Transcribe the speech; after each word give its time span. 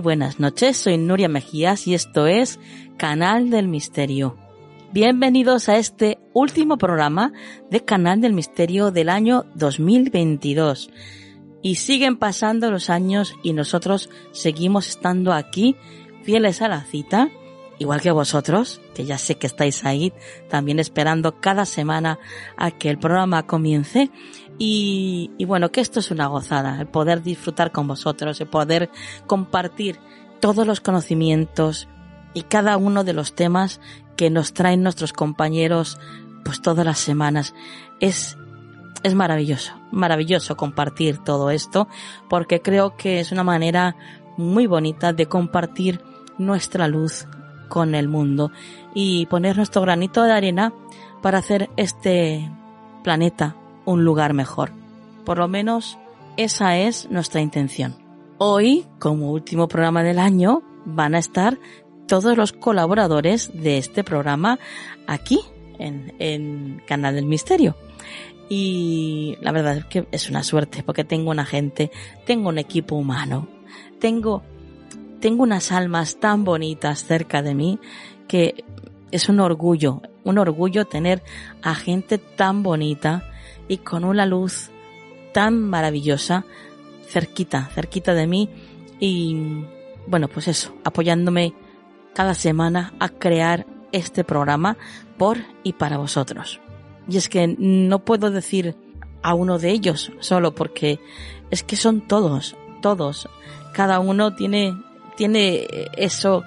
Buenas 0.00 0.38
noches, 0.38 0.76
soy 0.76 0.96
Nuria 0.96 1.28
Mejías 1.28 1.88
y 1.88 1.94
esto 1.94 2.28
es 2.28 2.60
Canal 2.96 3.50
del 3.50 3.66
Misterio. 3.66 4.36
Bienvenidos 4.92 5.68
a 5.68 5.76
este 5.76 6.18
último 6.34 6.78
programa 6.78 7.32
de 7.68 7.84
Canal 7.84 8.20
del 8.20 8.32
Misterio 8.32 8.92
del 8.92 9.08
año 9.08 9.46
2022. 9.56 10.90
Y 11.62 11.76
siguen 11.76 12.16
pasando 12.16 12.70
los 12.70 12.90
años 12.90 13.34
y 13.42 13.54
nosotros 13.54 14.08
seguimos 14.30 14.88
estando 14.88 15.32
aquí, 15.32 15.74
fieles 16.22 16.62
a 16.62 16.68
la 16.68 16.84
cita, 16.84 17.28
igual 17.80 18.00
que 18.00 18.12
vosotros, 18.12 18.80
que 18.94 19.04
ya 19.04 19.18
sé 19.18 19.34
que 19.34 19.48
estáis 19.48 19.84
ahí 19.84 20.12
también 20.48 20.78
esperando 20.78 21.40
cada 21.40 21.64
semana 21.64 22.20
a 22.56 22.70
que 22.70 22.88
el 22.88 22.98
programa 22.98 23.46
comience 23.46 24.10
y, 24.58 25.44
bueno, 25.44 25.70
que 25.70 25.80
esto 25.80 26.00
es 26.00 26.10
una 26.10 26.26
gozada, 26.26 26.80
el 26.80 26.88
poder 26.88 27.22
disfrutar 27.22 27.70
con 27.70 27.86
vosotros, 27.86 28.40
el 28.40 28.48
poder 28.48 28.90
compartir 29.26 30.00
todos 30.40 30.66
los 30.66 30.80
conocimientos 30.80 31.88
y 32.34 32.42
cada 32.42 32.76
uno 32.76 33.04
de 33.04 33.12
los 33.12 33.34
temas 33.34 33.80
que 34.16 34.30
nos 34.30 34.52
traen 34.52 34.82
nuestros 34.82 35.12
compañeros 35.12 35.98
pues 36.44 36.60
todas 36.60 36.84
las 36.84 36.98
semanas. 36.98 37.54
Es, 38.00 38.36
es 39.04 39.14
maravilloso, 39.14 39.74
maravilloso 39.92 40.56
compartir 40.56 41.18
todo 41.18 41.50
esto 41.50 41.86
porque 42.28 42.60
creo 42.60 42.96
que 42.96 43.20
es 43.20 43.30
una 43.30 43.44
manera 43.44 43.94
muy 44.36 44.66
bonita 44.66 45.12
de 45.12 45.26
compartir 45.26 46.00
nuestra 46.36 46.88
luz 46.88 47.28
con 47.68 47.94
el 47.94 48.08
mundo 48.08 48.50
y 48.92 49.26
poner 49.26 49.56
nuestro 49.56 49.82
granito 49.82 50.24
de 50.24 50.32
arena 50.32 50.72
para 51.22 51.38
hacer 51.38 51.70
este 51.76 52.50
planeta 53.04 53.54
un 53.88 54.04
lugar 54.04 54.34
mejor. 54.34 54.70
Por 55.24 55.38
lo 55.38 55.48
menos 55.48 55.98
esa 56.36 56.76
es 56.76 57.10
nuestra 57.10 57.40
intención. 57.40 57.96
Hoy, 58.36 58.84
como 58.98 59.32
último 59.32 59.66
programa 59.66 60.02
del 60.02 60.18
año, 60.18 60.62
van 60.84 61.14
a 61.14 61.18
estar 61.18 61.58
todos 62.06 62.36
los 62.36 62.52
colaboradores 62.52 63.50
de 63.54 63.78
este 63.78 64.04
programa 64.04 64.58
aquí, 65.06 65.40
en, 65.78 66.14
en 66.18 66.82
Canal 66.86 67.14
del 67.14 67.24
Misterio. 67.24 67.76
Y 68.50 69.38
la 69.40 69.52
verdad 69.52 69.78
es 69.78 69.84
que 69.86 70.06
es 70.12 70.28
una 70.28 70.42
suerte 70.42 70.82
porque 70.82 71.04
tengo 71.04 71.30
una 71.30 71.46
gente, 71.46 71.90
tengo 72.26 72.50
un 72.50 72.58
equipo 72.58 72.94
humano, 72.94 73.48
tengo, 73.98 74.42
tengo 75.20 75.42
unas 75.42 75.72
almas 75.72 76.20
tan 76.20 76.44
bonitas 76.44 77.04
cerca 77.04 77.40
de 77.40 77.54
mí 77.54 77.78
que 78.26 78.64
es 79.12 79.30
un 79.30 79.40
orgullo, 79.40 80.02
un 80.24 80.36
orgullo 80.36 80.84
tener 80.84 81.22
a 81.62 81.74
gente 81.74 82.18
tan 82.18 82.62
bonita 82.62 83.27
y 83.68 83.78
con 83.78 84.04
una 84.04 84.26
luz 84.26 84.70
tan 85.32 85.62
maravillosa 85.62 86.44
cerquita, 87.06 87.70
cerquita 87.74 88.14
de 88.14 88.26
mí 88.26 88.48
y 88.98 89.64
bueno, 90.06 90.28
pues 90.28 90.48
eso, 90.48 90.74
apoyándome 90.84 91.54
cada 92.14 92.34
semana 92.34 92.94
a 92.98 93.10
crear 93.10 93.66
este 93.92 94.24
programa 94.24 94.76
por 95.16 95.38
y 95.62 95.74
para 95.74 95.98
vosotros. 95.98 96.60
Y 97.08 97.16
es 97.16 97.28
que 97.28 97.54
no 97.58 98.00
puedo 98.00 98.30
decir 98.30 98.74
a 99.22 99.34
uno 99.34 99.58
de 99.58 99.70
ellos 99.70 100.12
solo 100.20 100.54
porque 100.54 101.00
es 101.50 101.62
que 101.62 101.76
son 101.76 102.00
todos, 102.00 102.56
todos. 102.82 103.28
Cada 103.72 104.00
uno 104.00 104.34
tiene, 104.34 104.76
tiene 105.16 105.66
eso, 105.96 106.42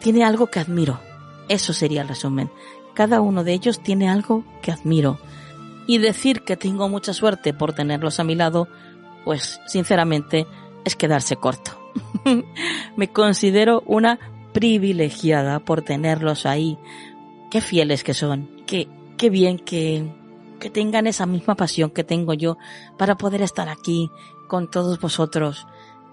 tiene 0.00 0.24
algo 0.24 0.46
que 0.46 0.60
admiro. 0.60 1.00
Eso 1.48 1.72
sería 1.72 2.02
el 2.02 2.08
resumen. 2.08 2.50
Cada 2.94 3.20
uno 3.20 3.44
de 3.44 3.52
ellos 3.52 3.80
tiene 3.80 4.08
algo 4.08 4.44
que 4.62 4.72
admiro 4.72 5.18
y 5.86 5.98
decir 5.98 6.42
que 6.42 6.56
tengo 6.56 6.88
mucha 6.88 7.12
suerte 7.12 7.54
por 7.54 7.72
tenerlos 7.72 8.20
a 8.20 8.24
mi 8.24 8.34
lado, 8.34 8.68
pues 9.24 9.60
sinceramente 9.66 10.46
es 10.84 10.96
quedarse 10.96 11.36
corto. 11.36 11.72
Me 12.96 13.12
considero 13.12 13.82
una 13.86 14.18
privilegiada 14.52 15.60
por 15.60 15.82
tenerlos 15.82 16.46
ahí. 16.46 16.78
Qué 17.50 17.60
fieles 17.60 18.04
que 18.04 18.14
son. 18.14 18.50
Qué, 18.66 18.88
qué 19.16 19.30
bien 19.30 19.58
que, 19.58 20.12
que 20.58 20.70
tengan 20.70 21.06
esa 21.06 21.26
misma 21.26 21.54
pasión 21.54 21.90
que 21.90 22.04
tengo 22.04 22.34
yo 22.34 22.56
para 22.98 23.16
poder 23.16 23.42
estar 23.42 23.68
aquí 23.68 24.10
con 24.48 24.70
todos 24.70 25.00
vosotros 25.00 25.66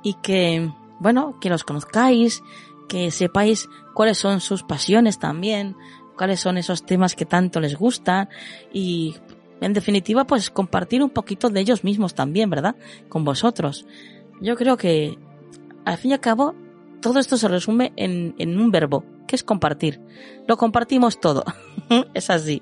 y 0.04 0.16
que, 0.16 0.72
bueno, 1.00 1.40
que 1.40 1.50
los 1.50 1.64
conozcáis, 1.64 2.44
que 2.88 3.12
sepáis 3.12 3.70
cuáles 3.94 4.18
son 4.18 4.42
sus 4.42 4.64
pasiones 4.64 5.20
también, 5.20 5.76
cuáles 6.18 6.40
son 6.40 6.58
esos 6.58 6.86
temas 6.86 7.16
que 7.16 7.26
tanto 7.26 7.60
les 7.60 7.76
gustan 7.76 8.30
y 8.72 9.16
en 9.64 9.74
definitiva, 9.74 10.26
pues 10.26 10.50
compartir 10.50 11.02
un 11.02 11.10
poquito 11.10 11.50
de 11.50 11.62
ellos 11.62 11.86
mismos 11.86 12.14
también, 12.14 12.50
¿verdad? 12.50 12.76
Con 13.08 13.24
vosotros. 13.24 13.86
Yo 14.42 14.58
creo 14.58 14.76
que, 14.76 15.18
al 15.86 15.98
fin 15.98 16.12
y 16.12 16.14
al 16.14 16.20
cabo, 16.20 16.54
todo 17.02 17.20
esto 17.20 17.38
se 17.38 17.48
resume 17.48 17.94
en, 17.96 18.36
en 18.40 18.60
un 18.60 18.72
verbo, 18.72 19.06
que 19.26 19.38
es 19.38 19.44
compartir. 19.44 20.02
Lo 20.48 20.58
compartimos 20.58 21.22
todo. 21.22 21.46
es 22.14 22.30
así. 22.30 22.62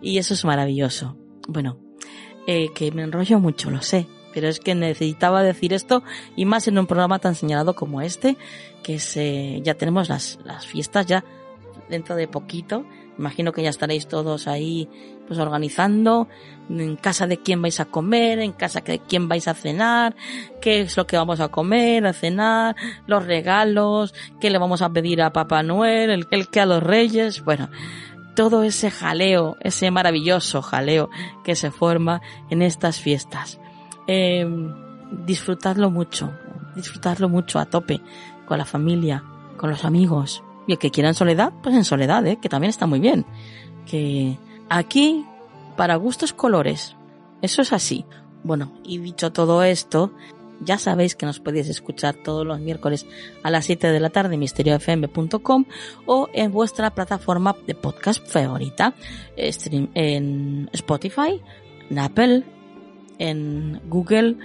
Y 0.00 0.18
eso 0.18 0.34
es 0.34 0.44
maravilloso. 0.44 1.16
Bueno, 1.48 1.80
eh, 2.46 2.68
que 2.72 2.92
me 2.92 3.02
enrollo 3.02 3.40
mucho, 3.40 3.70
lo 3.70 3.82
sé. 3.82 4.06
Pero 4.32 4.46
es 4.46 4.60
que 4.60 4.76
necesitaba 4.76 5.42
decir 5.42 5.72
esto 5.72 6.04
y 6.36 6.44
más 6.44 6.68
en 6.68 6.78
un 6.78 6.86
programa 6.86 7.18
tan 7.18 7.34
señalado 7.34 7.74
como 7.74 8.00
este, 8.00 8.36
que 8.84 9.00
se, 9.00 9.60
ya 9.64 9.74
tenemos 9.74 10.08
las, 10.08 10.38
las 10.44 10.66
fiestas 10.66 11.06
ya 11.06 11.24
dentro 11.88 12.14
de 12.14 12.28
poquito 12.28 12.84
Imagino 13.18 13.52
que 13.52 13.62
ya 13.62 13.70
estaréis 13.70 14.06
todos 14.06 14.46
ahí 14.46 14.88
pues 15.28 15.38
organizando 15.38 16.26
en 16.68 16.96
casa 16.96 17.26
de 17.26 17.38
quién 17.38 17.62
vais 17.62 17.78
a 17.80 17.84
comer, 17.84 18.40
en 18.40 18.52
casa 18.52 18.80
de 18.80 18.98
quién 18.98 19.28
vais 19.28 19.46
a 19.46 19.54
cenar, 19.54 20.16
qué 20.60 20.80
es 20.80 20.96
lo 20.96 21.06
que 21.06 21.16
vamos 21.16 21.40
a 21.40 21.48
comer, 21.48 22.06
a 22.06 22.12
cenar, 22.12 22.74
los 23.06 23.24
regalos, 23.24 24.14
qué 24.40 24.50
le 24.50 24.58
vamos 24.58 24.82
a 24.82 24.90
pedir 24.90 25.22
a 25.22 25.32
Papá 25.32 25.62
Noel, 25.62 26.10
el, 26.10 26.26
el 26.30 26.48
que 26.48 26.60
a 26.60 26.66
los 26.66 26.82
reyes, 26.82 27.44
bueno, 27.44 27.68
todo 28.34 28.62
ese 28.62 28.90
jaleo, 28.90 29.56
ese 29.60 29.90
maravilloso 29.90 30.62
jaleo 30.62 31.10
que 31.44 31.56
se 31.56 31.70
forma 31.70 32.22
en 32.50 32.62
estas 32.62 33.00
fiestas. 33.00 33.60
Eh, 34.06 34.46
disfrutadlo 35.26 35.90
mucho, 35.90 36.32
disfrutadlo 36.76 37.28
mucho 37.28 37.58
a 37.58 37.66
tope, 37.66 38.00
con 38.46 38.58
la 38.58 38.64
familia, 38.64 39.24
con 39.56 39.70
los 39.70 39.84
amigos, 39.84 40.42
y 40.66 40.72
el 40.72 40.78
que 40.78 40.90
quiera 40.90 41.08
en 41.08 41.14
soledad, 41.14 41.52
pues 41.62 41.74
en 41.74 41.84
soledad, 41.84 42.26
¿eh? 42.26 42.38
que 42.40 42.48
también 42.48 42.70
está 42.70 42.86
muy 42.86 43.00
bien. 43.00 43.26
Que 43.86 44.38
aquí, 44.68 45.24
para 45.76 45.96
gustos 45.96 46.32
colores, 46.32 46.96
eso 47.42 47.62
es 47.62 47.72
así. 47.72 48.04
Bueno, 48.44 48.72
y 48.84 48.98
dicho 48.98 49.32
todo 49.32 49.62
esto, 49.62 50.12
ya 50.60 50.78
sabéis 50.78 51.14
que 51.14 51.26
nos 51.26 51.40
podéis 51.40 51.68
escuchar 51.68 52.14
todos 52.14 52.46
los 52.46 52.60
miércoles 52.60 53.06
a 53.42 53.50
las 53.50 53.66
7 53.66 53.90
de 53.90 54.00
la 54.00 54.10
tarde 54.10 54.34
en 54.34 54.40
misteriofm.com 54.40 55.64
o 56.06 56.28
en 56.32 56.52
vuestra 56.52 56.94
plataforma 56.94 57.56
de 57.66 57.74
podcast 57.74 58.26
favorita, 58.26 58.94
stream 59.36 59.90
en 59.94 60.68
Spotify, 60.72 61.40
en 61.90 61.98
Apple, 61.98 62.44
en 63.18 63.80
Google, 63.88 64.36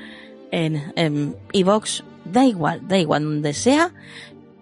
en 0.51 1.35
Evox, 1.51 2.03
da 2.25 2.45
igual, 2.45 2.87
da 2.87 2.97
igual, 2.97 3.23
donde 3.23 3.53
sea, 3.53 3.93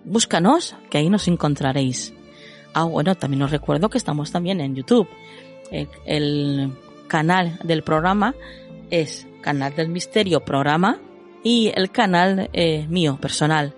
búscanos, 0.05 0.75
que 0.89 0.99
ahí 0.99 1.09
nos 1.09 1.27
encontraréis. 1.27 2.13
Ah, 2.73 2.83
bueno, 2.83 3.15
también 3.15 3.41
os 3.43 3.51
recuerdo 3.51 3.89
que 3.89 3.97
estamos 3.97 4.31
también 4.31 4.61
en 4.61 4.75
YouTube. 4.75 5.07
El, 5.71 6.73
canal 7.07 7.59
del 7.63 7.83
programa 7.83 8.35
es 8.89 9.27
Canal 9.41 9.75
del 9.75 9.89
Misterio 9.89 10.41
Programa 10.41 10.99
y 11.43 11.71
el 11.75 11.91
canal 11.91 12.49
eh, 12.53 12.85
mío 12.89 13.17
personal 13.19 13.73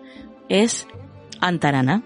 es 0.50 0.88
Antarana. 1.40 2.04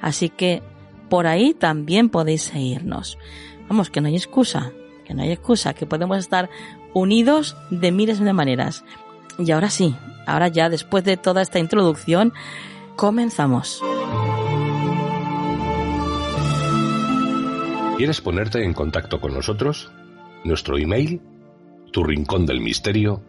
Así 0.00 0.28
que 0.28 0.62
por 1.08 1.26
ahí 1.26 1.54
también 1.54 2.08
podéis 2.08 2.42
seguirnos. 2.42 3.18
Vamos, 3.68 3.90
que 3.90 4.00
no 4.00 4.08
hay 4.08 4.16
excusa, 4.16 4.72
que 5.04 5.14
no 5.14 5.22
hay 5.22 5.32
excusa, 5.32 5.74
que 5.74 5.86
podemos 5.86 6.18
estar 6.18 6.50
unidos 6.94 7.56
de 7.70 7.92
miles 7.92 8.20
de 8.20 8.32
maneras. 8.32 8.84
Y 9.38 9.50
ahora 9.50 9.70
sí, 9.70 9.94
ahora 10.26 10.48
ya 10.48 10.68
después 10.68 11.04
de 11.04 11.16
toda 11.16 11.42
esta 11.42 11.58
introducción, 11.58 12.32
comenzamos. 12.96 13.82
¿Quieres 17.96 18.20
ponerte 18.20 18.62
en 18.62 18.74
contacto 18.74 19.22
con 19.22 19.32
nosotros? 19.32 19.90
Nuestro 20.44 20.76
email, 20.76 21.22
tu 21.92 22.04
rincón 22.04 22.44
del 22.44 22.60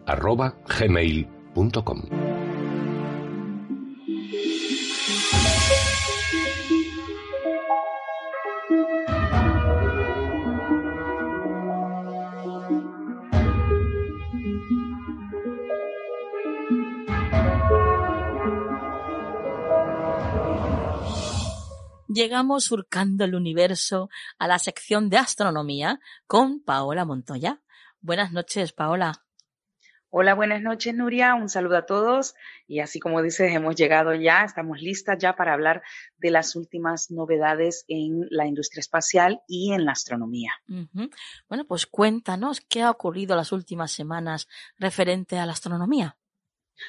arroba 0.04 0.56
gmail.com. 0.78 2.27
llegamos 22.08 22.64
surcando 22.64 23.24
el 23.24 23.34
universo 23.34 24.08
a 24.38 24.48
la 24.48 24.58
sección 24.58 25.08
de 25.08 25.18
astronomía 25.18 26.00
con 26.26 26.60
Paola 26.60 27.04
Montoya. 27.04 27.60
Buenas 28.00 28.32
noches, 28.32 28.72
Paola. 28.72 29.24
Hola, 30.10 30.32
buenas 30.34 30.62
noches, 30.62 30.94
Nuria. 30.94 31.34
Un 31.34 31.50
saludo 31.50 31.76
a 31.76 31.84
todos. 31.84 32.34
Y 32.66 32.80
así 32.80 32.98
como 32.98 33.20
dices, 33.20 33.52
hemos 33.52 33.76
llegado 33.76 34.14
ya, 34.14 34.42
estamos 34.42 34.80
listas 34.80 35.18
ya 35.18 35.36
para 35.36 35.52
hablar 35.52 35.82
de 36.16 36.30
las 36.30 36.56
últimas 36.56 37.10
novedades 37.10 37.84
en 37.88 38.26
la 38.30 38.46
industria 38.46 38.80
espacial 38.80 39.42
y 39.46 39.74
en 39.74 39.84
la 39.84 39.92
astronomía. 39.92 40.52
Bueno, 41.48 41.66
pues 41.66 41.86
cuéntanos 41.86 42.62
qué 42.62 42.80
ha 42.82 42.90
ocurrido 42.90 43.36
las 43.36 43.52
últimas 43.52 43.92
semanas 43.92 44.48
referente 44.78 45.38
a 45.38 45.44
la 45.44 45.52
astronomía. 45.52 46.16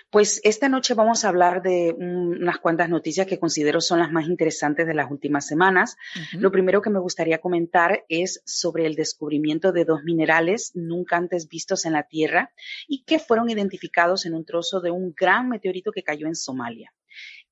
Pues 0.09 0.41
esta 0.43 0.69
noche 0.69 0.93
vamos 0.93 1.23
a 1.23 1.29
hablar 1.29 1.61
de 1.61 1.93
unas 1.97 2.59
cuantas 2.59 2.89
noticias 2.89 3.27
que 3.27 3.39
considero 3.39 3.81
son 3.81 3.99
las 3.99 4.11
más 4.11 4.27
interesantes 4.27 4.87
de 4.87 4.93
las 4.93 5.09
últimas 5.09 5.47
semanas. 5.47 5.97
Lo 6.33 6.51
primero 6.51 6.81
que 6.81 6.89
me 6.89 6.99
gustaría 6.99 7.39
comentar 7.39 8.05
es 8.09 8.41
sobre 8.45 8.85
el 8.85 8.95
descubrimiento 8.95 9.71
de 9.71 9.85
dos 9.85 10.03
minerales 10.03 10.71
nunca 10.75 11.17
antes 11.17 11.47
vistos 11.47 11.85
en 11.85 11.93
la 11.93 12.03
Tierra 12.03 12.51
y 12.87 13.03
que 13.03 13.19
fueron 13.19 13.49
identificados 13.49 14.25
en 14.25 14.33
un 14.33 14.45
trozo 14.45 14.81
de 14.81 14.91
un 14.91 15.13
gran 15.15 15.49
meteorito 15.49 15.91
que 15.91 16.03
cayó 16.03 16.27
en 16.27 16.35
Somalia. 16.35 16.93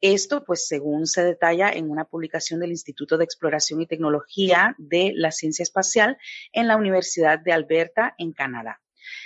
Esto, 0.02 0.44
pues, 0.44 0.68
según 0.68 1.08
se 1.08 1.24
detalla 1.24 1.72
en 1.72 1.90
una 1.90 2.06
publicación 2.06 2.60
del 2.60 2.70
Instituto 2.70 3.18
de 3.18 3.24
Exploración 3.24 3.82
y 3.82 3.88
Tecnología 3.88 4.76
de 4.78 5.12
la 5.16 5.32
Ciencia 5.32 5.64
Espacial 5.64 6.18
en 6.52 6.68
la 6.68 6.78
Universidad 6.78 7.40
de 7.40 7.52
Alberta, 7.52 8.14
en 8.20 8.32
Canadá. 8.32 8.80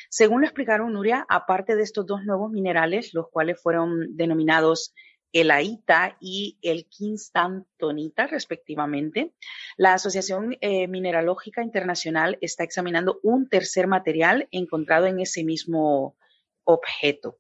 Según 0.10 0.42
lo 0.42 0.48
explicaron 0.48 0.94
Nuria, 0.94 1.26
aparte 1.30 1.76
de 1.76 1.84
estos 1.84 2.06
dos 2.06 2.24
nuevos 2.24 2.52
minerales, 2.52 3.14
los 3.14 3.30
cuales 3.30 3.62
fueron 3.62 4.16
denominados 4.16 4.94
el 5.34 5.52
AITA 5.52 6.18
y 6.20 6.58
el 6.62 6.88
Kinstantonita, 6.88 8.28
respectivamente. 8.28 9.34
La 9.78 9.94
Asociación 9.94 10.58
eh, 10.62 10.88
Mineralógica 10.88 11.64
Internacional 11.64 12.38
está 12.42 12.64
examinando 12.64 13.20
un 13.24 13.48
tercer 13.48 13.88
material 13.88 14.48
encontrado 14.52 15.06
en 15.06 15.20
ese 15.20 15.44
mismo 15.44 16.18
objeto. 16.64 17.40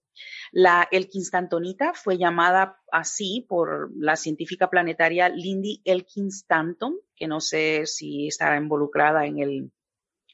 La, 0.51 0.87
el 0.91 1.07
Kinstantonita 1.07 1.93
fue 1.93 2.17
llamada 2.17 2.79
así 2.91 3.45
por 3.47 3.91
la 3.95 4.15
científica 4.15 4.69
planetaria 4.69 5.29
Lindy 5.29 5.81
Elkin 5.85 6.27
Stanton, 6.27 6.97
que 7.15 7.27
no 7.27 7.39
sé 7.39 7.85
si 7.85 8.27
estará 8.27 8.57
involucrada 8.57 9.25
en 9.25 9.39
el, 9.39 9.71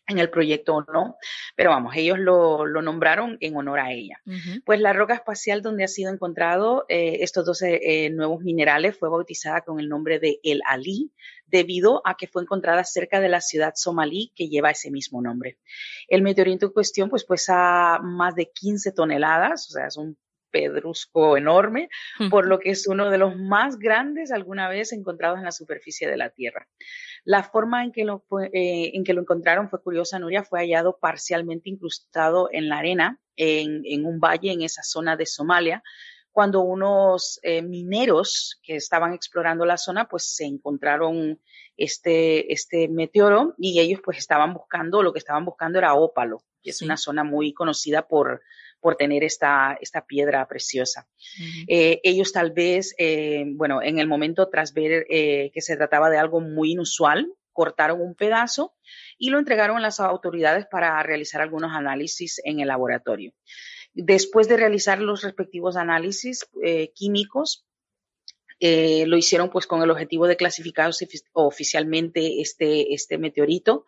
en 0.07 0.19
el 0.19 0.30
proyecto 0.30 0.75
o 0.75 0.81
no, 0.92 1.18
pero 1.56 1.71
vamos, 1.71 1.94
ellos 1.95 2.18
lo, 2.18 2.65
nombraron 2.81 3.38
en 3.42 3.56
honor 3.56 3.80
a 3.80 3.92
ella. 3.92 4.21
Pues 4.65 4.80
la 4.80 4.94
roca 4.94 5.13
espacial 5.13 5.62
donde 5.62 5.83
ha 5.83 5.88
sido 5.88 6.12
encontrado 6.12 6.86
eh, 6.88 7.18
estos 7.21 7.45
12 7.45 8.06
eh, 8.06 8.09
nuevos 8.09 8.42
minerales 8.42 8.98
fue 8.98 9.09
bautizada 9.09 9.62
con 9.62 9.80
el 9.80 9.89
nombre 9.89 10.19
de 10.19 10.39
El 10.44 10.62
Ali, 10.65 11.12
debido 11.45 12.01
a 12.06 12.15
que 12.15 12.27
fue 12.27 12.42
encontrada 12.42 12.83
cerca 12.83 13.19
de 13.19 13.30
la 13.30 13.42
ciudad 13.42 13.74
somalí 13.75 14.31
que 14.36 14.50
lleva 14.50 14.71
ese 14.71 14.92
mismo 14.92 15.21
nombre. 15.21 15.57
El 16.07 16.21
meteorito 16.21 16.68
en 16.68 16.71
cuestión 16.71 17.09
pues 17.09 17.24
pesa 17.24 18.00
más 18.01 18.36
de 18.36 18.50
15 18.51 18.92
toneladas, 18.92 19.68
o 19.69 19.71
sea, 19.71 19.88
es 19.88 19.98
un 19.98 20.18
pedrusco 20.57 21.38
enorme, 21.38 21.89
por 22.30 22.48
lo 22.48 22.59
que 22.59 22.71
es 22.71 22.88
uno 22.88 23.09
de 23.09 23.18
los 23.18 23.36
más 23.36 23.77
grandes 23.77 24.31
alguna 24.31 24.69
vez 24.69 24.92
encontrados 24.92 25.38
en 25.38 25.45
la 25.45 25.51
superficie 25.51 26.07
de 26.09 26.18
la 26.18 26.30
Tierra. 26.30 26.68
La 27.23 27.44
forma 27.44 27.83
en 27.83 27.92
que 27.92 28.06
lo, 28.06 28.23
eh, 28.54 28.92
en 28.94 29.04
que 29.04 29.14
lo 29.14 29.21
encontraron 29.21 29.69
fue 29.69 29.81
curiosa, 29.81 30.19
Nuria, 30.19 30.44
fue 30.44 30.59
hallado 30.59 30.97
parcialmente 30.99 31.69
incrustado 31.69 32.49
en 32.52 32.69
la 32.69 32.80
arena, 32.80 33.19
en, 33.35 34.06
un 34.06 34.19
valle 34.19 34.52
en 34.52 34.61
esa 34.61 34.81
zona 34.83 35.16
de 35.16 35.26
Somalia, 35.26 35.83
cuando 36.31 36.61
unos 36.61 37.40
eh, 37.42 37.61
mineros 37.61 38.59
que 38.64 38.76
estaban 38.76 39.14
explorando 39.14 39.66
la 39.66 39.78
zona, 39.78 40.07
pues 40.07 40.35
se 40.35 40.45
encontraron 40.45 41.40
este, 41.76 42.52
este 42.54 42.87
meteoro 42.87 43.56
y 43.57 43.80
ellos 43.80 44.02
pues 44.04 44.18
estaban 44.19 44.54
buscando, 44.54 45.02
lo 45.02 45.14
que 45.14 45.19
estaban 45.19 45.45
buscando 45.45 45.80
era 45.80 45.95
ópalo, 45.95 46.44
que 46.61 46.69
es 46.71 46.81
una 46.81 46.97
zona 46.97 47.23
muy 47.23 47.54
conocida 47.54 48.07
por, 48.07 48.42
por 48.79 48.95
tener 48.95 49.23
esta, 49.23 49.77
esta 49.81 50.05
piedra 50.05 50.47
preciosa. 50.47 51.07
Eh, 51.67 51.99
ellos 52.03 52.31
tal 52.31 52.51
vez, 52.51 52.93
eh, 52.97 53.43
bueno, 53.47 53.81
en 53.81 53.99
el 53.99 54.07
momento 54.07 54.49
tras 54.49 54.73
ver 54.73 55.05
eh, 55.09 55.51
que 55.53 55.61
se 55.61 55.75
trataba 55.77 56.09
de 56.09 56.17
algo 56.17 56.41
muy 56.41 56.71
inusual, 56.71 57.33
cortaron 57.51 58.01
un 58.01 58.13
pedazo 58.13 58.75
y 59.17 59.29
lo 59.29 59.39
entregaron 59.39 59.77
a 59.77 59.81
las 59.81 59.99
autoridades 59.99 60.67
para 60.67 61.01
realizar 61.01 61.41
algunos 61.41 61.71
análisis 61.73 62.39
en 62.43 62.59
el 62.59 62.67
laboratorio. 62.67 63.33
Después 63.93 64.47
de 64.47 64.57
realizar 64.57 64.99
los 64.99 65.23
respectivos 65.23 65.75
análisis 65.75 66.47
químicos, 66.93 67.65
lo 68.59 69.17
hicieron 69.17 69.49
pues 69.49 69.65
con 69.65 69.81
el 69.81 69.89
objetivo 69.89 70.27
de 70.27 70.37
clasificar 70.37 70.91
oficialmente 71.33 72.41
este, 72.41 72.93
este 72.93 73.17
meteorito. 73.17 73.85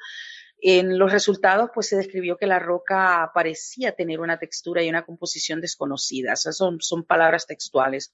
En 0.61 0.99
los 0.99 1.11
resultados, 1.11 1.69
pues 1.73 1.87
se 1.87 1.95
describió 1.95 2.35
que 2.37 2.45
la 2.45 2.59
roca 2.59 3.31
parecía 3.33 3.93
tener 3.93 4.19
una 4.19 4.39
textura 4.39 4.83
y 4.83 4.89
una 4.89 5.05
composición 5.05 5.61
desconocidas. 5.61 6.43
son, 6.51 6.81
son 6.81 7.03
palabras 7.03 7.47
textuales. 7.47 8.13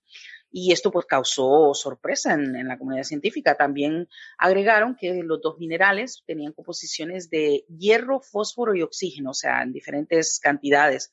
Y 0.51 0.71
esto 0.71 0.91
pues 0.91 1.05
causó 1.05 1.73
sorpresa 1.73 2.33
en, 2.33 2.55
en, 2.55 2.67
la 2.67 2.77
comunidad 2.77 3.03
científica. 3.03 3.55
También 3.55 4.07
agregaron 4.37 4.95
que 4.95 5.13
los 5.23 5.41
dos 5.41 5.57
minerales 5.57 6.23
tenían 6.25 6.53
composiciones 6.53 7.29
de 7.29 7.65
hierro, 7.67 8.21
fósforo 8.21 8.75
y 8.75 8.83
oxígeno, 8.83 9.31
o 9.31 9.33
sea, 9.33 9.63
en 9.63 9.73
diferentes 9.73 10.39
cantidades. 10.39 11.11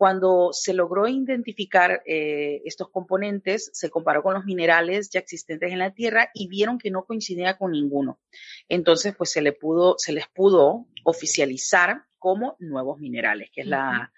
Cuando 0.00 0.48
se 0.54 0.72
logró 0.72 1.08
identificar 1.08 2.02
eh, 2.06 2.62
estos 2.64 2.88
componentes, 2.88 3.68
se 3.74 3.90
comparó 3.90 4.22
con 4.22 4.32
los 4.32 4.46
minerales 4.46 5.10
ya 5.10 5.20
existentes 5.20 5.70
en 5.70 5.78
la 5.78 5.92
Tierra 5.92 6.30
y 6.32 6.48
vieron 6.48 6.78
que 6.78 6.90
no 6.90 7.04
coincidía 7.04 7.58
con 7.58 7.72
ninguno. 7.72 8.18
Entonces, 8.70 9.14
pues 9.14 9.30
se, 9.30 9.42
le 9.42 9.52
pudo, 9.52 9.96
se 9.98 10.14
les 10.14 10.26
pudo 10.26 10.86
oficializar 11.04 12.06
como 12.18 12.56
nuevos 12.60 12.98
minerales, 12.98 13.50
que 13.52 13.60
es 13.60 13.66
la, 13.66 14.10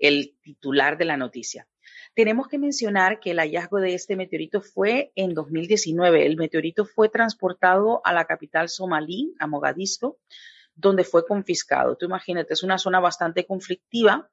el 0.00 0.34
titular 0.42 0.98
de 0.98 1.04
la 1.04 1.16
noticia. 1.16 1.68
Tenemos 2.14 2.48
que 2.48 2.58
mencionar 2.58 3.20
que 3.20 3.30
el 3.30 3.38
hallazgo 3.38 3.78
de 3.78 3.94
este 3.94 4.16
meteorito 4.16 4.60
fue 4.60 5.12
en 5.14 5.34
2019. 5.34 6.26
El 6.26 6.36
meteorito 6.36 6.84
fue 6.84 7.10
transportado 7.10 8.00
a 8.04 8.12
la 8.12 8.24
capital 8.24 8.68
somalí, 8.68 9.36
a 9.38 9.46
Mogadiscio, 9.46 10.18
donde 10.78 11.02
fue 11.02 11.26
confiscado. 11.26 11.96
Tú 11.96 12.06
imagínate, 12.06 12.54
es 12.54 12.62
una 12.62 12.78
zona 12.78 13.00
bastante 13.00 13.44
conflictiva 13.44 14.30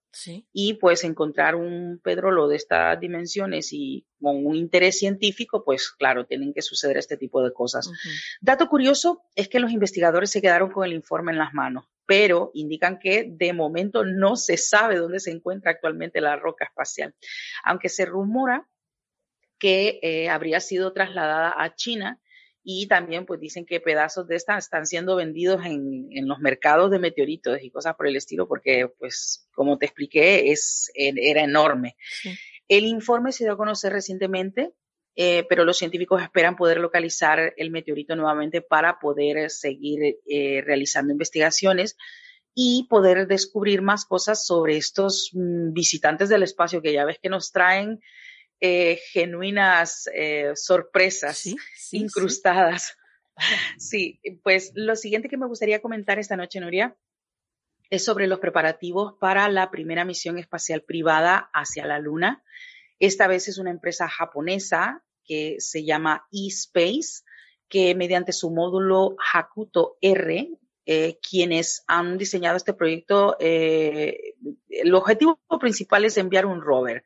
y 0.53 0.75
pues 0.75 1.03
encontrar 1.03 1.55
un 1.55 1.99
pedrolo 2.03 2.47
de 2.47 2.55
estas 2.55 2.99
dimensiones 2.99 3.73
y 3.73 4.05
con 4.21 4.45
un 4.45 4.55
interés 4.55 4.99
científico, 4.99 5.63
pues 5.65 5.89
claro, 5.89 6.27
tienen 6.27 6.53
que 6.53 6.61
suceder 6.61 6.97
este 6.97 7.17
tipo 7.17 7.41
de 7.41 7.51
cosas. 7.51 7.91
Dato 8.41 8.69
curioso 8.69 9.23
es 9.33 9.49
que 9.49 9.59
los 9.59 9.71
investigadores 9.71 10.29
se 10.29 10.41
quedaron 10.41 10.71
con 10.71 10.85
el 10.85 10.93
informe 10.93 11.31
en 11.31 11.39
las 11.39 11.53
manos, 11.53 11.85
pero 12.05 12.51
indican 12.53 12.99
que 12.99 13.25
de 13.27 13.51
momento 13.51 14.05
no 14.05 14.35
se 14.35 14.57
sabe 14.57 14.97
dónde 14.97 15.19
se 15.19 15.31
encuentra 15.31 15.71
actualmente 15.71 16.21
la 16.21 16.35
roca 16.35 16.65
espacial, 16.65 17.15
aunque 17.63 17.89
se 17.89 18.05
rumora 18.05 18.67
que 19.57 19.99
eh, 20.03 20.29
habría 20.29 20.59
sido 20.59 20.93
trasladada 20.93 21.55
a 21.57 21.73
China 21.73 22.19
y 22.67 22.87
también 22.87 23.27
pues 23.27 23.39
dicen 23.39 23.63
que 23.63 23.79
pedazos 23.79 24.27
de 24.27 24.35
esta 24.35 24.57
están 24.57 24.87
siendo 24.87 25.15
vendidos 25.15 25.63
en, 25.63 26.07
en, 26.09 26.27
los 26.27 26.39
mercados 26.39 26.89
de 26.89 26.97
meteoritos 26.97 27.59
y 27.61 27.69
cosas 27.69 27.95
por 27.95 28.07
el 28.07 28.15
estilo 28.15 28.47
porque 28.47 28.91
pues 28.97 29.47
como 29.53 29.77
te 29.77 29.85
expliqué 29.85 30.51
es, 30.51 30.91
era 30.95 31.43
enorme. 31.43 31.95
El 32.67 32.85
informe 32.85 33.31
se 33.31 33.43
dio 33.43 33.53
a 33.53 33.57
conocer 33.57 33.93
recientemente, 33.93 34.73
eh, 35.15 35.45
pero 35.47 35.63
los 35.63 35.77
científicos 35.77 36.23
esperan 36.23 36.55
poder 36.55 36.79
localizar 36.79 37.53
el 37.55 37.69
meteorito 37.69 38.15
nuevamente 38.15 38.63
para 38.63 38.97
poder 38.97 39.51
seguir 39.51 40.17
eh, 40.27 40.63
realizando 40.65 41.11
investigaciones 41.11 41.95
y 42.55 42.87
poder 42.89 43.27
descubrir 43.27 43.83
más 43.83 44.05
cosas 44.05 44.43
sobre 44.43 44.77
estos 44.77 45.29
mm, 45.33 45.71
visitantes 45.71 46.29
del 46.29 46.41
espacio 46.41 46.81
que 46.81 46.93
ya 46.93 47.05
ves 47.05 47.19
que 47.21 47.29
nos 47.29 47.51
traen 47.51 48.01
eh, 48.61 48.99
genuinas 49.11 50.09
eh, 50.13 50.51
sorpresas 50.55 51.43
incrustadas. 51.91 52.97
Sí. 53.77 54.21
pues 54.43 54.71
lo 54.75 54.95
siguiente 54.95 55.27
que 55.27 55.35
me 55.35 55.45
gustaría 55.45 55.81
comentar 55.81 56.19
esta 56.19 56.37
noche, 56.37 56.61
Nuria, 56.61 56.95
es 57.89 58.05
sobre 58.05 58.27
los 58.27 58.39
preparativos 58.39 59.15
para 59.19 59.49
la 59.49 59.69
primera 59.71 60.05
misión 60.05 60.37
espacial 60.37 60.83
privada 60.83 61.49
hacia 61.53 61.85
la 61.85 61.99
Luna. 61.99 62.45
Esta 62.97 63.27
vez 63.27 63.49
es 63.49 63.57
una 63.57 63.71
empresa 63.71 64.07
japonesa 64.07 65.03
que 65.25 65.57
se 65.59 65.83
llama 65.83 66.25
eSpace, 66.31 67.25
que 67.67 67.93
mediante 67.93 68.31
su 68.31 68.51
módulo 68.51 69.17
Hakuto 69.33 69.97
R, 69.99 70.51
eh, 70.85 71.19
quienes 71.19 71.83
han 71.87 72.17
diseñado 72.17 72.55
este 72.55 72.73
proyecto, 72.73 73.35
el 73.37 74.93
objetivo 74.93 75.41
principal 75.59 76.05
es 76.05 76.17
enviar 76.17 76.45
un 76.45 76.61
rover 76.61 77.03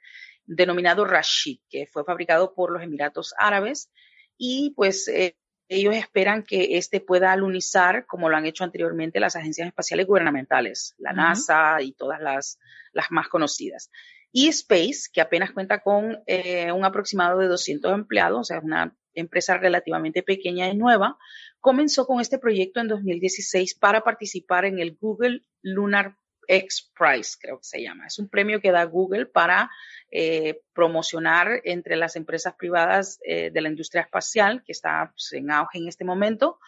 denominado 0.49 1.05
Rashid, 1.05 1.59
que 1.69 1.85
fue 1.85 2.03
fabricado 2.03 2.53
por 2.53 2.71
los 2.71 2.81
Emiratos 2.81 3.33
Árabes 3.37 3.91
y 4.37 4.73
pues 4.75 5.07
eh, 5.07 5.37
ellos 5.67 5.95
esperan 5.95 6.43
que 6.43 6.77
este 6.77 6.99
pueda 6.99 7.31
alunizar 7.31 8.07
como 8.07 8.29
lo 8.29 8.35
han 8.35 8.47
hecho 8.47 8.63
anteriormente 8.63 9.19
las 9.19 9.35
agencias 9.35 9.67
espaciales 9.67 10.07
gubernamentales, 10.07 10.95
la 10.97 11.13
NASA 11.13 11.81
y 11.81 11.91
todas 11.93 12.19
las, 12.19 12.59
las 12.93 13.11
más 13.11 13.27
conocidas. 13.27 13.91
Y 14.31 14.47
Space, 14.47 15.09
que 15.13 15.21
apenas 15.21 15.51
cuenta 15.51 15.81
con 15.81 16.23
eh, 16.25 16.71
un 16.71 16.83
aproximado 16.83 17.39
de 17.39 17.47
200 17.47 17.93
empleados, 17.93 18.39
o 18.39 18.43
sea, 18.43 18.57
es 18.57 18.63
una 18.63 18.95
empresa 19.13 19.57
relativamente 19.57 20.23
pequeña 20.23 20.67
y 20.69 20.75
nueva, 20.75 21.17
comenzó 21.59 22.07
con 22.07 22.21
este 22.21 22.39
proyecto 22.39 22.79
en 22.79 22.87
2016 22.87 23.75
para 23.75 24.01
participar 24.01 24.65
en 24.65 24.79
el 24.79 24.97
Google 24.99 25.43
Lunar 25.61 26.15
X 26.49 26.91
Prize, 26.97 27.37
creo 27.39 27.57
que 27.59 27.63
se 27.63 27.81
llama. 27.81 28.07
Es 28.07 28.17
un 28.17 28.27
premio 28.27 28.59
que 28.59 28.71
da 28.71 28.83
Google 28.83 29.27
para 29.27 29.69
eh, 30.11 30.61
promocionar 30.73 31.61
entre 31.63 31.95
las 31.95 32.15
empresas 32.15 32.55
privadas 32.55 33.19
eh, 33.23 33.51
de 33.51 33.61
la 33.61 33.69
industria 33.69 34.01
espacial, 34.01 34.63
que 34.65 34.71
está 34.71 35.11
pues, 35.13 35.31
en 35.33 35.51
auge 35.51 35.77
en 35.77 35.87
este 35.87 36.03
momento, 36.03 36.59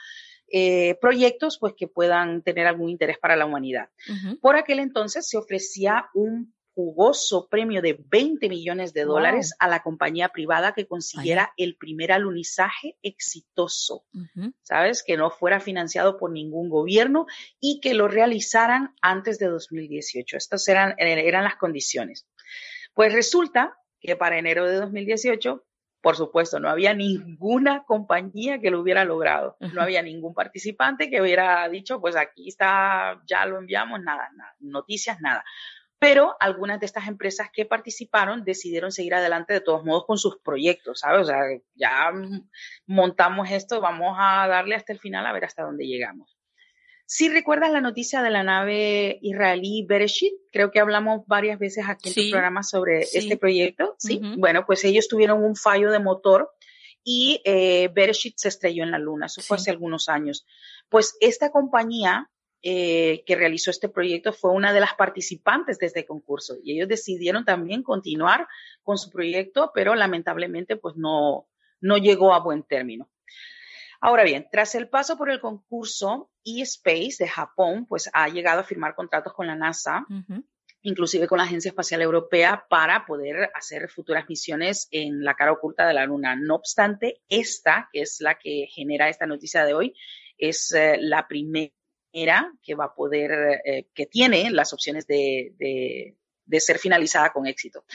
eh, 0.53 0.95
proyectos 1.01 1.57
pues, 1.59 1.73
que 1.75 1.87
puedan 1.87 2.43
tener 2.43 2.67
algún 2.67 2.89
interés 2.89 3.17
para 3.17 3.35
la 3.35 3.45
humanidad. 3.45 3.89
Por 4.39 4.55
aquel 4.55 4.79
entonces 4.79 5.27
se 5.27 5.37
ofrecía 5.37 6.09
un 6.13 6.53
jugoso 6.73 7.47
premio 7.49 7.81
de 7.81 7.97
20 8.09 8.47
millones 8.49 8.93
de 8.93 9.03
dólares 9.03 9.53
a 9.59 9.67
la 9.67 9.81
compañía 9.81 10.29
privada 10.29 10.73
que 10.73 10.87
consiguiera 10.87 11.53
el 11.57 11.75
primer 11.75 12.11
alunizaje 12.11 12.97
exitoso, 13.01 14.05
¿sabes? 14.61 15.03
Que 15.03 15.17
no 15.17 15.31
fuera 15.31 15.59
financiado 15.59 16.17
por 16.17 16.31
ningún 16.31 16.69
gobierno 16.69 17.25
y 17.59 17.81
que 17.81 17.93
lo 17.93 18.07
realizaran 18.07 18.95
antes 19.01 19.37
de 19.37 19.47
2018. 19.47 20.37
Estas 20.37 20.67
eran, 20.67 20.95
eran 20.97 21.43
las 21.43 21.57
condiciones. 21.57 22.27
Pues 22.93 23.13
resulta 23.13 23.77
que 23.99 24.15
para 24.15 24.37
enero 24.37 24.65
de 24.67 24.77
2018 24.77 25.65
por 26.01 26.15
supuesto, 26.15 26.59
no 26.59 26.67
había 26.67 26.95
ninguna 26.95 27.83
compañía 27.83 28.59
que 28.59 28.71
lo 28.71 28.81
hubiera 28.81 29.05
logrado. 29.05 29.55
No 29.59 29.83
había 29.83 30.01
ningún 30.01 30.33
participante 30.33 31.11
que 31.11 31.21
hubiera 31.21 31.69
dicho, 31.69 32.01
pues 32.01 32.15
aquí 32.15 32.49
está, 32.49 33.21
ya 33.27 33.45
lo 33.45 33.59
enviamos, 33.59 34.01
nada, 34.01 34.31
nada, 34.35 34.55
noticias, 34.59 35.21
nada 35.21 35.43
pero 36.01 36.35
algunas 36.39 36.79
de 36.79 36.87
estas 36.87 37.07
empresas 37.07 37.51
que 37.53 37.63
participaron 37.63 38.43
decidieron 38.43 38.91
seguir 38.91 39.13
adelante 39.13 39.53
de 39.53 39.61
todos 39.61 39.85
modos 39.85 40.05
con 40.07 40.17
sus 40.17 40.39
proyectos, 40.39 41.01
¿sabes? 41.01 41.21
O 41.21 41.25
sea, 41.25 41.37
ya 41.75 42.11
montamos 42.87 43.51
esto, 43.51 43.79
vamos 43.81 44.17
a 44.19 44.47
darle 44.47 44.73
hasta 44.73 44.93
el 44.93 44.99
final 44.99 45.27
a 45.27 45.31
ver 45.31 45.45
hasta 45.45 45.61
dónde 45.61 45.85
llegamos. 45.85 46.35
Si 47.05 47.29
recuerdas 47.29 47.71
la 47.71 47.81
noticia 47.81 48.23
de 48.23 48.31
la 48.31 48.41
nave 48.41 49.19
israelí 49.21 49.85
Bereshit, 49.87 50.33
creo 50.51 50.71
que 50.71 50.79
hablamos 50.79 51.21
varias 51.27 51.59
veces 51.59 51.85
aquí 51.87 52.09
en 52.09 52.15
tu 52.15 52.31
programa 52.31 52.63
sobre 52.63 53.01
este 53.01 53.37
proyecto, 53.37 53.95
¿sí? 53.99 54.19
Bueno, 54.39 54.65
pues 54.65 54.83
ellos 54.83 55.07
tuvieron 55.07 55.43
un 55.43 55.55
fallo 55.55 55.91
de 55.91 55.99
motor 55.99 56.49
y 57.03 57.43
eh, 57.45 57.91
Bereshit 57.93 58.33
se 58.37 58.47
estrelló 58.47 58.81
en 58.81 58.89
la 58.89 58.97
luna, 58.97 59.27
eso 59.27 59.41
fue 59.43 59.57
hace 59.57 59.69
algunos 59.69 60.09
años. 60.09 60.47
Pues 60.89 61.15
esta 61.21 61.51
compañía 61.51 62.31
eh, 62.63 63.23
que 63.25 63.35
realizó 63.35 63.71
este 63.71 63.89
proyecto 63.89 64.33
fue 64.33 64.51
una 64.51 64.71
de 64.71 64.79
las 64.79 64.93
participantes 64.93 65.79
de 65.79 65.87
este 65.87 66.05
concurso 66.05 66.57
y 66.63 66.73
ellos 66.73 66.87
decidieron 66.87 67.43
también 67.43 67.81
continuar 67.81 68.47
con 68.83 68.99
su 68.99 69.09
proyecto, 69.09 69.71
pero 69.73 69.95
lamentablemente 69.95 70.75
pues 70.75 70.95
no, 70.95 71.47
no 71.79 71.97
llegó 71.97 72.33
a 72.33 72.39
buen 72.39 72.61
término. 72.61 73.09
Ahora 73.99 74.23
bien, 74.23 74.47
tras 74.51 74.75
el 74.75 74.89
paso 74.89 75.17
por 75.17 75.31
el 75.31 75.39
concurso, 75.39 76.31
eSpace 76.43 77.15
de 77.19 77.27
Japón 77.27 77.85
pues 77.87 78.09
ha 78.13 78.29
llegado 78.29 78.59
a 78.59 78.63
firmar 78.63 78.93
contratos 78.95 79.33
con 79.33 79.47
la 79.47 79.55
NASA, 79.55 80.05
inclusive 80.83 81.27
con 81.27 81.39
la 81.39 81.45
Agencia 81.45 81.69
Espacial 81.69 82.01
Europea, 82.01 82.65
para 82.69 83.05
poder 83.05 83.49
hacer 83.55 83.89
futuras 83.89 84.25
misiones 84.27 84.87
en 84.91 85.23
la 85.23 85.35
cara 85.35 85.51
oculta 85.51 85.87
de 85.87 85.93
la 85.93 86.05
Luna. 86.05 86.35
No 86.35 86.55
obstante, 86.55 87.21
esta, 87.27 87.89
que 87.91 88.01
es 88.01 88.17
la 88.21 88.39
que 88.39 88.67
genera 88.71 89.09
esta 89.09 89.25
noticia 89.25 89.65
de 89.65 89.73
hoy, 89.73 89.95
es 90.37 90.71
eh, 90.73 90.97
la 90.99 91.27
primera 91.27 91.71
que 92.11 92.75
va 92.75 92.85
a 92.85 92.95
poder, 92.95 93.61
eh, 93.65 93.87
que 93.93 94.05
tiene 94.05 94.51
las 94.51 94.73
opciones 94.73 95.07
de, 95.07 95.53
de, 95.57 96.59
ser 96.59 96.79
finalizada 96.79 97.31
con 97.31 97.47
éxito. 97.47 97.85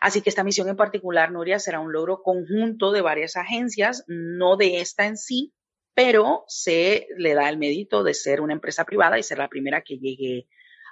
Así 0.00 0.20
que 0.20 0.30
esta 0.30 0.44
misión 0.44 0.68
en 0.68 0.76
particular, 0.76 1.30
Nuria, 1.30 1.58
será 1.58 1.78
un 1.78 1.92
logro 1.92 2.22
conjunto 2.22 2.90
de 2.90 3.00
varias 3.00 3.36
agencias, 3.36 4.04
no 4.08 4.56
de 4.56 4.80
esta 4.80 5.06
en 5.06 5.16
sí, 5.16 5.54
pero 5.94 6.44
se 6.48 7.06
le 7.16 7.34
da 7.34 7.48
el 7.48 7.58
mérito 7.58 8.02
de 8.02 8.14
ser 8.14 8.40
una 8.40 8.52
empresa 8.52 8.84
privada 8.84 9.18
y 9.18 9.22
ser 9.22 9.38
la 9.38 9.48
primera 9.48 9.82
que 9.82 9.98
llegue 9.98 10.48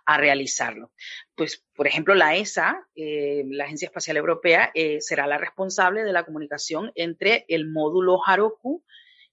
a 0.08 0.16
realizarlo. 0.16 0.90
Pues, 1.34 1.64
por 1.74 1.86
ejemplo, 1.86 2.14
la 2.14 2.34
ESA, 2.34 2.86
eh, 2.94 3.44
la 3.50 3.64
Agencia 3.64 3.86
Espacial 3.86 4.16
Europea, 4.16 4.70
eh, 4.74 5.00
será 5.00 5.26
la 5.26 5.36
responsable 5.36 6.02
de 6.02 6.12
la 6.12 6.24
comunicación 6.24 6.92
entre 6.94 7.44
el 7.48 7.68
módulo 7.68 8.20
Haroku 8.26 8.84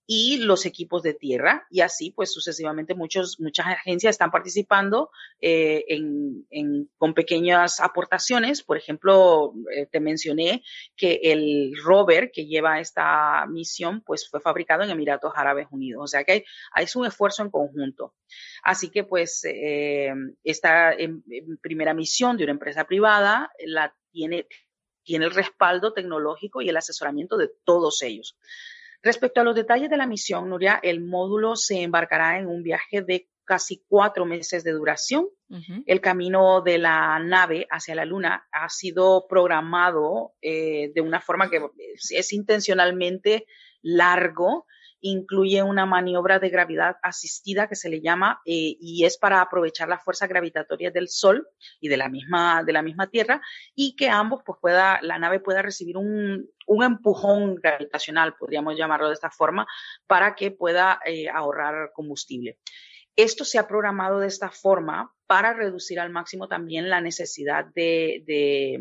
y 0.07 0.37
los 0.37 0.65
equipos 0.65 1.01
de 1.01 1.13
tierra 1.13 1.65
y 1.71 1.81
así 1.81 2.11
pues 2.11 2.31
sucesivamente 2.31 2.93
muchos, 2.93 3.39
muchas 3.39 3.67
agencias 3.67 4.11
están 4.11 4.29
participando 4.31 5.09
eh, 5.41 5.83
con 6.97 7.13
pequeñas 7.13 7.79
aportaciones. 7.79 8.61
Por 8.61 8.77
ejemplo, 8.77 9.53
eh, 9.75 9.87
te 9.87 9.99
mencioné 9.99 10.63
que 10.95 11.19
el 11.23 11.73
rover 11.83 12.31
que 12.31 12.45
lleva 12.45 12.79
esta 12.79 13.45
misión 13.47 14.01
pues 14.01 14.29
fue 14.29 14.41
fabricado 14.41 14.83
en 14.83 14.91
Emiratos 14.91 15.33
Árabes 15.35 15.67
Unidos. 15.71 16.03
O 16.03 16.07
sea 16.07 16.23
que 16.23 16.31
hay, 16.31 16.43
hay 16.73 16.85
un 16.95 17.07
esfuerzo 17.07 17.41
en 17.41 17.49
conjunto. 17.49 18.13
Así 18.63 18.89
que 18.89 19.03
pues 19.03 19.43
eh, 19.45 20.13
esta 20.43 20.93
en, 20.93 21.23
primera 21.61 21.93
misión 21.93 22.37
de 22.37 22.43
una 22.43 22.53
empresa 22.53 22.85
privada 22.85 23.51
la 23.65 23.95
tiene 24.11 24.47
tiene 25.05 25.25
el 25.25 25.31
respaldo 25.31 25.93
tecnológico 25.93 26.61
y 26.61 26.69
el 26.69 26.77
asesoramiento 26.77 27.37
de 27.37 27.51
todos 27.63 28.01
ellos. 28.01 28.35
Respecto 29.05 29.39
a 29.39 29.43
los 29.43 29.53
detalles 29.53 29.91
de 29.91 29.97
la 29.97 30.07
misión, 30.07 30.49
Nuria, 30.49 30.79
el 30.81 30.99
módulo 30.99 31.55
se 31.55 31.83
embarcará 31.83 32.39
en 32.39 32.47
un 32.47 32.63
viaje 32.63 33.03
de 33.03 33.29
casi 33.43 33.85
cuatro 33.87 34.25
meses 34.25 34.63
de 34.63 34.71
duración. 34.71 35.27
El 35.85 36.01
camino 36.01 36.61
de 36.63 36.79
la 36.79 37.19
nave 37.19 37.67
hacia 37.69 37.93
la 37.93 38.03
Luna 38.03 38.47
ha 38.51 38.67
sido 38.67 39.27
programado 39.29 40.33
eh, 40.41 40.91
de 40.95 41.01
una 41.01 41.21
forma 41.21 41.51
que 41.51 41.61
es 42.09 42.33
intencionalmente 42.33 43.45
largo 43.83 44.65
incluye 45.07 45.61
una 45.61 45.85
maniobra 45.85 46.39
de 46.39 46.49
gravedad 46.49 46.97
asistida 47.03 47.67
que 47.67 47.75
se 47.75 47.89
le 47.89 48.01
llama 48.01 48.41
eh, 48.43 48.75
y 48.79 49.05
es 49.05 49.17
para 49.17 49.39
aprovechar 49.39 49.87
las 49.87 50.03
fuerzas 50.03 50.27
gravitatorias 50.27 50.93
del 50.93 51.09
Sol 51.09 51.47
y 51.79 51.89
de 51.89 51.97
la 51.97 52.09
misma, 52.09 52.63
de 52.63 52.73
la 52.73 52.81
misma 52.81 53.07
Tierra 53.07 53.39
y 53.75 53.95
que 53.95 54.09
ambos, 54.09 54.41
pues 54.43 54.57
pueda, 54.59 54.99
la 55.03 55.19
nave 55.19 55.39
pueda 55.39 55.61
recibir 55.61 55.95
un, 55.95 56.49
un 56.65 56.83
empujón 56.83 57.55
gravitacional, 57.55 58.35
podríamos 58.35 58.75
llamarlo 58.77 59.09
de 59.09 59.13
esta 59.13 59.29
forma, 59.29 59.67
para 60.07 60.33
que 60.33 60.49
pueda 60.49 60.99
eh, 61.05 61.29
ahorrar 61.29 61.91
combustible. 61.93 62.57
Esto 63.15 63.45
se 63.45 63.59
ha 63.59 63.67
programado 63.67 64.19
de 64.19 64.27
esta 64.27 64.49
forma 64.49 65.13
para 65.27 65.53
reducir 65.53 65.99
al 65.99 66.09
máximo 66.09 66.47
también 66.47 66.89
la 66.89 66.99
necesidad 66.99 67.65
de, 67.75 68.23
de 68.25 68.79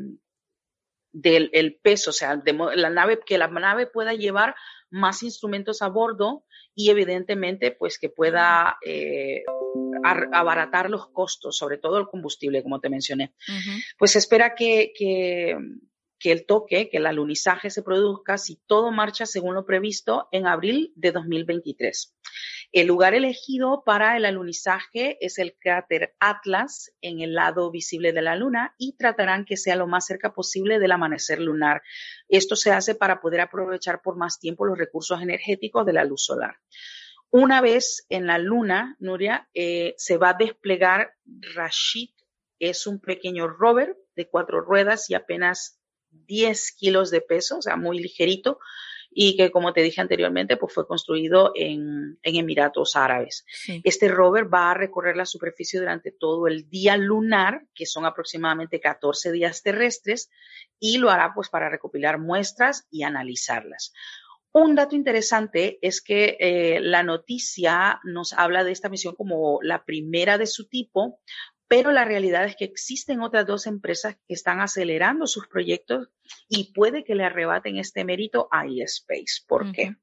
del 1.12 1.78
peso, 1.81 2.11
o 2.11 2.12
sea, 2.12 2.43
la 2.75 2.90
nave, 2.90 3.21
que 3.25 3.38
la 3.38 3.47
nave 3.47 3.87
pueda 3.87 4.14
llevar 4.14 4.57
más 4.94 5.24
instrumentos 5.24 5.82
a 5.82 5.88
bordo 5.88 6.44
y 6.72 6.90
evidentemente 6.90 7.72
pues 7.72 7.98
que 7.98 8.08
pueda 8.08 8.78
eh, 8.86 9.42
abaratar 10.32 10.88
los 10.88 11.08
costos, 11.08 11.56
sobre 11.56 11.78
todo 11.78 11.98
el 11.98 12.06
combustible, 12.06 12.62
como 12.62 12.80
te 12.80 12.88
mencioné. 12.88 13.34
Pues 13.98 14.14
espera 14.14 14.54
que, 14.54 14.92
que, 14.96 15.58
que 16.25 16.33
el 16.33 16.47
toque, 16.47 16.88
que 16.88 16.97
el 16.97 17.04
alunizaje 17.04 17.69
se 17.69 17.83
produzca 17.83 18.38
si 18.38 18.57
todo 18.66 18.90
marcha 18.90 19.26
según 19.26 19.54
lo 19.54 19.66
previsto 19.66 20.26
en 20.33 20.47
abril 20.47 20.90
de 20.97 21.12
2023. 21.12 22.16
El 22.73 22.87
lugar 22.87 23.12
elegido 23.12 23.83
para 23.85 24.16
el 24.16 24.25
alunizaje 24.25 25.19
es 25.21 25.38
el 25.38 25.54
cráter 25.59 26.14
Atlas 26.21 26.90
en 27.02 27.21
el 27.21 27.35
lado 27.35 27.71
visible 27.71 28.14
de 28.14 28.23
la 28.23 28.37
Luna 28.37 28.75
y 28.78 28.97
tratarán 28.97 29.45
que 29.45 29.59
sea 29.59 29.76
lo 29.76 29.87
más 29.87 30.07
cerca 30.07 30.33
posible 30.33 30.78
del 30.78 30.93
amanecer 30.93 31.43
lunar. 31.43 31.83
Esto 32.26 32.57
se 32.57 32.73
hace 32.73 32.95
para 32.95 33.21
poder 33.21 33.43
aprovechar 33.43 34.00
por 34.00 34.16
más 34.16 34.40
tiempo 34.40 34.64
los 34.64 34.78
recursos 34.78 35.21
energéticos 35.21 35.85
de 35.85 35.93
la 35.93 36.04
luz 36.07 36.25
solar. 36.25 36.57
Una 37.28 37.61
vez 37.61 38.07
en 38.09 38.26
la 38.26 38.38
Luna, 38.38 38.97
Nuria, 38.99 39.47
eh, 39.52 39.95
se 39.99 40.16
va 40.16 40.31
a 40.31 40.38
desplegar 40.38 41.12
Rashid. 41.54 42.09
Es 42.59 42.87
un 42.87 42.99
pequeño 42.99 43.47
rover 43.47 43.99
de 44.16 44.26
cuatro 44.31 44.62
ruedas 44.62 45.11
y 45.11 45.14
apenas 45.14 45.78
10 46.26 46.73
kilos 46.73 47.11
de 47.11 47.21
peso, 47.21 47.59
o 47.59 47.62
sea, 47.62 47.76
muy 47.76 47.99
ligerito, 47.99 48.59
y 49.14 49.37
que, 49.37 49.50
como 49.50 49.73
te 49.73 49.83
dije 49.83 50.00
anteriormente, 50.00 50.56
pues 50.56 50.75
fue 50.75 50.88
construido 50.88 51.52
en, 51.54 52.18
Emiratos 52.23 52.97
Árabes. 52.97 53.47
Este 53.85 54.09
rover 54.09 54.52
va 54.52 54.73
a 54.73 54.75
recorrer 54.75 55.16
la 55.16 55.25
superficie 55.25 55.78
durante 55.78 56.11
todo 56.11 56.49
el 56.49 56.68
día 56.68 56.97
lunar, 56.97 57.62
que 57.75 57.87
son 57.87 58.06
aproximadamente 58.06 58.80
14 58.80 59.30
días 59.30 59.62
terrestres, 59.62 60.30
y 60.80 60.99
lo 60.99 61.11
hará 61.11 61.33
pues 61.33 61.49
para 61.49 61.71
recopilar 61.71 62.18
muestras 62.18 62.88
y 62.90 63.04
analizarlas. 63.04 63.92
Un 64.56 64.76
dato 64.76 64.94
interesante 64.94 65.78
es 65.83 66.00
que 66.00 66.37
eh, 66.38 66.78
la 66.80 67.02
noticia 67.02 68.00
nos 68.04 68.33
habla 68.33 68.62
de 68.62 68.71
esta 68.71 68.88
misión 68.88 69.16
como 69.16 69.59
la 69.62 69.85
primera 69.85 70.38
de 70.38 70.47
su 70.47 70.68
tipo, 70.68 71.18
pero 71.75 71.90
la 71.90 72.04
realidad 72.04 72.45
es 72.45 72.54
que 72.54 72.64
existen 72.64 73.21
otras 73.21 73.49
dos 73.49 73.66
empresas 73.66 74.14
que 74.28 74.35
están 74.35 74.61
acelerando 74.61 75.26
sus 75.26 75.49
proyectos 75.49 76.09
y 76.49 76.73
puede 76.73 77.02
que 77.02 77.16
le 77.16 77.25
arrebaten 77.25 77.78
este 77.78 78.04
mérito 78.04 78.47
a 78.52 78.64
eSpace. 78.64 79.43
¿Por 79.49 79.73
qué? 79.73 79.97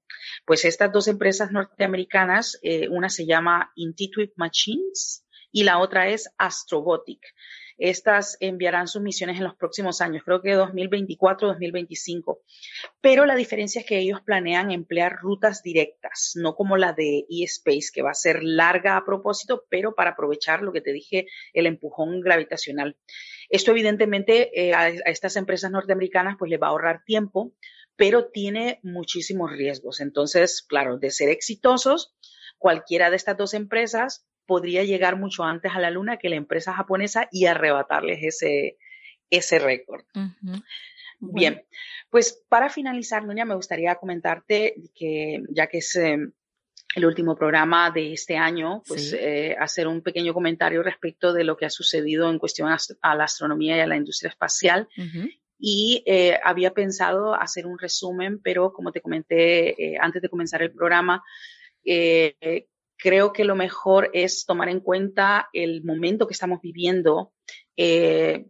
Pues 0.46 0.66
estas 0.66 0.92
dos 0.92 1.08
empresas 1.08 1.54
norteamericanas, 1.54 2.60
eh, 2.62 2.90
una 2.90 3.08
se 3.08 3.26
llama 3.26 3.72
Intuitive 3.76 4.34
Machines 4.36 5.26
y 5.50 5.64
la 5.64 5.80
otra 5.80 6.10
es 6.10 6.30
Astrobotic. 6.38 7.22
Estas 7.78 8.38
enviarán 8.40 8.88
sus 8.88 9.02
misiones 9.02 9.38
en 9.38 9.44
los 9.44 9.56
próximos 9.56 10.02
años, 10.02 10.24
creo 10.24 10.42
que 10.42 10.56
2024-2025. 10.58 12.40
Pero 13.02 13.26
la 13.26 13.36
diferencia 13.36 13.82
es 13.82 13.88
que 13.88 14.00
ellos 14.00 14.22
planean 14.22 14.72
emplear 14.72 15.18
rutas 15.22 15.64
directas, 15.64 16.34
no 16.36 16.56
como 16.56 16.78
la 16.78 16.94
de 16.94 17.26
eSpace, 17.30 17.90
que 17.94 18.02
va 18.02 18.12
a 18.12 18.16
ser 18.16 18.44
larga 18.44 18.98
a 18.98 19.06
propósito, 19.06 19.66
pero 19.70 19.96
para 19.96 20.12
aprovechar 20.12 20.62
lo 20.62 20.72
que 20.72 20.82
te 20.82 20.94
dije, 20.94 21.28
el 21.54 21.66
empujón 21.66 22.22
gravitacional. 22.22 22.98
Esto 23.50 23.72
evidentemente 23.72 24.50
eh, 24.60 24.74
a, 24.74 24.90
estas 24.90 25.36
empresas 25.36 25.72
norteamericanas 25.72 26.36
pues 26.38 26.50
les 26.50 26.62
va 26.62 26.68
a 26.68 26.70
ahorrar 26.70 27.04
tiempo, 27.06 27.54
pero 27.96 28.30
tiene 28.30 28.80
muchísimos 28.84 29.52
riesgos. 29.52 30.00
Entonces, 30.00 30.62
claro, 30.62 30.98
de 30.98 31.12
ser 31.12 31.30
exitosos, 31.30 32.16
cualquiera 32.58 33.10
de 33.10 33.16
estas 33.16 33.38
dos 33.38 33.54
empresas 33.54 34.26
podría 34.46 34.84
llegar 34.84 35.18
mucho 35.18 35.44
antes 35.44 35.72
a 35.74 35.80
la 35.80 35.92
luna 35.92 36.18
que 36.18 36.30
la 36.30 36.36
empresa 36.36 36.74
japonesa 36.74 37.28
y 37.32 37.46
arrebatarles 37.46 38.20
ese, 38.22 38.78
ese 39.30 39.60
récord. 39.60 40.04
Bien, 41.22 41.64
pues 42.10 42.44
para 42.50 42.70
finalizar, 42.70 43.24
Nuria, 43.24 43.46
me 43.46 43.56
gustaría 43.56 43.96
comentarte 43.96 44.76
que 44.96 45.44
ya 45.50 45.68
que 45.68 45.78
es 45.78 45.96
eh, 45.96 46.18
el 46.96 47.06
último 47.06 47.36
programa 47.36 47.92
de 47.92 48.14
este 48.14 48.36
año, 48.36 48.82
pues 48.88 49.14
eh, 49.14 49.56
hacer 49.58 49.88
un 49.88 50.02
pequeño 50.02 50.34
comentario 50.34 50.84
respecto 50.84 51.32
de 51.32 51.44
lo 51.44 51.56
que 51.56 51.66
ha 51.66 51.70
sucedido 51.70 52.30
en 52.30 52.40
cuestión 52.40 52.70
a, 52.70 53.16
la 53.16 53.24
astronomía 53.24 53.78
y 53.78 53.80
a 53.80 53.88
la 53.88 53.96
industria 53.96 54.30
espacial. 54.30 54.90
Y 55.64 56.04
eh, 56.08 56.40
había 56.44 56.74
pensado 56.74 57.36
hacer 57.36 57.68
un 57.68 57.78
resumen, 57.78 58.42
pero 58.42 58.74
como 58.74 58.92
te 58.92 59.00
comenté 59.00 59.96
antes 60.02 60.24
de 60.24 60.30
comenzar 60.30 60.64
el 60.64 60.72
programa, 60.72 61.24
creo 63.02 63.34
que 63.34 63.46
lo 63.46 63.56
mejor 63.56 64.12
es 64.14 64.46
tomar 64.46 64.70
en 64.70 64.80
cuenta 64.80 65.50
el 65.54 65.84
momento 65.84 66.28
que 66.28 66.34
estamos 66.34 66.62
viviendo, 66.62 67.34
eh, 67.76 68.46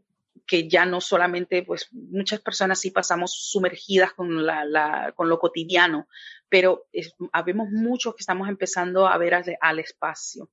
que 0.46 0.68
ya 0.68 0.86
no 0.86 1.00
solamente, 1.00 1.64
pues 1.64 1.88
muchas 1.94 2.42
personas 2.42 2.82
sí 2.82 2.92
pasamos 2.92 3.34
sumergidas 3.34 4.12
con, 4.12 4.46
la, 4.46 5.14
con 5.16 5.30
lo 5.30 5.40
cotidiano, 5.40 6.10
pero 6.50 6.86
habemos 7.32 7.70
muchos 7.70 8.14
que 8.14 8.24
estamos 8.24 8.50
empezando 8.50 9.08
a 9.08 9.18
ver 9.18 9.36
al, 9.62 9.80
espacio. 9.80 10.50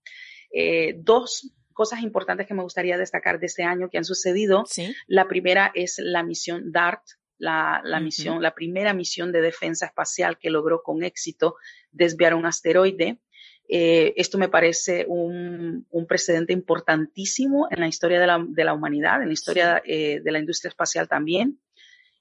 Eh, 0.52 0.94
dos 0.98 1.52
cosas 1.72 2.00
importantes 2.00 2.46
que 2.46 2.54
me 2.54 2.62
gustaría 2.62 2.96
destacar 2.96 3.40
de 3.40 3.46
este 3.46 3.64
año 3.64 3.90
que 3.90 3.98
han 3.98 4.04
sucedido. 4.04 4.64
La 5.08 5.26
primera 5.26 5.72
es 5.74 5.96
la 5.98 6.22
misión 6.22 6.70
DART, 6.70 7.02
la, 7.38 8.00
misión, 8.00 8.42
la 8.42 8.54
primera 8.54 8.94
misión 8.94 9.32
de 9.32 9.40
defensa 9.40 9.86
espacial 9.86 10.38
que 10.38 10.50
logró 10.50 10.82
con 10.82 11.02
éxito 11.02 11.56
desviar 11.90 12.34
un 12.34 12.46
asteroide. 12.46 13.20
Eh, 13.70 14.14
esto 14.16 14.38
me 14.38 14.48
parece 14.48 15.04
un, 15.06 15.86
precedente 16.08 16.54
importantísimo 16.54 17.68
en 17.70 17.80
la 17.80 17.88
historia 17.88 18.18
de 18.18 18.64
la, 18.64 18.72
humanidad, 18.72 19.20
en 19.20 19.28
la 19.28 19.34
historia 19.34 19.82
eh, 19.84 20.20
de 20.24 20.32
la 20.32 20.38
industria 20.38 20.70
espacial 20.70 21.06
también. 21.06 21.60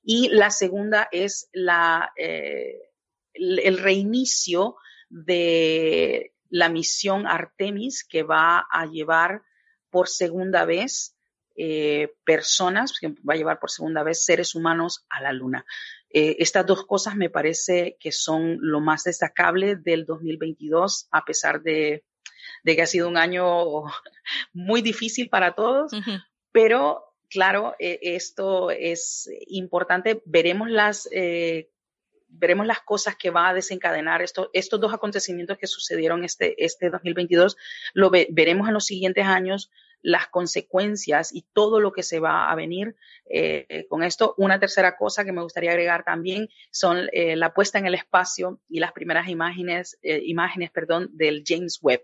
Y 0.03 0.29
la 0.29 0.51
segunda 0.51 1.07
es 1.11 1.49
la, 1.53 2.11
eh, 2.17 2.91
el 3.33 3.77
reinicio 3.77 4.75
de 5.09 6.33
la 6.49 6.69
misión 6.69 7.27
Artemis 7.27 8.03
que 8.03 8.23
va 8.23 8.67
a 8.69 8.85
llevar 8.85 9.43
por 9.89 10.09
segunda 10.09 10.65
vez 10.65 11.13
personas, 12.23 12.99
que 12.99 13.07
va 13.27 13.33
a 13.33 13.35
llevar 13.35 13.59
por 13.59 13.71
segunda 13.71 14.03
vez 14.03 14.23
seres 14.23 14.53
humanos 14.53 15.05
a 15.09 15.21
la 15.21 15.33
Luna. 15.33 15.65
Eh, 16.09 16.37
estas 16.39 16.65
dos 16.65 16.85
cosas 16.85 17.15
me 17.15 17.29
parece 17.29 17.97
que 17.99 18.11
son 18.11 18.57
lo 18.61 18.79
más 18.79 19.03
destacable 19.03 19.75
del 19.75 20.05
2022, 20.05 21.07
a 21.11 21.25
pesar 21.25 21.61
de, 21.61 22.05
que 22.63 22.81
ha 22.81 22.85
sido 22.85 23.07
un 23.07 23.17
año 23.17 23.83
muy 24.53 24.81
difícil 24.81 25.29
para 25.29 25.53
todos, 25.53 25.91
pero 26.51 27.03
claro, 27.29 27.75
eh, 27.79 27.99
esto 28.01 28.71
es 28.71 29.29
importante. 29.47 30.21
Veremos 30.25 30.69
las, 30.69 31.09
eh, 31.11 31.69
veremos 32.29 32.65
las 32.65 32.79
cosas 32.81 33.15
que 33.17 33.29
va 33.29 33.49
a 33.49 33.53
desencadenar 33.53 34.21
esto, 34.21 34.49
estos 34.53 34.79
dos 34.79 34.93
acontecimientos 34.93 35.57
que 35.57 35.67
sucedieron 35.67 36.23
este, 36.23 36.63
este 36.63 36.89
2022. 36.89 37.57
Lo 37.93 38.09
veremos 38.09 38.67
en 38.69 38.73
los 38.73 38.85
siguientes 38.85 39.25
años 39.25 39.71
las 40.07 40.29
consecuencias 40.29 41.35
y 41.35 41.45
todo 41.51 41.81
lo 41.81 41.91
que 41.91 42.01
se 42.01 42.21
va 42.21 42.49
a 42.49 42.55
venir 42.55 42.95
eh, 43.29 43.85
con 43.89 44.03
esto. 44.03 44.35
Una 44.37 44.57
tercera 44.57 44.95
cosa 44.95 45.25
que 45.25 45.33
me 45.33 45.41
gustaría 45.41 45.71
agregar 45.71 46.05
también 46.05 46.47
son 46.71 47.09
eh, 47.11 47.35
la 47.35 47.53
puesta 47.53 47.77
en 47.77 47.87
el 47.87 47.93
espacio 47.93 48.61
y 48.69 48.79
las 48.79 48.93
primeras 48.93 49.27
imágenes, 49.27 49.99
eh, 50.01 50.21
imágenes 50.23 50.71
perdón, 50.71 51.09
del 51.11 51.43
James 51.45 51.79
Webb. 51.81 52.03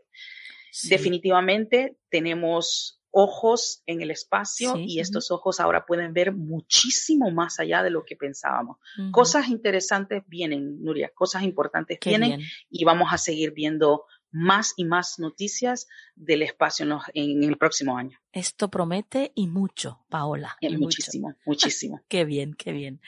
Definitivamente 0.89 1.95
tenemos 2.09 2.99
ojos 3.09 3.83
en 3.85 4.01
el 4.01 4.11
espacio 4.11 4.75
y 4.75 4.99
estos 4.99 5.31
ojos 5.31 5.61
ahora 5.61 5.85
pueden 5.85 6.13
ver 6.13 6.33
muchísimo 6.33 7.31
más 7.31 7.61
allá 7.61 7.83
de 7.83 7.89
lo 7.89 8.03
que 8.03 8.17
pensábamos. 8.17 8.79
Cosas 9.11 9.47
interesantes 9.47 10.23
vienen, 10.27 10.83
Nuria, 10.83 11.09
cosas 11.15 11.43
importantes 11.43 11.99
vienen 12.03 12.41
y 12.69 12.83
vamos 12.83 13.13
a 13.13 13.17
seguir 13.17 13.51
viendo 13.51 14.07
más 14.33 14.73
y 14.77 14.83
más 14.83 15.19
noticias 15.19 15.87
del 16.15 16.41
espacio 16.41 16.85
en, 17.13 17.43
el 17.43 17.57
próximo 17.57 17.97
año. 17.97 18.19
Esto 18.31 18.67
promete 18.67 19.31
y 19.35 19.47
mucho, 19.47 20.03
Paola. 20.09 20.57
Y 20.59 20.75
muchísimo, 20.75 21.35
muchísimo. 21.45 22.01
qué 22.09 22.25
bien, 22.25 22.55
qué 22.55 22.71
bien. 22.71 22.99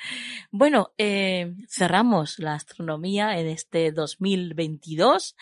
Bueno, 0.52 0.94
eh, 1.00 1.56
cerramos 1.68 2.38
la 2.38 2.54
astronomía 2.54 3.40
en 3.40 3.48
este 3.48 3.92
2022. 3.92 5.36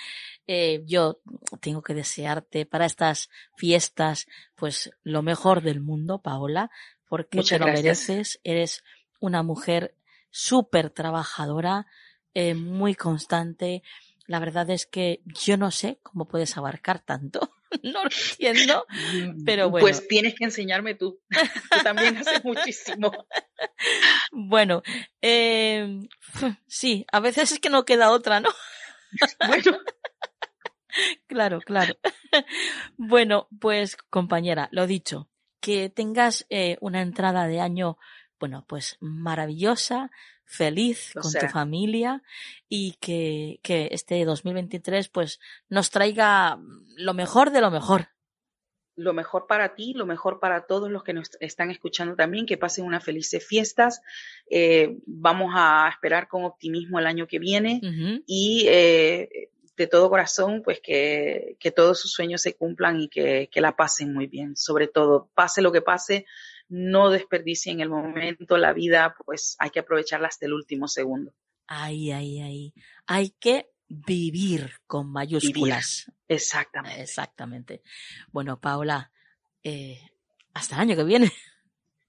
Eh, 0.47 0.83
yo 0.85 1.19
tengo 1.59 1.81
que 1.83 1.93
desearte 1.93 2.65
para 2.65 2.85
estas 2.85 3.29
fiestas, 3.57 4.27
pues 4.55 4.89
lo 5.03 5.21
mejor 5.21 5.61
del 5.61 5.81
mundo, 5.81 6.21
Paola, 6.21 6.71
porque 7.09 7.43
te 7.43 7.59
lo 7.59 7.65
mereces. 7.65 8.39
Eres 8.45 8.85
una 9.19 9.43
mujer 9.43 9.95
súper 10.29 10.91
trabajadora, 10.91 11.87
eh, 12.33 12.55
muy 12.55 12.95
constante 12.95 13.83
la 14.25 14.39
verdad 14.39 14.69
es 14.69 14.85
que 14.85 15.21
yo 15.25 15.57
no 15.57 15.71
sé 15.71 15.99
cómo 16.03 16.27
puedes 16.27 16.57
abarcar 16.57 16.99
tanto. 16.99 17.55
No 17.81 18.03
lo 18.03 18.09
entiendo, 18.11 18.85
pero 19.47 19.71
bueno. 19.71 19.83
Pues 19.83 20.07
tienes 20.07 20.35
que 20.35 20.43
enseñarme 20.43 20.93
tú. 20.93 21.19
Tú 21.71 21.79
también 21.83 22.17
haces 22.17 22.43
muchísimo. 22.45 23.11
Bueno, 24.31 24.83
eh, 25.21 26.07
sí, 26.67 27.05
a 27.11 27.19
veces 27.19 27.51
es 27.51 27.59
que 27.59 27.71
no 27.71 27.83
queda 27.83 28.11
otra, 28.11 28.39
¿no? 28.39 28.49
Bueno. 29.47 29.79
Claro, 31.27 31.61
claro. 31.61 31.95
Bueno, 32.97 33.47
pues 33.59 33.95
compañera, 33.95 34.69
lo 34.71 34.85
dicho, 34.85 35.29
que 35.59 35.89
tengas 35.89 36.45
eh, 36.49 36.77
una 36.81 37.01
entrada 37.01 37.47
de 37.47 37.59
año, 37.59 37.97
bueno, 38.39 38.65
pues 38.67 38.97
maravillosa, 38.99 40.11
feliz 40.45 41.11
con 41.13 41.31
tu 41.31 41.47
familia 41.47 42.21
y 42.69 42.97
que, 42.99 43.59
que 43.63 43.89
este 43.91 44.23
2023 44.25 45.09
pues 45.09 45.39
nos 45.69 45.89
traiga 45.89 46.59
lo 46.95 47.13
mejor 47.13 47.51
de 47.51 47.61
lo 47.61 47.71
mejor. 47.71 48.07
lo 48.95 49.13
mejor 49.13 49.47
para 49.47 49.73
ti, 49.75 49.93
lo 49.93 50.05
mejor 50.05 50.39
para 50.39 50.67
todos 50.67 50.91
los 50.91 51.03
que 51.03 51.13
nos 51.13 51.31
están 51.39 51.71
escuchando 51.71 52.15
también, 52.15 52.45
que 52.45 52.57
pasen 52.57 52.85
unas 52.85 53.03
felices 53.03 53.45
fiestas. 53.45 54.01
Eh, 54.49 54.97
vamos 55.05 55.51
a 55.55 55.89
esperar 55.89 56.27
con 56.27 56.43
optimismo 56.43 56.99
el 56.99 57.07
año 57.07 57.27
que 57.27 57.39
viene 57.39 57.81
y 58.27 58.65
eh, 58.67 59.49
de 59.75 59.87
todo 59.87 60.09
corazón, 60.09 60.61
pues 60.63 60.79
que, 60.81 61.57
todos 61.75 61.99
sus 61.99 62.11
sueños 62.11 62.41
se 62.41 62.55
cumplan 62.55 63.01
y 63.01 63.09
que, 63.09 63.49
la 63.55 63.75
pasen 63.75 64.13
muy 64.13 64.27
bien. 64.27 64.55
Sobre 64.55 64.87
todo, 64.87 65.29
pase 65.33 65.61
lo 65.61 65.71
que 65.71 65.81
pase, 65.81 66.25
no 66.73 67.11
desperdicien 67.11 67.81
el 67.81 67.89
momento, 67.89 68.57
la 68.57 68.73
vida, 68.73 69.15
pues 69.27 69.55
hay 69.59 69.69
que 69.69 69.81
aprovecharla 69.81 70.27
hasta 70.27 70.47
el 70.47 70.53
último 70.53 70.87
segundo. 70.87 71.31
Ay, 71.67 72.11
ay, 72.11 72.39
ay. 72.39 72.73
Hay 73.05 73.29
que 73.39 73.69
vivir 73.87 74.71
con 74.87 75.07
mayúsculas. 75.11 76.11
Exactamente. 76.27 76.99
Exactamente. 76.99 77.83
Bueno, 78.31 78.59
Paola, 78.59 79.11
eh, 79.61 79.99
hasta 80.55 80.73
el 80.73 80.81
año 80.81 80.95
que 80.95 81.03
viene. 81.03 81.31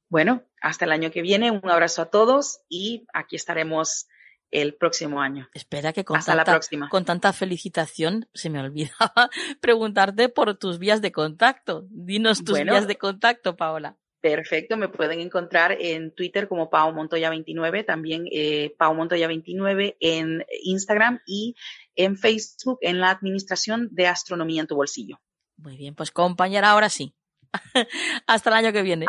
Bueno, 0.09 0.44
hasta 0.62 0.87
el 0.87 0.92
año 0.92 1.11
que 1.11 1.20
viene. 1.20 1.50
Un 1.50 1.68
abrazo 1.68 2.00
a 2.00 2.07
todos 2.07 2.61
y 2.70 3.07
aquí 3.12 3.37
estaremos 3.37 4.07
el 4.50 4.77
próximo 4.77 5.20
año. 5.20 5.46
Espera 5.53 5.92
que 5.92 6.07
con, 6.07 6.22
tanta, 6.22 6.61
con 6.88 7.05
tanta 7.05 7.35
felicitación 7.35 8.31
se 8.33 8.48
me 8.48 8.61
olvidaba 8.61 9.29
preguntarte 9.61 10.31
por 10.31 10.57
tus 10.57 10.79
vías 10.79 11.03
de 11.03 11.12
contacto. 11.12 11.87
Dinos 11.90 12.44
tus 12.44 12.62
vías 12.62 12.87
de 12.87 12.96
contacto, 12.96 13.57
Paola. 13.57 13.98
Perfecto, 14.24 14.78
me 14.78 14.88
pueden 14.88 15.20
encontrar 15.20 15.76
en 15.78 16.10
Twitter 16.10 16.48
como 16.48 16.70
Pau 16.70 16.90
Montoya29, 16.94 17.84
también 17.84 18.24
eh, 18.32 18.74
Pau 18.78 18.94
Montoya29 18.94 19.98
en 20.00 20.46
Instagram 20.62 21.20
y 21.26 21.56
en 21.94 22.16
Facebook 22.16 22.78
en 22.80 23.00
la 23.00 23.10
Administración 23.10 23.90
de 23.92 24.06
Astronomía 24.06 24.62
en 24.62 24.66
tu 24.66 24.76
bolsillo. 24.76 25.20
Muy 25.58 25.76
bien, 25.76 25.94
pues 25.94 26.10
compañera, 26.10 26.70
ahora 26.70 26.88
sí. 26.88 27.14
Hasta 28.26 28.48
el 28.48 28.56
año 28.56 28.72
que 28.72 28.80
viene. 28.80 29.04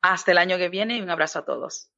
Hasta 0.00 0.30
el 0.30 0.38
año 0.38 0.58
que 0.58 0.68
viene 0.68 0.96
y 0.96 1.00
un 1.00 1.10
abrazo 1.10 1.40
a 1.40 1.44
todos. 1.44 1.90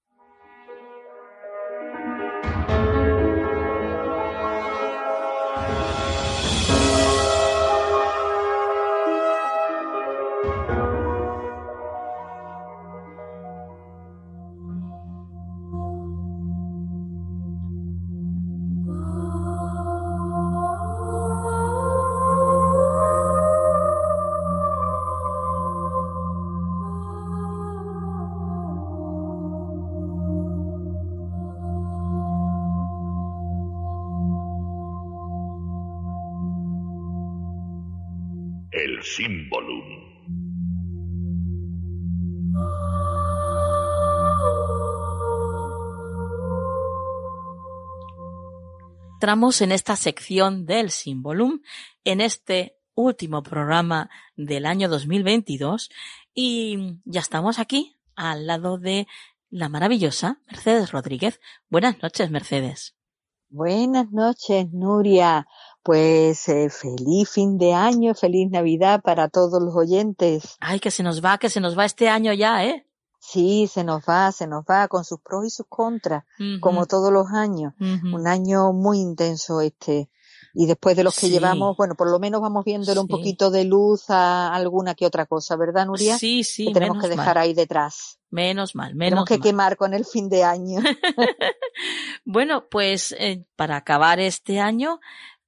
Entramos 49.22 49.60
en 49.60 49.70
esta 49.70 49.94
sección 49.94 50.66
del 50.66 50.90
Symbolum, 50.90 51.60
en 52.02 52.20
este 52.20 52.80
último 52.96 53.44
programa 53.44 54.10
del 54.34 54.66
año 54.66 54.88
2022 54.88 55.90
y 56.34 56.98
ya 57.04 57.20
estamos 57.20 57.60
aquí 57.60 57.96
al 58.16 58.48
lado 58.48 58.78
de 58.78 59.06
la 59.48 59.68
maravillosa 59.68 60.40
Mercedes 60.48 60.90
Rodríguez. 60.90 61.38
Buenas 61.70 62.02
noches, 62.02 62.32
Mercedes. 62.32 62.96
Buenas 63.48 64.10
noches, 64.10 64.66
Nuria. 64.72 65.46
Pues 65.84 66.48
eh, 66.48 66.68
feliz 66.68 67.30
fin 67.30 67.58
de 67.58 67.74
año, 67.74 68.14
feliz 68.14 68.50
Navidad 68.50 69.02
para 69.02 69.28
todos 69.28 69.62
los 69.62 69.76
oyentes. 69.76 70.56
Ay, 70.58 70.80
que 70.80 70.90
se 70.90 71.04
nos 71.04 71.24
va, 71.24 71.38
que 71.38 71.48
se 71.48 71.60
nos 71.60 71.78
va 71.78 71.84
este 71.84 72.08
año 72.08 72.32
ya, 72.32 72.64
¿eh? 72.64 72.88
Sí, 73.24 73.68
se 73.72 73.84
nos 73.84 74.02
va, 74.02 74.32
se 74.32 74.48
nos 74.48 74.64
va 74.64 74.88
con 74.88 75.04
sus 75.04 75.20
pros 75.20 75.46
y 75.46 75.50
sus 75.50 75.66
contras, 75.68 76.24
como 76.60 76.86
todos 76.86 77.12
los 77.12 77.28
años. 77.28 77.72
Un 77.78 78.26
año 78.26 78.72
muy 78.72 78.98
intenso 78.98 79.60
este. 79.60 80.10
Y 80.54 80.66
después 80.66 80.96
de 80.96 81.04
los 81.04 81.16
que 81.16 81.30
llevamos, 81.30 81.76
bueno, 81.78 81.94
por 81.94 82.10
lo 82.10 82.18
menos 82.18 82.42
vamos 82.42 82.64
viéndole 82.64 83.00
un 83.00 83.08
poquito 83.08 83.50
de 83.50 83.64
luz 83.64 84.10
a 84.10 84.52
alguna 84.52 84.94
que 84.94 85.06
otra 85.06 85.24
cosa, 85.24 85.56
¿verdad, 85.56 85.86
Nuria? 85.86 86.18
Sí, 86.18 86.44
sí. 86.44 86.66
Que 86.66 86.74
tenemos 86.74 87.00
que 87.00 87.08
dejar 87.08 87.38
ahí 87.38 87.54
detrás. 87.54 88.18
Menos 88.28 88.74
mal, 88.74 88.94
menos 88.94 89.24
Tenemos 89.24 89.28
que 89.28 89.40
quemar 89.40 89.76
con 89.76 89.94
el 89.94 90.04
fin 90.04 90.28
de 90.28 90.42
año. 90.42 90.80
bueno, 92.24 92.66
pues 92.70 93.14
eh, 93.18 93.46
para 93.56 93.76
acabar 93.76 94.20
este 94.20 94.58
año, 94.58 95.00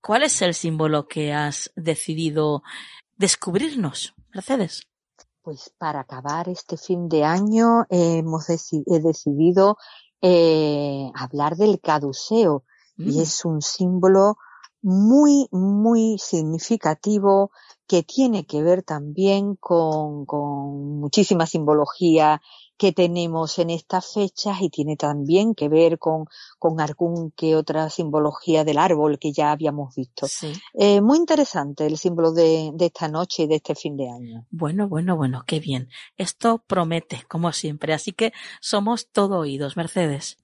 ¿Cuál 0.05 0.23
es 0.23 0.43
el 0.43 0.53
símbolo 0.53 1.09
que 1.09 1.33
has 1.33 1.73
decidido 1.77 2.63
descubrirnos, 3.17 4.15
Mercedes? 4.35 4.87
Pues 5.45 5.71
para 5.77 6.01
acabar 6.01 6.49
este 6.49 6.79
fin 6.79 7.07
de 7.07 7.23
año 7.23 7.85
hemos 7.91 8.49
he 8.49 9.01
decidido 9.01 9.77
eh, 10.23 11.11
hablar 11.15 11.57
del 11.57 11.83
caduceo 11.83 12.65
y 12.97 13.19
mm. 13.19 13.21
es 13.21 13.45
un 13.45 13.61
símbolo 13.61 14.39
muy, 14.85 15.49
muy 15.51 16.19
significativo 16.19 17.51
que 17.87 18.03
tiene 18.03 18.45
que 18.45 18.63
ver 18.63 18.83
también 18.83 19.57
con, 19.57 20.27
con 20.27 21.01
muchísima 21.01 21.47
simbología 21.47 22.43
que 22.77 22.93
tenemos 22.93 23.59
en 23.59 23.71
estas 23.71 24.13
fechas 24.13 24.61
y 24.61 24.69
tiene 24.69 24.97
también 24.97 25.55
que 25.55 25.71
ver 25.71 25.99
con, 25.99 26.27
con 26.59 26.81
algún 26.81 27.31
que 27.31 27.57
otra 27.57 27.89
simbología 27.89 28.63
del 28.65 28.77
árbol 28.77 29.19
que 29.19 29.33
ya 29.33 29.53
habíamos 29.53 29.95
visto. 29.95 30.27
Eh, 30.75 31.01
muy 31.01 31.17
interesante 31.17 31.87
el 31.87 31.97
símbolo 31.97 32.33
de, 32.33 32.71
de 32.75 32.87
esta 32.87 33.09
noche 33.09 33.45
y 33.45 33.47
de 33.47 33.57
este 33.57 33.75
fin 33.75 33.97
de 33.97 34.11
año. 34.11 34.47
Bueno, 34.51 34.87
bueno, 34.87 35.17
bueno, 35.17 35.45
qué 35.47 35.61
bien. 35.61 35.89
Esto 36.19 36.63
promete, 36.67 37.23
como 37.29 37.53
siempre. 37.53 37.95
Así 37.95 38.13
que 38.13 38.33
somos 38.61 39.09
todo 39.11 39.39
oídos, 39.39 39.79
Mercedes. 39.79 40.37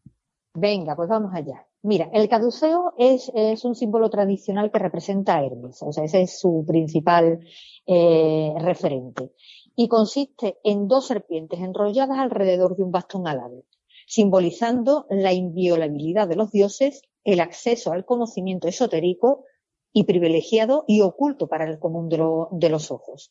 Venga, 0.54 0.96
pues 0.96 1.10
vamos 1.10 1.32
allá. 1.34 1.69
Mira, 1.82 2.10
el 2.12 2.28
caduceo 2.28 2.92
es, 2.98 3.30
un 3.64 3.74
símbolo 3.74 4.10
tradicional 4.10 4.70
que 4.70 4.78
representa 4.78 5.36
a 5.36 5.44
Hermes, 5.44 5.82
o 5.82 5.92
sea, 5.92 6.04
ese 6.04 6.22
es 6.22 6.38
su 6.38 6.64
principal 6.66 7.40
eh, 7.86 8.52
referente 8.58 9.32
y 9.76 9.88
consiste 9.88 10.58
en 10.62 10.88
dos 10.88 11.06
serpientes 11.06 11.58
enrolladas 11.58 12.18
alrededor 12.18 12.76
de 12.76 12.82
un 12.82 12.90
bastón 12.90 13.26
alado, 13.26 13.64
simbolizando 14.06 15.06
la 15.08 15.32
inviolabilidad 15.32 16.28
de 16.28 16.36
los 16.36 16.50
dioses, 16.50 17.00
el 17.24 17.40
acceso 17.40 17.92
al 17.92 18.04
conocimiento 18.04 18.68
esotérico 18.68 19.44
y 19.92 20.04
privilegiado 20.04 20.84
y 20.86 21.00
oculto 21.00 21.48
para 21.48 21.64
el 21.64 21.78
común 21.78 22.10
de, 22.10 22.68
los 22.68 22.90
ojos. 22.90 23.30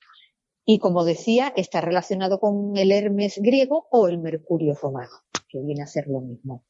Y 0.66 0.80
como 0.80 1.04
decía, 1.04 1.54
está 1.56 1.82
relacionado 1.82 2.40
con 2.40 2.76
el 2.78 2.92
Hermes 2.92 3.40
griego 3.40 3.88
o 3.92 4.08
el 4.08 4.18
Mercurio 4.18 4.74
romano, 4.74 5.12
que 5.50 5.62
viene 5.62 5.84
a 5.84 5.88
ser 5.88 6.08
lo 6.08 6.22
mismo. 6.22 6.64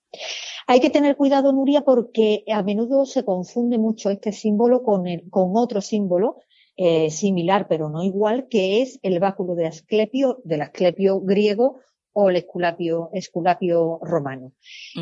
Hay 0.71 0.81
que 0.81 0.91
tener 0.91 1.15
cuidado, 1.15 1.51
Nuria, 1.51 1.81
porque 1.81 2.43
a 2.53 2.61
menudo 2.61 3.07
se 3.07 3.25
confunde 3.25 3.79
mucho 3.79 4.11
este 4.11 4.31
símbolo 4.31 4.83
con, 4.83 5.07
el, 5.07 5.27
con 5.31 5.53
otro 5.55 5.81
símbolo 5.81 6.37
eh, 6.77 7.09
similar 7.09 7.65
pero 7.67 7.89
no 7.89 8.03
igual, 8.03 8.47
que 8.49 8.83
es 8.83 8.99
el 9.01 9.19
báculo 9.19 9.55
de 9.55 9.65
Asclepio, 9.65 10.41
del 10.43 10.61
Asclepio 10.61 11.21
griego 11.21 11.79
o 12.19 12.29
el 12.29 12.35
esculapio, 12.35 13.09
esculapio 13.13 13.99
romano. 14.01 14.51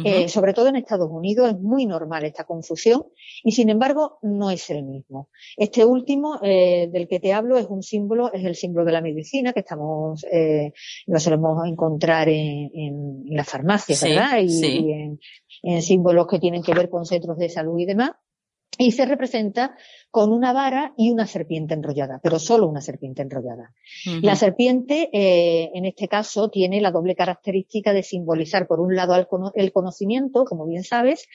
eh, 0.04 0.28
sobre 0.30 0.54
todo 0.54 0.68
en 0.68 0.76
Estados 0.76 1.10
Unidos 1.12 1.50
es 1.50 1.60
muy 1.60 1.86
normal 1.86 2.24
esta 2.26 2.44
confusión 2.44 3.06
y 3.44 3.52
sin 3.52 3.70
embargo 3.70 4.20
no 4.22 4.52
es 4.52 4.70
el 4.70 4.84
mismo. 4.84 5.30
Este 5.56 5.84
último 5.84 6.40
eh, 6.44 6.90
del 6.92 7.08
que 7.08 7.20
te 7.20 7.34
hablo 7.34 7.58
es 7.58 7.66
un 7.68 7.82
símbolo, 7.82 8.32
es 8.32 8.46
el 8.46 8.56
símbolo 8.56 8.86
de 8.86 8.92
la 8.92 9.02
medicina 9.02 9.54
que 9.54 9.62
estamos, 9.62 10.24
eh, 10.32 10.74
lo 11.08 11.20
solemos 11.20 11.68
encontrar 11.68 12.30
en, 12.30 12.70
en, 12.74 13.24
la 13.36 13.44
farmacia, 13.44 13.96
¿verdad? 14.02 14.40
Y, 14.42 14.66
y 14.66 14.92
en, 14.92 15.20
en 15.64 15.82
símbolos 15.82 16.28
que 16.28 16.40
tienen 16.40 16.62
que 16.62 16.74
ver 16.74 16.90
con 16.90 17.06
centros 17.06 17.38
de 17.38 17.50
salud 17.50 17.80
y 17.80 17.86
demás 17.86 18.12
y 18.78 18.92
se 18.92 19.06
representa 19.06 19.76
con 20.12 20.32
una 20.32 20.54
vara 20.54 20.94
y 20.98 21.12
una 21.12 21.26
serpiente 21.26 21.74
enrollada, 21.74 22.20
pero 22.22 22.40
solo 22.40 22.68
una 22.68 22.82
serpiente 22.82 23.22
enrollada. 23.22 23.74
La 24.22 24.36
serpiente, 24.36 25.10
eh, 25.12 25.72
en 25.74 25.86
este 25.86 26.08
caso, 26.08 26.50
tiene 26.50 26.82
la 26.82 26.92
doble 26.92 27.16
característica 27.16 27.94
de 27.94 28.04
simbolizar, 28.04 28.68
por 28.68 28.80
un 28.80 28.96
lado, 28.96 29.16
el 29.56 29.72
conocimiento, 29.72 30.46
como 30.46 30.66
bien 30.66 30.84
sabes, 30.84 31.28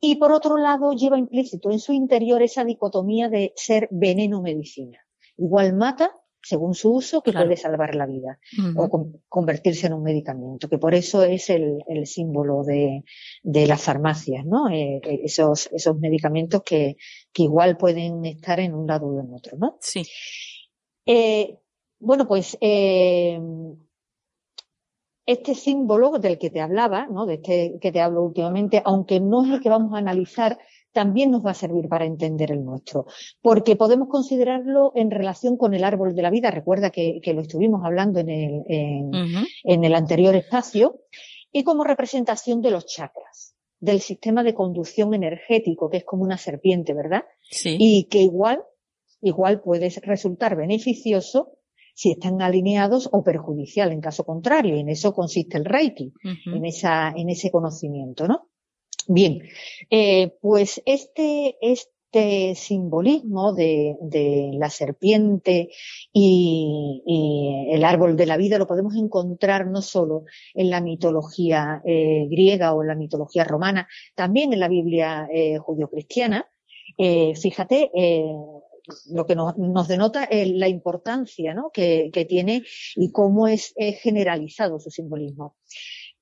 y 0.00 0.16
por 0.16 0.32
otro 0.32 0.58
lado, 0.58 0.92
lleva 0.92 1.18
implícito 1.18 1.70
en 1.70 1.78
su 1.78 1.92
interior 1.92 2.42
esa 2.42 2.64
dicotomía 2.64 3.28
de 3.28 3.52
ser 3.56 3.88
veneno-medicina. 3.90 4.98
Igual 5.36 5.74
mata, 5.74 6.10
según 6.44 6.74
su 6.74 6.92
uso, 6.92 7.22
que 7.22 7.32
puede 7.32 7.56
salvar 7.56 7.94
la 7.94 8.06
vida 8.06 8.38
o 8.76 9.10
convertirse 9.28 9.86
en 9.86 9.94
un 9.94 10.02
medicamento, 10.02 10.68
que 10.68 10.78
por 10.78 10.94
eso 10.94 11.22
es 11.24 11.50
el, 11.50 11.82
símbolo 12.04 12.62
de, 12.62 13.02
las 13.42 13.82
farmacias, 13.82 14.44
¿no? 14.44 14.68
Eh, 14.68 15.00
eh, 15.02 15.20
esos, 15.24 15.68
esos 15.72 15.98
medicamentos 15.98 16.62
que, 16.62 16.96
igual 17.36 17.76
pueden 17.76 18.24
estar 18.26 18.60
en 18.60 18.74
un 18.74 18.86
lado 18.86 19.06
o 19.06 19.20
en 19.20 19.32
otro, 19.32 19.56
¿no? 19.58 19.78
Sí. 19.80 20.02
Eh, 21.06 21.58
Bueno, 21.98 22.26
pues 22.26 22.56
eh, 22.60 23.40
este 25.26 25.54
símbolo 25.54 26.18
del 26.18 26.38
que 26.38 26.50
te 26.50 26.60
hablaba, 26.60 27.06
¿no? 27.06 27.24
de 27.26 27.34
este 27.34 27.78
que 27.80 27.92
te 27.92 28.00
hablo 28.00 28.22
últimamente, 28.22 28.82
aunque 28.84 29.20
no 29.20 29.44
es 29.44 29.52
el 29.52 29.60
que 29.60 29.70
vamos 29.70 29.94
a 29.94 29.98
analizar, 29.98 30.58
también 30.94 31.30
nos 31.30 31.44
va 31.44 31.50
a 31.50 31.54
servir 31.54 31.88
para 31.88 32.06
entender 32.06 32.50
el 32.52 32.64
nuestro, 32.64 33.06
porque 33.42 33.76
podemos 33.76 34.08
considerarlo 34.08 34.92
en 34.94 35.10
relación 35.10 35.58
con 35.58 35.74
el 35.74 35.84
árbol 35.84 36.14
de 36.14 36.22
la 36.22 36.30
vida. 36.30 36.50
Recuerda 36.50 36.88
que, 36.88 37.20
lo 37.34 37.42
estuvimos 37.42 37.84
hablando 37.84 38.20
en 38.20 38.30
el, 38.30 38.62
en 38.66 39.84
el 39.84 39.94
anterior 39.94 40.34
espacio, 40.34 41.00
y 41.52 41.62
como 41.62 41.84
representación 41.84 42.60
de 42.62 42.70
los 42.72 42.86
chakras, 42.86 43.54
del 43.78 44.00
sistema 44.00 44.42
de 44.42 44.54
conducción 44.54 45.14
energético, 45.14 45.88
que 45.88 45.98
es 45.98 46.04
como 46.04 46.24
una 46.24 46.36
serpiente, 46.36 46.94
¿verdad? 46.94 47.24
Sí. 47.50 47.76
Y 47.78 48.04
que 48.04 48.22
igual, 48.22 48.62
igual 49.20 49.60
puede 49.60 49.88
resultar 50.02 50.56
beneficioso 50.56 51.58
si 51.94 52.10
están 52.10 52.42
alineados 52.42 53.08
o 53.12 53.22
perjudicial 53.22 53.92
en 53.92 54.00
caso 54.00 54.24
contrario. 54.24 54.76
Y 54.76 54.80
en 54.80 54.88
eso 54.88 55.14
consiste 55.14 55.56
el 55.56 55.64
Reiki, 55.64 56.12
en, 56.46 56.64
esa, 56.64 57.12
en 57.14 57.30
ese 57.30 57.50
conocimiento, 57.50 58.26
¿no? 58.26 58.48
Bien, 59.08 59.42
eh, 59.90 60.34
pues 60.40 60.82
este, 60.86 61.56
este 61.60 62.54
simbolismo 62.54 63.52
de, 63.52 63.96
la 64.54 64.70
serpiente 64.70 65.70
y, 66.12 67.02
el 67.72 67.84
árbol 67.84 68.16
de 68.16 68.26
la 68.26 68.36
vida 68.36 68.58
lo 68.58 68.66
podemos 68.66 68.94
encontrar 68.94 69.66
no 69.66 69.82
solo 69.82 70.24
en 70.54 70.70
la 70.70 70.80
mitología 70.80 71.82
eh, 71.84 72.26
griega 72.30 72.72
o 72.72 72.82
en 72.82 72.88
la 72.88 72.94
mitología 72.94 73.44
romana, 73.44 73.88
también 74.14 74.52
en 74.52 74.60
la 74.60 74.68
Biblia 74.68 75.28
eh, 75.32 75.58
judio-cristiana. 75.58 76.46
Eh, 76.96 77.34
fíjate, 77.34 77.90
lo 79.10 79.26
que 79.26 79.34
nos, 79.34 79.88
denota 79.88 80.24
es 80.24 80.48
la 80.50 80.68
importancia 80.68 81.56
que, 81.72 82.26
tiene 82.28 82.62
y 82.94 83.10
cómo 83.10 83.48
es 83.48 83.74
generalizado 84.02 84.78
su 84.78 84.90
simbolismo. 84.90 85.56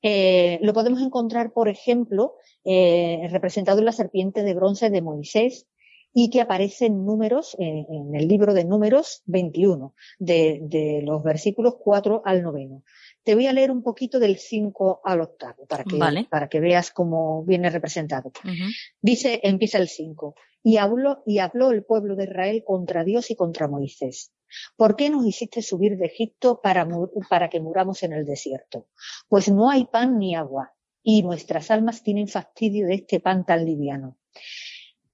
Eh, 0.02 0.58
lo 0.62 0.72
podemos 0.72 1.00
encontrar, 1.00 1.52
por 1.52 1.68
ejemplo, 1.68 2.34
eh, 2.64 3.28
representado 3.30 3.78
en 3.78 3.84
la 3.86 3.92
serpiente 3.92 4.42
de 4.42 4.54
bronce 4.54 4.90
de 4.90 5.02
Moisés 5.02 5.66
y 6.14 6.30
que 6.30 6.40
aparece 6.40 6.86
en 6.86 7.04
números, 7.04 7.56
en 7.58 8.14
el 8.14 8.28
libro 8.28 8.52
de 8.52 8.64
números 8.64 9.22
21, 9.26 9.94
de, 10.18 10.60
de, 10.62 11.02
los 11.02 11.22
versículos 11.22 11.76
4 11.78 12.22
al 12.24 12.42
9. 12.42 12.82
Te 13.22 13.34
voy 13.34 13.46
a 13.46 13.52
leer 13.52 13.70
un 13.70 13.82
poquito 13.82 14.18
del 14.18 14.36
5 14.36 15.00
al 15.04 15.20
octavo 15.22 15.66
para 15.66 15.84
que, 15.84 15.96
vale. 15.96 16.26
para 16.30 16.48
que 16.48 16.60
veas 16.60 16.90
cómo 16.90 17.44
viene 17.44 17.70
representado. 17.70 18.32
Uh 18.44 18.48
-huh. 18.48 18.74
Dice, 19.00 19.40
empieza 19.42 19.78
el 19.78 19.88
5. 19.88 20.34
Y 20.62 20.76
habló, 20.76 21.22
y 21.26 21.38
habló 21.38 21.70
el 21.70 21.84
pueblo 21.84 22.14
de 22.14 22.24
Israel 22.24 22.62
contra 22.64 23.04
Dios 23.04 23.30
y 23.30 23.36
contra 23.36 23.68
Moisés. 23.68 24.32
¿Por 24.76 24.96
qué 24.96 25.08
nos 25.08 25.26
hiciste 25.26 25.62
subir 25.62 25.96
de 25.96 26.06
Egipto 26.06 26.60
para, 26.62 26.86
para 27.30 27.48
que 27.48 27.60
muramos 27.60 28.02
en 28.02 28.12
el 28.12 28.26
desierto? 28.26 28.86
Pues 29.28 29.50
no 29.50 29.70
hay 29.70 29.86
pan 29.86 30.18
ni 30.18 30.34
agua, 30.34 30.74
y 31.02 31.22
nuestras 31.22 31.70
almas 31.70 32.02
tienen 32.02 32.28
fastidio 32.28 32.86
de 32.86 32.94
este 32.94 33.18
pan 33.18 33.44
tan 33.44 33.64
liviano. 33.64 34.18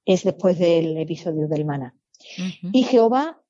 Es 0.09 0.25
después 0.25 0.59
del 0.59 0.97
episodio 0.97 1.49
del 1.49 1.67
maná. 1.67 1.95
Uh 2.39 2.43
-huh. 2.43 2.71
Y 2.73 2.83
Jehová 2.85 3.43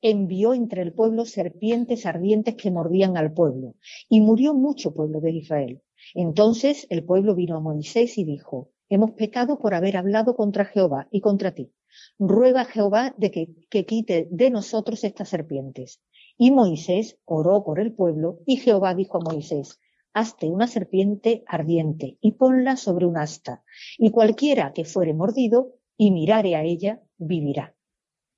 envió 0.00 0.54
entre 0.54 0.82
el 0.82 0.92
pueblo 0.92 1.24
serpientes 1.24 2.06
ardientes 2.06 2.54
que 2.54 2.70
mordían 2.70 3.16
al 3.16 3.32
pueblo, 3.32 3.74
y 4.08 4.20
murió 4.20 4.54
mucho 4.54 4.94
pueblo 4.94 5.20
de 5.20 5.32
Israel. 5.32 5.82
Entonces 6.14 6.86
el 6.88 7.02
pueblo 7.02 7.34
vino 7.34 7.56
a 7.56 7.60
Moisés 7.60 8.16
y 8.16 8.24
dijo, 8.24 8.70
hemos 8.88 9.10
pecado 9.10 9.58
por 9.58 9.74
haber 9.74 9.96
hablado 9.96 10.36
contra 10.36 10.66
Jehová 10.66 11.08
y 11.10 11.20
contra 11.20 11.52
ti. 11.52 11.72
Ruega 12.20 12.60
a 12.60 12.66
Jehová 12.66 13.12
de 13.18 13.32
que, 13.32 13.48
que 13.68 13.84
quite 13.84 14.28
de 14.30 14.50
nosotros 14.50 15.02
estas 15.02 15.30
serpientes. 15.30 16.00
Y 16.38 16.52
Moisés 16.52 17.18
oró 17.24 17.64
por 17.64 17.80
el 17.80 17.92
pueblo, 17.92 18.38
y 18.46 18.58
Jehová 18.58 18.94
dijo 18.94 19.18
a 19.18 19.32
Moisés, 19.32 19.80
hazte 20.12 20.48
una 20.48 20.68
serpiente 20.68 21.42
ardiente 21.48 22.18
y 22.20 22.32
ponla 22.32 22.76
sobre 22.76 23.04
un 23.04 23.16
asta, 23.16 23.64
y 23.98 24.12
cualquiera 24.12 24.72
que 24.72 24.84
fuere 24.84 25.12
mordido 25.12 25.72
y 25.96 26.10
mirare 26.10 26.56
a 26.56 26.62
ella, 26.62 27.00
vivirá. 27.18 27.74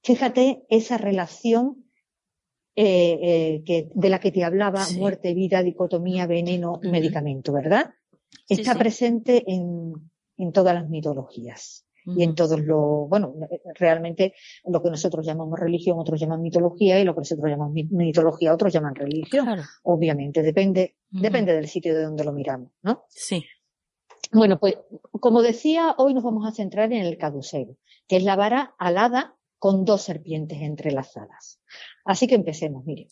Fíjate 0.02 0.64
esa 0.68 0.98
relación 0.98 1.84
eh, 2.76 3.18
eh, 3.22 3.62
que, 3.64 3.88
de 3.94 4.08
la 4.10 4.20
que 4.20 4.30
te 4.32 4.44
hablaba, 4.44 4.80
Sí. 4.84 4.98
muerte, 4.98 5.32
vida, 5.34 5.62
dicotomía, 5.62 6.26
veneno, 6.26 6.78
medicamento, 6.82 7.52
¿verdad? 7.52 7.94
Sí, 8.46 8.54
Está 8.60 8.72
sí. 8.74 8.78
presente 8.78 9.44
en, 9.46 9.92
en 10.36 10.52
todas 10.52 10.74
las 10.74 10.88
mitologías 10.88 11.84
y 12.04 12.22
en 12.22 12.36
todos 12.36 12.60
los, 12.60 13.08
bueno, 13.08 13.34
realmente 13.74 14.34
lo 14.64 14.80
que 14.80 14.90
nosotros 14.90 15.26
llamamos 15.26 15.58
religión, 15.58 15.98
otros 15.98 16.20
llaman 16.20 16.40
mitología, 16.40 17.00
y 17.00 17.04
lo 17.04 17.14
que 17.14 17.22
nosotros 17.22 17.50
llamamos 17.50 17.72
mi- 17.72 17.88
mitología, 17.90 18.54
otros 18.54 18.72
llaman 18.72 18.94
religión. 18.94 19.44
Claro. 19.44 19.62
Obviamente, 19.82 20.42
depende, 20.42 20.94
depende 21.10 21.52
del 21.52 21.66
sitio 21.66 21.96
de 21.96 22.04
donde 22.04 22.22
lo 22.22 22.32
miramos, 22.32 22.70
¿no? 22.82 23.06
Sí. 23.08 23.42
Bueno, 24.32 24.58
pues, 24.58 24.78
como 25.20 25.42
decía, 25.42 25.94
hoy 25.98 26.14
nos 26.14 26.24
vamos 26.24 26.46
a 26.46 26.52
centrar 26.52 26.92
en 26.92 27.04
el 27.04 27.16
caduceo, 27.16 27.76
que 28.08 28.16
es 28.16 28.24
la 28.24 28.36
vara 28.36 28.74
alada 28.78 29.36
con 29.58 29.84
dos 29.84 30.02
serpientes 30.02 30.60
entrelazadas. 30.60 31.60
Así 32.04 32.26
que 32.26 32.34
empecemos, 32.34 32.84
mire. 32.84 33.08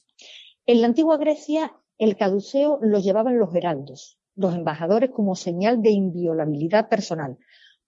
En 0.67 0.81
la 0.81 0.89
antigua 0.89 1.17
Grecia, 1.17 1.75
el 1.99 2.17
caduceo 2.17 2.79
lo 2.83 2.99
llevaban 2.99 3.39
los 3.39 3.55
heraldos, 3.55 4.19
los 4.35 4.55
embajadores 4.55 5.11
como 5.11 5.37
señal 5.37 5.83
de 5.83 5.91
inviolabilidad 5.91 6.89
personal, 6.89 7.39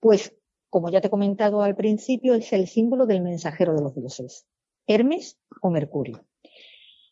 pues, 0.01 0.37
como 0.71 0.91
ya 0.91 1.01
te 1.01 1.09
he 1.09 1.11
comentado 1.11 1.63
al 1.63 1.75
principio, 1.75 2.35
es 2.35 2.53
el 2.53 2.69
símbolo 2.69 3.07
del 3.07 3.23
mensajero 3.23 3.75
de 3.75 3.83
los 3.83 3.95
dioses, 3.95 4.47
Hermes 4.87 5.39
o 5.63 5.71
Mercurio. 5.71 6.25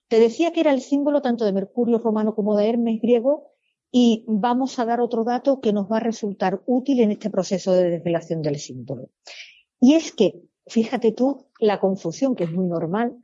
Te 0.08 0.20
decía 0.20 0.52
que 0.52 0.60
era 0.60 0.72
el 0.72 0.80
símbolo 0.80 1.22
tanto 1.22 1.44
de 1.44 1.52
Mercurio 1.52 1.98
romano 1.98 2.34
como 2.34 2.56
de 2.56 2.68
Hermes 2.68 3.00
griego, 3.00 3.53
y 3.96 4.24
vamos 4.26 4.80
a 4.80 4.84
dar 4.84 5.00
otro 5.00 5.22
dato 5.22 5.60
que 5.60 5.72
nos 5.72 5.86
va 5.88 5.98
a 5.98 6.00
resultar 6.00 6.60
útil 6.66 6.98
en 6.98 7.12
este 7.12 7.30
proceso 7.30 7.72
de 7.72 7.90
desvelación 7.90 8.42
del 8.42 8.58
símbolo. 8.58 9.10
Y 9.80 9.94
es 9.94 10.10
que, 10.10 10.40
fíjate 10.66 11.12
tú, 11.12 11.46
la 11.60 11.78
confusión 11.78 12.34
que 12.34 12.42
es 12.42 12.50
muy 12.50 12.66
normal, 12.66 13.16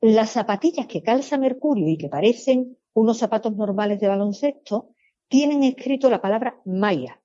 las 0.00 0.30
zapatillas 0.30 0.86
que 0.86 1.02
calza 1.02 1.36
Mercurio 1.36 1.86
y 1.86 1.98
que 1.98 2.08
parecen 2.08 2.78
unos 2.94 3.18
zapatos 3.18 3.54
normales 3.54 4.00
de 4.00 4.08
baloncesto, 4.08 4.94
tienen 5.28 5.64
escrito 5.64 6.08
la 6.08 6.22
palabra 6.22 6.62
Maya. 6.64 7.20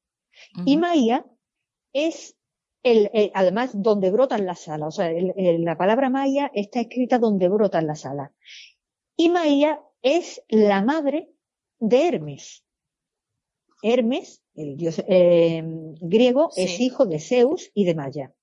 Y. 0.66 0.76
Maya 0.76 1.26
es 1.94 2.36
el, 2.84 3.10
eh, 3.14 3.32
además 3.34 3.72
donde 3.74 4.12
brotan 4.12 4.46
las 4.46 4.68
alas. 4.68 4.88
O 4.90 4.92
sea, 4.92 5.10
el- 5.12 5.64
la 5.64 5.78
palabra 5.78 6.10
Maya 6.10 6.52
está 6.54 6.82
escrita 6.82 7.20
donde 7.20 7.48
brotan 7.48 7.88
las 7.88 8.06
alas. 8.06 8.32
Y 9.16 9.30
Maya 9.30 9.80
es 10.02 10.44
la 10.50 10.82
madre 10.84 11.32
de 11.80 12.08
Hermes. 12.10 12.65
Hermes, 13.82 14.42
el 14.56 14.78
dios 14.78 15.04
eh, 15.08 15.64
griego, 16.02 16.50
Sí. 16.52 16.64
es 16.64 16.80
hijo 16.80 17.06
de 17.06 17.20
Zeus 17.20 17.72
y 17.74 17.86
de 17.86 17.96
Maya. 17.96 18.34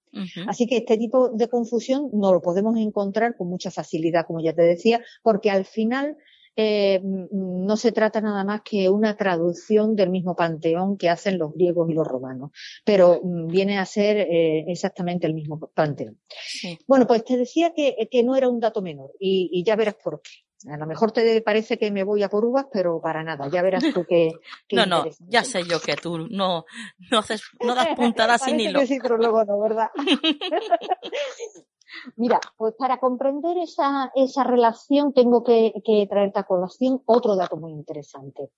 Así 0.47 0.67
que 0.67 0.77
este 0.77 0.99
tipo 0.99 1.31
de 1.31 1.49
confusión 1.49 2.11
no 2.13 2.35
lo 2.35 2.43
podemos 2.43 2.77
encontrar 2.77 3.35
con 3.35 3.49
mucha 3.49 3.71
facilidad, 3.71 4.27
como 4.27 4.41
ya 4.43 4.53
te 4.53 4.61
decía, 4.61 5.01
porque 5.23 5.51
al 5.51 5.65
final 5.65 6.19
eh, 6.55 7.01
no 7.03 7.79
se 7.79 7.93
trata 7.93 8.21
nada 8.21 8.45
más 8.45 8.61
que 8.61 8.91
una 8.91 9.17
traducción 9.17 9.97
del 9.97 10.11
mismo 10.11 10.37
panteón 10.37 10.99
que 10.99 11.09
hacen 11.09 11.39
los 11.39 11.55
griegos 11.55 11.89
y 11.89 11.95
los 11.95 12.07
romanos, 12.07 12.51
pero 12.85 13.21
mm, 13.25 13.47
viene 13.47 13.79
a 13.79 13.87
ser 13.87 14.19
eh, 14.19 14.67
exactamente 14.69 15.27
el 15.27 15.33
mismo 15.33 15.59
panteón. 15.75 16.21
Sí. 16.29 16.79
Bueno, 16.87 17.07
pues 17.07 17.25
te 17.25 17.39
decía 17.39 17.73
que, 17.75 18.07
que 18.11 18.23
no 18.23 18.37
era 18.37 18.51
un 18.51 18.61
dato 18.61 18.83
menor 18.83 19.13
y, 19.19 19.49
y 19.51 19.65
ya 19.65 19.77
verás 19.77 19.95
por 19.95 20.21
qué. 20.21 20.31
A 20.71 20.77
lo 20.77 20.87
mejor 20.87 21.13
te 21.13 21.41
parece 21.43 21.79
que 21.79 21.91
me 21.91 22.05
voy 22.05 22.23
a 22.23 22.29
por 22.29 22.45
uvas, 22.45 22.67
pero 22.73 23.01
para 23.01 23.23
nada. 23.23 23.49
Ya 23.49 23.63
verás 23.63 23.85
tú 23.93 24.05
que. 24.05 24.31
que 24.69 24.77
No, 24.77 24.87
no, 24.87 25.05
ya 25.21 25.45
sé 25.45 25.65
yo 25.65 25.81
que 25.81 25.97
tú 25.97 26.19
no, 26.31 26.65
no 27.11 27.19
haces, 27.19 27.43
no 27.61 27.75
das 27.75 27.89
puntadas 27.97 28.43
sin 28.45 28.61
hilo. 28.61 28.81
que 28.81 28.87
sí, 28.87 28.99
pero 29.01 29.17
luego 29.17 29.45
no, 29.45 29.61
¿verdad? 29.61 29.89
Mira, 32.17 32.41
pues 32.57 32.75
para 32.79 32.99
comprender 32.99 33.59
esa, 33.59 34.11
esa 34.15 34.45
relación 34.45 35.13
tengo 35.13 35.43
que, 35.45 35.73
que 35.85 36.07
traerte 36.09 36.39
a 36.39 36.45
colación 36.45 37.03
otro 37.07 37.37
dato 37.37 37.57
muy 37.57 37.73
interesante. 37.73 38.51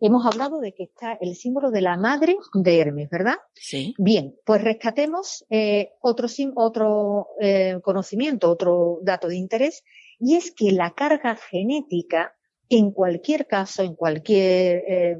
Hemos 0.00 0.26
hablado 0.26 0.60
de 0.60 0.72
que 0.74 0.84
está 0.84 1.12
el 1.20 1.34
símbolo 1.36 1.70
de 1.70 1.82
la 1.82 1.96
madre 1.96 2.36
de 2.54 2.80
Hermes, 2.80 3.08
¿verdad? 3.10 3.36
Sí. 3.54 3.94
Bien, 3.98 4.34
pues 4.44 4.62
rescatemos 4.62 5.44
eh, 5.50 5.92
otro, 6.00 6.26
otro 6.56 7.28
eh, 7.40 7.78
conocimiento, 7.82 8.50
otro 8.50 8.98
dato 9.02 9.28
de 9.28 9.36
interés, 9.36 9.84
y 10.20 10.36
es 10.36 10.52
que 10.52 10.70
la 10.72 10.92
carga 10.94 11.34
genética, 11.36 12.36
en 12.68 12.92
cualquier 12.92 13.46
caso, 13.46 13.82
en 13.82 13.94
cualquier 13.96 14.84
eh, 14.86 15.16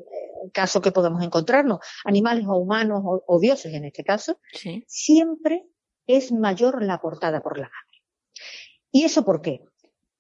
caso 0.52 0.80
que 0.80 0.92
podamos 0.92 1.22
encontrarnos, 1.24 1.80
animales 2.04 2.44
o 2.46 2.56
humanos 2.56 3.02
o, 3.04 3.24
o 3.26 3.40
dioses 3.40 3.72
en 3.74 3.84
este 3.86 4.04
caso, 4.04 4.38
Sí. 4.52 4.84
siempre 4.86 5.64
es 6.06 6.32
mayor 6.32 6.82
la 6.82 6.94
aportada 6.94 7.40
por 7.40 7.56
la 7.58 7.64
madre. 7.64 8.02
¿Y 8.92 9.04
eso 9.04 9.24
por 9.24 9.40
qué? 9.42 9.62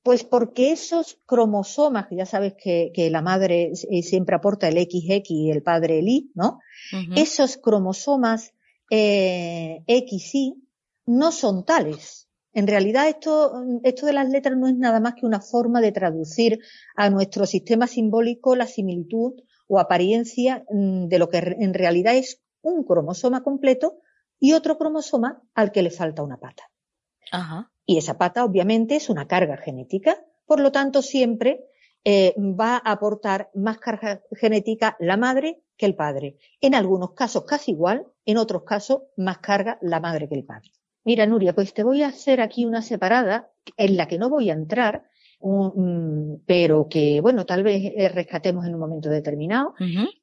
Pues 0.02 0.24
porque 0.24 0.72
esos 0.72 1.18
cromosomas, 1.26 2.06
que 2.06 2.16
ya 2.16 2.24
sabes 2.26 2.54
que, 2.56 2.90
que 2.94 3.10
la 3.10 3.20
madre 3.20 3.72
eh, 3.90 4.02
siempre 4.02 4.34
aporta 4.36 4.68
el 4.68 4.78
XX 4.78 5.30
y 5.30 5.50
el 5.50 5.62
padre 5.62 5.98
el 5.98 6.08
Y, 6.08 6.30
¿no? 6.34 6.58
Esos 7.16 7.58
cromosomas 7.58 8.54
eh, 8.90 9.82
X 9.86 10.34
y 10.34 10.54
no 11.06 11.32
son 11.32 11.64
tales. 11.64 12.29
En 12.52 12.66
realidad 12.66 13.08
esto, 13.08 13.62
esto 13.84 14.06
de 14.06 14.12
las 14.12 14.28
letras 14.28 14.56
no 14.56 14.66
es 14.66 14.76
nada 14.76 15.00
más 15.00 15.14
que 15.14 15.26
una 15.26 15.40
forma 15.40 15.80
de 15.80 15.92
traducir 15.92 16.60
a 16.96 17.08
nuestro 17.08 17.46
sistema 17.46 17.86
simbólico 17.86 18.56
la 18.56 18.66
similitud 18.66 19.34
o 19.68 19.78
apariencia 19.78 20.64
mm, 20.68 21.06
de 21.06 21.18
lo 21.18 21.28
que 21.28 21.38
en 21.38 21.74
realidad 21.74 22.16
es 22.16 22.42
un 22.62 22.84
cromosoma 22.84 23.42
completo 23.42 23.98
y 24.38 24.52
otro 24.54 24.78
cromosoma 24.78 25.42
al 25.54 25.70
que 25.70 25.82
le 25.82 25.90
falta 25.90 26.22
una 26.22 26.38
pata. 26.38 26.64
Y 27.86 27.98
esa 27.98 28.18
pata 28.18 28.44
obviamente 28.44 28.96
es 28.96 29.08
una 29.08 29.28
carga 29.28 29.56
genética, 29.56 30.18
por 30.46 30.58
lo 30.60 30.72
tanto 30.72 31.02
siempre 31.02 31.64
eh, 32.04 32.34
va 32.36 32.76
a 32.76 32.92
aportar 32.92 33.50
más 33.54 33.78
carga 33.78 34.22
genética 34.32 34.96
la 34.98 35.16
madre 35.16 35.62
que 35.76 35.86
el 35.86 35.94
padre. 35.94 36.36
En 36.60 36.74
algunos 36.74 37.12
casos 37.12 37.44
casi 37.44 37.72
igual, 37.72 38.06
en 38.24 38.38
otros 38.38 38.64
casos 38.64 39.02
más 39.16 39.38
carga 39.38 39.78
la 39.82 40.00
madre 40.00 40.28
que 40.28 40.34
el 40.34 40.44
padre. 40.44 40.70
Mira, 41.04 41.26
Nuria, 41.26 41.54
pues 41.54 41.72
te 41.72 41.82
voy 41.82 42.02
a 42.02 42.08
hacer 42.08 42.40
aquí 42.40 42.64
una 42.64 42.82
separada 42.82 43.50
en 43.76 43.96
la 43.96 44.06
que 44.06 44.18
no 44.18 44.28
voy 44.28 44.50
a 44.50 44.54
entrar, 44.54 45.04
pero 46.46 46.88
que, 46.88 47.20
bueno, 47.20 47.46
tal 47.46 47.62
vez 47.62 47.92
eh, 47.96 48.08
rescatemos 48.08 48.66
en 48.66 48.74
un 48.74 48.80
momento 48.80 49.08
determinado. 49.08 49.74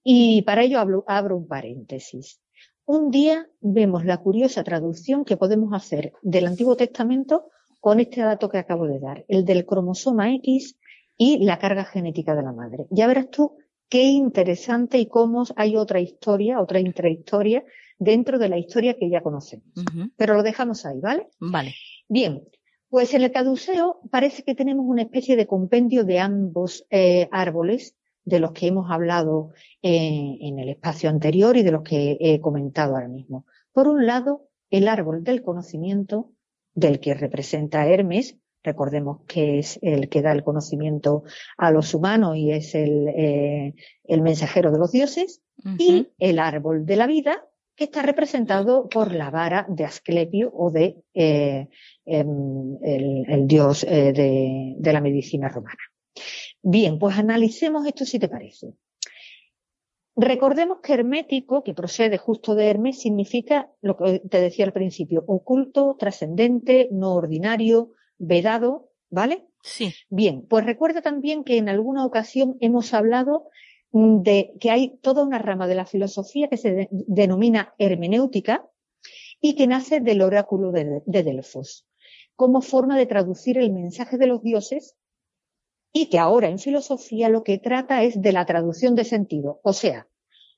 Y 0.03 0.43
para 0.43 0.63
ello 0.63 0.79
abro 1.07 1.37
un 1.37 1.47
paréntesis. 1.47 2.39
Un 2.85 3.11
día 3.11 3.47
vemos 3.59 4.05
la 4.05 4.17
curiosa 4.17 4.63
traducción 4.63 5.25
que 5.25 5.35
podemos 5.35 5.73
hacer 5.73 6.13
del 6.21 6.47
Antiguo 6.47 6.77
Testamento 6.77 7.49
con 7.81 7.99
este 7.99 8.21
dato 8.21 8.49
que 8.49 8.59
acabo 8.59 8.87
de 8.87 8.99
dar, 8.99 9.25
el 9.27 9.43
del 9.43 9.65
cromosoma 9.65 10.33
X 10.35 10.77
y 11.17 11.43
la 11.43 11.59
carga 11.59 11.83
genética 11.83 12.35
de 12.35 12.43
la 12.43 12.53
madre. 12.53 12.85
Ya 12.89 13.07
verás 13.07 13.29
tú 13.29 13.57
qué 13.89 14.03
interesante 14.03 14.99
y 14.99 15.07
cómo 15.07 15.43
hay 15.55 15.75
otra 15.75 15.99
historia, 15.99 16.61
otra 16.61 16.79
intrahistoria 16.79 17.63
dentro 17.99 18.39
de 18.39 18.49
la 18.49 18.57
historia 18.57 18.95
que 18.95 19.09
ya 19.09 19.21
conocemos. 19.21 19.67
Pero 20.15 20.35
lo 20.35 20.43
dejamos 20.43 20.85
ahí, 20.85 20.99
¿vale? 20.99 21.27
Vale. 21.39 21.73
Bien, 22.07 22.43
pues 22.89 23.13
en 23.13 23.21
el 23.23 23.31
caduceo 23.31 23.99
parece 24.11 24.43
que 24.43 24.55
tenemos 24.55 24.85
una 24.87 25.01
especie 25.01 25.35
de 25.35 25.47
compendio 25.47 26.03
de 26.03 26.19
ambos 26.19 26.85
eh, 26.89 27.27
árboles 27.31 27.95
de 28.23 28.39
los 28.39 28.51
que 28.51 28.67
hemos 28.67 28.91
hablado 28.91 29.51
eh, 29.81 30.37
en 30.41 30.59
el 30.59 30.69
espacio 30.69 31.09
anterior 31.09 31.55
y 31.55 31.63
de 31.63 31.71
los 31.71 31.83
que 31.83 32.17
he 32.19 32.41
comentado 32.41 32.95
ahora 32.95 33.07
mismo. 33.07 33.45
Por 33.71 33.87
un 33.87 34.05
lado, 34.05 34.49
el 34.69 34.87
árbol 34.87 35.23
del 35.23 35.41
conocimiento, 35.41 36.31
del 36.73 36.99
que 36.99 37.13
representa 37.13 37.87
Hermes, 37.87 38.37
recordemos 38.63 39.21
que 39.27 39.59
es 39.59 39.79
el 39.81 40.09
que 40.09 40.21
da 40.21 40.33
el 40.33 40.43
conocimiento 40.43 41.23
a 41.57 41.71
los 41.71 41.93
humanos 41.93 42.35
y 42.35 42.51
es 42.51 42.75
el, 42.75 43.07
eh, 43.07 43.75
el 44.03 44.21
mensajero 44.21 44.71
de 44.71 44.79
los 44.79 44.91
dioses, 44.91 45.41
y 45.79 46.09
el 46.19 46.37
árbol 46.37 46.85
de 46.85 46.95
la 46.95 47.07
vida, 47.07 47.43
que 47.77 47.83
está 47.83 48.01
representado 48.01 48.89
por 48.89 49.13
la 49.13 49.29
vara 49.29 49.67
de 49.69 49.85
Asclepio 49.85 50.51
o 50.51 50.71
de 50.71 50.97
eh, 51.13 51.69
em, 52.05 52.77
el, 52.81 53.47
dios 53.47 53.83
eh, 53.83 54.11
de, 54.13 54.73
de, 54.77 54.93
la 54.93 54.99
medicina 54.99 55.47
romana. 55.47 55.77
Bien, 56.63 56.97
pues 56.97 57.17
analicemos 57.17 57.85
esto 57.85 58.03
si 58.03 58.17
te 58.17 58.27
parece. 58.27 58.73
Recordemos 60.15 60.79
que 60.81 60.95
hermético, 60.95 61.63
que 61.63 61.75
procede 61.75 62.17
justo 62.17 62.55
de 62.55 62.65
Hermes, 62.65 62.99
significa 62.99 63.69
lo 63.81 63.95
que 63.95 64.21
te 64.27 64.41
decía 64.41 64.65
al 64.65 64.73
principio, 64.73 65.23
oculto, 65.27 65.95
trascendente, 65.99 66.89
no 66.91 67.13
ordinario, 67.13 67.91
vedado, 68.17 68.89
¿vale? 69.11 69.45
Sí. 69.61 69.93
Bien, 70.09 70.47
pues 70.49 70.65
recuerda 70.65 71.03
también 71.03 71.43
que 71.43 71.57
en 71.57 71.69
alguna 71.69 72.03
ocasión 72.03 72.57
hemos 72.61 72.95
hablado 72.95 73.49
de 73.91 74.53
que 74.59 74.69
hay 74.69 74.97
toda 75.01 75.23
una 75.23 75.39
rama 75.39 75.67
de 75.67 75.75
la 75.75 75.85
filosofía 75.85 76.49
que 76.49 76.57
se 76.57 76.89
denomina 76.91 77.73
hermenéutica 77.77 78.69
y 79.41 79.55
que 79.55 79.67
nace 79.67 79.99
del 79.99 80.21
oráculo 80.21 80.71
de, 80.71 81.01
Delfos, 81.05 81.87
como 82.35 82.61
forma 82.61 82.97
de 82.97 83.05
traducir 83.05 83.57
el 83.57 83.71
mensaje 83.71 84.17
de 84.17 84.27
los 84.27 84.43
dioses 84.43 84.95
y 85.93 86.09
que 86.09 86.19
ahora 86.19 86.49
en 86.49 86.59
filosofía 86.59 87.29
lo 87.29 87.43
que 87.43 87.57
trata 87.57 88.03
es 88.03 88.21
de 88.21 88.31
la 88.31 88.45
traducción 88.45 88.95
de 88.95 89.05
sentido, 89.05 89.59
o 89.63 89.73
sea, 89.73 90.07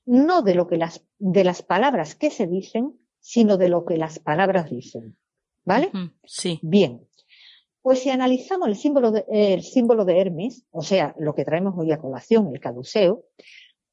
no 0.04 0.42
de 0.42 0.54
lo 0.54 0.66
que 0.66 0.76
las, 0.76 1.04
de 1.18 1.44
las 1.44 1.62
palabras 1.62 2.14
que 2.14 2.30
se 2.30 2.46
dicen, 2.46 2.98
sino 3.20 3.58
de 3.58 3.68
lo 3.68 3.84
que 3.84 3.96
las 3.96 4.18
palabras 4.18 4.70
dicen. 4.70 5.16
¿Vale? 5.64 5.92
Sí. 6.24 6.58
Bien. 6.62 7.06
Pues 7.82 8.00
si 8.00 8.10
analizamos 8.10 8.68
el 8.68 8.76
símbolo, 8.76 9.10
de, 9.10 9.60
símbolo 9.62 10.04
de 10.04 10.20
Hermes, 10.20 10.64
o 10.70 10.82
sea, 10.82 11.14
lo 11.18 11.34
que 11.34 11.44
traemos 11.44 11.74
hoy 11.76 11.92
a 11.92 11.98
colación, 11.98 12.50
el 12.52 12.60
caduceo, 12.60 13.24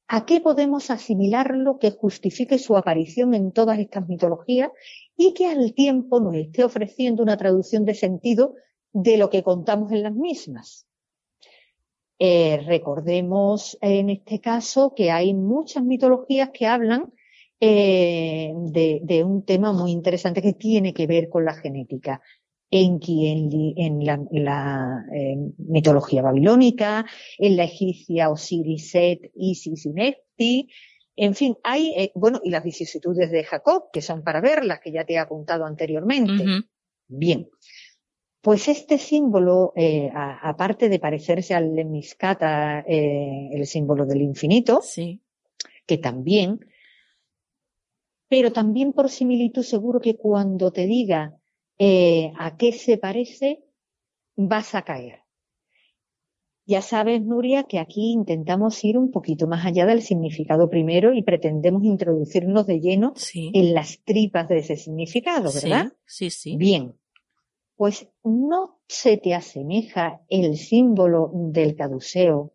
¿a 0.08 0.26
qué 0.26 0.40
podemos 0.40 0.90
asimilarlo 0.90 1.78
que 1.78 1.90
justifique 1.90 2.58
su 2.58 2.76
aparición 2.76 3.34
en 3.34 3.52
todas 3.52 3.78
estas 3.78 4.08
mitologías 4.08 4.70
y 5.16 5.32
que 5.32 5.46
al 5.46 5.72
tiempo 5.74 6.20
nos 6.20 6.34
esté 6.34 6.64
ofreciendo 6.64 7.22
una 7.22 7.36
traducción 7.36 7.84
de 7.84 7.94
sentido 7.94 8.54
de 8.92 9.16
lo 9.16 9.30
que 9.30 9.42
contamos 9.42 9.90
en 9.92 10.02
las 10.02 10.14
mismas? 10.14 10.86
Eh, 12.18 12.60
recordemos 12.66 13.78
en 13.80 14.10
este 14.10 14.40
caso 14.40 14.92
que 14.94 15.12
hay 15.12 15.34
muchas 15.34 15.84
mitologías 15.84 16.50
que 16.52 16.66
hablan 16.66 17.12
eh, 17.60 18.52
de, 18.54 19.24
un 19.24 19.44
tema 19.44 19.72
muy 19.72 19.92
interesante 19.92 20.42
que 20.42 20.52
tiene 20.52 20.92
que 20.92 21.06
ver 21.06 21.28
con 21.28 21.44
la 21.44 21.54
genética. 21.54 22.20
Enki 22.70 23.74
en, 23.76 24.04
la, 24.04 24.20
la 24.30 25.04
mitología 25.58 26.22
babilónica, 26.22 27.06
en 27.38 27.56
la 27.56 27.64
egipcia 27.64 28.30
Osiris, 28.30 28.90
Set, 28.90 29.30
Isis 29.34 29.86
y 29.86 29.90
Nefti. 29.90 30.68
En 31.20 31.34
fin, 31.34 31.56
hay, 31.64 31.94
eh, 31.96 32.12
bueno, 32.14 32.40
y 32.44 32.50
las 32.50 32.62
vicisitudes 32.62 33.30
de 33.32 33.42
Jacob, 33.42 33.90
que 33.92 34.02
son 34.02 34.22
para 34.22 34.40
verlas, 34.40 34.78
que 34.80 34.92
ya 34.92 35.04
te 35.04 35.14
he 35.14 35.18
apuntado 35.18 35.64
anteriormente. 35.64 36.44
Bien. 37.08 37.48
Pues 38.40 38.68
este 38.68 38.98
símbolo, 38.98 39.72
eh, 39.74 40.10
aparte 40.14 40.88
de 40.88 41.00
parecerse 41.00 41.54
al 41.54 41.74
Lemniscata, 41.74 42.84
eh, 42.86 43.48
el 43.52 43.66
símbolo 43.66 44.06
del 44.06 44.22
infinito, 44.22 44.80
sí. 44.80 45.20
que 45.86 45.98
también, 45.98 46.60
pero 48.28 48.52
también 48.52 48.92
por 48.92 49.08
similitud 49.08 49.64
seguro 49.64 50.00
que 50.00 50.16
cuando 50.16 50.70
te 50.70 50.86
diga 50.86 51.37
eh, 51.78 52.32
a 52.38 52.56
qué 52.56 52.72
se 52.72 52.98
parece, 52.98 53.64
vas 54.36 54.74
a 54.74 54.82
caer. 54.82 55.20
Ya 56.68 56.82
sabes, 56.82 57.22
Nuria, 57.22 57.64
que 57.64 57.78
aquí 57.78 58.12
intentamos 58.12 58.84
ir 58.84 58.98
un 58.98 59.10
poquito 59.10 59.46
más 59.46 59.64
allá 59.64 59.86
del 59.86 60.02
significado 60.02 60.68
primero 60.68 61.14
y 61.14 61.22
pretendemos 61.22 61.82
introducirnos 61.82 62.66
de 62.66 62.80
lleno 62.80 63.14
en 63.34 63.72
las 63.72 64.00
tripas 64.04 64.48
de 64.50 64.58
ese 64.58 64.76
significado, 64.76 65.50
¿verdad? 65.50 65.94
Sí, 66.04 66.28
sí, 66.28 66.58
Bien. 66.58 66.94
Pues 67.74 68.08
no 68.22 68.80
se 68.86 69.16
te 69.16 69.34
asemeja 69.34 70.20
el 70.28 70.58
símbolo 70.58 71.30
del 71.32 71.74
caduceo, 71.74 72.52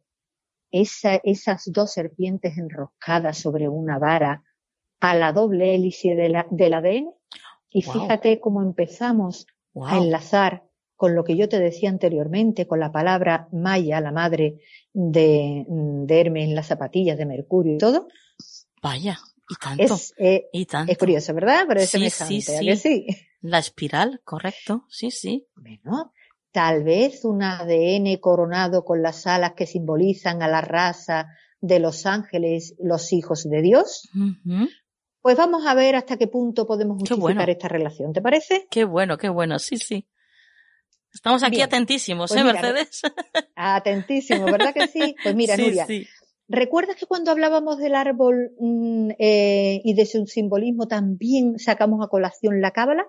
esas 0.69 1.71
dos 1.71 1.93
serpientes 1.93 2.57
enroscadas 2.57 3.39
sobre 3.39 3.67
una 3.67 3.97
vara, 3.97 4.43
a 4.99 5.15
la 5.15 5.33
doble 5.33 5.73
hélice 5.73 6.15
de 6.15 6.29
la, 6.29 6.47
del 6.51 6.73
ADN. 6.75 7.13
Y 7.73 7.81
fíjate 7.81 8.39
cómo 8.39 8.62
empezamos 8.62 9.47
a 9.83 9.97
enlazar 9.97 10.63
con 10.95 11.15
lo 11.15 11.23
que 11.23 11.36
yo 11.36 11.49
te 11.49 11.59
decía 11.59 11.89
anteriormente, 11.89 12.67
con 12.67 12.79
la 12.79 12.91
palabra 12.91 13.49
Maya, 13.51 13.99
la 13.99 14.12
madre 14.12 14.59
de, 14.93 15.65
de 15.67 16.21
Hermes 16.21 16.45
en 16.45 16.55
las 16.55 16.67
zapatillas 16.67 17.17
de 17.17 17.26
Mercurio 17.26 17.76
y 17.76 17.78
todo. 17.80 18.07
Vaya, 18.82 19.17
y 19.49 19.55
tanto. 19.55 19.95
Es, 19.95 20.13
eh, 20.17 20.45
y 20.53 20.65
tanto. 20.65 20.91
es 20.91 20.97
curioso, 20.97 21.34
¿verdad? 21.34 21.65
Pero 21.67 21.82
es 21.82 21.89
sí, 21.89 22.09
sí, 22.09 22.41
sí. 22.41 22.76
sí. 22.78 23.07
La 23.41 23.57
espiral, 23.57 24.21
correcto, 24.24 24.86
sí, 24.88 25.11
sí. 25.11 25.47
Bueno, 25.55 26.13
tal 26.51 26.84
vez 26.84 27.26
un 27.26 27.41
ADN 27.41 28.15
coronado 28.21 28.86
con 28.86 29.01
las 29.01 29.26
alas 29.28 29.53
que 29.53 29.65
simbolizan 29.65 30.43
a 30.43 30.47
la 30.47 30.61
raza 30.61 31.28
de 31.59 31.80
los 31.80 32.05
ángeles, 32.05 32.76
los 32.80 33.11
hijos 33.11 33.43
de 33.49 33.61
Dios. 33.61 34.09
Pues 35.24 35.38
vamos 35.38 35.65
a 35.65 35.74
ver 35.74 35.95
hasta 35.95 36.17
qué 36.17 36.28
punto 36.28 36.67
podemos 36.67 36.97
justificar 36.97 37.49
esta 37.49 37.69
relación, 37.69 38.11
¿te 38.11 38.21
parece? 38.21 38.67
Qué 38.69 38.84
bueno, 38.84 39.17
qué 39.17 39.30
bueno, 39.30 39.57
sí, 39.57 39.78
sí. 39.78 40.05
Estamos 41.13 41.43
aquí 41.43 41.61
atentísimos, 41.61 42.30
pues 42.30 42.41
¿eh, 42.41 42.43
Mercedes? 42.43 43.01
Atentísimos, 43.55 44.51
¿verdad 44.51 44.74
que 44.74 44.88
sí? 44.88 45.15
Pues 45.24 45.34
mira, 45.34 45.55
Nuria, 45.55 45.88
¿recuerdas 46.49 46.97
que 46.97 47.05
cuando 47.05 47.32
hablábamos 47.32 47.78
del 47.78 47.95
árbol 47.95 48.51
mm, 48.59 49.11
eh, 49.17 49.80
y 49.86 49.93
de 49.93 50.05
su 50.05 50.28
simbolismo 50.28 50.89
también 50.89 51.57
sacamos 51.57 52.05
a 52.05 52.09
colación 52.09 52.59
la 52.59 52.71
cábala? 52.71 53.07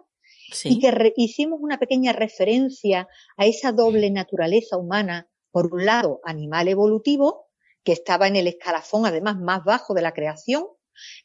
Sí. 0.53 0.69
Y 0.69 0.79
que 0.79 1.12
hicimos 1.17 1.59
una 1.61 1.81
pequeña 1.81 2.12
referencia 2.12 3.09
a 3.37 3.47
esa 3.47 3.73
doble 3.73 4.09
naturaleza 4.12 4.77
humana, 4.77 5.29
por 5.51 5.75
un 5.75 5.85
lado, 5.85 6.21
animal 6.23 6.69
evolutivo, 6.69 7.49
que 7.83 7.91
estaba 7.91 8.29
en 8.29 8.37
el 8.37 8.47
escalafón 8.47 9.05
además 9.05 9.37
más 9.37 9.65
bajo 9.65 9.95
de 9.95 10.03
la 10.03 10.12
creación, 10.12 10.67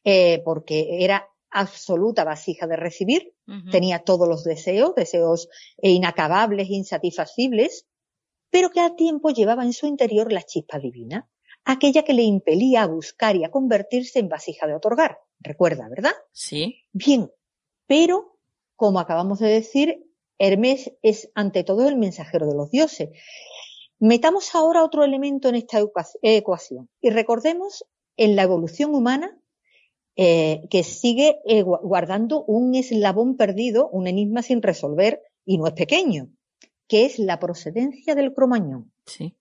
eh, 0.04 0.42
porque 0.44 1.04
era 1.04 1.28
absoluta 1.52 2.24
vasija 2.24 2.68
de 2.68 2.76
recibir, 2.76 3.34
tenía 3.72 4.04
todos 4.04 4.28
los 4.28 4.44
deseos, 4.44 4.94
deseos 4.94 5.50
inacabables, 5.82 6.70
insatisfacibles, 6.70 7.88
pero 8.52 8.70
que 8.70 8.80
al 8.80 8.96
tiempo 8.96 9.32
llevaba 9.32 9.64
en 9.64 9.74
su 9.74 9.88
interior 9.88 10.32
la 10.32 10.44
chispa 10.44 10.78
divina, 10.78 11.28
aquella 11.66 12.04
que 12.04 12.14
le 12.14 12.22
impelía 12.22 12.84
a 12.84 12.88
buscar 12.88 13.36
y 13.36 13.44
a 13.44 13.52
convertirse 13.52 14.20
en 14.20 14.30
vasija 14.30 14.68
de 14.68 14.76
otorgar. 14.76 15.20
Recuerda, 15.40 15.88
¿verdad? 15.90 16.14
Sí. 16.32 16.84
Bien, 16.92 17.32
pero, 17.88 18.38
como 18.76 19.00
acabamos 19.00 19.40
de 19.40 19.48
decir, 19.48 20.06
Hermes 20.38 20.94
es 21.02 21.30
ante 21.36 21.64
todo 21.64 21.88
el 21.88 21.98
mensajero 21.98 22.48
de 22.48 22.56
los 22.56 22.72
dioses. 22.72 23.10
Metamos 24.00 24.56
ahora 24.56 24.84
otro 24.84 25.04
elemento 25.04 25.50
en 25.50 25.56
esta 25.56 25.84
ecuación 26.22 26.90
y 27.02 27.10
recordemos 27.10 27.84
en 28.16 28.36
la 28.36 28.44
evolución 28.44 28.96
humana 28.96 29.38
eh, 30.22 30.68
que 30.70 30.84
sigue 30.84 31.40
eh, 31.46 31.62
guardando 31.64 32.44
un 32.44 32.76
eslabón 32.76 33.38
perdido, 33.38 33.88
un 33.88 34.06
enigma 34.06 34.42
sin 34.42 34.62
resolver 34.62 35.22
y 35.46 35.58
no 35.58 35.66
es 35.66 35.72
pequeño, 35.72 36.28
que 36.90 37.06
es 37.06 37.20
la 37.20 37.40
procedencia 37.40 38.16
del 38.16 38.34
cromañón. 38.34 38.92
Sí. 39.06 39.34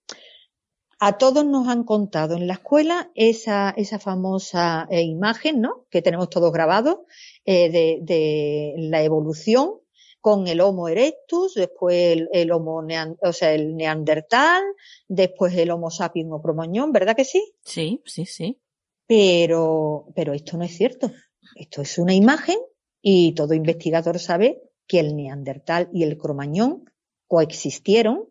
A 0.97 1.17
todos 1.17 1.45
nos 1.45 1.67
han 1.67 1.83
contado 1.83 2.37
en 2.37 2.47
la 2.47 2.53
escuela 2.53 3.11
esa, 3.13 3.73
esa 3.75 3.99
famosa 3.99 4.87
eh, 4.89 5.01
imagen, 5.01 5.59
¿no? 5.59 5.85
Que 5.89 6.01
tenemos 6.01 6.29
todos 6.29 6.53
grabados 6.53 6.99
de, 7.45 7.99
de, 8.01 8.73
la 8.77 9.03
evolución 9.03 9.81
con 10.21 10.47
el 10.47 10.61
Homo 10.61 10.87
erectus, 10.87 11.55
después 11.55 12.25
el, 12.31 12.51
Homo 12.53 12.87
o 13.21 13.33
sea, 13.33 13.53
el 13.53 13.75
Neandertal, 13.75 14.63
después 15.09 15.53
el 15.57 15.71
Homo 15.71 15.91
sapiens 15.91 16.31
o 16.31 16.41
cromañón, 16.41 16.93
¿verdad 16.93 17.17
que 17.17 17.25
sí? 17.25 17.53
Sí, 17.65 18.01
sí, 18.05 18.25
sí. 18.25 18.61
Pero, 19.09 20.05
pero 20.15 20.33
esto 20.33 20.55
no 20.55 20.63
es 20.63 20.77
cierto. 20.77 21.11
Esto 21.55 21.81
es 21.81 21.97
una 21.97 22.13
imagen 22.13 22.57
y 23.01 23.33
todo 23.33 23.55
investigador 23.55 24.19
sabe 24.19 24.61
que 24.87 24.99
el 24.99 25.15
Neandertal 25.15 25.89
y 25.91 26.03
el 26.03 26.15
cromañón 26.17 26.85
coexistieron 27.27 28.29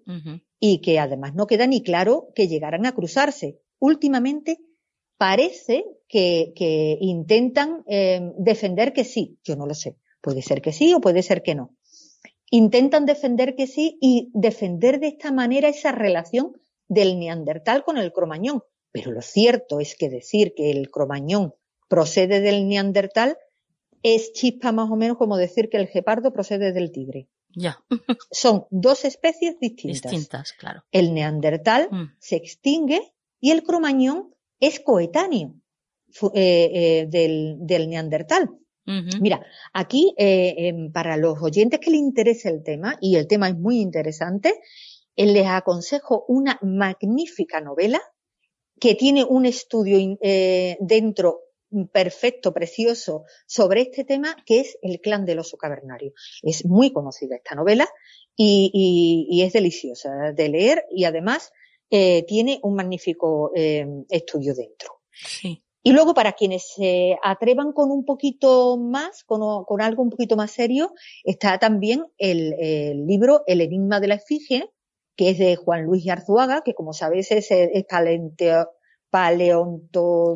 y 0.60 0.80
que 0.80 1.00
además 1.00 1.34
no 1.34 1.48
queda 1.48 1.66
ni 1.66 1.82
claro 1.82 2.28
que 2.36 2.46
llegaran 2.46 2.86
a 2.86 2.94
cruzarse. 2.94 3.58
Últimamente 3.80 4.60
parece 5.16 5.84
que, 6.06 6.52
que 6.54 6.96
intentan 7.00 7.82
eh, 7.88 8.32
defender 8.38 8.92
que 8.92 9.02
sí. 9.02 9.40
Yo 9.42 9.56
no 9.56 9.66
lo 9.66 9.74
sé. 9.74 9.96
Puede 10.20 10.42
ser 10.42 10.62
que 10.62 10.72
sí 10.72 10.94
o 10.94 11.00
puede 11.00 11.24
ser 11.24 11.42
que 11.42 11.56
no 11.56 11.76
intentan 12.50 13.04
defender 13.06 13.54
que 13.54 13.66
sí 13.66 13.98
y 14.00 14.30
defender 14.32 15.00
de 15.00 15.08
esta 15.08 15.32
manera 15.32 15.68
esa 15.68 15.92
relación 15.92 16.52
del 16.88 17.18
neandertal 17.18 17.84
con 17.84 17.98
el 17.98 18.12
cromañón. 18.12 18.62
Pero 18.92 19.12
lo 19.12 19.22
cierto 19.22 19.80
es 19.80 19.94
que 19.96 20.08
decir 20.08 20.54
que 20.54 20.70
el 20.70 20.90
cromañón 20.90 21.54
procede 21.88 22.40
del 22.40 22.68
neandertal 22.68 23.36
es 24.02 24.32
chispa 24.32 24.72
más 24.72 24.90
o 24.90 24.96
menos 24.96 25.16
como 25.16 25.36
decir 25.36 25.68
que 25.68 25.76
el 25.76 25.88
gepardo 25.88 26.32
procede 26.32 26.72
del 26.72 26.92
tigre. 26.92 27.28
Ya. 27.54 27.82
Son 28.30 28.66
dos 28.70 29.04
especies 29.04 29.58
distintas. 29.58 30.10
Distintas, 30.10 30.52
claro. 30.52 30.84
El 30.92 31.14
neandertal 31.14 31.88
mm. 31.90 32.14
se 32.18 32.36
extingue 32.36 33.00
y 33.40 33.50
el 33.50 33.62
cromañón 33.62 34.34
es 34.60 34.80
coetáneo 34.80 35.54
eh, 36.34 36.70
eh, 36.72 37.06
del, 37.08 37.56
del 37.60 37.88
neandertal. 37.88 38.50
Mira, 39.20 39.44
aquí 39.74 40.14
eh, 40.16 40.54
em, 40.56 40.90
para 40.90 41.18
los 41.18 41.42
oyentes 41.42 41.78
que 41.78 41.90
les 41.90 42.00
interese 42.00 42.48
el 42.48 42.62
tema, 42.62 42.96
y 43.02 43.16
el 43.16 43.26
tema 43.26 43.50
es 43.50 43.58
muy 43.58 43.80
interesante, 43.80 44.54
les 45.14 45.46
aconsejo 45.46 46.24
una 46.26 46.58
magnífica 46.62 47.60
novela 47.60 48.00
que 48.80 48.94
tiene 48.94 49.24
un 49.24 49.46
estudio 49.46 50.18
eh, 50.20 50.76
dentro 50.80 51.42
perfecto, 51.92 52.54
precioso 52.54 53.24
sobre 53.46 53.82
este 53.82 54.04
tema, 54.04 54.36
que 54.46 54.60
es 54.60 54.78
El 54.80 55.00
clan 55.00 55.26
del 55.26 55.40
oso 55.40 55.56
cavernario. 55.58 56.12
Es 56.42 56.64
muy 56.64 56.92
conocida 56.92 57.36
esta 57.36 57.54
novela 57.54 57.86
y, 58.34 59.42
es 59.44 59.52
deliciosa 59.52 60.32
de 60.32 60.48
leer 60.48 60.86
y 60.90 61.04
además 61.04 61.52
tiene 61.90 62.58
un 62.62 62.74
magnífico 62.74 63.52
estudio 64.08 64.54
dentro. 64.54 65.00
Sí. 65.12 65.62
Y 65.88 65.92
luego, 65.92 66.12
para 66.12 66.32
quienes 66.32 66.74
se 66.74 67.16
atrevan 67.22 67.72
con 67.72 67.90
un 67.90 68.04
poquito 68.04 68.76
más, 68.76 69.24
con, 69.24 69.40
algo 69.80 70.02
un 70.02 70.10
poquito 70.10 70.36
más 70.36 70.50
serio, 70.50 70.92
está 71.24 71.58
también 71.58 72.04
el, 72.18 73.06
libro 73.06 73.42
El 73.46 73.60
enigma 73.60 73.98
de 73.98 74.08
la 74.08 74.16
efigie, 74.16 74.70
que 75.18 75.30
es 75.30 75.38
de 75.38 75.56
Juan 75.56 75.82
Luis 75.82 76.08
Arzuaga, 76.08 76.62
que 76.64 76.74
como 76.74 76.92
sabéis 76.92 77.32
es, 77.32 77.50
es 77.50 77.84
paleonto, 79.10 80.34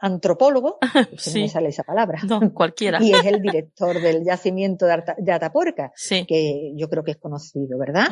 antropólogo, 0.00 0.78
no 0.92 1.40
me 1.40 1.48
sale 1.48 1.68
esa 1.68 1.84
palabra. 1.84 2.20
No, 2.26 2.52
cualquiera. 2.52 2.98
y 3.02 3.14
es 3.14 3.24
el 3.24 3.40
director 3.40 4.00
del 4.00 4.24
yacimiento 4.24 4.86
de, 4.86 5.32
Atapuerca, 5.32 5.92
que 6.26 6.72
yo 6.74 6.90
creo 6.90 7.04
que 7.04 7.12
es 7.12 7.18
conocido, 7.18 7.78
¿verdad? 7.78 8.08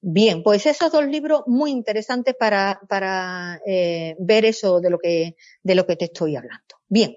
Bien, 0.00 0.44
pues 0.44 0.64
esos 0.64 0.92
dos 0.92 1.04
libros 1.04 1.42
muy 1.46 1.72
interesantes 1.72 2.36
para, 2.38 2.80
para 2.88 3.60
eh, 3.66 4.14
ver 4.20 4.44
eso 4.44 4.80
de 4.80 4.90
lo 4.90 4.98
que, 4.98 5.34
de 5.64 5.74
lo 5.74 5.86
que 5.86 5.96
te 5.96 6.04
estoy 6.04 6.36
hablando. 6.36 6.76
Bien. 6.86 7.16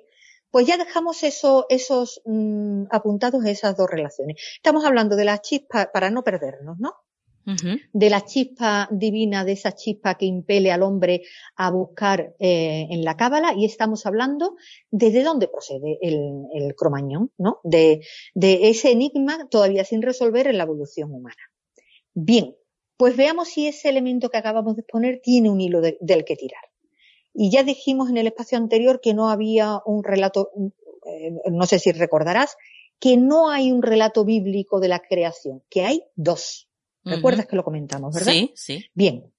Pues 0.49 0.67
ya 0.67 0.75
dejamos 0.75 1.23
eso, 1.23 1.65
esos 1.69 2.21
mm, 2.25 2.85
apuntados 2.89 3.45
esas 3.45 3.77
dos 3.77 3.89
relaciones. 3.89 4.35
Estamos 4.55 4.83
hablando 4.83 5.15
de 5.15 5.23
las 5.23 5.41
chispas 5.41 5.87
para 5.93 6.09
no 6.09 6.25
perdernos, 6.25 6.77
¿no? 6.77 6.93
De 7.45 8.09
la 8.09 8.25
chispa 8.25 8.87
divina, 8.91 9.43
de 9.43 9.53
esa 9.53 9.73
chispa 9.73 10.15
que 10.15 10.25
impele 10.25 10.71
al 10.71 10.83
hombre 10.83 11.23
a 11.55 11.71
buscar 11.71 12.35
eh, 12.39 12.87
en 12.89 13.03
la 13.03 13.17
cábala, 13.17 13.53
y 13.55 13.65
estamos 13.65 14.05
hablando 14.05 14.55
de, 14.89 15.23
dónde 15.23 15.47
procede 15.47 15.97
el, 16.01 16.75
cromañón, 16.75 17.31
¿no? 17.37 17.59
De, 17.63 18.01
ese 18.33 18.91
enigma 18.91 19.47
todavía 19.49 19.83
sin 19.83 20.01
resolver 20.01 20.47
en 20.47 20.57
la 20.57 20.63
evolución 20.63 21.13
humana. 21.13 21.51
Bien, 22.13 22.55
pues 22.97 23.17
veamos 23.17 23.49
si 23.49 23.67
ese 23.67 23.89
elemento 23.89 24.29
que 24.29 24.37
acabamos 24.37 24.75
de 24.75 24.81
exponer 24.81 25.21
tiene 25.23 25.49
un 25.49 25.59
hilo 25.59 25.81
del 25.81 26.25
que 26.25 26.35
tirar. 26.35 26.63
Y 27.33 27.49
ya 27.49 27.63
dijimos 27.63 28.09
en 28.09 28.17
el 28.17 28.27
espacio 28.27 28.57
anterior 28.57 28.99
que 29.01 29.13
no 29.13 29.29
había 29.29 29.79
un 29.85 30.03
relato, 30.03 30.51
eh, 31.05 31.31
no 31.49 31.65
sé 31.65 31.79
si 31.79 31.91
recordarás, 31.91 32.57
que 32.99 33.17
no 33.17 33.49
hay 33.49 33.71
un 33.71 33.81
relato 33.81 34.23
bíblico 34.23 34.79
de 34.79 34.87
la 34.87 34.99
creación, 34.99 35.63
que 35.69 35.83
hay 35.83 36.03
dos. 36.15 36.69
¿Recuerdas 37.03 37.47
que 37.47 37.55
lo 37.55 37.63
comentamos, 37.63 38.13
verdad? 38.13 38.31
Sí, 38.31 38.51
sí. 38.55 38.85
Bien. 38.93 39.31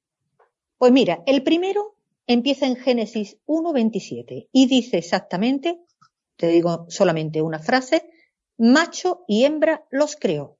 Pues 0.78 0.92
mira, 0.92 1.22
el 1.26 1.42
primero 1.42 1.96
empieza 2.26 2.66
en 2.66 2.76
Génesis 2.76 3.38
1.27 3.46 4.48
y 4.52 4.66
dice 4.66 4.98
exactamente, 4.98 5.80
te 6.36 6.48
digo 6.48 6.86
solamente 6.88 7.42
una 7.42 7.58
frase, 7.58 8.08
macho 8.58 9.24
y 9.28 9.44
hembra 9.44 9.86
los 9.90 10.16
creó. 10.16 10.58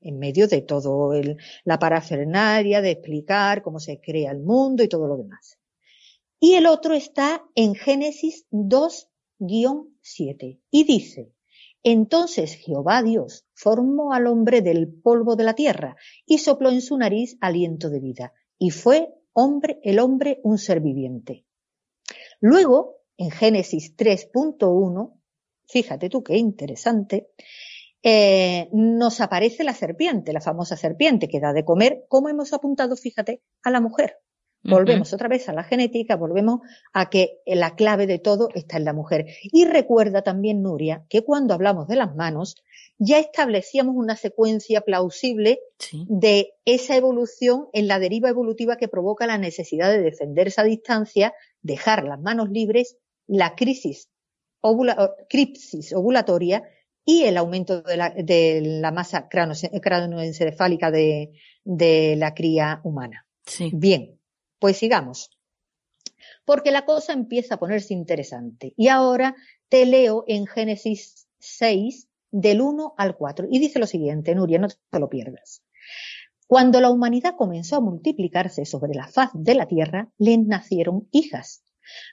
En 0.00 0.18
medio 0.18 0.48
de 0.48 0.62
todo 0.62 1.14
el, 1.14 1.36
la 1.64 1.78
parafernaria 1.78 2.80
de 2.80 2.90
explicar 2.90 3.62
cómo 3.62 3.78
se 3.78 4.00
crea 4.00 4.32
el 4.32 4.40
mundo 4.40 4.82
y 4.82 4.88
todo 4.88 5.06
lo 5.06 5.16
demás. 5.16 5.58
Y 6.40 6.54
el 6.54 6.66
otro 6.66 6.94
está 6.94 7.44
en 7.54 7.76
Génesis 7.76 8.46
2-7 8.50 10.58
y 10.72 10.84
dice, 10.84 11.31
entonces 11.82 12.54
Jehová 12.54 13.02
Dios 13.02 13.44
formó 13.54 14.12
al 14.12 14.26
hombre 14.26 14.62
del 14.62 14.92
polvo 14.92 15.36
de 15.36 15.44
la 15.44 15.54
tierra 15.54 15.96
y 16.26 16.38
sopló 16.38 16.70
en 16.70 16.80
su 16.80 16.96
nariz 16.96 17.36
aliento 17.40 17.90
de 17.90 18.00
vida, 18.00 18.32
y 18.58 18.70
fue 18.70 19.14
hombre 19.32 19.80
el 19.82 19.98
hombre 19.98 20.40
un 20.44 20.58
ser 20.58 20.80
viviente. 20.80 21.44
Luego, 22.40 22.96
en 23.16 23.30
Génesis 23.30 23.96
3.1, 23.96 25.20
fíjate 25.66 26.08
tú 26.08 26.22
qué 26.22 26.36
interesante, 26.36 27.30
eh, 28.02 28.68
nos 28.72 29.20
aparece 29.20 29.62
la 29.62 29.74
serpiente, 29.74 30.32
la 30.32 30.40
famosa 30.40 30.76
serpiente 30.76 31.28
que 31.28 31.40
da 31.40 31.52
de 31.52 31.64
comer, 31.64 32.04
como 32.08 32.28
hemos 32.28 32.52
apuntado, 32.52 32.96
fíjate, 32.96 33.42
a 33.62 33.70
la 33.70 33.80
mujer. 33.80 34.16
Volvemos 34.64 35.12
otra 35.12 35.28
vez 35.28 35.48
a 35.48 35.52
la 35.52 35.64
genética, 35.64 36.16
volvemos 36.16 36.60
a 36.92 37.10
que 37.10 37.40
la 37.46 37.74
clave 37.74 38.06
de 38.06 38.18
todo 38.18 38.48
está 38.54 38.76
en 38.76 38.84
la 38.84 38.92
mujer. 38.92 39.26
Y 39.42 39.64
recuerda 39.64 40.22
también, 40.22 40.62
Nuria, 40.62 41.04
que 41.08 41.22
cuando 41.22 41.54
hablamos 41.54 41.88
de 41.88 41.96
las 41.96 42.14
manos, 42.14 42.56
ya 42.98 43.18
establecíamos 43.18 43.96
una 43.96 44.16
secuencia 44.16 44.82
plausible 44.82 45.60
de 46.06 46.52
esa 46.64 46.96
evolución 46.96 47.66
en 47.72 47.88
la 47.88 47.98
deriva 47.98 48.28
evolutiva 48.28 48.76
que 48.76 48.88
provoca 48.88 49.26
la 49.26 49.38
necesidad 49.38 49.90
de 49.90 50.00
defenderse 50.00 50.60
a 50.60 50.64
distancia, 50.64 51.34
dejar 51.60 52.04
las 52.04 52.20
manos 52.20 52.48
libres, 52.50 52.96
la 53.26 53.56
crisis, 53.56 54.10
cripsis 55.28 55.92
ovulatoria 55.92 56.62
y 57.04 57.24
el 57.24 57.36
aumento 57.36 57.82
de 57.82 57.96
la, 58.80 58.92
masa 58.92 59.28
cranoencefálica 59.28 60.92
de, 60.92 61.32
de 61.64 62.14
la 62.16 62.32
cría 62.34 62.80
humana. 62.84 63.26
Bien, 63.72 64.20
pues 64.62 64.76
sigamos. 64.76 65.28
Porque 66.44 66.70
la 66.70 66.84
cosa 66.84 67.12
empieza 67.12 67.56
a 67.56 67.58
ponerse 67.58 67.94
interesante. 67.94 68.74
Y 68.76 68.86
ahora 68.86 69.34
te 69.68 69.84
leo 69.86 70.22
en 70.28 70.46
Génesis 70.46 71.26
6, 71.40 72.08
del 72.30 72.60
1 72.60 72.94
al 72.96 73.16
4. 73.16 73.48
Y 73.50 73.58
dice 73.58 73.80
lo 73.80 73.88
siguiente, 73.88 74.36
Nuria, 74.36 74.60
no 74.60 74.68
te 74.68 75.00
lo 75.00 75.08
pierdas. 75.08 75.64
Cuando 76.46 76.80
la 76.80 76.90
humanidad 76.90 77.34
comenzó 77.36 77.74
a 77.74 77.80
multiplicarse 77.80 78.64
sobre 78.64 78.94
la 78.94 79.08
faz 79.08 79.30
de 79.34 79.56
la 79.56 79.66
tierra, 79.66 80.12
le 80.16 80.38
nacieron 80.38 81.08
hijas. 81.10 81.64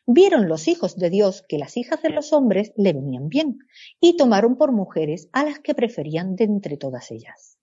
Vieron 0.08 0.48
los 0.48 0.68
hijos 0.68 0.96
de 0.96 1.12
Dios 1.12 1.46
que 1.48 1.60
las 1.60 1.78
hijas 1.78 2.02
de 2.02 2.10
los 2.10 2.34
hombres 2.34 2.74
le 2.76 2.94
venían 2.94 3.30
bien 3.30 3.60
y 4.00 4.18
tomaron 4.18 4.58
por 4.58 4.72
mujeres 4.72 5.30
a 5.34 5.46
las 5.46 5.60
que 5.60 5.76
preferían 5.76 6.36
de 6.36 6.46
entre 6.46 6.78
todas 6.78 7.12
ellas. 7.12 7.60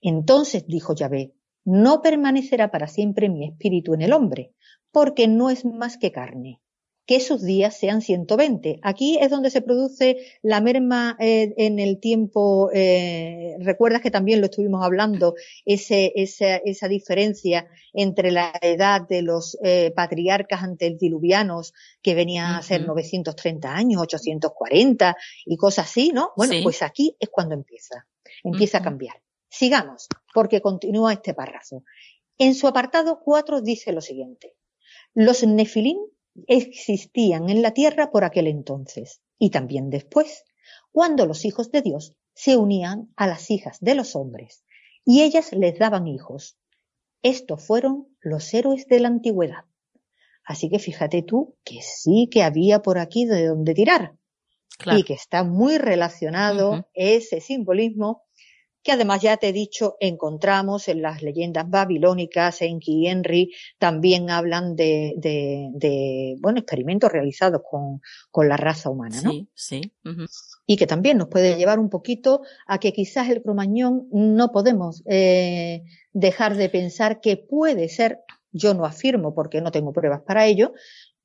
Entonces 0.00 0.66
dijo 0.66 0.94
Yahvé, 0.94 1.34
no 1.64 2.02
permanecerá 2.02 2.70
para 2.70 2.88
siempre 2.88 3.28
mi 3.28 3.46
espíritu 3.46 3.94
en 3.94 4.02
el 4.02 4.12
hombre, 4.12 4.52
porque 4.90 5.28
no 5.28 5.50
es 5.50 5.64
más 5.64 5.96
que 5.98 6.12
carne. 6.12 6.60
que 7.06 7.18
sus 7.18 7.42
días 7.42 7.76
sean 7.76 8.02
120. 8.02 8.78
Aquí 8.82 9.18
es 9.20 9.30
donde 9.30 9.50
se 9.50 9.62
produce 9.62 10.18
la 10.42 10.60
merma 10.60 11.16
eh, 11.18 11.52
en 11.56 11.80
el 11.80 11.98
tiempo. 11.98 12.70
Eh, 12.72 13.56
Recuerdas 13.58 14.00
que 14.00 14.12
también 14.12 14.38
lo 14.40 14.46
estuvimos 14.46 14.84
hablando, 14.84 15.34
ese, 15.64 16.12
esa, 16.14 16.56
esa, 16.58 16.86
diferencia 16.86 17.66
entre 17.92 18.30
la 18.30 18.52
edad 18.62 19.08
de 19.08 19.22
los 19.22 19.58
eh, 19.64 19.92
patriarcas 19.96 20.62
antediluvianos, 20.62 21.72
que 22.00 22.14
venían 22.14 22.54
a 22.54 22.62
ser 22.62 22.86
930 22.86 23.74
años, 23.74 24.02
840 24.02 25.16
y 25.46 25.56
cosas 25.56 25.86
así, 25.86 26.12
¿no? 26.14 26.30
Bueno, 26.36 26.54
pues 26.62 26.80
aquí 26.80 27.16
es 27.18 27.28
cuando 27.28 27.54
empieza, 27.54 28.06
empieza 28.44 28.78
a 28.78 28.82
cambiar. 28.82 29.16
Sigamos, 29.50 30.08
porque 30.32 30.60
continúa 30.60 31.12
este 31.12 31.34
párrafo. 31.34 31.84
En 32.38 32.54
su 32.54 32.68
apartado 32.68 33.20
4 33.22 33.60
dice 33.60 33.92
lo 33.92 34.00
siguiente. 34.00 34.54
Los 35.12 35.44
nefilín 35.44 35.98
existían 36.46 37.50
en 37.50 37.60
la 37.60 37.72
tierra 37.72 38.10
por 38.10 38.24
aquel 38.24 38.46
entonces 38.46 39.20
y 39.38 39.50
también 39.50 39.90
después, 39.90 40.44
cuando 40.92 41.26
los 41.26 41.44
hijos 41.44 41.70
de 41.70 41.82
Dios 41.82 42.14
se 42.34 42.56
unían 42.56 43.12
a 43.16 43.26
las 43.26 43.50
hijas 43.50 43.78
de 43.80 43.94
los 43.94 44.14
hombres 44.14 44.64
y 45.04 45.22
ellas 45.22 45.52
les 45.52 45.78
daban 45.78 46.06
hijos. 46.06 46.56
Estos 47.22 47.66
fueron 47.66 48.06
los 48.20 48.54
héroes 48.54 48.86
de 48.86 49.00
la 49.00 49.08
antigüedad. 49.08 49.64
Así 50.44 50.70
que 50.70 50.78
fíjate 50.78 51.22
tú 51.22 51.56
que 51.64 51.82
sí 51.82 52.28
que 52.30 52.42
había 52.42 52.82
por 52.82 52.98
aquí 52.98 53.24
de 53.24 53.46
donde 53.46 53.74
tirar 53.74 54.14
y 54.86 55.02
que 55.02 55.14
está 55.14 55.44
muy 55.44 55.76
relacionado 55.78 56.88
ese 56.94 57.40
simbolismo 57.40 58.22
que 58.82 58.92
además 58.92 59.20
ya 59.20 59.36
te 59.36 59.48
he 59.48 59.52
dicho, 59.52 59.96
encontramos 60.00 60.88
en 60.88 61.02
las 61.02 61.22
leyendas 61.22 61.68
babilónicas, 61.68 62.62
en 62.62 62.80
Henry, 62.84 63.52
también 63.78 64.30
hablan 64.30 64.74
de, 64.74 65.14
de, 65.16 65.68
de, 65.72 66.36
bueno, 66.40 66.60
experimentos 66.60 67.12
realizados 67.12 67.60
con, 67.68 68.00
con 68.30 68.48
la 68.48 68.56
raza 68.56 68.90
humana, 68.90 69.20
¿no? 69.22 69.30
Sí, 69.30 69.48
sí. 69.54 69.92
Y 70.66 70.76
que 70.76 70.86
también 70.86 71.18
nos 71.18 71.28
puede 71.28 71.56
llevar 71.56 71.78
un 71.78 71.90
poquito 71.90 72.42
a 72.66 72.78
que 72.78 72.92
quizás 72.92 73.28
el 73.28 73.42
cromañón 73.42 74.06
no 74.12 74.50
podemos 74.50 75.02
eh, 75.06 75.82
dejar 76.12 76.56
de 76.56 76.68
pensar 76.68 77.20
que 77.20 77.36
puede 77.36 77.88
ser, 77.88 78.20
yo 78.52 78.74
no 78.74 78.84
afirmo 78.84 79.34
porque 79.34 79.60
no 79.60 79.72
tengo 79.72 79.92
pruebas 79.92 80.22
para 80.22 80.46
ello, 80.46 80.72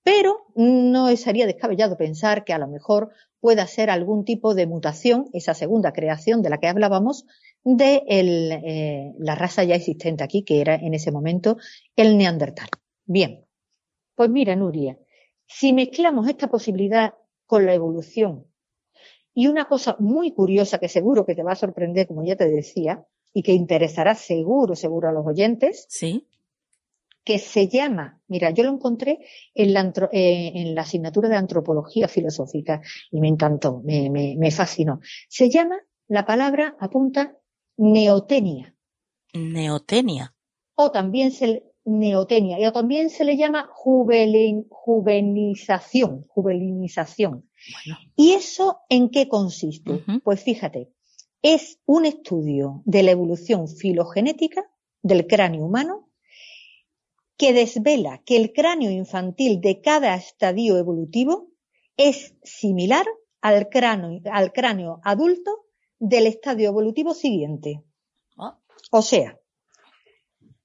pero 0.05 0.45
no 0.53 1.13
sería 1.17 1.47
descabellado 1.47 1.97
pensar 1.97 2.43
que 2.43 2.53
a 2.53 2.59
lo 2.59 2.67
mejor 2.67 3.09
pueda 3.39 3.65
ser 3.65 3.89
algún 3.89 4.23
tipo 4.23 4.53
de 4.53 4.67
mutación, 4.67 5.25
esa 5.33 5.55
segunda 5.55 5.93
creación 5.93 6.43
de 6.43 6.51
la 6.51 6.59
que 6.59 6.67
hablábamos, 6.67 7.25
de 7.63 8.03
eh, 8.07 9.13
la 9.17 9.33
raza 9.33 9.63
ya 9.63 9.73
existente 9.73 10.23
aquí, 10.23 10.43
que 10.43 10.61
era 10.61 10.75
en 10.75 10.93
ese 10.93 11.11
momento 11.11 11.57
el 11.95 12.19
neandertal. 12.19 12.69
Bien, 13.05 13.47
pues 14.13 14.29
mira, 14.29 14.55
Nuria, 14.55 14.99
si 15.47 15.73
mezclamos 15.73 16.29
esta 16.29 16.51
posibilidad 16.51 17.15
con 17.47 17.65
la 17.65 17.73
evolución 17.73 18.45
y 19.33 19.47
una 19.47 19.65
cosa 19.65 19.95
muy 19.97 20.33
curiosa 20.33 20.77
que 20.77 20.87
seguro 20.87 21.25
que 21.25 21.33
te 21.33 21.41
va 21.41 21.53
a 21.53 21.55
sorprender, 21.55 22.05
como 22.05 22.23
ya 22.23 22.35
te 22.35 22.47
decía, 22.47 23.03
y 23.33 23.41
que 23.41 23.53
interesará 23.53 24.13
seguro, 24.13 24.75
seguro 24.75 25.09
a 25.09 25.11
los 25.11 25.25
oyentes, 25.25 25.87
sí 25.89 26.27
que 27.25 27.39
se 27.39 27.67
llama, 27.67 28.21
mira, 28.27 28.51
yo 28.51 28.63
lo 28.63 28.69
encontré 28.69 29.19
en 29.55 29.73
la, 29.73 29.91
eh, 30.11 30.51
en 30.55 30.75
la 30.75 30.83
asignatura 30.83 31.27
de 31.27 31.35
antropología 31.35 32.07
filosófica 32.07 32.81
y 33.11 33.19
me 33.19 33.27
encantó, 33.27 33.81
me, 33.83 34.09
me, 34.11 34.35
me 34.37 34.51
fascinó. 34.51 35.01
Se 35.27 35.49
llama, 35.49 35.77
la 36.07 36.25
palabra 36.25 36.77
apunta 36.79 37.35
neotenia. 37.77 38.75
Neotenia. 39.33 40.35
O 40.75 40.91
también 40.91 41.31
se 41.31 41.63
neotenia, 41.83 42.59
y 42.59 42.71
también 42.71 43.09
se 43.09 43.25
le 43.25 43.37
llama 43.37 43.69
juvelin, 43.71 44.67
juvenización, 44.69 46.25
juvelinización. 46.27 47.49
Bueno. 47.73 47.99
¿Y 48.15 48.33
eso 48.33 48.79
en 48.89 49.09
qué 49.09 49.27
consiste? 49.27 49.91
Uh 49.91 49.99
-huh. 50.05 50.21
Pues 50.23 50.43
fíjate, 50.43 50.91
es 51.41 51.79
un 51.85 52.05
estudio 52.05 52.81
de 52.85 53.03
la 53.03 53.11
evolución 53.11 53.67
filogenética 53.67 54.63
del 55.01 55.27
cráneo 55.27 55.65
humano 55.65 56.04
que 57.37 57.53
desvela 57.53 58.21
que 58.25 58.37
el 58.37 58.53
cráneo 58.53 58.91
infantil 58.91 59.61
de 59.61 59.81
cada 59.81 60.15
estadio 60.15 60.77
evolutivo 60.77 61.49
es 61.97 62.35
similar 62.43 63.05
al 63.41 63.69
cráneo, 63.69 64.21
al 64.31 64.51
cráneo 64.53 64.99
adulto 65.03 65.65
del 65.99 66.27
estadio 66.27 66.69
evolutivo 66.69 67.13
siguiente. 67.13 67.83
¿Ah? 68.37 68.57
O 68.91 69.01
sea, 69.01 69.39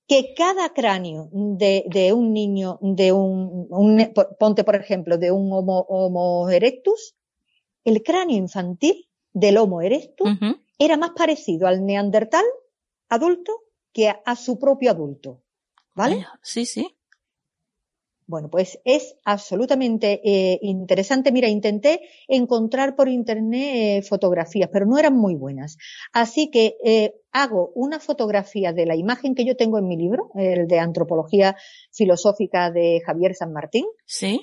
que 0.07 0.35
cada 0.35 0.73
cráneo 0.73 1.29
de, 1.33 1.85
de 1.89 2.12
un 2.12 2.33
niño, 2.33 2.79
de 2.83 3.12
un, 3.12 3.66
un, 3.71 4.12
ponte 4.39 4.64
por 4.64 4.75
ejemplo, 4.75 5.18
de 5.18 5.31
un 5.31 5.53
homo, 5.53 5.87
homo 5.89 6.49
erectus, 6.49 7.14
el 7.85 8.03
cráneo 8.03 8.37
infantil 8.37 9.09
del 9.33 9.59
Homo 9.59 9.81
erectus 9.81 10.29
uh 10.29 10.33
-huh. 10.33 10.61
era 10.79 10.97
más 10.97 11.11
parecido 11.11 11.68
al 11.68 11.87
neandertal 11.87 12.45
adulto 13.09 13.53
que 13.93 14.09
a, 14.09 14.21
a 14.25 14.37
su 14.37 14.59
propio 14.59 14.91
adulto. 14.91 15.43
¿Vale? 15.95 16.26
Sí, 16.43 16.66
sí. 16.66 16.97
Bueno, 18.30 18.49
pues 18.49 18.78
es 18.84 19.16
absolutamente 19.24 20.20
eh, 20.22 20.61
interesante. 20.62 21.32
Mira, 21.32 21.49
intenté 21.49 22.01
encontrar 22.28 22.95
por 22.95 23.09
internet 23.09 23.70
eh, 23.74 24.03
fotografías, 24.03 24.70
pero 24.72 24.86
no 24.86 24.99
eran 24.99 25.16
muy 25.16 25.34
buenas. 25.34 25.78
Así 26.12 26.49
que 26.49 26.76
eh, 26.84 27.14
hago 27.32 27.72
una 27.74 27.99
fotografía 27.99 28.72
de 28.72 28.86
la 28.86 28.95
imagen 28.95 29.34
que 29.34 29.45
yo 29.45 29.57
tengo 29.57 29.78
en 29.78 29.88
mi 29.88 29.97
libro, 29.97 30.30
el 30.36 30.68
de 30.68 30.78
Antropología 30.78 31.57
Filosófica 31.91 32.70
de 32.70 33.03
Javier 33.05 33.34
San 33.34 33.53
Martín. 33.53 33.86
Sí. 34.07 34.41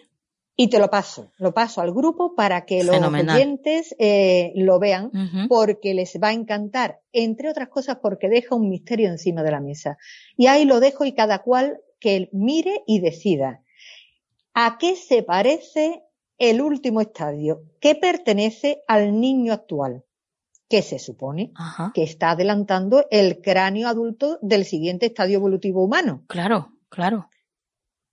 Y 0.60 0.70
te 0.70 0.80
lo 0.80 0.90
paso, 0.90 1.32
lo 1.38 1.54
paso 1.54 1.82
al 1.82 1.94
grupo 1.94 2.34
para 2.34 2.66
que 2.66 2.84
Fenomenal. 2.84 3.28
los 3.28 3.36
oyentes 3.36 3.96
eh, 4.00 4.54
lo 4.56 4.80
vean, 4.80 5.06
uh 5.06 5.10
-huh. 5.12 5.48
porque 5.48 5.94
les 5.94 6.18
va 6.22 6.30
a 6.30 6.34
encantar, 6.34 7.00
entre 7.14 7.48
otras 7.52 7.70
cosas 7.70 7.98
porque 8.02 8.28
deja 8.28 8.56
un 8.56 8.68
misterio 8.68 9.08
encima 9.08 9.44
de 9.44 9.52
la 9.52 9.60
mesa. 9.60 10.00
Y 10.36 10.48
ahí 10.48 10.66
lo 10.66 10.80
dejo 10.80 11.06
y 11.06 11.14
cada 11.14 11.44
cual 11.44 11.80
que 12.00 12.28
mire 12.32 12.82
y 12.88 13.00
decida. 13.02 13.62
¿A 14.56 14.80
qué 14.80 14.96
se 14.96 15.22
parece 15.22 16.02
el 16.40 16.62
último 16.62 17.02
estadio? 17.02 17.62
¿Qué 17.80 17.94
pertenece 17.94 18.82
al 18.88 19.20
niño 19.22 19.54
actual? 19.54 20.06
Que 20.68 20.82
se 20.82 20.98
supone 20.98 21.52
Ajá. 21.54 21.92
que 21.94 22.02
está 22.02 22.32
adelantando 22.32 23.06
el 23.12 23.42
cráneo 23.42 23.88
adulto 23.88 24.40
del 24.42 24.66
siguiente 24.66 25.06
estadio 25.06 25.38
evolutivo 25.38 25.84
humano. 25.84 26.24
Claro, 26.28 26.74
claro. 26.90 27.30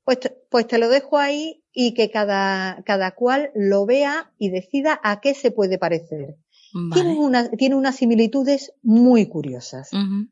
Pues, 0.05 0.18
pues 0.51 0.66
te 0.66 0.76
lo 0.76 0.90
dejo 0.90 1.16
ahí 1.16 1.64
y 1.75 1.93
que 1.93 2.11
cada, 2.11 2.83
cada 2.87 3.11
cual 3.11 3.51
lo 3.55 3.85
vea 3.85 4.33
y 4.39 4.49
decida 4.49 5.01
a 5.03 5.20
qué 5.20 5.35
se 5.35 5.51
puede 5.51 5.77
parecer. 5.77 6.37
Vale. 6.72 7.03
Tiene, 7.03 7.18
una, 7.18 7.51
tiene 7.51 7.75
unas 7.75 7.97
similitudes 7.97 8.72
muy 8.83 9.27
curiosas. 9.27 9.93
Uh 9.93 9.97
-huh. 9.97 10.29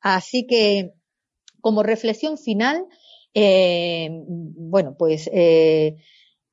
Así 0.00 0.46
que, 0.46 0.92
como 1.60 1.82
reflexión 1.82 2.38
final, 2.38 2.86
eh, 3.34 4.08
bueno, 4.26 4.96
pues 4.98 5.30
eh, 5.32 5.96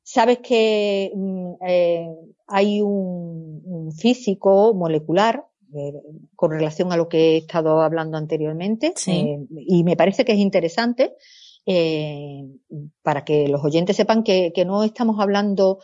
sabes 0.03 0.39
que 0.39 1.11
mm, 1.15 1.53
eh, 1.67 2.07
hay 2.47 2.81
un, 2.81 3.61
un, 3.65 3.91
físico 3.91 4.73
molecular 4.73 5.45
con 6.35 6.51
relación 6.51 6.93
a 6.93 6.97
lo 6.97 7.09
que 7.09 7.33
he 7.33 7.37
estado 7.37 7.81
hablando 7.81 8.17
anteriormente 8.17 8.93
sí. 8.95 9.37
Y 9.67 9.83
me 9.83 9.97
parece 9.97 10.23
que 10.23 10.31
es 10.31 10.39
interesante 10.39 11.13
eh, 11.67 12.47
para 13.03 13.25
que 13.25 13.49
los 13.49 13.63
oyentes 13.63 13.97
sepan 13.97 14.23
que, 14.23 14.53
que, 14.55 14.63
no 14.63 14.83
estamos 14.83 15.19
hablando, 15.19 15.79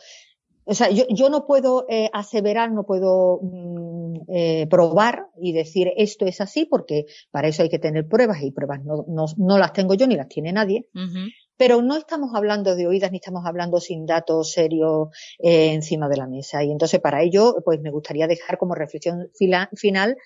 o 0.64 0.74
sea, 0.74 0.88
yo, 0.88 1.04
yo 1.10 1.28
no 1.28 1.46
puedo 1.46 1.84
eh, 1.90 2.08
aseverar, 2.14 2.72
no 2.72 2.84
puedo 2.84 3.38
mm, 3.42 4.14
eh, 4.28 4.66
probar 4.70 5.26
y 5.38 5.52
decir 5.52 5.92
esto 5.96 6.24
es 6.24 6.40
así, 6.40 6.64
porque 6.64 7.04
para 7.30 7.48
eso 7.48 7.62
hay 7.62 7.68
que 7.68 7.78
tener 7.78 8.08
pruebas 8.08 8.42
y 8.42 8.50
pruebas 8.50 8.82
no, 8.82 9.04
no, 9.08 9.26
no 9.36 9.58
las 9.58 9.74
tengo 9.74 9.92
yo 9.92 10.06
ni 10.06 10.16
las 10.16 10.28
tiene 10.28 10.52
nadie. 10.52 10.88
Uh 10.94 11.00
-huh. 11.00 11.32
Pero 11.56 11.82
no 11.82 11.96
estamos 11.96 12.30
hablando 12.34 12.74
de 12.74 12.86
oídas 12.86 13.12
ni 13.12 13.18
estamos 13.18 13.44
hablando 13.46 13.78
sin 13.78 14.06
datos 14.06 14.52
serios 14.52 15.08
eh, 15.38 15.72
encima 15.72 16.08
de 16.08 16.16
la 16.16 16.26
mesa. 16.26 16.64
Y 16.64 16.72
entonces 16.72 17.00
para 17.00 17.22
ello, 17.22 17.56
pues 17.64 17.80
me 17.80 17.90
gustaría 17.90 18.26
dejar 18.26 18.58
como 18.58 18.74
reflexión 18.74 19.28
final 19.34 20.16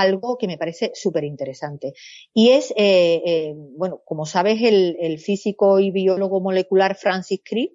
algo 0.00 0.36
que 0.38 0.46
me 0.46 0.58
parece 0.58 0.92
súper 0.94 1.24
interesante. 1.24 1.92
Y 2.32 2.50
es, 2.50 2.72
eh, 2.76 3.22
eh, 3.24 3.54
bueno, 3.56 4.02
como 4.04 4.26
sabes, 4.26 4.62
el, 4.62 4.96
el, 5.00 5.18
físico 5.18 5.80
y 5.80 5.90
biólogo 5.90 6.40
molecular 6.40 6.96
Francis 6.96 7.40
Crick 7.44 7.72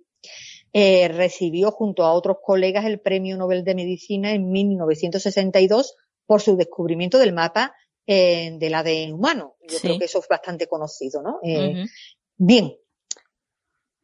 eh, 0.74 1.08
recibió 1.08 1.72
junto 1.72 2.04
a 2.04 2.14
otros 2.14 2.38
colegas 2.44 2.86
el 2.86 3.00
Premio 3.00 3.38
Nobel 3.38 3.64
de 3.64 3.76
Medicina 3.76 4.34
en 4.34 4.50
1962 4.52 5.96
por 6.26 6.42
su 6.42 6.56
descubrimiento 6.56 7.20
del 7.20 7.34
mapa 7.34 7.76
del 8.06 8.74
ADN 8.74 9.14
humano. 9.14 9.56
Yo 9.62 9.78
sí. 9.78 9.88
creo 9.88 9.98
que 9.98 10.06
eso 10.06 10.20
es 10.20 10.28
bastante 10.28 10.68
conocido, 10.68 11.22
¿no? 11.22 11.40
Uh 11.42 11.48
-huh. 11.48 11.90
Bien. 12.38 12.76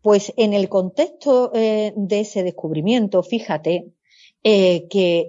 Pues 0.01 0.32
en 0.38 0.53
el 0.53 0.70
contexto 0.70 1.51
eh, 1.53 1.91
de 1.95 2.22
ese 2.22 2.43
descubrimiento, 2.43 3.22
fíjate, 3.22 3.91
eh, 4.42 4.88
que 4.90 5.28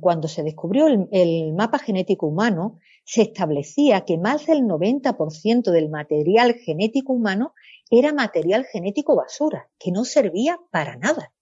cuando 0.00 0.28
se 0.28 0.44
descubrió 0.44 0.86
el, 0.86 1.52
mapa 1.52 1.78
genético 1.80 2.28
humano, 2.28 2.78
se 3.04 3.22
establecía 3.22 4.02
que 4.02 4.18
más 4.18 4.46
del 4.46 4.62
90% 4.62 5.72
del 5.72 5.88
material 5.90 6.54
genético 6.54 7.12
humano 7.12 7.54
era 7.90 8.12
material 8.12 8.64
genético 8.64 9.16
basura, 9.16 9.68
que 9.78 9.90
no 9.90 10.04
servía 10.04 10.60
para 10.70 10.96
nada. 10.96 11.32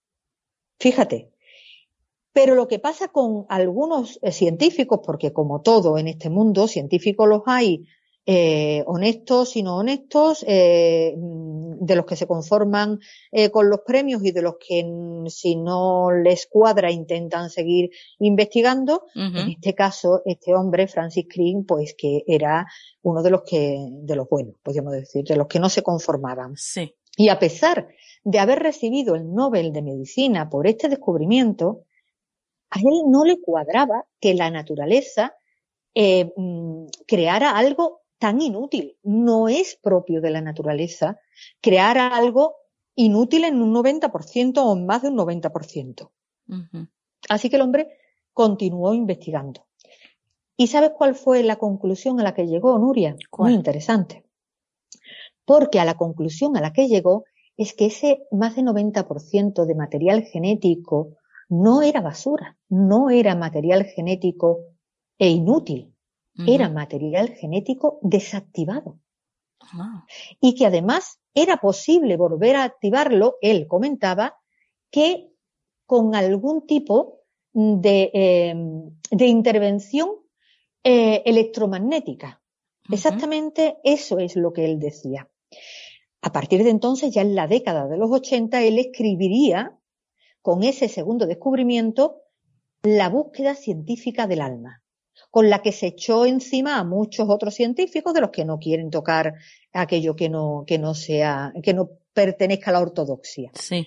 Fíjate. 0.79 1.31
Pero 2.33 2.55
lo 2.55 2.69
que 2.69 2.79
pasa 2.79 3.09
con 3.09 3.45
algunos 3.49 4.19
eh, 4.23 4.33
científicos, 4.33 5.01
porque 5.05 5.33
como 5.33 5.61
todo 5.61 5.99
en 5.99 6.09
este 6.09 6.31
mundo, 6.31 6.69
científicos 6.69 7.29
los 7.29 7.43
hay 7.45 7.87
eh, 8.25 8.83
honestos 8.87 9.57
y 9.57 9.63
no 9.63 9.77
honestos, 9.77 10.45
de 11.81 11.97
los 11.97 12.05
que 12.05 12.15
se 12.15 12.27
conforman 12.27 13.01
eh, 13.33 13.51
con 13.51 13.71
los 13.71 13.81
premios 13.87 14.23
y 14.23 14.33
de 14.33 14.43
los 14.43 14.57
que 14.59 14.85
si 15.29 15.57
no 15.57 16.13
les 16.13 16.47
cuadra 16.47 16.91
intentan 16.91 17.49
seguir 17.49 17.91
investigando. 18.19 19.07
En 19.15 19.51
este 19.51 19.75
caso, 19.75 20.23
este 20.27 20.55
hombre, 20.55 20.87
Francis 20.87 21.27
Crick, 21.29 21.67
pues 21.67 21.95
que 21.97 22.23
era 22.27 22.67
uno 23.03 23.23
de 23.23 23.31
los 23.31 23.43
que, 23.43 23.79
de 23.91 24.15
los 24.15 24.29
buenos, 24.29 24.57
podríamos 24.63 24.93
decir, 24.93 25.25
de 25.25 25.37
los 25.37 25.47
que 25.47 25.59
no 25.59 25.71
se 25.71 25.83
conformaban. 25.83 26.55
Sí. 26.57 26.95
Y 27.17 27.31
a 27.31 27.39
pesar 27.39 27.89
de 28.25 28.39
haber 28.39 28.59
recibido 28.59 29.15
el 29.15 29.33
Nobel 29.33 29.73
de 29.73 29.83
Medicina 29.83 30.51
por 30.51 30.67
este 30.67 30.91
descubrimiento, 30.91 31.85
a 32.71 32.79
él 32.79 33.03
no 33.09 33.25
le 33.25 33.41
cuadraba 33.41 34.05
que 34.21 34.35
la 34.35 34.51
naturaleza 34.51 35.35
eh, 35.95 36.31
mm, 36.37 36.87
creara 37.07 37.57
algo 37.57 38.00
tan 38.21 38.41
inútil. 38.41 38.99
No 39.03 39.49
es 39.49 39.77
propio 39.83 40.21
de 40.21 40.31
la 40.31 40.43
naturaleza 40.43 41.19
crear 41.61 41.99
algo 41.99 42.55
inútil 42.95 43.45
en 43.45 43.61
un 43.61 43.75
90% 43.75 44.59
o 44.59 44.77
más 44.77 45.03
de 45.03 45.09
un 45.09 45.17
90%. 45.17 46.11
Así 47.29 47.49
que 47.49 47.57
el 47.57 47.63
hombre 47.63 47.89
continuó 48.33 48.95
investigando. 48.95 49.67
¿Y 50.57 50.67
sabes 50.67 50.91
cuál 50.97 51.15
fue 51.15 51.43
la 51.43 51.57
conclusión 51.57 52.21
a 52.21 52.23
la 52.23 52.35
que 52.35 52.47
llegó 52.47 52.79
Nuria? 52.79 53.17
Muy 53.39 53.55
interesante. 53.55 54.25
Porque 55.47 55.81
a 55.81 55.87
la 55.87 55.95
conclusión 55.95 56.57
a 56.57 56.61
la 56.61 56.73
que 56.73 56.87
llegó 56.87 57.25
es 57.57 57.73
que 57.73 57.87
ese 57.87 58.27
más 58.31 58.57
de 58.57 58.63
90% 58.63 59.65
de 59.65 59.75
material 59.75 60.23
genético 60.25 61.17
no 61.49 61.83
era 61.83 62.03
basura, 62.03 62.59
no 62.69 63.09
era 63.11 63.35
material 63.35 63.85
genético 63.85 64.61
e 65.19 65.31
inútil, 65.31 65.90
era 66.47 66.69
material 66.69 67.31
genético 67.31 67.99
desactivado. 68.03 68.99
Ah. 69.61 70.05
Y 70.41 70.55
que 70.55 70.67
además 70.67 71.21
era 71.35 71.59
posible 71.59 72.17
volver 72.17 72.57
a 72.57 72.65
activarlo, 72.65 73.37
él 73.41 73.67
comentaba, 73.67 74.37
que 74.91 75.31
con 75.87 76.15
algún 76.15 76.67
tipo 76.67 77.21
de, 77.53 78.11
em, 78.13 78.91
de 79.11 79.27
intervención 79.27 80.11
eh, 80.83 81.23
electromagnética. 81.27 82.41
Exactamente 82.91 83.79
eso 83.85 84.19
es 84.19 84.35
lo 84.37 84.53
que 84.53 84.65
él 84.65 84.79
decía. 84.79 85.29
A 86.23 86.33
partir 86.33 86.65
de 86.65 86.71
entonces, 86.71 87.13
ya 87.13 87.23
en 87.23 87.35
la 87.35 87.47
década 87.47 87.87
de 87.87 87.97
los 87.97 88.11
80, 88.11 88.63
él 88.63 88.79
escribiría, 88.79 89.79
con 90.43 90.65
ese 90.65 90.89
segundo 90.89 91.27
descubrimiento, 91.27 92.23
la 92.83 93.09
búsqueda 93.09 93.55
científica 93.55 94.27
del 94.27 94.41
alma 94.41 94.80
con 95.31 95.51
la 95.51 95.63
que 95.63 95.73
se 95.73 95.89
echó 95.89 96.27
encima 96.27 96.79
a 96.79 96.85
muchos 96.85 97.29
otros 97.29 97.55
científicos 97.55 98.15
de 98.15 98.21
los 98.21 98.31
que 98.31 98.45
no 98.45 98.59
quieren 98.59 98.91
tocar 98.91 99.35
aquello 99.73 100.17
que 100.17 100.29
no, 100.29 100.65
que 100.67 100.79
no 100.79 100.95
sea, 100.95 101.53
que 101.63 101.75
no 101.75 101.91
pertenezca 102.13 102.71
a 102.71 102.75
la 102.75 102.81
ortodoxia. 102.81 103.51
Sí. 103.55 103.87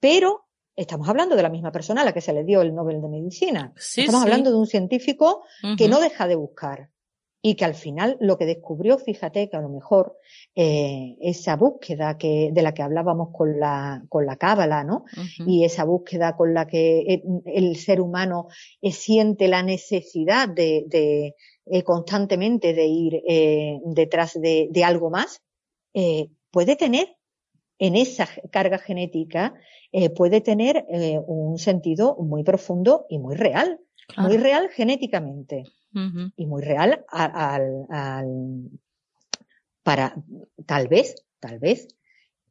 Pero 0.00 0.46
estamos 0.76 1.08
hablando 1.08 1.36
de 1.36 1.42
la 1.42 1.48
misma 1.48 1.72
persona 1.72 2.02
a 2.02 2.04
la 2.04 2.12
que 2.12 2.20
se 2.20 2.32
le 2.32 2.44
dio 2.44 2.62
el 2.62 2.74
Nobel 2.74 3.00
de 3.00 3.08
Medicina. 3.08 3.72
estamos 3.76 4.22
hablando 4.22 4.50
de 4.50 4.56
un 4.56 4.66
científico 4.66 5.44
que 5.76 5.88
no 5.88 6.00
deja 6.00 6.26
de 6.26 6.36
buscar, 6.36 6.90
y 7.44 7.56
que 7.56 7.64
al 7.64 7.74
final 7.74 8.16
lo 8.20 8.38
que 8.38 8.46
descubrió, 8.46 8.98
fíjate 8.98 9.50
que 9.50 9.56
a 9.56 9.60
lo 9.60 9.68
mejor 9.68 10.16
eh, 10.54 11.16
esa 11.20 11.56
búsqueda 11.56 12.16
que 12.16 12.50
de 12.52 12.62
la 12.62 12.72
que 12.72 12.82
hablábamos 12.82 13.30
con 13.32 13.58
la 13.58 14.04
con 14.08 14.26
la 14.26 14.36
cábala, 14.36 14.84
¿no? 14.84 15.04
Y 15.44 15.64
esa 15.64 15.82
búsqueda 15.82 16.36
con 16.36 16.54
la 16.54 16.68
que 16.68 17.00
eh, 17.00 17.22
el, 17.46 17.74
ser 17.76 18.00
humano 18.00 18.46
eh, 18.80 18.92
siente 18.92 19.48
la 19.48 19.64
necesidad 19.64 20.48
de, 20.48 20.84
de 20.86 21.34
eh, 21.66 21.82
constantemente 21.82 22.74
de 22.74 22.86
ir 22.86 23.22
eh, 23.26 23.80
detrás 23.86 24.40
de, 24.40 24.68
de, 24.70 24.84
algo 24.84 25.10
más, 25.10 25.42
puede 26.52 26.76
tener 26.76 27.16
en 27.78 27.96
esa 27.96 28.28
carga 28.50 28.78
genética 28.78 29.52
puede 30.16 30.40
tener 30.40 30.86
un 31.26 31.58
sentido 31.58 32.16
muy 32.18 32.44
profundo 32.44 33.04
y 33.10 33.18
muy 33.18 33.34
real, 33.34 33.78
muy 34.16 34.38
real 34.38 34.70
genéticamente 34.70 35.64
y 36.36 36.46
muy 36.46 36.62
real 36.62 37.04
al, 37.08 37.86
al, 37.90 38.70
para 39.82 40.14
tal 40.66 40.88
vez, 40.88 41.14
tal 41.40 41.58
vez, 41.58 41.88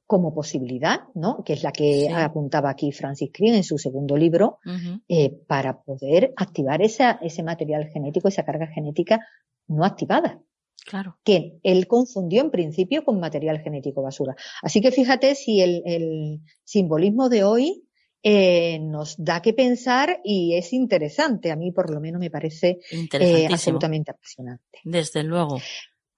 como 0.05 0.33
posibilidad, 0.33 1.03
¿no? 1.15 1.43
Que 1.45 1.53
es 1.53 1.63
la 1.63 1.71
que 1.71 2.09
apuntaba 2.09 2.69
aquí 2.69 2.91
Francis 2.91 3.29
Crick 3.33 3.53
en 3.53 3.63
su 3.63 3.77
segundo 3.77 4.17
libro, 4.17 4.59
eh, 5.07 5.31
para 5.47 5.81
poder 5.83 6.33
activar 6.35 6.81
esa, 6.81 7.11
ese 7.21 7.43
material 7.43 7.87
genético, 7.87 8.27
esa 8.27 8.43
carga 8.43 8.67
genética 8.67 9.25
no 9.67 9.85
activada. 9.85 10.41
Claro. 10.85 11.17
Que 11.23 11.59
él 11.63 11.87
confundió 11.87 12.41
en 12.41 12.51
principio 12.51 13.05
con 13.05 13.19
material 13.19 13.61
genético 13.61 14.01
basura. 14.01 14.35
Así 14.61 14.81
que 14.81 14.91
fíjate 14.91 15.35
si 15.35 15.61
el, 15.61 15.81
el 15.85 16.41
simbolismo 16.63 17.29
de 17.29 17.43
hoy 17.43 17.83
eh, 18.23 18.79
nos 18.79 19.15
da 19.17 19.41
que 19.41 19.53
pensar 19.53 20.21
y 20.23 20.55
es 20.55 20.73
interesante. 20.73 21.51
A 21.51 21.55
mí, 21.55 21.71
por 21.71 21.89
lo 21.89 21.99
menos, 21.99 22.19
me 22.19 22.29
parece 22.29 22.79
eh, 23.19 23.47
absolutamente 23.47 24.11
apasionante. 24.11 24.79
Desde 24.83 25.23
luego, 25.23 25.59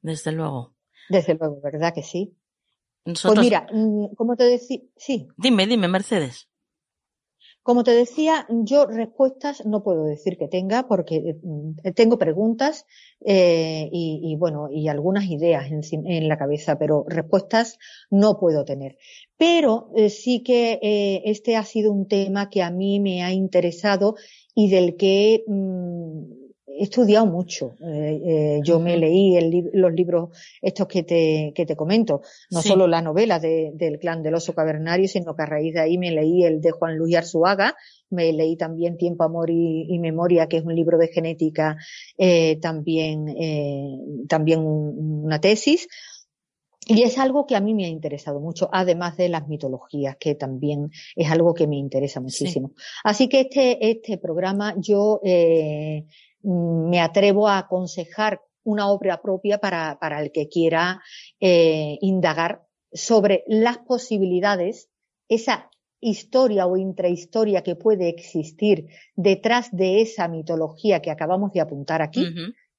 desde 0.01 0.31
luego. 0.31 0.75
Desde 1.09 1.35
luego, 1.35 1.61
¿verdad 1.61 1.93
que 1.93 2.03
sí? 2.03 2.35
Pues 3.03 3.39
mira, 3.39 3.67
mm, 3.71 4.15
como 4.15 4.35
te 4.35 4.45
decía, 4.45 4.79
sí. 4.95 5.27
Dime, 5.37 5.67
dime, 5.67 5.87
Mercedes. 5.87 6.47
Como 7.64 7.86
te 7.86 7.91
decía, 7.91 8.45
yo 8.49 8.88
respuestas 8.88 9.66
no 9.66 9.84
puedo 9.84 10.03
decir 10.03 10.38
que 10.38 10.49
tenga 10.49 10.86
porque 10.86 11.38
eh, 11.86 11.91
tengo 11.93 12.18
preguntas 12.18 12.86
eh, 13.26 13.88
y, 13.89 14.36
bueno, 14.38 14.68
y 14.70 14.89
algunas 14.89 15.24
ideas 15.26 15.68
en, 15.72 16.28
la 16.28 16.38
cabeza, 16.38 16.78
pero 16.78 17.05
respuestas 17.07 17.80
no 18.11 18.38
puedo 18.38 18.66
tener. 18.66 18.97
Pero 19.38 19.91
eh, 19.95 20.09
sí 20.09 20.43
que 20.43 21.22
este 21.24 21.55
ha 21.55 21.64
sido 21.64 21.93
un 21.93 22.09
tema 22.09 22.49
que 22.49 22.61
a 22.61 22.70
mí 22.70 22.99
me 22.99 23.24
ha 23.24 23.32
interesado 23.32 24.16
y 24.53 24.70
del 24.70 24.97
que 24.97 25.45
mm, 25.47 26.42
he 26.80 26.84
estudiado 26.84 27.26
mucho. 27.26 27.76
Eh, 27.82 28.21
eh, 28.26 28.59
yo 28.63 28.80
me 28.80 28.97
leí 28.97 29.69
los 29.74 29.93
libros 29.93 30.30
estos 30.61 30.88
que 30.88 31.03
te, 31.03 31.51
que 31.55 31.65
te 31.65 31.76
comento, 31.76 32.21
no 32.51 32.61
solo 32.61 32.88
la 32.88 33.01
novela 33.01 33.39
del 33.39 33.99
clan 33.99 34.24
del 34.24 34.36
oso 34.36 34.53
cavernario, 34.53 35.07
sino 35.07 35.36
que 35.36 35.43
a 35.43 35.45
raíz 35.45 35.74
de 35.74 35.82
ahí 35.82 35.97
me 35.97 36.11
leí 36.11 36.43
el 36.43 36.61
de 36.61 36.71
Juan 36.71 36.97
Luis 36.97 37.15
Arzuaga, 37.15 37.76
me 38.09 38.32
leí 38.34 38.55
también 38.55 38.97
Tiempo, 38.97 39.24
Amor 39.24 39.49
y, 39.49 39.97
Memoria, 39.99 40.47
que 40.47 40.57
es 40.57 40.63
un 40.63 40.76
libro 40.76 40.97
de 40.97 41.07
genética, 41.07 41.78
eh, 42.17 42.59
también, 42.61 43.26
también 44.28 44.61
una 44.63 45.39
tesis. 45.39 45.88
Y 46.86 47.03
es 47.03 47.17
algo 47.17 47.45
que 47.45 47.55
a 47.55 47.61
mí 47.61 47.74
me 47.74 47.86
ha 47.86 47.89
interesado 47.89 48.39
mucho, 48.39 48.69
además 48.71 49.15
de 49.15 49.30
las 49.30 49.47
mitologías, 49.47 50.17
que 50.17 50.36
también 50.36 50.91
es 51.15 51.32
algo 51.32 51.53
que 51.53 51.67
me 51.67 51.78
interesa 51.78 52.19
muchísimo. 52.19 52.71
Así 53.03 53.30
que 53.30 53.41
este, 53.41 53.89
este 53.89 54.17
programa 54.17 54.76
yo 54.78 55.21
eh, 55.24 56.05
me 56.43 56.99
atrevo 56.99 57.47
a 57.47 57.57
aconsejar 57.57 58.41
una 58.63 58.89
obra 58.89 59.21
propia 59.21 59.57
para, 59.57 59.97
para 59.99 60.21
el 60.21 60.31
que 60.31 60.47
quiera 60.47 61.01
eh, 61.39 61.97
indagar 62.01 62.63
sobre 62.91 63.43
las 63.47 63.79
posibilidades, 63.79 64.89
esa 65.27 65.69
historia 65.99 66.67
o 66.67 66.77
intrahistoria 66.77 67.63
que 67.63 67.75
puede 67.75 68.09
existir 68.09 68.87
detrás 69.15 69.69
de 69.71 70.01
esa 70.01 70.27
mitología 70.27 71.01
que 71.01 71.11
acabamos 71.11 71.53
de 71.53 71.61
apuntar 71.61 72.01
aquí, 72.01 72.25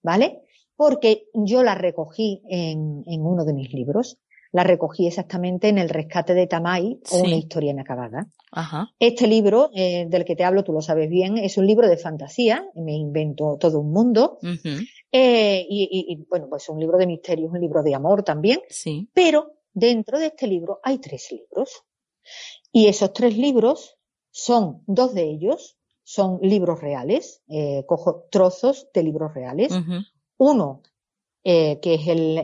¿vale? 0.02 0.42
Porque 0.76 1.24
yo 1.32 1.62
la 1.62 1.74
recogí 1.74 2.42
en, 2.48 3.02
en 3.06 3.22
uno 3.22 3.44
de 3.44 3.54
mis 3.54 3.72
libros 3.72 4.18
la 4.54 4.62
recogí 4.62 5.08
exactamente 5.08 5.68
en 5.68 5.78
El 5.78 5.88
rescate 5.88 6.32
de 6.32 6.46
Tamay 6.46 7.00
o 7.10 7.18
Una 7.18 7.34
historia 7.34 7.72
inacabada. 7.72 8.28
Este 9.00 9.26
libro, 9.26 9.70
eh, 9.74 10.06
del 10.08 10.24
que 10.24 10.36
te 10.36 10.44
hablo, 10.44 10.62
tú 10.62 10.72
lo 10.72 10.80
sabes 10.80 11.10
bien, 11.10 11.38
es 11.38 11.58
un 11.58 11.66
libro 11.66 11.88
de 11.88 11.96
fantasía, 11.96 12.64
me 12.76 12.94
invento 12.94 13.56
todo 13.58 13.80
un 13.80 13.90
mundo, 13.90 14.38
eh, 15.10 15.66
y, 15.68 16.24
bueno, 16.30 16.46
pues 16.48 16.68
un 16.68 16.78
libro 16.78 16.98
de 16.98 17.08
misterio, 17.08 17.48
un 17.48 17.60
libro 17.60 17.82
de 17.82 17.96
amor 17.96 18.22
también, 18.22 18.60
sí. 18.68 19.08
pero 19.12 19.54
dentro 19.72 20.20
de 20.20 20.26
este 20.26 20.46
libro 20.46 20.78
hay 20.84 20.98
tres 20.98 21.32
libros. 21.32 21.82
Y 22.70 22.86
esos 22.86 23.12
tres 23.12 23.36
libros 23.36 23.98
son, 24.30 24.84
dos 24.86 25.14
de 25.14 25.24
ellos 25.24 25.78
son 26.04 26.38
libros 26.42 26.80
reales, 26.80 27.42
eh, 27.48 27.82
cojo 27.86 28.28
trozos 28.30 28.86
de 28.94 29.02
libros 29.02 29.34
reales. 29.34 29.72
Uno 30.36 30.82
eh, 31.44 31.78
que 31.80 31.94
es 31.94 32.08
el, 32.08 32.38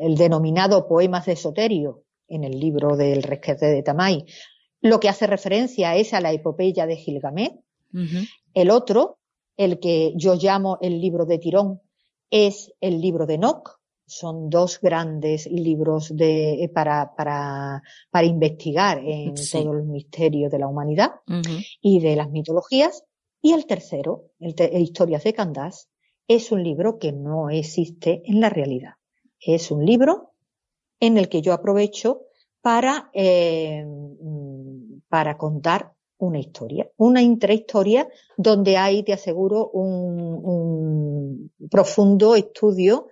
el, 0.00 0.14
denominado 0.16 0.88
Poemas 0.88 1.26
de 1.26 1.36
Soterio, 1.36 2.04
en 2.26 2.42
el 2.42 2.58
libro 2.58 2.96
del 2.96 3.22
Rescate 3.22 3.66
de 3.66 3.82
Tamay, 3.82 4.24
lo 4.80 4.98
que 4.98 5.10
hace 5.10 5.26
referencia 5.26 5.94
es 5.94 6.14
a 6.14 6.22
la 6.22 6.32
epopeya 6.32 6.86
de 6.86 6.96
Gilgamesh. 6.96 7.52
El 8.54 8.70
otro, 8.70 9.18
el 9.56 9.78
que 9.78 10.12
yo 10.16 10.34
llamo 10.34 10.78
el 10.80 11.00
libro 11.00 11.26
de 11.26 11.38
Tirón, 11.38 11.80
es 12.30 12.72
el 12.80 13.00
libro 13.00 13.26
de 13.26 13.34
Enoch, 13.34 13.78
son 14.06 14.48
dos 14.48 14.80
grandes 14.80 15.46
libros 15.46 16.16
de, 16.16 16.70
para, 16.72 17.14
para, 17.14 17.82
para 18.10 18.26
investigar 18.26 19.02
en 19.04 19.34
todos 19.34 19.74
los 19.74 19.86
misterios 19.86 20.50
de 20.50 20.58
la 20.58 20.68
humanidad 20.68 21.10
y 21.80 22.00
de 22.00 22.16
las 22.16 22.30
mitologías. 22.30 23.04
Y 23.42 23.52
el 23.52 23.66
tercero, 23.66 24.30
el 24.40 24.54
Historias 24.80 25.24
de 25.24 25.34
Candás, 25.34 25.88
es 26.28 26.52
un 26.52 26.62
libro 26.62 26.98
que 26.98 27.12
no 27.12 27.50
existe 27.50 28.22
en 28.24 28.40
la 28.40 28.48
realidad. 28.48 28.94
Es 29.40 29.70
un 29.70 29.84
libro 29.84 30.32
en 31.00 31.18
el 31.18 31.28
que 31.28 31.42
yo 31.42 31.52
aprovecho 31.52 32.22
para, 32.60 33.10
eh, 33.12 33.86
para 35.08 35.36
contar 35.38 35.92
una 36.18 36.38
historia, 36.38 36.90
una 36.96 37.22
intrahistoria 37.22 38.08
donde 38.36 38.76
hay, 38.76 39.02
te 39.02 39.12
aseguro, 39.12 39.68
un, 39.70 40.40
un 40.42 41.52
profundo 41.70 42.34
estudio 42.34 43.08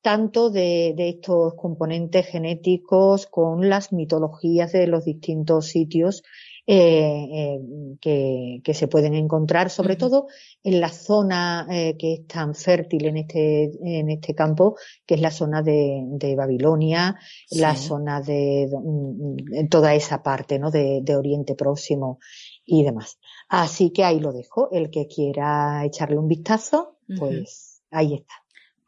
tanto 0.00 0.50
de, 0.50 0.94
de, 0.96 1.10
estos 1.10 1.54
componentes 1.54 2.26
genéticos 2.26 3.26
con 3.26 3.68
las 3.68 3.92
mitologías 3.92 4.72
de 4.72 4.86
los 4.86 5.04
distintos 5.04 5.66
sitios 5.66 6.22
eh, 6.68 7.28
eh, 7.32 7.60
que, 8.00 8.60
que, 8.64 8.74
se 8.74 8.88
pueden 8.88 9.14
encontrar, 9.14 9.70
sobre 9.70 9.94
todo 9.94 10.26
en 10.64 10.80
la 10.80 10.88
zona 10.88 11.66
eh, 11.70 11.96
que 11.96 12.14
es 12.14 12.26
tan 12.26 12.56
fértil 12.56 13.06
en 13.06 13.18
este, 13.18 13.70
en 13.84 14.10
este 14.10 14.34
campo, 14.34 14.76
que 15.06 15.14
es 15.14 15.20
la 15.20 15.30
zona 15.30 15.62
de, 15.62 16.02
de 16.04 16.34
Babilonia, 16.34 17.20
la 17.50 17.76
zona 17.76 18.20
de, 18.20 18.68
de, 18.68 19.68
toda 19.68 19.94
esa 19.94 20.24
parte, 20.24 20.58
¿no? 20.58 20.72
De, 20.72 21.00
de 21.02 21.16
Oriente 21.16 21.54
Próximo 21.54 22.18
y 22.64 22.82
demás. 22.82 23.18
Así 23.48 23.90
que 23.90 24.04
ahí 24.04 24.18
lo 24.18 24.32
dejo. 24.32 24.68
El 24.72 24.90
que 24.90 25.06
quiera 25.06 25.84
echarle 25.84 26.18
un 26.18 26.26
vistazo, 26.26 26.98
pues 27.16 27.80
ahí 27.90 28.14
está. 28.14 28.34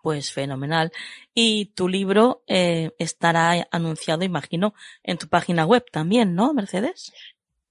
Pues 0.03 0.33
fenomenal. 0.33 0.91
Y 1.35 1.67
tu 1.75 1.89
libro 1.89 2.43
eh, 2.47 2.93
estará 2.99 3.69
anunciado, 3.71 4.25
imagino, 4.25 4.75
en 5.03 5.19
tu 5.19 5.29
página 5.29 5.67
web 5.67 5.85
también, 5.93 6.35
¿no, 6.35 6.55
Mercedes? 6.55 7.13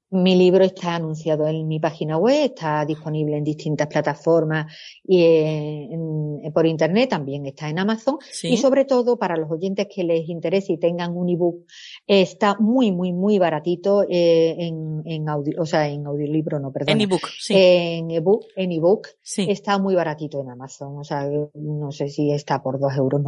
Mi 0.09 0.35
libro 0.35 0.63
está 0.63 0.95
anunciado 0.95 1.47
en 1.47 1.67
mi 1.67 1.79
página 1.79 2.17
web, 2.17 2.45
está 2.45 2.85
disponible 2.85 3.37
en 3.37 3.43
distintas 3.43 3.87
plataformas 3.87 4.73
y 5.03 5.23
en, 5.23 6.51
por 6.53 6.65
internet, 6.65 7.09
también 7.09 7.45
está 7.45 7.69
en 7.69 7.79
Amazon. 7.79 8.17
Y 8.43 8.57
sobre 8.57 8.85
todo 8.85 9.17
para 9.17 9.35
los 9.35 9.51
oyentes 9.51 9.87
que 9.93 10.03
les 10.03 10.27
interese 10.29 10.73
y 10.73 10.77
tengan 10.77 11.15
un 11.15 11.29
ebook, 11.29 11.65
está 12.05 12.55
muy, 12.59 12.91
muy, 12.91 13.11
muy 13.11 13.37
baratito 13.37 14.03
eh, 14.03 14.55
en, 14.57 15.01
en 15.05 15.29
audio, 15.29 15.61
o 15.61 15.65
sea, 15.65 15.87
en 15.87 16.05
audiolibro, 16.05 16.59
no, 16.59 16.71
perdón. 16.71 16.89
En 16.89 17.01
ebook, 17.01 17.27
sí. 17.39 17.53
En 17.55 18.11
ebook, 18.11 18.45
en 18.55 18.71
ebook 18.71 19.07
sí. 19.21 19.45
está 19.49 19.77
muy 19.77 19.95
baratito 19.95 20.41
en 20.41 20.51
Amazon. 20.51 20.97
O 20.97 21.03
sea, 21.03 21.29
no 21.53 21.91
sé 21.91 22.09
si 22.09 22.31
está 22.31 22.61
por 22.61 22.79
dos 22.79 22.95
euros 22.95 23.21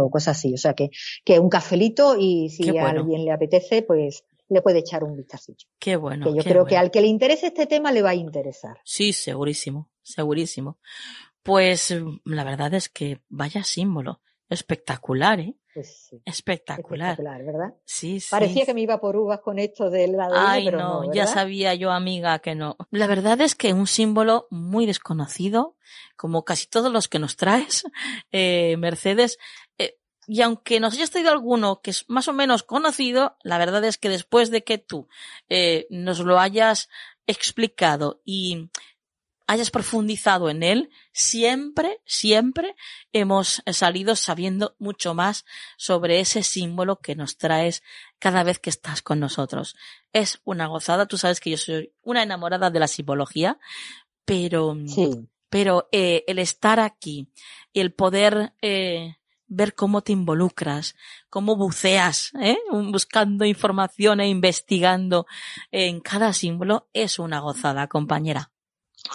o 0.00 0.10
cosas 0.10 0.36
así. 0.36 0.54
O 0.54 0.56
sea, 0.58 0.74
que, 0.74 0.90
que 1.24 1.38
un 1.38 1.48
cafelito 1.48 2.16
y 2.18 2.48
si 2.50 2.70
bueno. 2.70 2.86
a 2.86 2.90
alguien 2.90 3.24
le 3.24 3.32
apetece, 3.32 3.82
pues 3.82 4.24
le 4.48 4.62
puede 4.62 4.80
echar 4.80 5.04
un 5.04 5.16
vistacillo. 5.16 5.68
Qué 5.78 5.96
bueno. 5.96 6.26
Que 6.26 6.36
yo 6.36 6.42
creo 6.42 6.62
bueno. 6.62 6.66
que 6.66 6.76
al 6.76 6.90
que 6.90 7.00
le 7.00 7.08
interese 7.08 7.48
este 7.48 7.66
tema 7.66 7.92
le 7.92 8.02
va 8.02 8.10
a 8.10 8.14
interesar. 8.14 8.80
Sí, 8.84 9.12
segurísimo, 9.12 9.90
segurísimo. 10.02 10.78
Pues 11.42 11.94
la 12.24 12.44
verdad 12.44 12.74
es 12.74 12.88
que 12.88 13.20
vaya 13.28 13.64
símbolo. 13.64 14.20
Espectacular, 14.50 15.40
¿eh? 15.40 15.54
Pues 15.74 16.08
sí. 16.08 16.22
Espectacular. 16.24 17.12
Espectacular, 17.12 17.44
¿verdad? 17.44 17.74
Sí, 17.84 18.18
sí. 18.18 18.28
Parecía 18.30 18.64
que 18.64 18.74
me 18.74 18.80
iba 18.80 18.98
por 18.98 19.16
uvas 19.16 19.40
con 19.40 19.58
esto 19.58 19.90
del 19.90 20.12
lado 20.12 20.34
Ay, 20.36 20.64
pero 20.64 20.78
no, 20.78 21.04
no 21.04 21.12
ya 21.12 21.26
sabía 21.26 21.74
yo, 21.74 21.90
amiga, 21.90 22.38
que 22.38 22.54
no. 22.54 22.76
La 22.90 23.06
verdad 23.06 23.40
es 23.42 23.54
que 23.54 23.74
un 23.74 23.86
símbolo 23.86 24.46
muy 24.50 24.86
desconocido, 24.86 25.76
como 26.16 26.44
casi 26.44 26.66
todos 26.66 26.90
los 26.90 27.08
que 27.08 27.18
nos 27.18 27.36
traes, 27.36 27.84
eh, 28.32 28.76
Mercedes, 28.78 29.38
eh, 29.76 29.98
y 30.28 30.42
aunque 30.42 30.78
nos 30.78 30.92
hayas 30.92 31.10
traído 31.10 31.32
alguno 31.32 31.80
que 31.80 31.90
es 31.90 32.04
más 32.06 32.28
o 32.28 32.34
menos 32.34 32.62
conocido, 32.62 33.38
la 33.42 33.56
verdad 33.56 33.82
es 33.84 33.96
que 33.96 34.10
después 34.10 34.50
de 34.50 34.62
que 34.62 34.76
tú 34.76 35.08
eh, 35.48 35.86
nos 35.88 36.20
lo 36.20 36.38
hayas 36.38 36.90
explicado 37.26 38.20
y 38.26 38.68
hayas 39.46 39.70
profundizado 39.70 40.50
en 40.50 40.62
él, 40.62 40.90
siempre, 41.12 42.02
siempre 42.04 42.76
hemos 43.14 43.62
salido 43.72 44.16
sabiendo 44.16 44.76
mucho 44.78 45.14
más 45.14 45.46
sobre 45.78 46.20
ese 46.20 46.42
símbolo 46.42 47.00
que 47.00 47.16
nos 47.16 47.38
traes 47.38 47.82
cada 48.18 48.42
vez 48.42 48.58
que 48.58 48.68
estás 48.68 49.00
con 49.00 49.20
nosotros. 49.20 49.76
Es 50.12 50.42
una 50.44 50.66
gozada, 50.66 51.06
tú 51.06 51.16
sabes 51.16 51.40
que 51.40 51.50
yo 51.52 51.56
soy 51.56 51.94
una 52.02 52.22
enamorada 52.22 52.68
de 52.68 52.80
la 52.80 52.88
simbología, 52.88 53.58
pero, 54.26 54.76
sí. 54.86 55.26
pero 55.48 55.88
eh, 55.90 56.24
el 56.26 56.38
estar 56.38 56.78
aquí 56.80 57.32
y 57.72 57.80
el 57.80 57.94
poder 57.94 58.52
eh, 58.60 59.17
ver 59.48 59.74
cómo 59.74 60.02
te 60.02 60.12
involucras, 60.12 60.94
cómo 61.30 61.56
buceas, 61.56 62.32
¿eh? 62.40 62.58
buscando 62.70 63.44
información 63.44 64.20
e 64.20 64.28
investigando 64.28 65.26
en 65.70 66.00
cada 66.00 66.32
símbolo, 66.32 66.88
es 66.92 67.18
una 67.18 67.40
gozada, 67.40 67.88
compañera. 67.88 68.52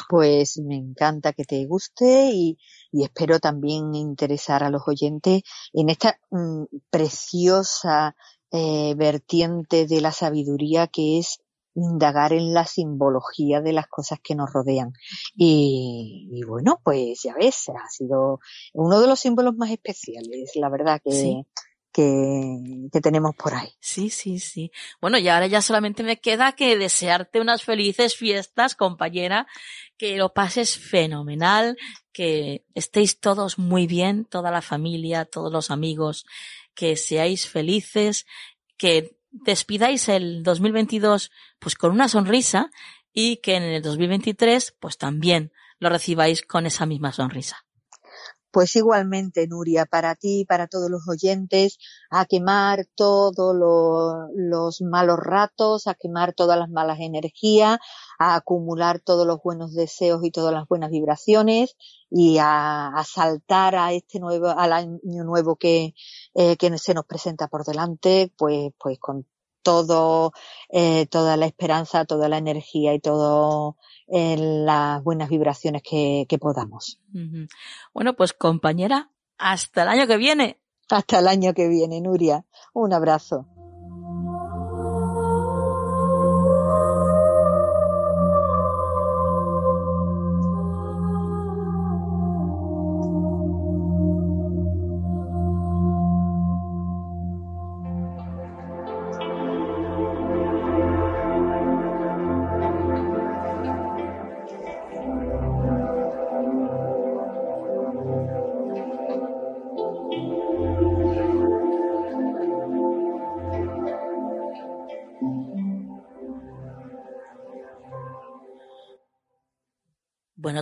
Pues 0.09 0.57
me 0.57 0.75
encanta 0.75 1.33
que 1.33 1.43
te 1.43 1.65
guste 1.65 2.31
y, 2.33 2.57
espero 2.91 3.39
también 3.39 3.93
interesar 3.95 4.63
a 4.63 4.69
los 4.69 4.87
oyentes 4.87 5.43
en 5.73 5.89
esta 5.89 6.19
mmm, 6.31 6.63
preciosa 6.89 8.15
eh, 8.51 8.93
vertiente 8.95 9.87
de 9.87 10.01
la 10.01 10.11
sabiduría 10.11 10.87
que 10.87 11.19
es 11.19 11.42
indagar 11.75 12.33
en 12.33 12.53
la 12.53 12.65
simbología 12.65 13.61
de 13.61 13.73
las 13.73 13.87
cosas 13.87 14.19
que 14.23 14.35
nos 14.35 14.51
rodean. 14.53 14.93
Y, 15.35 16.29
y, 16.31 16.43
bueno, 16.43 16.79
pues 16.83 17.21
ya 17.23 17.33
ves, 17.35 17.69
ha 17.69 17.89
sido 17.89 18.39
uno 18.73 18.99
de 18.99 19.07
los 19.07 19.19
símbolos 19.19 19.55
más 19.55 19.71
especiales, 19.71 20.51
la 20.55 20.69
verdad 20.69 21.01
que, 21.03 21.11
Sí. 21.11 21.45
que, 21.91 22.57
que 22.91 23.01
tenemos 23.01 23.35
por 23.35 23.53
ahí. 23.53 23.69
Sí, 23.79 24.09
sí, 24.09 24.39
sí. 24.39 24.71
Bueno, 25.01 25.17
y 25.17 25.27
ahora 25.29 25.47
ya 25.47 25.61
solamente 25.61 26.03
me 26.03 26.19
queda 26.19 26.53
que 26.53 26.77
desearte 26.77 27.39
unas 27.41 27.63
felices 27.63 28.15
fiestas, 28.15 28.75
compañera, 28.75 29.47
que 29.97 30.17
lo 30.17 30.33
pases 30.33 30.77
fenomenal, 30.77 31.77
que 32.11 32.65
estéis 32.75 33.19
todos 33.19 33.57
muy 33.57 33.87
bien, 33.87 34.25
toda 34.25 34.51
la 34.51 34.61
familia, 34.61 35.25
todos 35.25 35.51
los 35.51 35.71
amigos, 35.71 36.25
que 36.75 36.95
seáis 36.95 37.47
felices, 37.47 38.25
que 38.77 39.15
despidáis 39.33 40.07
el 40.07 40.43
2022 40.43 41.31
pues 41.59 41.75
con 41.75 41.91
una 41.91 42.07
sonrisa 42.07 42.69
y 43.11 43.37
que 43.37 43.55
en 43.55 43.63
el 43.63 43.81
2023 43.81 44.75
pues 44.79 44.97
también 44.97 45.51
lo 45.79 45.89
recibáis 45.89 46.43
con 46.43 46.65
esa 46.65 46.85
misma 46.85 47.11
sonrisa. 47.11 47.62
Pues 48.53 48.75
igualmente, 48.75 49.47
Nuria, 49.47 49.87
para 49.87 50.13
ti 50.13 50.41
y 50.41 50.45
para 50.45 50.67
todos 50.67 50.87
los 50.87 51.09
oyentes, 51.09 51.79
a 52.11 52.25
quemar 52.25 52.85
todos 52.93 53.55
lo, 53.55 54.27
los 54.35 54.79
malos 54.83 55.17
ratos, 55.19 55.87
a 55.87 55.95
quemar 55.95 56.33
todas 56.33 56.59
las 56.59 56.69
malas 56.69 56.99
energías, 56.99 57.79
a 58.19 58.35
acumular 58.35 58.99
todos 58.99 59.25
los 59.25 59.41
buenos 59.43 59.73
deseos 59.73 60.23
y 60.23 60.29
todas 60.29 60.53
las 60.53 60.67
buenas 60.67 60.91
vibraciones 60.91 61.75
y 62.11 62.37
a, 62.37 62.89
a 62.89 63.03
saltar 63.03 63.75
a 63.75 63.91
este 63.91 64.19
nuevo, 64.19 64.49
al 64.49 64.71
año 64.71 64.99
nuevo 65.01 65.55
que, 65.55 65.95
eh, 66.35 66.55
que 66.55 66.77
se 66.77 66.93
nos 66.93 67.05
presenta 67.07 67.47
por 67.47 67.65
delante, 67.65 68.31
pues, 68.37 68.71
pues 68.77 68.99
con 68.99 69.25
todo, 69.63 70.33
eh, 70.69 71.07
toda 71.07 71.37
la 71.37 71.45
esperanza, 71.45 72.05
toda 72.05 72.29
la 72.29 72.37
energía 72.37 72.93
y 72.93 72.99
todo 72.99 73.77
eh, 74.07 74.35
las 74.37 75.03
buenas 75.03 75.29
vibraciones 75.29 75.81
que, 75.81 76.25
que 76.29 76.37
podamos. 76.37 76.99
Uh 77.13 77.17
-huh. 77.17 77.47
Bueno, 77.93 78.13
pues 78.15 78.33
compañera, 78.33 79.09
hasta 79.37 79.83
el 79.83 79.89
año 79.89 80.07
que 80.07 80.17
viene. 80.17 80.59
Hasta 80.89 81.19
el 81.19 81.27
año 81.27 81.53
que 81.53 81.67
viene, 81.67 82.01
Nuria. 82.01 82.45
Un 82.73 82.93
abrazo. 82.93 83.47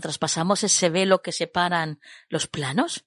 Traspasamos 0.02 0.64
ese 0.64 0.90
velo 0.90 1.22
que 1.22 1.32
separan 1.32 2.00
los 2.30 2.48
planos, 2.48 3.06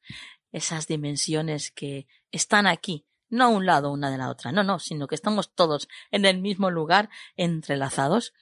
esas 0.52 0.86
dimensiones 0.86 1.70
que 1.70 2.06
están 2.30 2.66
aquí, 2.66 3.06
no 3.28 3.44
a 3.44 3.48
un 3.48 3.66
lado 3.66 3.92
una 3.92 4.10
de 4.10 4.18
la 4.18 4.30
otra, 4.30 4.52
no, 4.52 4.62
no, 4.62 4.78
sino 4.78 5.06
que 5.06 5.14
estamos 5.14 5.54
todos 5.54 5.88
en 6.10 6.24
el 6.24 6.40
mismo 6.40 6.70
lugar, 6.70 7.10
entrelazados. 7.36 8.32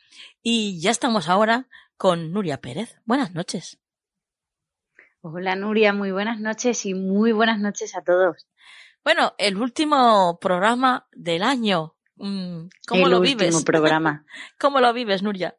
Y 0.43 0.81
ya 0.81 0.91
estamos 0.91 1.29
ahora 1.29 1.69
con 1.97 2.33
Nuria 2.33 2.61
Pérez. 2.61 3.01
Buenas 3.05 3.33
noches. 3.33 3.79
Hola 5.23 5.55
Nuria, 5.55 5.93
muy 5.93 6.11
buenas 6.11 6.41
noches 6.41 6.85
y 6.85 6.95
muy 6.95 7.33
buenas 7.33 7.59
noches 7.61 7.97
a 7.97 8.03
todos. 8.03 8.49
Bueno, 9.05 9.35
el 9.39 9.57
último 9.57 10.39
programa 10.41 11.07
del 11.13 11.43
año. 11.43 11.95
Mm, 12.17 12.67
¿Cómo 12.87 13.05
el 13.07 13.11
lo 13.13 13.21
último 13.21 13.39
vives? 13.39 13.65
programa. 13.65 14.27
¿Cómo 14.59 14.81
lo 14.81 14.93
vives, 14.93 15.23
Nuria? 15.23 15.57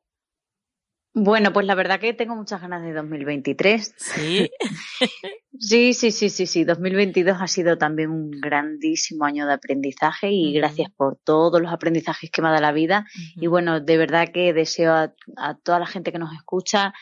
Bueno, 1.16 1.54
pues 1.54 1.66
la 1.68 1.76
verdad 1.76 2.00
que 2.00 2.14
tengo 2.14 2.36
muchas 2.36 2.62
ganas 2.62 2.84
de 2.84 2.94
2023. 2.94 3.96
Sí. 4.04 4.50
sí, 5.60 5.94
sí, 5.94 6.12
sí, 6.12 6.30
sí, 6.30 6.46
sí. 6.48 6.64
2022 6.64 7.38
ha 7.40 7.48
sido 7.48 7.78
también 7.78 8.10
un 8.10 8.32
grandísimo 8.32 9.26
año 9.26 9.46
de 9.46 9.54
aprendizaje 9.54 10.32
y 10.32 10.54
gracias 10.54 10.90
por 10.92 11.18
todos 11.18 11.62
los 11.62 11.72
aprendizajes 11.72 12.32
que 12.32 12.42
me 12.42 12.48
ha 12.48 12.52
dado 12.52 12.62
la 12.64 12.72
vida. 12.72 13.06
Y 13.36 13.48
bueno, 13.48 13.80
de 13.80 13.98
verdad 13.98 14.30
que 14.34 14.54
deseo 14.54 14.94
a, 14.94 15.14
a 15.38 15.56
toda 15.58 15.80
la 15.80 15.86
gente 15.86 16.12
que 16.12 16.20
nos 16.20 16.34
escucha 16.34 16.94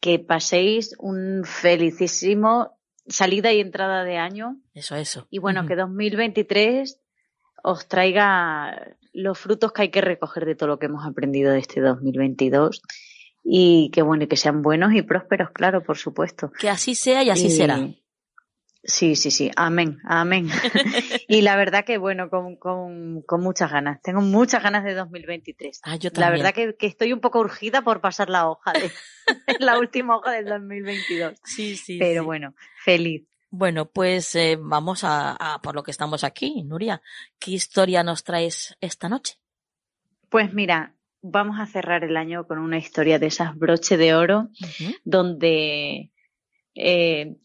que 0.00 0.18
paséis 0.18 0.94
un 0.98 1.42
felicísimo 1.44 2.78
salida 3.08 3.52
y 3.52 3.60
entrada 3.60 4.04
de 4.04 4.18
año 4.18 4.56
Eso, 4.74 4.96
eso. 4.96 5.26
y 5.30 5.38
bueno, 5.38 5.66
que 5.66 5.76
2023 5.76 7.00
os 7.62 7.88
traiga 7.88 8.96
los 9.12 9.38
frutos 9.38 9.72
que 9.72 9.82
hay 9.82 9.88
que 9.90 10.00
recoger 10.00 10.44
de 10.44 10.54
todo 10.54 10.68
lo 10.68 10.78
que 10.78 10.86
hemos 10.86 11.06
aprendido 11.06 11.52
de 11.52 11.60
este 11.60 11.80
2022 11.80 12.82
y 13.48 13.90
que 13.92 14.02
bueno, 14.02 14.24
y 14.24 14.26
que 14.26 14.36
sean 14.36 14.60
buenos 14.62 14.92
y 14.94 15.02
prósperos, 15.02 15.50
claro, 15.52 15.82
por 15.84 15.96
supuesto. 15.96 16.50
Que 16.58 16.68
así 16.68 16.94
sea 16.94 17.22
y 17.22 17.30
así 17.30 17.46
Y- 17.46 17.50
será. 17.50 17.78
Sí, 18.88 19.16
sí, 19.16 19.32
sí, 19.32 19.50
amén, 19.56 19.98
amén. 20.04 20.48
y 21.28 21.42
la 21.42 21.56
verdad 21.56 21.84
que 21.84 21.98
bueno, 21.98 22.30
con, 22.30 22.54
con, 22.56 23.20
con 23.22 23.40
muchas 23.40 23.72
ganas, 23.72 24.00
tengo 24.00 24.20
muchas 24.20 24.62
ganas 24.62 24.84
de 24.84 24.94
2023. 24.94 25.80
Ah, 25.82 25.96
yo 25.96 26.10
La 26.10 26.20
también. 26.26 26.44
verdad 26.44 26.54
que, 26.54 26.76
que 26.76 26.86
estoy 26.86 27.12
un 27.12 27.18
poco 27.20 27.40
urgida 27.40 27.82
por 27.82 28.00
pasar 28.00 28.30
la 28.30 28.48
hoja 28.48 28.72
de 28.74 28.90
la 29.58 29.78
última 29.80 30.16
hoja 30.16 30.30
del 30.32 30.44
2022. 30.46 31.34
Sí, 31.44 31.76
sí. 31.76 31.98
Pero 31.98 32.22
sí. 32.22 32.26
bueno, 32.26 32.54
feliz. 32.84 33.26
Bueno, 33.50 33.86
pues 33.86 34.34
eh, 34.36 34.56
vamos 34.60 35.02
a, 35.02 35.32
a 35.54 35.60
por 35.62 35.74
lo 35.74 35.82
que 35.82 35.90
estamos 35.90 36.22
aquí, 36.22 36.62
Nuria. 36.62 37.02
¿Qué 37.40 37.52
historia 37.52 38.04
nos 38.04 38.22
traes 38.22 38.76
esta 38.80 39.08
noche? 39.08 39.34
Pues 40.28 40.52
mira, 40.52 40.94
vamos 41.30 41.58
a 41.60 41.66
cerrar 41.66 42.04
el 42.04 42.16
año 42.16 42.46
con 42.46 42.58
una 42.58 42.78
historia 42.78 43.18
de 43.18 43.26
esas 43.26 43.56
broche 43.56 43.96
de 43.96 44.14
oro 44.14 44.48
donde 45.04 46.10
eh, 46.74 47.36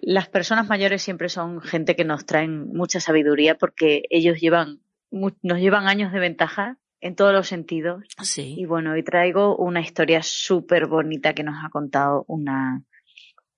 las 0.00 0.28
personas 0.28 0.68
mayores 0.68 1.02
siempre 1.02 1.28
son 1.28 1.60
gente 1.60 1.96
que 1.96 2.04
nos 2.04 2.24
traen 2.24 2.68
mucha 2.68 3.00
sabiduría 3.00 3.56
porque 3.56 4.02
ellos 4.10 4.40
llevan 4.40 4.80
nos 5.10 5.58
llevan 5.58 5.86
años 5.88 6.12
de 6.12 6.20
ventaja 6.20 6.78
en 7.00 7.14
todos 7.16 7.32
los 7.32 7.48
sentidos 7.48 8.04
y 8.20 8.24
Sí. 8.24 8.64
bueno 8.66 8.92
hoy 8.92 9.02
traigo 9.02 9.56
una 9.56 9.80
historia 9.80 10.22
súper 10.22 10.86
bonita 10.86 11.34
que 11.34 11.42
nos 11.42 11.56
ha 11.64 11.68
contado 11.68 12.24
una 12.28 12.82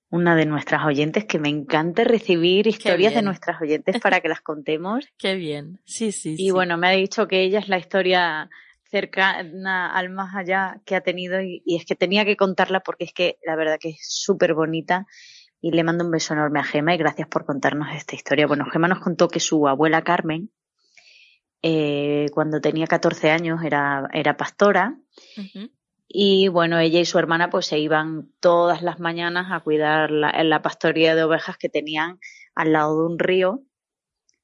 una 0.09 0.35
de 0.35 0.45
nuestras 0.45 0.85
oyentes 0.85 1.25
que 1.25 1.39
me 1.39 1.49
encanta 1.49 2.03
recibir 2.03 2.67
historias 2.67 3.13
de 3.15 3.21
nuestras 3.21 3.61
oyentes 3.61 3.99
para 3.99 4.21
que 4.21 4.29
las 4.29 4.41
contemos 4.41 5.05
Qué 5.17 5.35
bien. 5.35 5.79
Sí, 5.85 6.11
sí, 6.11 6.33
y 6.33 6.37
sí. 6.37 6.51
bueno, 6.51 6.77
me 6.77 6.87
ha 6.87 6.91
dicho 6.91 7.27
que 7.27 7.41
ella 7.43 7.59
es 7.59 7.67
la 7.69 7.77
historia 7.77 8.49
cercana 8.95 9.93
al 9.93 10.09
más 10.09 10.33
allá 10.35 10.81
que 10.85 10.95
ha 10.95 11.01
tenido 11.01 11.41
y, 11.41 11.61
y 11.65 11.75
es 11.75 11.85
que 11.85 11.95
tenía 11.95 12.23
que 12.23 12.37
contarla 12.37 12.79
porque 12.79 13.03
es 13.03 13.13
que 13.13 13.37
la 13.45 13.57
verdad 13.57 13.77
que 13.77 13.89
es 13.89 13.99
súper 14.01 14.53
bonita 14.53 15.05
y 15.59 15.71
le 15.71 15.83
mando 15.83 16.05
un 16.05 16.11
beso 16.11 16.33
enorme 16.33 16.59
a 16.59 16.63
Gema 16.63 16.93
y 16.93 16.97
gracias 16.97 17.27
por 17.27 17.43
contarnos 17.43 17.87
esta 17.93 18.15
historia. 18.15 18.47
Bueno, 18.47 18.65
Gema 18.71 18.87
nos 18.87 18.99
contó 18.99 19.27
que 19.27 19.39
su 19.39 19.67
abuela 19.67 20.03
Carmen, 20.03 20.51
eh, 21.61 22.27
cuando 22.33 22.61
tenía 22.61 22.85
14 22.85 23.31
años, 23.31 23.63
era, 23.63 24.07
era 24.13 24.37
pastora. 24.37 24.99
Y 26.07 26.47
bueno, 26.49 26.77
ella 26.77 26.99
y 26.99 27.05
su 27.05 27.17
hermana 27.17 27.49
pues 27.49 27.65
se 27.65 27.79
iban 27.79 28.29
todas 28.39 28.83
las 28.83 28.99
mañanas 28.99 29.47
a 29.51 29.59
cuidar 29.61 30.11
la, 30.11 30.29
en 30.29 30.49
la 30.49 30.61
pastoría 30.61 31.15
de 31.15 31.23
ovejas 31.23 31.57
que 31.57 31.67
tenían 31.67 32.19
al 32.53 32.71
lado 32.71 32.99
de 32.99 33.07
un 33.07 33.19
río 33.19 33.63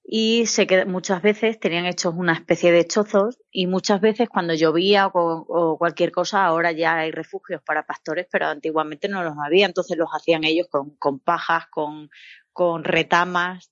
y 0.04 0.45
se 0.47 0.68
qued- 0.68 0.88
muchas 0.88 1.22
veces 1.22 1.60
tenían 1.60 1.86
hechos 1.86 2.14
una 2.18 2.34
especie 2.34 2.72
de 2.72 2.86
chozos 2.88 3.38
y 3.52 3.68
muchas 3.68 4.02
veces 4.02 4.30
cuando 4.30 4.54
llovía 4.54 5.08
o, 5.08 5.45
o 5.47 5.78
cualquier 5.78 6.12
cosa 6.12 6.45
ahora 6.45 6.72
ya 6.72 6.97
hay 6.99 7.12
refugios 7.12 7.62
para 7.64 7.86
pastores 7.86 8.28
pero 8.32 8.47
antiguamente 8.47 9.08
no 9.10 9.24
los 9.24 9.36
había. 9.43 9.66
Entonces 9.68 9.97
los 9.97 10.10
hacían 10.12 10.43
ellos 10.43 10.68
con, 10.70 10.95
con 10.97 11.20
pajas 11.20 11.66
con, 11.72 12.10
con 12.54 12.84
retamas 12.84 13.72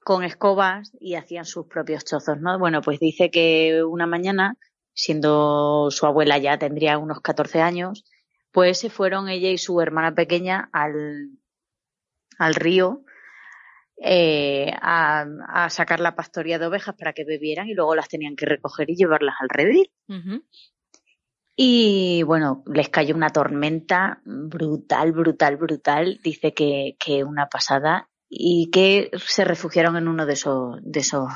con 0.00 0.24
escobas 0.24 0.92
y 1.00 1.14
hacían 1.14 1.44
sus 1.44 1.66
propios 1.66 2.04
chozos 2.04 2.40
no 2.40 2.58
bueno 2.58 2.80
pues 2.82 2.98
dice 3.00 3.30
que 3.30 3.82
una 3.84 4.06
mañana 4.06 4.56
siendo 4.94 5.90
su 5.90 6.06
abuela 6.06 6.38
ya 6.38 6.58
tendría 6.58 6.98
unos 6.98 7.20
14 7.20 7.60
años 7.60 8.04
pues 8.52 8.78
se 8.78 8.90
fueron 8.90 9.28
ella 9.28 9.50
y 9.50 9.58
su 9.58 9.80
hermana 9.80 10.14
pequeña 10.14 10.68
al 10.72 11.30
al 12.38 12.54
río 12.54 13.02
eh, 14.00 14.72
a, 14.80 15.26
a 15.48 15.70
sacar 15.70 16.00
la 16.00 16.14
pastoría 16.14 16.58
de 16.58 16.66
ovejas 16.66 16.94
para 16.96 17.12
que 17.12 17.24
bebieran 17.24 17.68
y 17.68 17.74
luego 17.74 17.94
las 17.94 18.08
tenían 18.08 18.36
que 18.36 18.46
recoger 18.46 18.90
y 18.90 18.96
llevarlas 18.96 19.34
al 19.40 19.48
redil. 19.48 19.90
Y 21.56 22.22
bueno, 22.22 22.62
les 22.72 22.88
cayó 22.88 23.16
una 23.16 23.30
tormenta 23.30 24.20
brutal, 24.24 25.12
brutal, 25.12 25.56
brutal. 25.56 26.20
Dice 26.22 26.54
que, 26.54 26.96
que 27.00 27.24
una 27.24 27.48
pasada 27.48 28.08
y 28.28 28.70
que 28.70 29.10
se 29.16 29.44
refugiaron 29.44 29.96
en 29.96 30.06
uno 30.06 30.24
de 30.24 30.34
esos, 30.34 30.78
de 30.82 31.00
esos 31.00 31.28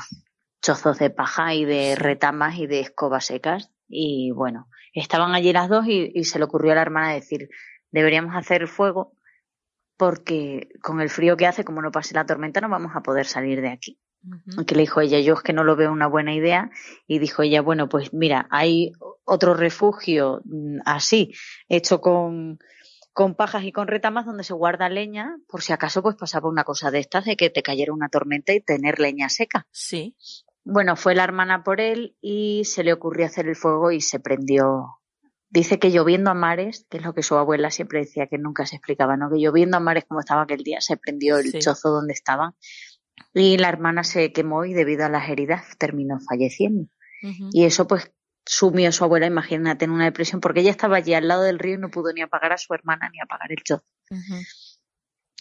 chozos 0.61 0.97
de 0.99 1.09
paja 1.09 1.53
y 1.53 1.65
de 1.65 1.95
retamas 1.95 2.57
y 2.57 2.67
de 2.67 2.79
escobas 2.79 3.25
secas. 3.25 3.71
Y 3.89 4.31
bueno, 4.31 4.69
estaban 4.93 5.35
allí 5.35 5.51
las 5.51 5.67
dos 5.67 5.85
y, 5.87 6.11
y 6.15 6.23
se 6.23 6.39
le 6.39 6.45
ocurrió 6.45 6.71
a 6.71 6.75
la 6.75 6.83
hermana 6.83 7.13
decir, 7.13 7.49
deberíamos 7.91 8.33
hacer 8.33 8.69
fuego 8.69 9.17
porque 9.97 10.69
con 10.81 11.01
el 11.01 11.09
frío 11.09 11.37
que 11.37 11.47
hace, 11.47 11.63
como 11.63 11.81
no 11.81 11.91
pase 11.91 12.15
la 12.15 12.25
tormenta, 12.25 12.61
no 12.61 12.69
vamos 12.69 12.93
a 12.95 13.01
poder 13.01 13.25
salir 13.25 13.61
de 13.61 13.69
aquí. 13.69 13.99
Ujú. 14.25 14.65
Que 14.65 14.75
le 14.75 14.81
dijo 14.81 15.01
ella, 15.01 15.19
yo 15.19 15.33
es 15.33 15.41
que 15.41 15.53
no 15.53 15.63
lo 15.63 15.75
veo 15.75 15.91
una 15.91 16.07
buena 16.07 16.33
idea. 16.33 16.71
Y 17.07 17.19
dijo 17.19 17.41
ella, 17.43 17.61
bueno, 17.61 17.89
pues 17.89 18.13
mira, 18.13 18.47
hay 18.49 18.93
otro 19.25 19.53
refugio 19.53 20.41
mm, 20.45 20.79
así, 20.85 21.33
hecho 21.67 22.01
con, 22.01 22.59
con 23.13 23.35
pajas 23.35 23.63
y 23.63 23.71
con 23.71 23.87
retamas 23.87 24.25
donde 24.25 24.43
se 24.43 24.53
guarda 24.53 24.89
leña, 24.89 25.37
por 25.47 25.61
si 25.61 25.73
acaso 25.73 26.01
pues 26.01 26.15
pasaba 26.15 26.49
una 26.49 26.63
cosa 26.63 26.91
de 26.91 26.99
estas, 26.99 27.25
de 27.25 27.35
que 27.35 27.49
te 27.49 27.63
cayera 27.63 27.93
una 27.93 28.09
tormenta 28.09 28.53
y 28.53 28.61
tener 28.61 28.99
leña 28.99 29.29
seca. 29.29 29.67
Sí. 29.71 30.15
Bueno, 30.65 30.95
fue 30.95 31.13
la 31.13 31.25
hermana 31.25 31.63
por 31.63 31.81
él 31.81 32.15
y 32.21 32.63
se 32.65 32.83
le 32.83 32.93
ocurrió 32.93 33.25
hacer 33.25 33.47
el 33.47 33.55
fuego 33.55 33.91
y 33.91 34.01
se 34.01 34.19
prendió. 34.19 34.99
Dice 35.53 35.77
que 35.77 35.91
lloviendo 35.91 36.31
a 36.31 36.33
mares, 36.33 36.87
que 36.89 36.97
es 36.97 37.03
lo 37.03 37.13
que 37.13 37.21
su 37.21 37.35
abuela 37.35 37.69
siempre 37.69 37.99
decía 37.99 38.25
que 38.25 38.39
nunca 38.39 38.65
se 38.65 38.75
explicaba, 38.75 39.17
¿no? 39.17 39.29
Que 39.29 39.37
lloviendo 39.37 39.77
a 39.77 39.79
mares 39.79 40.03
como 40.07 40.19
estaba 40.19 40.41
aquel 40.41 40.63
día, 40.63 40.81
se 40.81 40.97
prendió 40.97 41.37
el 41.37 41.51
Sí. 41.51 41.59
chozo 41.59 41.91
donde 41.91 42.13
estaban 42.13 42.55
y 43.35 43.57
la 43.57 43.69
hermana 43.69 44.03
se 44.03 44.33
quemó 44.33 44.65
y 44.65 44.73
debido 44.73 45.05
a 45.05 45.09
las 45.09 45.29
heridas 45.29 45.63
terminó 45.77 46.19
falleciendo. 46.27 46.89
Y 47.51 47.65
eso 47.65 47.85
pues 47.87 48.11
sumió 48.45 48.89
a 48.89 48.91
su 48.91 49.03
abuela, 49.03 49.27
imagínate, 49.27 49.85
en 49.85 49.91
una 49.91 50.05
depresión 50.05 50.41
porque 50.41 50.61
ella 50.61 50.71
estaba 50.71 50.97
allí 50.97 51.13
al 51.13 51.27
lado 51.27 51.43
del 51.43 51.59
río 51.59 51.75
y 51.75 51.77
no 51.77 51.91
pudo 51.91 52.11
ni 52.13 52.21
apagar 52.21 52.51
a 52.51 52.57
su 52.57 52.73
hermana 52.73 53.09
ni 53.11 53.19
apagar 53.21 53.51
el 53.51 53.63
chozo. 53.63 53.85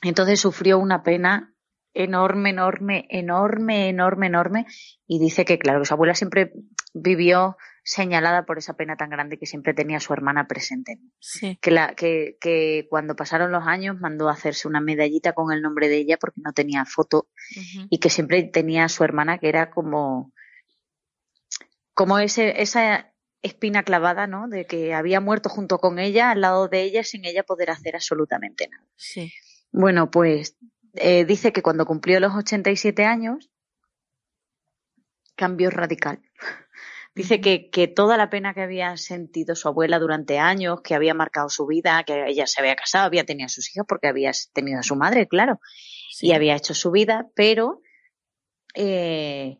Entonces 0.02 0.38
sufrió 0.40 0.78
una 0.78 1.02
pena 1.02 1.54
enorme, 1.94 2.50
enorme, 2.50 3.06
enorme, 3.08 3.88
enorme, 3.88 4.26
enorme. 4.26 4.66
Y 5.06 5.18
dice 5.18 5.46
que, 5.46 5.58
claro, 5.58 5.80
que 5.80 5.86
su 5.86 5.94
abuela 5.94 6.14
siempre 6.14 6.52
vivió 6.92 7.56
señalada 7.84 8.46
por 8.46 8.58
esa 8.58 8.74
pena 8.74 8.96
tan 8.96 9.10
grande 9.10 9.38
que 9.38 9.46
siempre 9.46 9.74
tenía 9.74 10.00
su 10.00 10.12
hermana 10.12 10.46
presente. 10.46 10.98
Sí. 11.18 11.58
Que, 11.60 11.70
la, 11.70 11.94
que, 11.94 12.36
que 12.40 12.86
cuando 12.88 13.16
pasaron 13.16 13.50
los 13.50 13.66
años 13.66 14.00
mandó 14.00 14.28
a 14.28 14.32
hacerse 14.32 14.68
una 14.68 14.80
medallita 14.80 15.32
con 15.32 15.52
el 15.52 15.62
nombre 15.62 15.88
de 15.88 15.96
ella 15.98 16.16
porque 16.18 16.40
no 16.44 16.52
tenía 16.52 16.84
foto 16.84 17.28
y 17.90 17.98
que 17.98 18.10
siempre 18.10 18.42
tenía 18.44 18.84
a 18.84 18.88
su 18.88 19.04
hermana 19.04 19.38
que 19.38 19.48
era 19.48 19.70
como, 19.70 20.32
como 21.94 22.18
ese, 22.18 22.62
esa 22.62 23.12
espina 23.42 23.82
clavada, 23.82 24.26
¿no? 24.26 24.48
De 24.48 24.64
que 24.66 24.94
había 24.94 25.20
muerto 25.20 25.48
junto 25.48 25.78
con 25.78 25.98
ella, 25.98 26.30
al 26.30 26.40
lado 26.40 26.68
de 26.68 26.82
ella, 26.82 27.02
sin 27.02 27.24
ella 27.24 27.42
poder 27.42 27.70
hacer 27.70 27.96
absolutamente 27.96 28.68
nada. 28.68 28.86
Sí. 28.96 29.32
Bueno, 29.72 30.10
pues 30.10 30.56
eh, 30.94 31.24
dice 31.24 31.52
que 31.52 31.62
cuando 31.62 31.84
cumplió 31.84 32.20
los 32.20 32.34
87 32.34 33.04
años, 33.04 33.50
cambió 35.34 35.70
radical. 35.70 36.22
Dice 37.14 37.40
que, 37.42 37.68
que 37.68 37.88
toda 37.88 38.16
la 38.16 38.30
pena 38.30 38.54
que 38.54 38.62
había 38.62 38.96
sentido 38.96 39.54
su 39.54 39.68
abuela 39.68 39.98
durante 39.98 40.38
años, 40.38 40.80
que 40.82 40.94
había 40.94 41.12
marcado 41.12 41.50
su 41.50 41.66
vida, 41.66 42.02
que 42.04 42.24
ella 42.28 42.46
se 42.46 42.60
había 42.60 42.74
casado, 42.74 43.04
había 43.04 43.24
tenido 43.24 43.46
a 43.46 43.50
sus 43.50 43.68
hijos 43.74 43.84
porque 43.86 44.08
había 44.08 44.32
tenido 44.54 44.80
a 44.80 44.82
su 44.82 44.96
madre, 44.96 45.28
claro, 45.28 45.60
Sí. 46.10 46.28
y 46.28 46.32
había 46.32 46.56
hecho 46.56 46.72
su 46.74 46.90
vida, 46.90 47.26
pero 47.34 47.80
eh, 48.74 49.58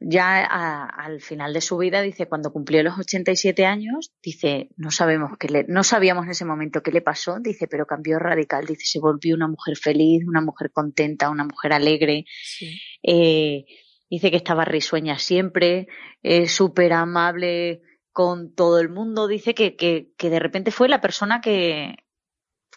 ya 0.00 0.44
a- 0.46 0.86
al 0.86 1.20
final 1.20 1.52
de 1.52 1.60
su 1.60 1.76
vida, 1.76 2.00
dice, 2.00 2.26
cuando 2.26 2.52
cumplió 2.52 2.82
los 2.82 2.98
87 2.98 3.66
años, 3.66 4.12
dice, 4.22 4.70
no 4.76 4.90
sabemos 4.90 5.32
qué 5.38 5.48
le, 5.48 5.64
no 5.68 5.84
sabíamos 5.84 6.24
en 6.24 6.30
ese 6.30 6.44
momento 6.46 6.82
qué 6.82 6.92
le 6.92 7.02
pasó, 7.02 7.38
dice, 7.40 7.66
pero 7.68 7.84
cambió 7.84 8.18
radical, 8.18 8.64
dice, 8.64 8.84
se 8.86 9.00
volvió 9.00 9.34
una 9.34 9.48
mujer 9.48 9.76
feliz, 9.76 10.22
una 10.26 10.40
mujer 10.40 10.70
contenta, 10.72 11.28
una 11.28 11.44
mujer 11.44 11.72
alegre, 11.74 12.24
Sí. 12.28 12.80
eh, 13.02 13.64
dice 14.10 14.30
que 14.30 14.36
estaba 14.36 14.64
risueña 14.64 15.18
siempre, 15.18 15.88
eh, 16.22 16.48
súper 16.48 16.92
amable 16.92 17.82
con 18.12 18.54
todo 18.54 18.80
el 18.80 18.88
mundo, 18.88 19.28
dice 19.28 19.54
que, 19.54 19.76
que, 19.76 20.10
que 20.16 20.30
de 20.30 20.40
repente 20.40 20.70
fue 20.70 20.88
la 20.88 21.00
persona 21.00 21.40
que, 21.40 21.96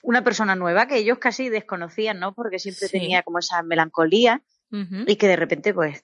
una 0.02 0.24
persona 0.24 0.56
nueva 0.56 0.88
que 0.88 0.98
ellos 0.98 1.20
casi 1.20 1.50
desconocían, 1.50 2.20
¿no? 2.20 2.34
Porque 2.34 2.60
siempre 2.60 2.90
tenía 2.90 3.24
como 3.24 3.40
esa 3.40 3.62
melancolía 3.64 4.44
y 5.06 5.18
que 5.18 5.28
de 5.28 5.36
repente, 5.36 5.74
pues, 5.74 6.02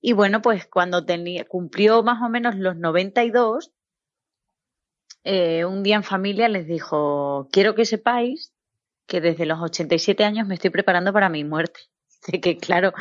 y 0.00 0.14
bueno, 0.14 0.40
pues 0.40 0.66
cuando 0.66 1.04
tenía, 1.04 1.44
cumplió 1.44 2.02
más 2.02 2.22
o 2.22 2.30
menos 2.30 2.56
los 2.56 2.76
92, 2.76 3.70
eh, 5.24 5.66
un 5.66 5.82
día 5.82 5.96
en 5.96 6.04
familia 6.04 6.48
les 6.48 6.66
dijo, 6.66 7.48
quiero 7.52 7.74
que 7.74 7.84
sepáis 7.84 8.54
que 9.06 9.20
desde 9.20 9.44
los 9.44 9.60
87 9.60 10.24
años 10.24 10.46
me 10.46 10.54
estoy 10.54 10.70
preparando 10.70 11.12
para 11.12 11.28
mi 11.28 11.44
muerte. 11.44 11.80
Así 12.22 12.40
que 12.40 12.58
claro, 12.58 12.92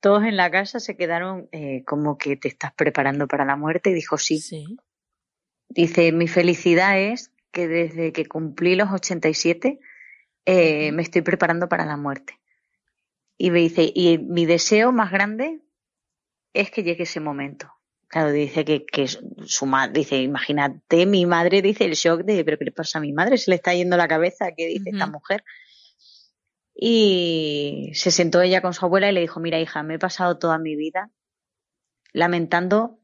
todos 0.00 0.24
en 0.24 0.36
la 0.36 0.50
casa 0.50 0.80
se 0.80 0.96
quedaron 0.96 1.48
eh, 1.52 1.82
como 1.84 2.18
que 2.18 2.36
te 2.36 2.48
estás 2.48 2.72
preparando 2.72 3.26
para 3.26 3.44
la 3.44 3.56
muerte 3.56 3.90
y 3.90 3.94
dijo 3.94 4.18
sí. 4.18 4.40
Dice, 5.68 6.12
mi 6.12 6.28
felicidad 6.28 6.98
es 6.98 7.32
que 7.52 7.68
desde 7.68 8.12
que 8.12 8.26
cumplí 8.26 8.74
los 8.74 8.90
87 8.90 9.78
eh, 10.46 10.92
me 10.92 11.02
estoy 11.02 11.22
preparando 11.22 11.68
para 11.68 11.84
la 11.84 11.96
muerte. 11.96 12.40
Y 13.38 13.50
me 13.50 13.60
dice, 13.60 13.90
y 13.94 14.18
mi 14.18 14.46
deseo 14.46 14.92
más 14.92 15.10
grande 15.10 15.60
es 16.52 16.70
que 16.70 16.82
llegue 16.82 17.04
ese 17.04 17.20
momento. 17.20 17.72
Claro, 18.08 18.32
dice 18.32 18.64
que, 18.64 18.84
que 18.84 19.06
su 19.06 19.66
madre, 19.66 20.00
dice, 20.00 20.16
imagínate, 20.16 21.06
mi 21.06 21.24
madre 21.26 21.62
dice 21.62 21.84
el 21.84 21.94
shock 21.94 22.22
de, 22.22 22.44
pero 22.44 22.58
¿qué 22.58 22.64
le 22.64 22.72
pasa 22.72 22.98
a 22.98 23.00
mi 23.00 23.12
madre? 23.12 23.38
Se 23.38 23.50
le 23.50 23.54
está 23.54 23.72
yendo 23.72 23.96
la 23.96 24.08
cabeza, 24.08 24.50
¿qué 24.56 24.66
dice 24.66 24.90
esta 24.90 25.06
mujer? 25.06 25.44
Y 26.82 27.90
se 27.92 28.10
sentó 28.10 28.40
ella 28.40 28.62
con 28.62 28.72
su 28.72 28.86
abuela 28.86 29.10
y 29.10 29.12
le 29.12 29.20
dijo, 29.20 29.38
mira 29.38 29.60
hija, 29.60 29.82
me 29.82 29.96
he 29.96 29.98
pasado 29.98 30.38
toda 30.38 30.58
mi 30.58 30.76
vida 30.76 31.10
lamentando 32.12 32.98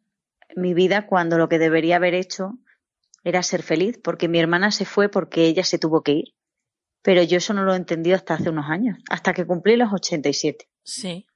mi 0.55 0.75
vida 0.75 1.07
cuando 1.07 1.39
lo 1.39 1.49
que 1.49 1.59
debería 1.59 1.97
haber 1.97 2.15
hecho 2.15 2.59
era 3.23 3.43
ser 3.43 3.63
feliz, 3.63 3.99
porque 4.03 4.29
mi 4.29 4.39
hermana 4.39 4.71
se 4.71 4.85
fue 4.85 5.09
porque 5.09 5.47
ella 5.47 5.65
se 5.65 5.79
tuvo 5.79 6.03
que 6.03 6.13
ir. 6.13 6.35
Pero 7.03 7.23
yo 7.23 7.39
eso 7.39 7.55
no 7.55 7.65
lo 7.65 7.75
he 7.75 7.77
entendido 7.77 8.17
hasta 8.17 8.35
hace 8.35 8.51
unos 8.51 8.71
años, 8.71 8.99
hasta 9.11 9.35
que 9.35 9.47
cumplí 9.47 9.77
los 9.77 9.93
87. 9.93 10.69
Sí. 10.83 11.27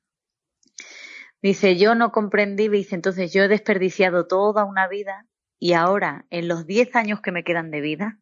Dice, 1.43 1.77
yo 1.77 1.95
no 1.95 2.13
comprendí, 2.13 2.69
dice, 2.69 2.95
entonces 2.95 3.33
yo 3.33 3.43
he 3.43 3.49
desperdiciado 3.49 4.27
toda 4.27 4.65
una 4.65 4.89
vida 4.89 5.27
y 5.59 5.73
ahora, 5.73 6.27
en 6.31 6.49
los 6.49 6.67
10 6.67 6.95
años 6.97 7.21
que 7.21 7.33
me 7.33 7.45
quedan 7.45 7.71
de 7.71 7.81
vida, 7.81 8.19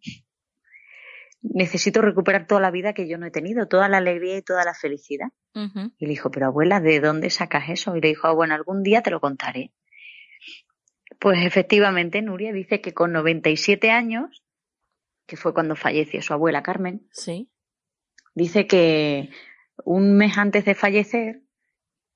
necesito 1.41 2.03
recuperar 2.03 2.47
toda 2.47 2.61
la 2.61 2.71
vida 2.71 2.93
que 2.93 3.09
yo 3.09 3.19
no 3.19 3.27
he 3.27 3.31
tenido, 3.31 3.69
toda 3.69 3.89
la 3.89 3.99
alegría 3.99 4.37
y 4.37 4.43
toda 4.43 4.65
la 4.65 4.75
felicidad. 4.75 5.29
Y 5.99 6.07
le 6.07 6.11
dijo, 6.11 6.31
pero 6.31 6.47
abuela, 6.47 6.81
¿de 6.81 7.01
dónde 7.01 7.31
sacas 7.31 7.69
eso? 7.69 7.97
Y 7.97 8.01
le 8.01 8.09
dijo, 8.09 8.29
ah, 8.29 8.33
bueno, 8.33 8.55
algún 8.55 8.83
día 8.83 9.03
te 9.03 9.11
lo 9.11 9.21
contaré. 9.21 9.73
Pues 11.19 11.45
efectivamente, 11.45 12.23
Nuria 12.23 12.53
dice 12.53 12.81
que 12.81 12.95
con 12.95 13.13
97 13.13 13.91
años, 13.91 14.45
que 15.27 15.37
fue 15.37 15.53
cuando 15.53 15.75
falleció 15.75 16.23
su 16.23 16.33
abuela 16.33 16.63
Carmen, 16.63 17.09
sí. 17.11 17.51
dice 18.35 18.69
que 18.69 19.31
un 19.85 20.17
mes 20.17 20.39
antes 20.39 20.65
de 20.65 20.75
fallecer, 20.75 21.43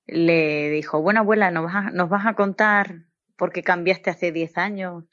le 0.06 0.70
dijo, 0.70 1.00
bueno 1.02 1.20
abuela, 1.20 1.50
¿nos 1.50 1.64
vas, 1.64 1.74
a, 1.74 1.90
nos 1.90 2.08
vas 2.08 2.26
a 2.26 2.34
contar 2.34 3.06
por 3.36 3.52
qué 3.52 3.62
cambiaste 3.62 4.10
hace 4.10 4.30
10 4.30 4.56
años 4.58 5.04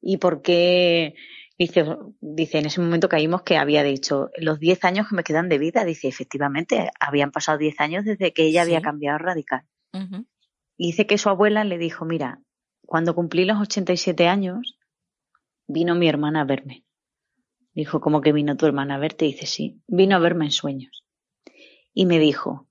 y 0.00 0.18
por 0.18 0.42
qué, 0.42 1.14
dice, 1.58 1.84
dice, 2.20 2.58
en 2.58 2.66
ese 2.66 2.80
momento 2.80 3.08
caímos 3.08 3.42
que 3.42 3.56
había 3.56 3.82
dicho, 3.82 4.30
los 4.36 4.58
10 4.58 4.84
años 4.84 5.08
que 5.08 5.16
me 5.16 5.24
quedan 5.24 5.48
de 5.48 5.58
vida, 5.58 5.84
dice, 5.84 6.08
efectivamente, 6.08 6.90
habían 7.00 7.30
pasado 7.30 7.58
10 7.58 7.80
años 7.80 8.04
desde 8.04 8.32
que 8.32 8.44
ella 8.44 8.62
había 8.62 8.82
cambiado 8.82 9.18
radical. 9.18 9.62
Y 10.76 10.88
dice 10.88 11.06
que 11.06 11.18
su 11.18 11.28
abuela 11.28 11.64
le 11.64 11.78
dijo, 11.78 12.04
mira, 12.04 12.42
cuando 12.82 13.14
cumplí 13.14 13.44
los 13.44 13.60
87 13.60 14.28
años, 14.28 14.78
vino 15.66 15.94
mi 15.94 16.08
hermana 16.08 16.42
a 16.42 16.44
verme. 16.44 16.84
Dijo, 17.72 18.00
¿cómo 18.00 18.20
que 18.20 18.32
vino 18.32 18.56
tu 18.56 18.66
hermana 18.66 18.94
a 18.94 18.98
verte? 18.98 19.24
Dice, 19.24 19.46
sí, 19.46 19.82
vino 19.86 20.16
a 20.16 20.18
verme 20.18 20.46
en 20.46 20.50
sueños. 20.50 21.04
Y 21.92 22.06
me 22.06 22.18
dijo, 22.18 22.68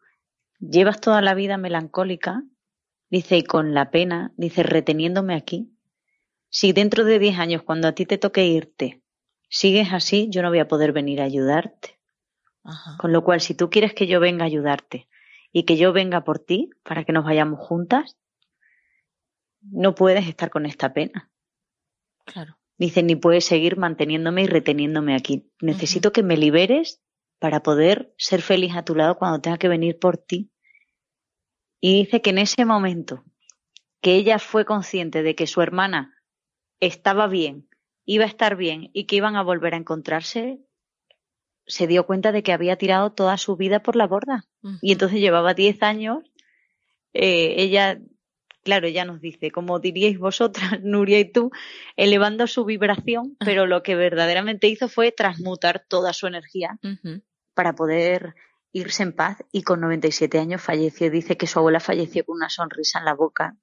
llevas 0.59 1.01
toda 1.01 1.21
la 1.21 1.33
vida 1.33 1.57
melancólica, 1.57 2.43
dice, 3.09 3.37
y 3.37 3.43
con 3.43 3.73
la 3.73 3.91
pena, 3.91 4.33
dice, 4.37 4.63
reteniéndome 4.63 5.35
aquí. 5.35 5.74
Si 6.55 6.71
dentro 6.71 7.03
de 7.03 7.19
diez 7.19 7.37
años, 7.37 7.63
cuando 7.63 7.89
a 7.89 7.91
ti 7.91 8.05
te 8.05 8.17
toque 8.17 8.47
irte, 8.47 9.01
sigues 9.49 9.91
así, 9.91 10.29
yo 10.29 10.41
no 10.41 10.47
voy 10.47 10.59
a 10.59 10.69
poder 10.69 10.93
venir 10.93 11.19
a 11.19 11.25
ayudarte. 11.25 11.99
Con 12.97 13.11
lo 13.11 13.25
cual, 13.25 13.41
si 13.41 13.55
tú 13.55 13.69
quieres 13.69 13.93
que 13.93 14.07
yo 14.07 14.21
venga 14.21 14.43
a 14.43 14.47
ayudarte 14.47 15.09
y 15.51 15.63
que 15.63 15.75
yo 15.75 15.91
venga 15.91 16.23
por 16.23 16.39
ti 16.39 16.69
para 16.81 17.03
que 17.03 17.11
nos 17.11 17.25
vayamos 17.25 17.59
juntas, 17.59 18.17
no 19.59 19.95
puedes 19.95 20.29
estar 20.29 20.49
con 20.49 20.65
esta 20.65 20.93
pena. 20.93 21.29
Claro. 22.23 22.57
Dice, 22.77 23.03
ni 23.03 23.17
puedes 23.17 23.43
seguir 23.43 23.75
manteniéndome 23.75 24.43
y 24.43 24.47
reteniéndome 24.47 25.13
aquí. 25.13 25.51
Necesito 25.59 26.13
que 26.13 26.23
me 26.23 26.37
liberes 26.37 27.01
para 27.37 27.63
poder 27.63 28.13
ser 28.17 28.41
feliz 28.41 28.77
a 28.77 28.85
tu 28.85 28.95
lado 28.95 29.17
cuando 29.17 29.41
tenga 29.41 29.57
que 29.57 29.67
venir 29.67 29.99
por 29.99 30.15
ti. 30.15 30.53
Y 31.81 32.05
dice 32.05 32.21
que 32.21 32.29
en 32.29 32.37
ese 32.37 32.63
momento 32.63 33.25
que 33.99 34.15
ella 34.15 34.39
fue 34.39 34.63
consciente 34.63 35.21
de 35.21 35.35
que 35.35 35.47
su 35.47 35.61
hermana 35.61 36.14
estaba 36.79 37.27
bien, 37.27 37.67
iba 38.05 38.25
a 38.25 38.27
estar 38.27 38.55
bien 38.55 38.89
y 38.93 39.05
que 39.05 39.17
iban 39.17 39.35
a 39.35 39.43
volver 39.43 39.73
a 39.73 39.77
encontrarse, 39.77 40.59
se 41.67 41.87
dio 41.87 42.05
cuenta 42.05 42.31
de 42.31 42.43
que 42.43 42.53
había 42.53 42.77
tirado 42.77 43.11
toda 43.11 43.37
su 43.37 43.55
vida 43.55 43.81
por 43.81 43.95
la 43.95 44.07
borda. 44.07 44.45
Y 44.81 44.91
entonces 44.91 45.19
llevaba 45.19 45.53
10 45.53 45.83
años, 45.83 46.19
eh, 47.13 47.55
ella, 47.57 47.99
claro, 48.63 48.87
ella 48.87 49.05
nos 49.05 49.21
dice, 49.21 49.51
como 49.51 49.79
diríais 49.79 50.19
vosotras, 50.19 50.79
Nuria 50.83 51.19
y 51.19 51.31
tú, 51.31 51.51
elevando 51.95 52.47
su 52.47 52.65
vibración, 52.65 53.35
pero 53.39 53.65
lo 53.67 53.83
que 53.83 53.95
verdaderamente 53.95 54.67
hizo 54.67 54.89
fue 54.89 55.11
transmutar 55.11 55.85
toda 55.87 56.13
su 56.13 56.27
energía 56.27 56.79
para 57.53 57.73
poder 57.73 58.35
irse 58.71 59.03
en 59.03 59.13
paz 59.13 59.37
y 59.51 59.63
con 59.63 59.81
97 59.81 60.37
años 60.37 60.61
falleció. 60.61 61.09
Dice 61.09 61.37
que 61.37 61.47
su 61.47 61.59
abuela 61.59 61.79
falleció 61.79 62.25
con 62.25 62.35
una 62.35 62.49
sonrisa 62.49 62.99
en 62.99 63.05
la 63.05 63.13
boca 63.13 63.55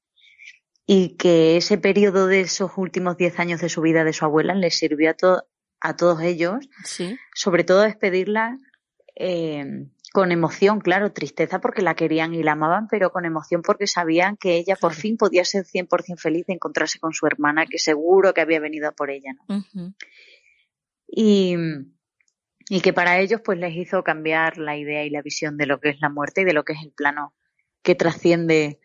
y 0.87 1.17
que 1.17 1.57
ese 1.57 1.79
periodo 1.79 2.27
de 2.27 2.41
esos 2.41 2.73
últimos 2.77 3.17
10 3.17 3.39
años 3.39 3.61
de 3.61 3.69
su 3.69 3.81
vida 3.81 4.05
de 4.05 4.13
su 4.13 4.25
abuela 4.25 4.55
le 4.55 4.71
sirvió 4.71 5.11
a, 5.11 5.45
a 5.81 5.97
todos 5.97 6.21
ellos, 6.23 6.69
sobre 7.35 7.65
todo 7.65 7.83
despedirla 7.83 8.59
eh, 9.15 9.87
con 10.13 10.33
emoción, 10.33 10.81
claro, 10.81 11.13
tristeza 11.13 11.61
porque 11.61 11.83
la 11.83 11.95
querían 11.95 12.35
y 12.35 12.43
la 12.43 12.53
amaban, 12.53 12.89
pero 12.89 13.11
con 13.11 13.25
emoción 13.25 13.63
porque 13.63 13.87
sabían 13.87 14.37
que 14.37 14.57
ella 14.57 14.77
por 14.77 14.95
fin 14.95 15.17
podía 15.17 15.45
ser 15.45 15.65
100% 15.65 16.19
feliz 16.19 16.47
de 16.47 16.55
encontrarse 16.55 16.99
con 16.99 17.13
su 17.13 17.27
hermana, 17.27 17.67
que 17.67 17.79
seguro 17.79 18.35
que 18.35 18.41
había 18.41 18.61
venido 18.61 18.93
por 18.93 19.11
ella. 19.11 19.33
¿no? 19.49 19.65
Y 21.07 21.57
y 22.69 22.81
que 22.81 22.93
para 22.93 23.19
ellos 23.19 23.41
pues 23.45 23.59
les 23.59 23.77
hizo 23.77 24.03
cambiar 24.03 24.57
la 24.59 24.77
idea 24.77 25.05
y 25.05 25.11
la 25.11 25.21
visión 25.21 25.57
de 25.57 25.67
lo 25.67 25.81
que 25.81 25.91
es 25.91 26.01
la 26.01 26.09
muerte 26.09 26.43
y 26.43 26.45
de 26.45 26.53
lo 26.53 26.65
que 26.65 26.73
es 26.73 26.83
el 26.83 26.93
plano 26.93 27.35
que 27.83 27.95
trasciende 27.95 28.81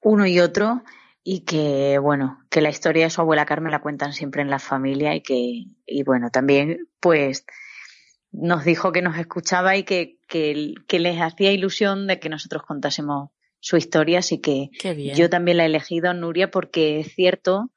uno 0.00 0.26
y 0.26 0.40
otro 0.40 0.82
y 1.22 1.40
que 1.40 1.98
bueno 1.98 2.38
que 2.50 2.60
la 2.60 2.70
historia 2.70 3.04
de 3.04 3.10
su 3.10 3.20
abuela 3.20 3.46
Carmen 3.46 3.72
la 3.72 3.80
cuentan 3.80 4.12
siempre 4.12 4.42
en 4.42 4.50
la 4.50 4.58
familia 4.58 5.14
y 5.14 5.20
que 5.20 5.64
y 5.86 6.02
bueno 6.04 6.30
también 6.30 6.88
pues 7.00 7.44
nos 8.30 8.64
dijo 8.64 8.92
que 8.92 9.02
nos 9.02 9.16
escuchaba 9.16 9.76
y 9.76 9.84
que, 9.84 10.18
que, 10.28 10.74
que 10.86 10.98
les 10.98 11.20
hacía 11.20 11.52
ilusión 11.52 12.06
de 12.06 12.20
que 12.20 12.28
nosotros 12.28 12.62
contásemos 12.62 13.30
su 13.60 13.76
historia 13.76 14.20
así 14.20 14.40
que 14.40 14.70
yo 15.14 15.28
también 15.30 15.56
la 15.56 15.64
he 15.64 15.66
elegido 15.66 16.12
Nuria 16.14 16.50
porque 16.50 17.00
es 17.00 17.14
cierto 17.14 17.70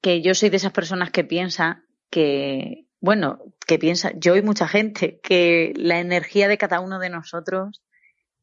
que 0.00 0.22
yo 0.22 0.34
soy 0.34 0.48
de 0.48 0.56
esas 0.56 0.72
personas 0.72 1.10
que 1.10 1.24
piensa 1.24 1.84
que 2.10 2.86
bueno, 3.00 3.38
que 3.66 3.78
piensa, 3.78 4.12
yo 4.14 4.36
y 4.36 4.42
mucha 4.42 4.68
gente, 4.68 5.20
que 5.22 5.72
la 5.76 6.00
energía 6.00 6.48
de 6.48 6.58
cada 6.58 6.80
uno 6.80 6.98
de 6.98 7.08
nosotros 7.08 7.82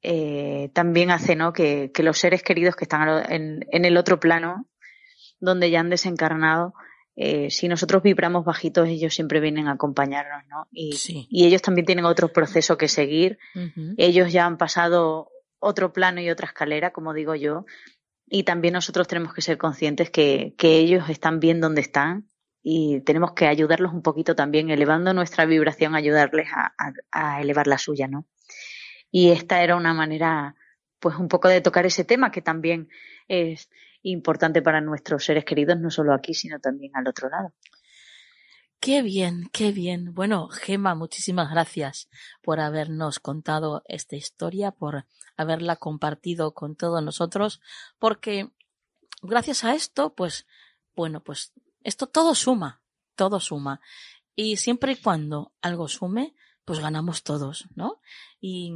eh, 0.01 0.69
también 0.73 1.11
hace 1.11 1.35
¿no? 1.35 1.53
que, 1.53 1.91
los 1.99 2.17
seres 2.17 2.43
queridos 2.43 2.75
que 2.75 2.85
están 2.85 3.31
en, 3.31 3.85
el 3.85 3.97
otro 3.97 4.19
plano, 4.19 4.67
donde 5.39 5.69
ya 5.69 5.79
han 5.79 5.89
desencarnado, 5.89 6.73
eh, 7.15 7.49
si 7.49 7.67
nosotros 7.67 8.03
vibramos 8.03 8.45
bajitos, 8.45 8.87
ellos 8.87 9.13
siempre 9.13 9.39
vienen 9.39 9.67
a 9.67 9.73
acompañarnos, 9.73 10.43
¿no? 10.49 10.67
Y, 10.71 11.27
y 11.29 11.47
ellos 11.47 11.63
también 11.63 11.85
tienen 11.85 12.05
otro 12.05 12.31
proceso 12.31 12.77
que 12.77 12.87
seguir. 12.87 13.39
Ellos 13.97 14.31
ya 14.31 14.45
han 14.45 14.57
pasado 14.57 15.31
otro 15.57 15.93
plano 15.93 16.21
y 16.21 16.29
otra 16.29 16.45
escalera, 16.45 16.91
como 16.91 17.13
digo 17.13 17.33
yo. 17.33 17.65
Y 18.27 18.43
también 18.43 18.75
nosotros 18.75 19.07
tenemos 19.07 19.33
que 19.33 19.41
ser 19.41 19.57
conscientes 19.57 20.11
que, 20.11 20.53
que 20.59 20.77
ellos 20.77 21.09
están 21.09 21.39
bien 21.39 21.59
donde 21.59 21.81
están 21.81 22.29
y 22.69 22.99
tenemos 22.99 23.31
que 23.31 23.47
ayudarlos 23.47 23.93
un 23.93 24.01
poquito 24.01 24.35
también, 24.35 24.69
elevando 24.69 25.13
nuestra 25.13 25.45
vibración, 25.45 25.95
ayudarles 25.95 26.49
a, 27.13 27.41
elevar 27.41 27.65
la 27.65 27.77
suya, 27.77 28.09
¿no? 28.09 28.25
Y 29.11 29.31
esta 29.31 29.61
era 29.63 29.75
una 29.75 29.93
manera, 29.93 30.55
pues 30.99 31.15
un 31.17 31.27
poco 31.27 31.47
de 31.47 31.61
tocar 31.61 31.85
ese 31.85 32.03
tema 32.03 32.31
que 32.31 32.41
también 32.41 32.89
es 33.27 33.69
importante 34.01 34.61
para 34.61 34.81
nuestros 34.81 35.25
seres 35.25 35.45
queridos, 35.45 35.79
no 35.79 35.89
solo 35.89 36.13
aquí, 36.13 36.33
sino 36.33 36.59
también 36.59 36.91
al 36.95 37.07
otro 37.07 37.29
lado. 37.29 37.53
Qué 38.79 39.01
bien, 39.01 39.49
qué 39.51 39.71
bien. 39.71 40.13
Bueno, 40.13 40.49
Gema, 40.49 40.93
muchísimas 40.93 41.49
gracias 41.49 42.09
por 42.41 42.59
habernos 42.59 43.19
contado 43.19 43.83
esta 43.87 44.15
historia, 44.15 44.71
por 44.71 45.05
haberla 45.35 45.77
compartido 45.77 46.53
con 46.53 46.75
todos 46.75 47.03
nosotros, 47.03 47.59
porque 47.97 48.51
gracias 49.21 49.63
a 49.63 49.73
esto, 49.73 50.13
pues, 50.13 50.45
bueno, 50.95 51.23
pues 51.23 51.53
esto 51.83 52.07
todo 52.07 52.35
suma, 52.35 52.81
todo 53.15 53.39
suma. 53.39 53.81
Y 54.35 54.57
siempre 54.57 54.91
y 54.91 54.95
cuando 54.97 55.53
algo 55.61 55.87
sume, 55.87 56.35
pues 56.67 56.81
ganamos 56.81 57.23
todos, 57.23 57.65
¿no? 57.75 58.01
Y 58.41 58.73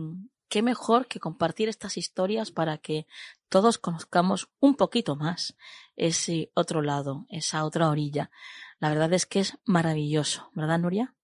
qué 0.48 0.62
mejor 0.62 1.08
que 1.08 1.20
compartir 1.20 1.68
estas 1.68 1.98
historias 1.98 2.50
para 2.50 2.78
que 2.78 3.06
todos 3.50 3.78
conozcamos 3.78 4.50
un 4.62 4.76
poquito 4.76 5.18
más 5.18 5.58
ese 5.98 6.52
otro 6.54 6.82
lado, 6.82 7.26
esa 7.28 7.66
otra 7.66 7.90
orilla. 7.90 8.32
La 8.80 8.88
verdad 8.88 9.12
es 9.12 9.26
que 9.26 9.42
es 9.42 9.58
maravilloso, 9.66 10.52
¿verdad, 10.56 10.80
Nuria? 10.80 11.16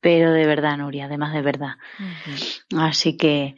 Pero 0.00 0.32
de 0.32 0.44
verdad, 0.44 0.76
Nuria, 0.76 1.06
además 1.06 1.32
de 1.32 1.40
verdad. 1.40 1.76
Así 2.76 3.16
que 3.16 3.56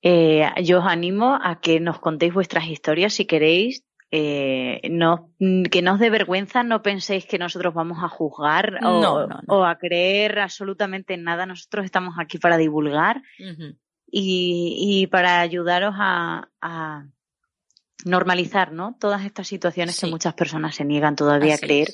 eh, 0.00 0.46
yo 0.62 0.78
os 0.78 0.86
animo 0.86 1.38
a 1.42 1.60
que 1.60 1.80
nos 1.80 1.98
contéis 1.98 2.32
vuestras 2.32 2.66
historias 2.66 3.12
si 3.12 3.26
queréis. 3.26 3.84
Eh, 4.12 4.80
no, 4.88 5.32
que 5.70 5.82
no 5.82 5.94
os 5.94 5.98
dé 5.98 6.10
vergüenza, 6.10 6.62
no 6.62 6.80
penséis 6.80 7.26
que 7.26 7.38
nosotros 7.38 7.74
vamos 7.74 7.98
a 8.02 8.08
juzgar 8.08 8.78
o, 8.84 9.64
a 9.64 9.78
creer 9.78 10.38
absolutamente 10.38 11.16
nada. 11.16 11.44
Nosotros 11.44 11.84
estamos 11.84 12.14
aquí 12.18 12.38
para 12.38 12.56
divulgar 12.56 13.22
y, 14.06 15.08
para 15.08 15.40
ayudaros 15.40 15.94
a, 15.98 17.06
normalizar 18.04 18.72
¿no? 18.72 18.96
todas 19.00 19.24
estas 19.24 19.48
situaciones 19.48 19.98
que 19.98 20.06
muchas 20.06 20.34
personas 20.34 20.76
se 20.76 20.84
niegan 20.84 21.16
todavía 21.16 21.56
a 21.56 21.58
creer. 21.58 21.88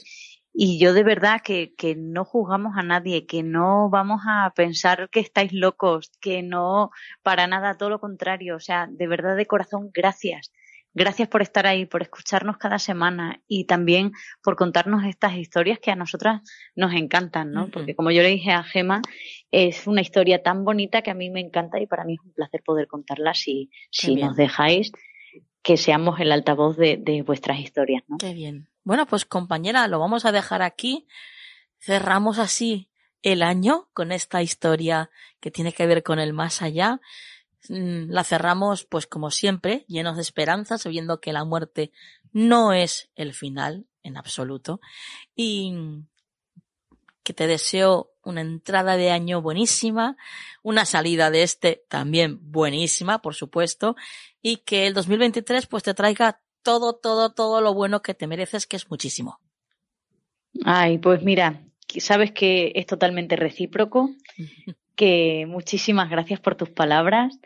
Y 0.53 0.79
yo 0.79 0.93
de 0.93 1.05
verdad 1.05 1.41
que, 1.43 1.75
que 1.75 1.97
no 1.97 2.27
juzgamos 2.27 2.77
a 2.77 2.83
nadie, 2.83 3.25
que 3.25 3.43
no 3.43 3.89
vamos 3.89 4.21
a 4.29 4.53
pensar 4.55 5.09
que 5.09 5.21
estáis 5.21 5.55
locos, 5.55 6.11
que 6.21 6.43
no, 6.43 6.91
para 7.23 7.47
nada, 7.47 7.79
todo 7.79 7.89
lo 7.89 8.01
contrario. 8.01 8.57
O 8.57 8.61
sea, 8.61 8.87
de 8.91 9.07
verdad 9.07 9.35
de 9.35 9.47
corazón, 9.47 9.91
gracias. 9.95 10.53
Gracias 10.95 11.29
por 11.29 11.41
estar 11.41 11.67
ahí, 11.67 11.87
por 11.87 12.03
escucharnos 12.03 12.59
cada 12.59 12.79
semana 12.79 13.43
y 13.49 13.65
también 13.65 14.13
por 14.43 14.57
contarnos 14.57 15.05
estas 15.05 15.37
historias 15.37 15.79
que 15.79 15.91
a 15.91 15.97
nosotras 15.97 16.43
nos 16.75 16.93
encantan, 16.93 17.51
¿no? 17.51 17.71
Porque 17.71 17.95
como 17.95 18.11
yo 18.11 18.23
le 18.23 18.29
dije 18.29 18.53
a 18.53 18.63
Gema, 18.63 19.01
es 19.51 19.87
una 19.87 20.03
historia 20.03 20.43
tan 20.43 20.65
bonita 20.65 21.01
que 21.01 21.11
a 21.11 21.15
mí 21.15 21.31
me 21.31 21.41
encanta 21.41 21.81
y 21.81 21.87
para 21.87 22.05
mí 22.05 22.15
es 22.15 22.21
un 22.21 22.33
placer 22.33 22.63
poder 22.63 22.89
contarla 22.89 23.33
si, 23.33 23.71
si 23.91 24.17
nos 24.17 24.37
dejáis 24.37 24.93
que 25.63 25.77
seamos 25.77 26.21
el 26.21 26.31
altavoz 26.33 26.77
de, 26.77 26.99
de 26.99 27.23
vuestras 27.23 27.59
historias, 27.59 28.03
¿no? 28.09 28.19
Qué 28.19 28.35
bien. 28.35 28.69
Bueno, 28.85 29.07
pues 29.07 29.25
compañera, 29.25 29.87
lo 29.89 29.99
vamos 29.99 30.25
a 30.25 30.33
dejar 30.33 30.61
aquí. 30.61 31.07
Cerramos 31.79 32.39
así 32.39 32.91
el 33.23 33.43
año 33.43 33.89
con 33.95 34.13
esta 34.13 34.43
historia 34.43 35.11
que 35.41 35.51
tiene 35.51 35.73
que 35.73 35.87
ver 35.87 36.03
con 36.03 36.19
el 36.19 36.33
más 36.33 36.61
allá. 36.61 37.01
Mm, 37.69 38.11
la 38.11 38.25
cerramos, 38.25 38.85
pues 38.85 39.07
como 39.07 39.31
siempre, 39.31 39.85
llenos 39.89 40.17
de 40.17 40.23
esperanza, 40.23 40.79
sabiendo 40.79 41.21
que 41.21 41.33
la 41.33 41.45
muerte 41.45 41.93
no 42.33 42.73
es 42.73 43.11
el 43.15 43.35
final 43.35 43.87
en 44.03 44.17
absoluto. 44.17 44.81
Y 45.35 45.75
que 47.23 47.33
te 47.33 47.47
deseo 47.47 48.13
una 48.25 48.41
entrada 48.41 48.97
de 48.97 49.11
año 49.11 49.43
buenísima, 49.43 50.17
una 50.63 50.85
salida 50.85 51.31
de 51.31 51.43
este 51.43 51.85
también 51.89 52.39
buenísima, 52.51 53.23
por 53.23 53.35
supuesto, 53.35 53.97
y 54.41 54.59
que 54.59 54.87
el 54.87 54.95
2023 54.95 55.67
pues 55.67 55.83
te 55.83 55.95
traiga 55.95 56.41
todo, 56.63 56.95
todo, 56.95 57.33
todo 57.33 57.61
lo 57.61 57.75
bueno 57.75 58.03
que 58.03 58.15
te 58.15 58.27
mereces, 58.27 58.67
que 58.67 58.77
es 58.77 58.91
muchísimo. 58.91 59.41
Ay, 60.65 60.99
pues 60.99 61.23
mira, 61.23 61.65
sabes 61.99 62.33
que 62.33 62.73
es 62.75 62.87
totalmente 62.87 63.37
recíproco, 63.37 64.11
que 64.97 65.47
muchísimas 65.49 66.11
gracias 66.11 66.41
por 66.41 66.55
tus 66.55 66.71
palabras, 66.71 67.39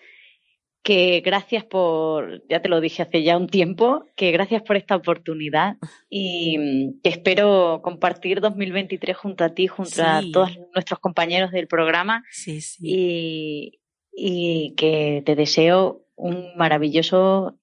que 0.82 1.20
gracias 1.24 1.64
por, 1.64 2.46
ya 2.48 2.62
te 2.62 2.68
lo 2.68 2.80
dije 2.80 3.02
hace 3.02 3.22
ya 3.22 3.36
un 3.36 3.48
tiempo, 3.48 4.04
que 4.14 4.30
gracias 4.30 4.62
por 4.62 4.76
esta 4.76 4.94
oportunidad 4.94 5.76
y 6.08 7.00
que 7.02 7.08
espero 7.08 7.80
compartir 7.82 8.40
2023 8.40 9.16
junto 9.16 9.42
a 9.44 9.54
ti, 9.54 9.66
junto 9.66 10.02
a 10.02 10.22
todos 10.32 10.56
nuestros 10.74 11.00
compañeros 11.00 11.50
del 11.50 11.66
programa 11.66 12.22
sí, 12.30 12.60
sí. 12.60 12.78
Y, 12.82 13.80
y 14.12 14.74
que 14.76 15.22
te 15.26 15.34
deseo 15.34 16.04
un 16.14 16.56
maravilloso 16.56 17.58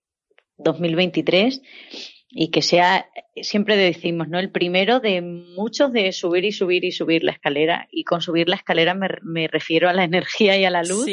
2023 0.58 1.62
y 2.36 2.50
que 2.50 2.64
sea, 2.64 3.08
siempre 3.44 3.78
decimos, 3.78 4.28
¿no? 4.28 4.40
El 4.40 4.50
primero 4.50 5.00
de 5.00 5.22
muchos 5.22 5.94
de 5.94 6.12
subir 6.12 6.46
y 6.46 6.52
subir 6.52 6.84
y 6.84 6.92
subir 6.92 7.24
la 7.24 7.32
escalera. 7.32 7.88
Y 7.92 8.06
con 8.06 8.22
subir 8.22 8.50
la 8.50 8.56
escalera 8.56 8.96
me, 8.96 9.08
me 9.22 9.48
refiero 9.48 9.88
a 9.88 9.94
la 9.94 10.04
energía 10.04 10.58
y 10.58 10.66
a 10.66 10.72
la 10.72 10.82
luz. 10.82 11.06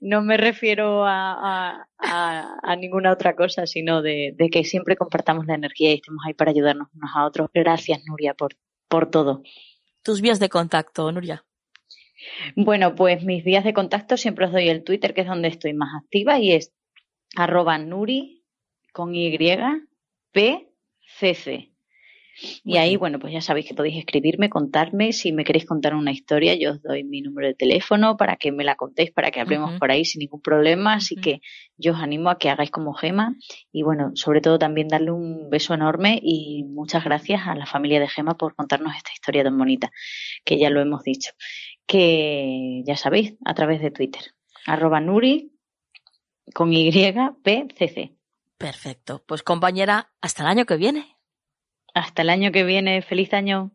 No 0.00 0.22
me 0.22 0.36
refiero 0.36 1.04
a, 1.04 1.84
a, 1.98 2.56
a, 2.62 2.76
ninguna 2.76 3.12
otra 3.12 3.34
cosa, 3.34 3.66
sino 3.66 4.02
de, 4.02 4.34
de, 4.36 4.50
que 4.50 4.62
siempre 4.62 4.96
compartamos 4.96 5.46
la 5.46 5.56
energía 5.56 5.90
y 5.90 5.94
estemos 5.94 6.22
ahí 6.24 6.34
para 6.34 6.52
ayudarnos 6.52 6.88
unos 6.94 7.10
a 7.12 7.26
otros. 7.26 7.50
Gracias, 7.52 8.00
Nuria, 8.06 8.34
por, 8.34 8.52
por 8.86 9.10
todo. 9.10 9.42
Tus 10.04 10.20
vías 10.20 10.38
de 10.38 10.48
contacto, 10.48 11.10
Nuria. 11.10 11.44
Bueno, 12.54 12.94
pues 12.94 13.24
mis 13.24 13.42
vías 13.42 13.64
de 13.64 13.74
contacto 13.74 14.16
siempre 14.16 14.46
os 14.46 14.52
doy 14.52 14.68
el 14.68 14.84
Twitter, 14.84 15.12
que 15.12 15.22
es 15.22 15.26
donde 15.26 15.48
estoy 15.48 15.74
más 15.74 15.90
activa, 16.00 16.38
y 16.38 16.52
es 16.52 16.72
arroba 17.34 17.78
Nuri 17.78 18.44
con 18.92 19.12
Y, 19.16 19.36
P, 20.32 20.68
C, 21.18 21.34
C. 21.34 21.72
Y 22.64 22.78
ahí, 22.78 22.96
bueno, 22.96 23.18
pues 23.18 23.32
ya 23.32 23.40
sabéis 23.40 23.66
que 23.66 23.74
podéis 23.74 23.98
escribirme, 23.98 24.48
contarme. 24.48 25.12
Si 25.12 25.32
me 25.32 25.44
queréis 25.44 25.66
contar 25.66 25.94
una 25.94 26.12
historia, 26.12 26.54
yo 26.54 26.72
os 26.72 26.82
doy 26.82 27.04
mi 27.04 27.20
número 27.20 27.48
de 27.48 27.54
teléfono 27.54 28.16
para 28.16 28.36
que 28.36 28.52
me 28.52 28.64
la 28.64 28.74
contéis, 28.74 29.10
para 29.10 29.30
que 29.30 29.40
hablemos 29.40 29.78
por 29.78 29.90
ahí 29.90 30.04
sin 30.04 30.20
ningún 30.20 30.40
problema. 30.40 30.94
Así 30.94 31.14
que 31.16 31.40
yo 31.76 31.92
os 31.92 31.98
animo 31.98 32.30
a 32.30 32.38
que 32.38 32.48
hagáis 32.48 32.70
como 32.70 32.94
Gema. 32.94 33.36
Y 33.70 33.82
bueno, 33.82 34.12
sobre 34.14 34.40
todo 34.40 34.58
también 34.58 34.88
darle 34.88 35.10
un 35.10 35.50
beso 35.50 35.74
enorme 35.74 36.18
y 36.22 36.64
muchas 36.64 37.04
gracias 37.04 37.46
a 37.46 37.54
la 37.54 37.66
familia 37.66 38.00
de 38.00 38.08
Gema 38.08 38.36
por 38.36 38.54
contarnos 38.54 38.96
esta 38.96 39.12
historia 39.12 39.44
tan 39.44 39.58
bonita, 39.58 39.90
que 40.44 40.58
ya 40.58 40.70
lo 40.70 40.80
hemos 40.80 41.02
dicho. 41.02 41.32
Que 41.86 42.82
ya 42.86 42.96
sabéis, 42.96 43.34
a 43.44 43.54
través 43.54 43.82
de 43.82 43.90
Twitter. 43.90 44.22
Arroba 44.66 45.00
Nuri 45.00 45.52
con 46.54 46.72
Y, 46.72 46.90
P, 47.42 47.68
C, 47.76 47.88
C. 47.88 48.16
Perfecto. 48.62 49.24
Pues 49.26 49.42
compañera, 49.42 50.12
hasta 50.20 50.44
el 50.44 50.48
año 50.48 50.66
que 50.66 50.76
viene. 50.76 51.18
Hasta 51.94 52.22
el 52.22 52.30
año 52.30 52.52
que 52.52 52.62
viene. 52.62 53.02
Feliz 53.02 53.34
año. 53.34 53.72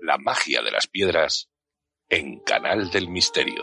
La 0.00 0.16
magia 0.16 0.62
de 0.62 0.70
las 0.70 0.86
piedras 0.86 1.50
en 2.10 2.40
Canal 2.40 2.90
del 2.90 3.08
Misterio. 3.08 3.62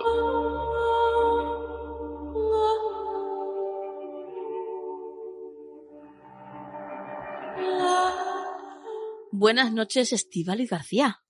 Buenas 9.32 9.72
noches, 9.74 10.14
Estivali 10.14 10.68
García. 10.68 11.24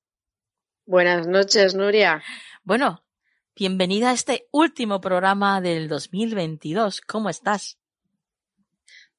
Buenas 0.85 1.25
noches, 1.27 1.73
Nuria. 1.73 2.21
Bueno, 2.63 3.05
bienvenida 3.55 4.09
a 4.11 4.13
este 4.13 4.47
último 4.51 4.99
programa 4.99 5.61
del 5.61 5.87
2022. 5.87 7.01
¿Cómo 7.01 7.29
estás? 7.29 7.79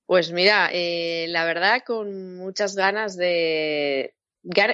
Pues 0.05 0.31
mira, 0.31 0.69
eh, 0.71 1.27
la 1.31 1.45
verdad 1.47 1.83
con 1.85 2.37
muchas 2.37 2.77
ganas 2.77 3.17
de, 3.17 4.15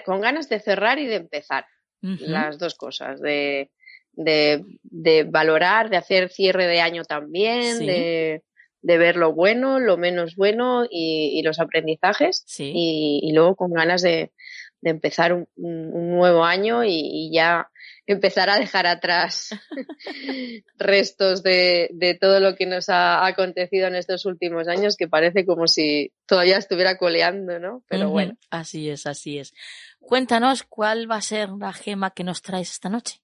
con 0.05 0.21
ganas 0.21 0.49
de 0.49 0.61
cerrar 0.61 0.99
y 0.99 1.07
de 1.07 1.17
empezar 1.17 1.65
las 2.03 2.59
dos 2.59 2.75
cosas, 2.75 3.21
de, 3.21 3.71
de, 4.13 4.65
de, 4.83 5.25
valorar, 5.25 5.89
de 5.89 5.97
hacer 5.97 6.29
cierre 6.29 6.67
de 6.67 6.81
año 6.81 7.05
también, 7.05 7.79
de, 7.79 8.43
de, 8.83 8.99
ver 8.99 9.17
lo 9.17 9.33
bueno, 9.33 9.79
lo 9.79 9.97
menos 9.97 10.37
bueno 10.37 10.85
y, 10.85 11.39
y 11.39 11.43
los 11.43 11.61
aprendizajes 11.61 12.45
y, 12.59 13.21
y, 13.23 13.33
luego 13.33 13.57
con 13.57 13.73
ganas 13.73 14.03
de, 14.03 14.33
de 14.81 14.91
empezar 14.91 15.33
un, 15.33 15.47
un 15.57 16.11
nuevo 16.11 16.45
año 16.45 16.85
y, 16.85 16.91
y, 16.91 17.33
ya 17.33 17.71
empezar 18.07 18.51
a 18.51 18.59
dejar 18.59 18.87
atrás 18.87 19.51
restos 20.77 21.43
de, 21.43 21.89
de, 21.93 22.15
todo 22.15 22.41
lo 22.41 22.57
que 22.57 22.67
nos 22.67 22.89
ha 22.89 23.25
acontecido 23.27 23.87
en 23.87 23.95
estos 23.95 24.27
últimos 24.27 24.69
años, 24.69 24.97
que 24.97 25.09
parece 25.09 25.47
como 25.47 25.67
si 25.69 26.13
todavía 26.27 26.59
estuviera 26.59 26.99
coleando, 26.99 27.59
¿no? 27.59 27.83
Pero 27.89 28.11
bueno. 28.11 28.37
Así 28.51 28.91
es, 28.91 29.07
así 29.07 29.39
es. 29.39 29.55
Cuéntanos 30.01 30.65
cuál 30.65 31.11
va 31.11 31.17
a 31.17 31.23
ser 31.23 31.51
la 31.51 31.73
gema 31.73 32.11
que 32.11 32.25
nos 32.25 32.43
traes 32.43 32.73
esta 32.73 32.89
noche. 32.89 33.21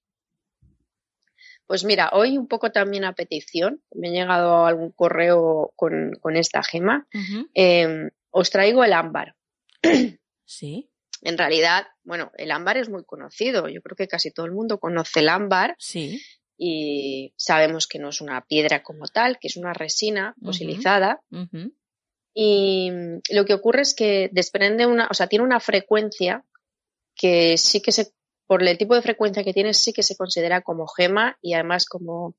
Pues 1.67 1.83
mira, 1.83 2.09
hoy 2.13 2.37
un 2.37 2.47
poco 2.47 2.71
también 2.71 3.05
a 3.05 3.13
petición, 3.13 3.83
me 3.93 4.09
ha 4.09 4.11
llegado 4.11 4.65
algún 4.65 4.91
correo 4.91 5.71
con, 5.75 6.13
con 6.19 6.35
esta 6.35 6.63
gema. 6.63 7.05
Uh 7.13 7.17
-huh. 7.17 7.49
eh, 7.53 8.09
os 8.31 8.49
traigo 8.49 8.83
el 8.83 8.93
ámbar. 8.93 9.35
Sí. 10.45 10.89
En 11.21 11.37
realidad, 11.37 11.85
bueno, 12.09 12.31
el 12.37 12.49
ámbar 12.49 12.77
es 12.77 12.89
muy 12.89 13.05
conocido. 13.05 13.69
Yo 13.69 13.83
creo 13.83 13.95
que 13.95 14.07
casi 14.07 14.31
todo 14.31 14.47
el 14.47 14.51
mundo 14.51 14.79
conoce 14.79 15.19
el 15.19 15.29
ámbar. 15.29 15.75
Sí. 15.77 16.19
Y 16.57 17.33
sabemos 17.37 17.85
que 17.87 17.99
no 17.99 18.09
es 18.09 18.19
una 18.19 18.43
piedra 18.47 18.81
como 18.81 19.05
tal, 19.05 19.37
que 19.39 19.47
es 19.47 19.57
una 19.57 19.73
resina 19.73 20.33
fosilizada. 20.43 21.21
Uh 21.29 21.45
-huh. 21.45 21.71
y 22.33 22.91
lo 23.29 23.45
que 23.45 23.53
ocurre 23.53 23.83
es 23.83 23.93
que 23.93 24.29
desprende 24.31 24.87
una, 24.87 25.07
o 25.09 25.13
sea, 25.13 25.27
tiene 25.27 25.45
una 25.45 25.59
frecuencia 25.59 26.43
que 27.15 27.57
sí 27.57 27.79
que 27.79 27.91
se, 27.91 28.11
por 28.47 28.63
el 28.63 28.77
tipo 28.79 28.95
de 28.95 29.03
frecuencia 29.03 29.43
que 29.43 29.53
tiene, 29.53 29.75
sí 29.75 29.93
que 29.93 30.01
se 30.01 30.15
considera 30.15 30.61
como 30.61 30.87
gema 30.87 31.37
y 31.43 31.53
además 31.53 31.85
como 31.85 32.35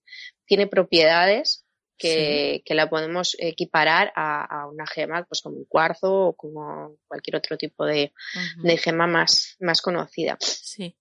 tiene 0.47 0.67
propiedades 0.67 1.65
que, 2.01 2.63
que 2.65 2.75
la 2.75 2.89
podemos 2.89 3.37
equiparar 3.39 4.13
a, 4.17 4.67
una 4.67 4.87
gema, 4.87 5.25
pues 5.25 5.43
como 5.43 5.57
un 5.57 5.67
cuarzo 5.67 6.29
o 6.29 6.37
como 6.37 6.97
cualquier 7.07 7.37
otro 7.37 7.57
tipo 7.57 7.85
de, 7.85 8.13
de 8.63 8.77
gema 8.79 9.07
más, 9.07 9.57
más 9.61 9.83
conocida. 9.83 10.37
Sí. 10.41 10.97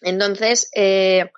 Entonces, 0.00 0.70
eh, 0.74 1.30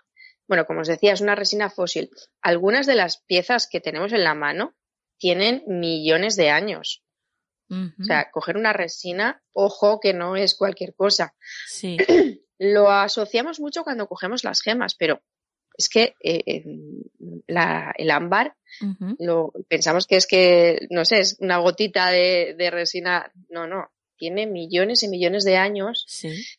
bueno, 0.46 0.66
como 0.66 0.80
os 0.80 0.88
decía, 0.88 1.12
es 1.12 1.20
una 1.20 1.34
resina 1.34 1.70
fósil. 1.70 2.10
Algunas 2.42 2.86
de 2.86 2.94
las 2.94 3.22
piezas 3.22 3.66
que 3.66 3.80
tenemos 3.80 4.12
en 4.12 4.24
la 4.24 4.34
mano 4.34 4.74
tienen 5.18 5.64
millones 5.66 6.36
de 6.36 6.50
años. 6.50 7.02
O 7.70 8.04
sea, 8.04 8.30
coger 8.30 8.56
una 8.56 8.72
resina, 8.72 9.42
ojo 9.52 9.98
que 9.98 10.12
no 10.14 10.36
es 10.36 10.54
cualquier 10.54 10.94
cosa. 10.94 11.34
Sí. 11.66 11.96
Lo 12.58 12.88
asociamos 12.88 13.58
mucho 13.58 13.82
cuando 13.82 14.06
cogemos 14.06 14.44
las 14.44 14.60
gemas, 14.62 14.94
pero 14.94 15.22
es 15.76 15.88
que 15.88 16.14
eh, 16.20 16.64
el 17.48 18.10
ámbar 18.10 18.54
lo 19.18 19.52
pensamos 19.68 20.06
que 20.06 20.16
es 20.16 20.26
que, 20.26 20.86
no 20.90 21.04
sé, 21.04 21.20
es 21.20 21.36
una 21.40 21.58
gotita 21.58 22.10
de, 22.10 22.68
resina. 22.70 23.30
No, 23.48 23.66
no, 23.66 23.90
tiene 24.16 24.46
millones 24.46 25.02
y 25.02 25.08
millones 25.08 25.44
de 25.44 25.56
años. 25.56 26.06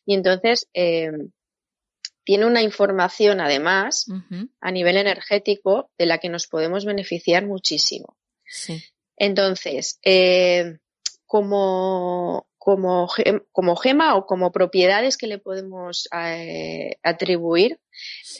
Y 0.04 0.14
entonces 0.14 0.68
eh, 0.74 1.10
tiene 2.24 2.46
una 2.46 2.62
información 2.62 3.40
además 3.40 4.06
a 4.60 4.70
nivel 4.70 4.96
energético 4.96 5.90
de 5.96 6.06
la 6.06 6.18
que 6.18 6.28
nos 6.28 6.46
podemos 6.46 6.84
beneficiar 6.84 7.46
muchísimo. 7.46 8.16
Entonces, 9.16 9.98
eh, 10.04 10.78
como, 11.24 12.46
como, 12.66 13.08
como, 13.52 13.76
gema 13.76 14.16
o 14.16 14.26
como 14.26 14.50
propiedades 14.50 15.16
que 15.16 15.28
le 15.28 15.38
podemos 15.38 16.08
eh, 16.12 16.96
atribuir, 17.04 17.78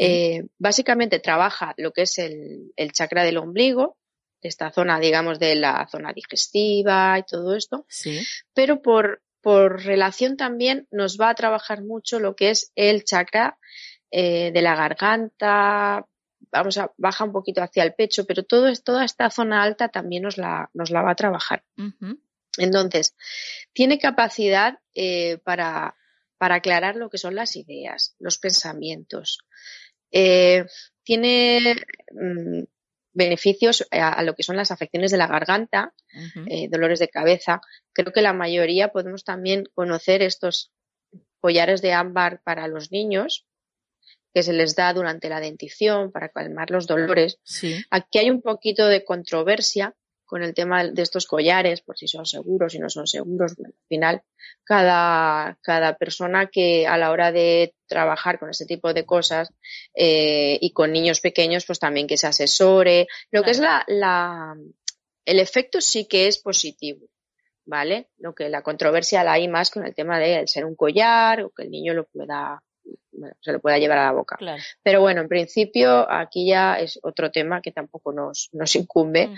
eh, 0.00 0.48
básicamente 0.58 1.20
trabaja 1.20 1.74
lo 1.76 1.92
que 1.92 2.02
es 2.02 2.18
el, 2.18 2.72
el, 2.74 2.90
chakra 2.90 3.22
del 3.22 3.36
ombligo, 3.36 3.96
esta 4.42 4.72
zona, 4.72 4.98
digamos, 4.98 5.38
de 5.38 5.54
la 5.54 5.86
zona 5.88 6.12
digestiva 6.12 7.20
y 7.20 7.22
todo 7.22 7.54
esto, 7.54 7.86
pero 8.52 8.82
por, 8.82 9.22
por 9.42 9.84
relación 9.84 10.36
también 10.36 10.88
nos 10.90 11.18
va 11.20 11.30
a 11.30 11.36
trabajar 11.36 11.84
mucho 11.84 12.18
lo 12.18 12.34
que 12.34 12.50
es 12.50 12.72
el 12.74 13.04
chakra 13.04 13.60
eh, 14.10 14.50
de 14.50 14.60
la 14.60 14.74
garganta, 14.74 16.04
vamos 16.50 16.78
a 16.78 16.90
baja 16.96 17.22
un 17.22 17.30
poquito 17.30 17.62
hacia 17.62 17.84
el 17.84 17.94
pecho, 17.94 18.24
pero 18.26 18.42
todo 18.42 18.72
toda 18.74 19.04
esta 19.04 19.30
zona 19.30 19.62
alta 19.62 19.88
también 19.88 20.24
nos 20.24 20.36
la, 20.36 20.68
nos 20.74 20.90
la 20.90 21.02
va 21.02 21.12
a 21.12 21.14
trabajar. 21.14 21.62
Entonces, 22.58 23.14
tiene 23.72 23.98
capacidad 23.98 24.78
eh, 24.94 25.38
para, 25.44 25.96
para 26.38 26.56
aclarar 26.56 26.96
lo 26.96 27.10
que 27.10 27.18
son 27.18 27.34
las 27.34 27.56
ideas, 27.56 28.14
los 28.18 28.38
pensamientos. 28.38 29.38
Eh, 30.10 30.64
tiene 31.02 31.76
mm, 32.12 32.62
beneficios 33.12 33.86
a, 33.90 34.22
lo 34.22 34.34
que 34.34 34.42
son 34.42 34.56
las 34.56 34.70
afecciones 34.70 35.10
de 35.10 35.18
la 35.18 35.26
garganta, 35.26 35.94
eh, 36.48 36.68
dolores 36.68 36.98
de 36.98 37.08
cabeza. 37.08 37.60
Creo 37.92 38.12
que 38.12 38.22
la 38.22 38.32
mayoría 38.32 38.88
podemos 38.88 39.24
también 39.24 39.64
conocer 39.74 40.22
estos 40.22 40.72
collares 41.40 41.80
de 41.80 41.92
ámbar 41.92 42.42
para 42.42 42.68
los 42.68 42.92
niños 42.92 43.46
que 44.34 44.42
se 44.42 44.52
les 44.52 44.76
da 44.76 44.92
durante 44.92 45.30
la 45.30 45.40
dentición 45.40 46.12
para 46.12 46.28
calmar 46.28 46.70
los 46.70 46.86
dolores. 46.86 47.38
Aquí 47.90 48.18
hay 48.18 48.28
un 48.28 48.42
poquito 48.42 48.86
de 48.86 49.02
controversia 49.02 49.94
con 50.26 50.42
el 50.42 50.54
tema 50.54 50.84
de 50.84 51.02
estos 51.02 51.26
collares, 51.26 51.80
por 51.80 51.96
si 51.96 52.08
son 52.08 52.26
seguros, 52.26 52.72
si 52.72 52.78
no 52.78 52.90
son 52.90 53.06
seguros. 53.06 53.54
al 53.64 53.72
final, 53.88 54.22
cada, 54.64 55.56
cada 55.62 55.96
persona 55.96 56.48
que 56.48 56.86
a 56.86 56.98
la 56.98 57.10
hora 57.10 57.32
de 57.32 57.74
trabajar 57.86 58.38
con 58.38 58.50
este 58.50 58.66
tipo 58.66 58.92
de 58.92 59.06
cosas 59.06 59.48
eh, 59.94 60.58
y 60.60 60.72
con 60.72 60.92
niños 60.92 61.20
pequeños, 61.20 61.64
pues 61.64 61.78
también 61.78 62.06
que 62.06 62.16
se 62.16 62.26
asesore. 62.26 63.06
Lo 63.30 63.42
que 63.42 63.52
es 63.52 63.60
la, 63.60 63.84
la, 63.86 64.54
el 65.24 65.38
efecto 65.38 65.80
sí 65.80 66.06
que 66.06 66.26
es 66.26 66.38
positivo. 66.38 67.06
¿Vale? 67.68 68.10
Lo 68.18 68.32
que 68.32 68.48
la 68.48 68.62
controversia 68.62 69.24
la 69.24 69.32
hay 69.32 69.48
más 69.48 69.70
con 69.70 69.84
el 69.84 69.92
tema 69.92 70.20
de 70.20 70.46
ser 70.46 70.64
un 70.64 70.76
collar 70.76 71.42
o 71.42 71.50
que 71.50 71.64
el 71.64 71.70
niño 71.72 71.94
lo 71.94 72.04
pueda 72.04 72.62
se 73.40 73.52
lo 73.52 73.60
pueda 73.60 73.78
llevar 73.78 73.98
a 73.98 74.04
la 74.06 74.12
boca. 74.12 74.38
Pero 74.82 75.00
bueno, 75.00 75.22
en 75.22 75.28
principio 75.28 76.10
aquí 76.10 76.48
ya 76.48 76.74
es 76.74 76.98
otro 77.02 77.30
tema 77.30 77.60
que 77.60 77.72
tampoco 77.72 78.12
nos, 78.12 78.48
nos 78.52 78.74
incumbe. 78.76 79.30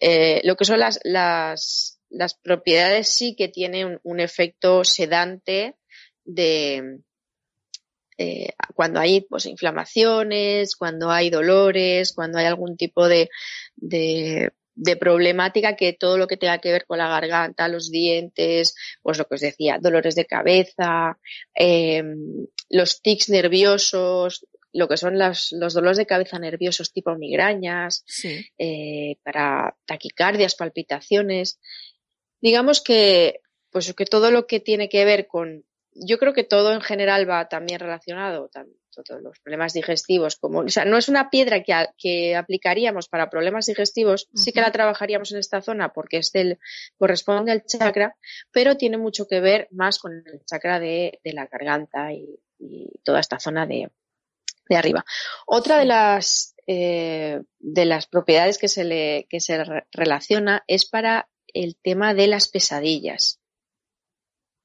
Eh, 0.00 0.40
lo 0.44 0.56
que 0.56 0.64
son 0.64 0.80
las, 0.80 1.00
las, 1.04 2.00
las 2.10 2.34
propiedades 2.34 3.08
sí 3.08 3.34
que 3.36 3.48
tienen 3.48 4.00
un, 4.02 4.20
efecto 4.20 4.84
sedante 4.84 5.76
de 6.24 7.00
eh, 8.18 8.50
cuando 8.74 9.00
hay 9.00 9.22
pues 9.22 9.46
inflamaciones, 9.46 10.76
cuando 10.76 11.10
hay 11.10 11.30
dolores, 11.30 12.12
cuando 12.12 12.38
hay 12.38 12.46
algún 12.46 12.76
tipo 12.76 13.08
de, 13.08 13.28
de 13.76 14.52
de 14.74 14.96
problemática 14.96 15.76
que 15.76 15.92
todo 15.92 16.18
lo 16.18 16.26
que 16.26 16.36
tenga 16.36 16.58
que 16.58 16.72
ver 16.72 16.86
con 16.86 16.98
la 16.98 17.08
garganta, 17.08 17.68
los 17.68 17.90
dientes, 17.90 18.74
pues 19.02 19.18
lo 19.18 19.26
que 19.26 19.34
os 19.34 19.40
decía, 19.40 19.78
dolores 19.80 20.14
de 20.14 20.26
cabeza, 20.26 21.18
em, 21.54 22.46
los 22.70 23.02
tics 23.02 23.28
nerviosos, 23.28 24.46
lo 24.72 24.88
que 24.88 24.96
son 24.96 25.18
los 25.18 25.74
dolores 25.74 25.98
de 25.98 26.06
cabeza 26.06 26.38
nerviosos 26.38 26.92
tipo 26.92 27.14
migrañas, 27.16 28.04
eh, 28.58 29.16
para 29.22 29.76
taquicardias, 29.84 30.54
palpitaciones. 30.54 31.60
Digamos 32.40 32.80
que, 32.80 33.40
pues 33.70 33.92
que 33.94 34.06
todo 34.06 34.30
lo 34.30 34.46
que 34.46 34.60
tiene 34.60 34.88
que 34.88 35.04
ver 35.04 35.26
con, 35.26 35.64
yo 35.94 36.18
creo 36.18 36.32
que 36.32 36.44
todo 36.44 36.72
en 36.72 36.80
general 36.80 37.28
va 37.28 37.48
también 37.48 37.80
relacionado, 37.80 38.48
todos 38.92 39.22
los 39.22 39.38
problemas 39.40 39.72
digestivos, 39.72 40.36
como, 40.36 40.60
o 40.60 40.68
sea, 40.68 40.84
no 40.84 40.98
es 40.98 41.08
una 41.08 41.30
piedra 41.30 41.62
que, 41.62 41.86
que 41.96 42.36
aplicaríamos 42.36 43.08
para 43.08 43.30
problemas 43.30 43.66
digestivos, 43.66 44.28
sí 44.34 44.52
que 44.52 44.60
la 44.60 44.72
trabajaríamos 44.72 45.32
en 45.32 45.38
esta 45.38 45.62
zona 45.62 45.92
porque 45.92 46.18
es 46.18 46.32
del, 46.32 46.58
corresponde 46.98 47.52
al 47.52 47.64
chakra, 47.64 48.16
pero 48.50 48.76
tiene 48.76 48.98
mucho 48.98 49.26
que 49.26 49.40
ver 49.40 49.68
más 49.70 49.98
con 49.98 50.12
el 50.12 50.44
chakra 50.44 50.78
de, 50.78 51.20
la 51.24 51.46
garganta 51.46 52.12
y, 52.12 52.38
toda 53.02 53.18
esta 53.18 53.40
zona 53.40 53.66
de, 53.66 53.90
de 54.68 54.76
arriba. 54.76 55.04
Otra 55.46 55.78
de 55.78 55.84
las, 55.84 56.54
eh, 56.68 57.42
de 57.58 57.84
las 57.84 58.06
propiedades 58.06 58.58
que 58.58 58.68
se 58.68 58.84
le, 58.84 59.26
que 59.28 59.40
se 59.40 59.64
relaciona 59.90 60.62
es 60.68 60.84
para 60.84 61.28
el 61.48 61.76
tema 61.76 62.14
de 62.14 62.28
las 62.28 62.48
pesadillas. 62.48 63.40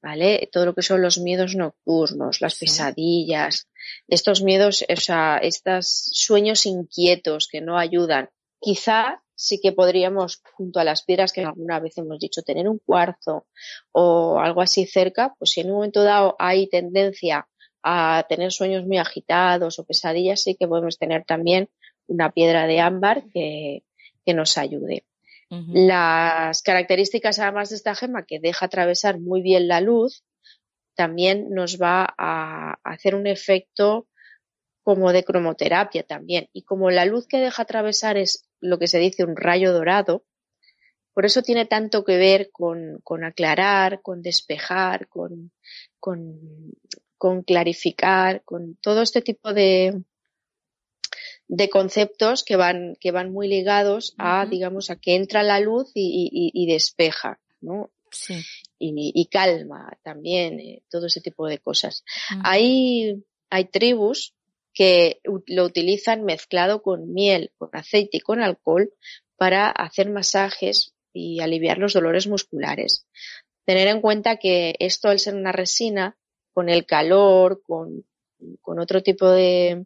¿vale? 0.02 0.48
Todo 0.52 0.66
lo 0.66 0.74
que 0.74 0.82
son 0.82 1.02
los 1.02 1.18
miedos 1.18 1.54
nocturnos, 1.54 2.40
las 2.40 2.58
pesadillas, 2.58 3.68
estos 4.06 4.42
miedos, 4.42 4.84
o 4.88 4.96
sea, 4.96 5.38
estos 5.38 6.08
sueños 6.12 6.66
inquietos 6.66 7.48
que 7.50 7.60
no 7.60 7.78
ayudan. 7.78 8.30
Quizá 8.60 9.22
sí 9.34 9.60
que 9.62 9.72
podríamos, 9.72 10.42
junto 10.54 10.80
a 10.80 10.84
las 10.84 11.04
piedras 11.04 11.32
que 11.32 11.42
alguna 11.42 11.78
vez 11.78 11.96
hemos 11.96 12.18
dicho, 12.18 12.42
tener 12.42 12.68
un 12.68 12.78
cuarzo 12.78 13.46
o 13.92 14.40
algo 14.40 14.62
así 14.62 14.84
cerca, 14.84 15.34
pues 15.38 15.52
si 15.52 15.60
en 15.60 15.68
un 15.68 15.76
momento 15.76 16.02
dado 16.02 16.34
hay 16.38 16.68
tendencia 16.68 17.48
a 17.82 18.26
tener 18.28 18.50
sueños 18.50 18.84
muy 18.84 18.98
agitados 18.98 19.78
o 19.78 19.84
pesadillas, 19.84 20.42
sí 20.42 20.56
que 20.56 20.66
podemos 20.66 20.98
tener 20.98 21.24
también 21.24 21.68
una 22.08 22.32
piedra 22.32 22.66
de 22.66 22.80
ámbar 22.80 23.24
que, 23.32 23.84
que 24.26 24.34
nos 24.34 24.58
ayude. 24.58 25.04
Las 25.50 26.60
características 26.60 27.38
además 27.38 27.70
de 27.70 27.76
esta 27.76 27.94
gema 27.94 28.26
que 28.26 28.38
deja 28.38 28.66
atravesar 28.66 29.18
muy 29.18 29.40
bien 29.40 29.66
la 29.66 29.80
luz, 29.80 30.22
también 30.98 31.50
nos 31.50 31.80
va 31.80 32.12
a 32.18 32.72
hacer 32.82 33.14
un 33.14 33.28
efecto 33.28 34.08
como 34.82 35.12
de 35.12 35.22
cromoterapia 35.22 36.02
también. 36.02 36.48
Y 36.52 36.62
como 36.64 36.90
la 36.90 37.04
luz 37.04 37.28
que 37.28 37.38
deja 37.38 37.62
atravesar 37.62 38.16
es 38.16 38.48
lo 38.58 38.80
que 38.80 38.88
se 38.88 38.98
dice 38.98 39.22
un 39.22 39.36
rayo 39.36 39.72
dorado, 39.72 40.24
por 41.14 41.24
eso 41.24 41.42
tiene 41.42 41.66
tanto 41.66 42.04
que 42.04 42.16
ver 42.16 42.50
con, 42.50 42.98
con 43.04 43.22
aclarar, 43.22 44.02
con 44.02 44.22
despejar, 44.22 45.06
con, 45.06 45.52
con, 46.00 46.40
con 47.16 47.44
clarificar, 47.44 48.42
con 48.44 48.74
todo 48.82 49.02
este 49.02 49.22
tipo 49.22 49.54
de, 49.54 50.02
de 51.46 51.70
conceptos 51.70 52.42
que 52.42 52.56
van, 52.56 52.96
que 52.98 53.12
van 53.12 53.30
muy 53.30 53.46
ligados 53.46 54.16
a, 54.18 54.46
digamos, 54.46 54.90
a 54.90 54.96
que 54.96 55.14
entra 55.14 55.44
la 55.44 55.60
luz 55.60 55.92
y, 55.94 56.66
despeja, 56.66 57.38
¿no? 57.60 57.92
Sí. 58.10 58.42
Y, 58.78 59.26
calma 59.26 59.98
también, 60.02 60.60
eh, 60.60 60.82
todo 60.88 61.06
ese 61.06 61.20
tipo 61.20 61.46
de 61.46 61.58
cosas. 61.58 62.04
Hay, 62.44 63.24
hay 63.50 63.64
tribus 63.64 64.34
que 64.72 65.20
lo 65.46 65.64
utilizan 65.64 66.24
mezclado 66.24 66.82
con 66.82 67.12
miel, 67.12 67.52
con 67.58 67.70
aceite 67.72 68.18
y 68.18 68.20
con 68.20 68.40
alcohol 68.40 68.92
para 69.36 69.70
hacer 69.70 70.10
masajes 70.10 70.94
y 71.12 71.40
aliviar 71.40 71.78
los 71.78 71.94
dolores 71.94 72.28
musculares. 72.28 73.06
Tener 73.64 73.88
en 73.88 74.00
cuenta 74.00 74.36
que 74.36 74.76
esto 74.78 75.08
al 75.08 75.18
ser 75.18 75.34
una 75.34 75.52
resina, 75.52 76.16
con 76.52 76.68
el 76.68 76.86
calor, 76.86 77.62
con, 77.62 78.04
con 78.60 78.78
otro 78.78 79.02
tipo 79.02 79.28
de, 79.30 79.84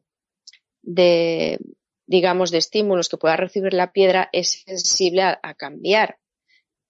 de, 0.82 1.58
digamos, 2.06 2.50
de 2.50 2.58
estímulos 2.58 3.08
que 3.08 3.16
pueda 3.16 3.36
recibir 3.36 3.72
la 3.74 3.92
piedra 3.92 4.28
es 4.32 4.62
sensible 4.66 5.22
a, 5.22 5.54
cambiar. 5.54 6.18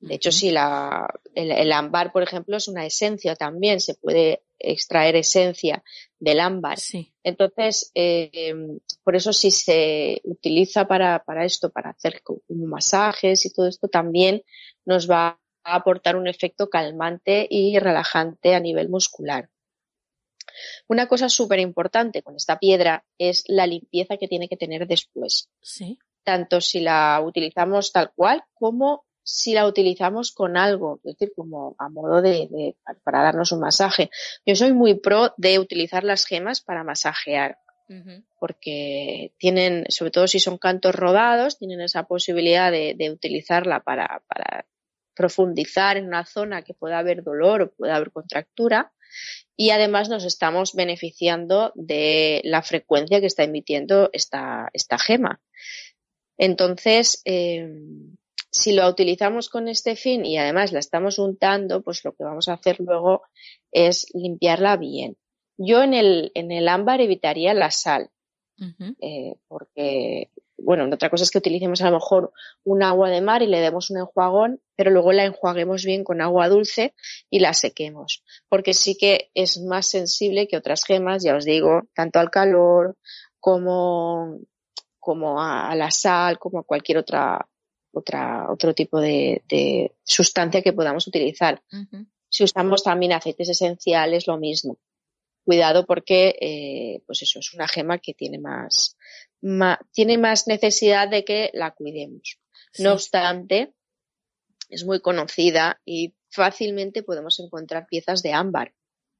De 0.03 0.16
hecho, 0.16 0.33
si 0.33 0.51
la, 0.51 1.09
el, 1.33 1.70
ámbar, 1.70 2.11
por 2.11 2.24
ejemplo, 2.24 2.57
es 2.57 2.66
una 2.66 2.85
esencia 2.85 3.37
también, 3.37 3.81
se 3.81 3.95
puede 3.95 4.43
extraer 4.59 5.15
esencia 5.15 5.85
del 6.19 6.41
ámbar. 6.41 6.77
Entonces, 7.23 7.93
eh, 7.95 8.53
por 9.05 9.15
eso 9.15 9.33
si 9.33 9.53
se 9.53 10.20
utiliza 10.24 10.89
para, 10.89 11.23
para 11.23 11.45
esto, 11.45 11.70
para 11.70 11.91
hacer 11.91 12.20
como 12.24 12.41
masajes 12.66 13.47
y 13.47 13.53
todo 13.53 13.69
esto, 13.69 13.87
también 13.87 14.43
nos 14.85 15.09
va 15.09 15.39
a 15.62 15.74
aportar 15.77 16.16
un 16.16 16.27
efecto 16.27 16.69
calmante 16.69 17.47
y 17.49 17.79
relajante 17.79 18.57
a 18.57 18.61
nivel 18.61 18.89
muscular. 18.89 19.51
Una 20.89 21.07
cosa 21.07 21.29
súper 21.29 21.61
importante 21.61 22.24
con 22.24 22.35
esta 22.35 22.59
piedra 22.59 23.05
es 23.19 23.45
la 23.47 23.69
limpieza 23.69 24.16
que 24.16 24.27
tiene 24.27 24.49
que 24.49 24.57
tener 24.57 24.89
después. 24.89 25.49
Sí. 25.61 25.97
Tanto 26.24 26.61
si 26.61 26.81
la 26.81 27.23
utilizamos 27.24 27.93
tal 27.93 28.12
cual 28.16 28.43
como 28.53 29.05
si 29.24 29.55
la 29.55 29.66
utilizamos 29.66 30.32
con 30.32 30.57
algo, 30.57 31.01
es 31.05 31.16
decir, 31.16 31.32
como 31.35 31.77
a 31.78 31.89
modo 31.89 32.23
de, 32.23 32.74
para 33.05 33.23
darnos 33.23 33.53
un 33.53 33.61
masaje. 33.61 34.11
Yo 34.44 34.57
soy 34.57 34.73
muy 34.73 34.94
pro 34.94 35.35
de 35.36 35.59
utilizar 35.59 36.05
las 36.05 36.27
gemas 36.27 36.61
para 36.61 36.85
masajear, 36.85 37.59
porque 38.39 39.35
tienen, 39.36 39.85
sobre 39.90 40.11
todo 40.11 40.27
si 40.27 40.40
son 40.40 40.57
cantos 40.57 40.94
rodados, 40.94 41.59
tienen 41.59 41.82
esa 41.82 42.05
posibilidad 42.05 42.73
de, 42.73 43.11
utilizarla 43.11 43.81
para, 43.81 44.23
para, 44.28 44.66
profundizar 45.15 45.99
en 45.99 46.07
una 46.07 46.24
zona 46.24 46.62
que 46.62 46.73
pueda 46.73 46.99
haber 46.99 47.23
dolor 47.23 47.62
o 47.62 47.70
pueda 47.70 47.97
haber 47.97 48.12
contractura 48.12 48.93
y 49.57 49.69
además 49.69 50.09
nos 50.09 50.24
estamos 50.24 50.73
beneficiando 50.73 51.70
de 51.74 52.40
la 52.44 52.62
frecuencia 52.62 53.20
que 53.20 53.27
está 53.27 53.44
emitiendo 53.44 54.09
esta, 54.15 54.70
esta 54.73 54.99
gema. 54.99 55.43
Entonces, 56.39 57.20
eh, 57.27 57.69
si 58.53 58.73
lo 58.73 58.87
utilizamos 58.87 59.49
con 59.49 59.66
este 59.66 59.97
fin 59.97 60.27
y 60.27 60.37
además 60.37 60.73
la 60.73 60.79
estamos 60.79 61.19
untando, 61.19 61.83
pues 61.83 62.05
lo 62.05 62.12
que 62.12 62.23
vamos 62.23 62.49
a 62.49 62.55
hacer 62.55 62.79
luego 62.81 63.23
es 63.73 64.07
limpiarla 64.12 64.77
bien. 64.77 65.16
Yo 65.57 65.83
en 65.83 65.95
el, 65.95 66.31
en 66.35 66.53
el 66.53 66.69
ámbar 66.69 67.01
evitaría 67.01 67.55
la 67.55 67.70
sal, 67.70 68.11
eh, 69.01 69.35
porque 69.49 70.31
bueno, 70.59 70.89
otra 70.93 71.11
cosa 71.11 71.24
es 71.24 71.31
que 71.31 71.39
utilicemos 71.39 71.83
a 71.83 71.91
lo 71.91 71.97
mejor 71.97 72.33
un 72.62 72.83
agua 72.83 73.11
de 73.11 73.20
mar 73.20 73.43
y 73.43 73.47
le 73.47 73.61
demos 73.61 73.91
un 73.91 73.99
enjuagón, 73.99 74.61
pero 74.77 74.91
luego 74.91 75.12
la 75.12 75.24
enjuaguemos 75.24 75.85
bien 75.85 76.05
con 76.05 76.20
agua 76.20 76.49
dulce 76.49 76.95
y 77.31 77.41
la 77.41 77.53
sequemos, 77.55 78.23
porque 78.49 78.74
sí 78.74 78.97
que 78.97 79.31
es 79.35 79.61
más 79.61 79.87
sensible 79.87 80.47
que 80.47 80.57
otras 80.57 80.85
gemas, 80.85 81.24
ya 81.24 81.35
os 81.35 81.45
digo, 81.45 81.83
tanto 81.95 82.20
al 82.20 82.31
calor 82.31 82.97
como, 83.41 84.39
como 85.01 85.43
a, 85.43 85.74
la 85.74 85.91
sal, 85.91 86.39
como 86.39 86.61
a 86.61 86.65
cualquier 86.65 86.99
otra, 86.99 87.49
otra, 87.93 88.51
otro 88.51 88.74
tipo 88.74 89.01
de, 89.01 89.93
sustancia 90.02 90.62
que 90.62 90.73
podamos 90.73 91.06
utilizar. 91.06 91.62
Si 92.28 92.44
usamos 92.44 92.82
también 92.82 93.12
aceites 93.12 93.48
esenciales, 93.51 94.27
lo 94.27 94.39
mismo. 94.39 94.78
Cuidado 95.44 95.86
porque, 95.86 96.36
eh, 96.40 97.02
pues 97.06 97.23
eso, 97.23 97.40
es 97.40 97.52
una 97.52 97.69
gema 97.69 97.98
que 97.98 98.14
tiene 98.14 98.39
más, 98.39 98.97
tiene 99.93 100.19
más 100.19 100.47
necesidad 100.47 101.09
de 101.09 101.24
que 101.24 101.51
la 101.52 101.73
cuidemos. 101.73 102.39
No 102.78 102.93
obstante, 102.93 103.74
es 104.70 104.85
muy 104.85 105.01
conocida 105.01 105.81
y 105.85 106.14
fácilmente 106.31 107.02
podemos 107.02 107.39
encontrar 107.40 107.86
piezas 107.86 108.23
de 108.23 108.32
ámbar, 108.32 108.73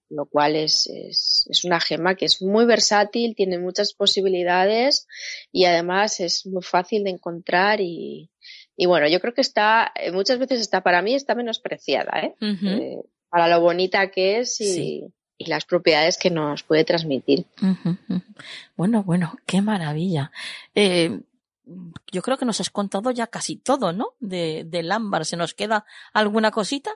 lo 0.08 0.26
cual 0.26 0.56
es, 0.56 0.86
es, 0.86 1.64
una 1.64 1.80
gema 1.80 2.14
que 2.14 2.24
es 2.24 2.40
muy 2.40 2.64
versátil, 2.64 3.34
tiene 3.36 3.58
muchas 3.58 3.92
posibilidades 3.92 5.06
y 5.52 5.66
además 5.66 6.20
es 6.20 6.46
muy 6.46 6.62
fácil 6.62 7.04
de 7.04 7.10
encontrar 7.10 7.80
y, 7.80 8.31
y 8.76 8.86
bueno, 8.86 9.08
yo 9.08 9.20
creo 9.20 9.34
que 9.34 9.40
está, 9.40 9.92
muchas 10.12 10.38
veces 10.38 10.60
está, 10.60 10.82
para 10.82 11.02
mí 11.02 11.14
está 11.14 11.34
menospreciada, 11.34 12.20
¿eh? 12.20 12.34
eh 12.40 12.96
para 13.28 13.48
lo 13.48 13.60
bonita 13.62 14.10
que 14.10 14.40
es 14.40 14.60
y, 14.60 15.04
y 15.38 15.46
las 15.46 15.64
propiedades 15.64 16.18
que 16.18 16.30
nos 16.30 16.62
puede 16.62 16.84
transmitir. 16.84 17.46
Bueno, 18.76 19.02
bueno, 19.02 19.38
qué 19.46 19.62
maravilla. 19.62 20.30
Eh, 20.74 21.20
yo 22.10 22.22
creo 22.22 22.36
que 22.36 22.44
nos 22.44 22.60
has 22.60 22.70
contado 22.70 23.10
ya 23.10 23.26
casi 23.26 23.56
todo, 23.56 23.92
¿no? 23.92 24.14
De, 24.20 24.64
del 24.66 24.92
ámbar. 24.92 25.24
¿Se 25.24 25.36
nos 25.36 25.54
queda 25.54 25.84
alguna 26.12 26.50
cosita? 26.50 26.90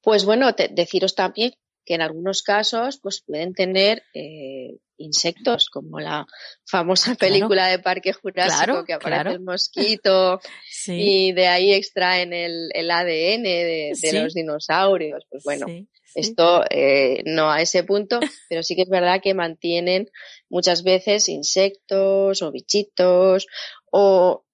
Pues 0.00 0.24
bueno, 0.24 0.50
deciros 0.70 1.14
también 1.14 1.52
que 1.84 1.94
en 1.94 2.02
algunos 2.02 2.42
casos 2.42 2.98
pues 2.98 3.22
pueden 3.22 3.54
tener 3.54 4.02
eh, 4.14 4.78
insectos, 5.00 5.68
como 5.68 5.98
la 5.98 6.26
famosa 6.64 7.14
película 7.14 7.66
de 7.66 7.78
Parque 7.78 8.12
Jurásico 8.12 8.84
que 8.84 8.92
aparece 8.92 9.34
el 9.34 9.40
mosquito 9.40 10.40
y 10.86 11.32
de 11.32 11.48
ahí 11.48 11.72
extraen 11.72 12.32
el, 12.32 12.70
el 12.74 12.90
ADN 12.90 13.42
de, 13.42 14.10
los 14.12 14.34
dinosaurios. 14.34 15.24
Pues 15.28 15.42
bueno, 15.44 15.66
esto 16.14 16.64
eh, 16.70 17.22
no 17.24 17.50
a 17.50 17.60
ese 17.60 17.84
punto, 17.84 18.20
pero 18.48 18.62
sí 18.62 18.76
que 18.76 18.82
es 18.82 18.88
verdad 18.88 19.20
que 19.22 19.34
mantienen 19.34 20.10
muchas 20.48 20.82
veces 20.82 21.28
insectos 21.28 22.42
o 22.42 22.52
bichitos 22.52 23.46
o 23.90 24.44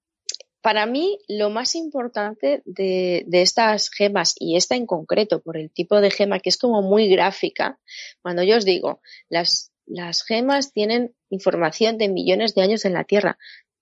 para 0.66 0.84
mí 0.84 1.20
lo 1.28 1.48
más 1.48 1.76
importante 1.76 2.60
de, 2.64 3.22
de, 3.28 3.42
estas 3.42 3.88
gemas 3.88 4.34
y 4.36 4.56
esta 4.56 4.74
en 4.74 4.84
concreto 4.84 5.40
por 5.40 5.56
el 5.56 5.70
tipo 5.70 6.00
de 6.00 6.10
gema 6.10 6.40
que 6.40 6.48
es 6.48 6.58
como 6.58 6.82
muy 6.82 7.08
gráfica, 7.08 7.78
cuando 8.20 8.42
yo 8.42 8.56
os 8.56 8.64
digo, 8.64 9.00
las, 9.28 9.70
las 9.86 10.24
gemas 10.24 10.72
tienen 10.72 11.14
información 11.30 11.98
de 11.98 12.08
millones 12.08 12.54
de 12.54 12.62
años 12.62 12.84
en 12.84 12.92
la 12.92 13.04
Tierra. 13.04 13.38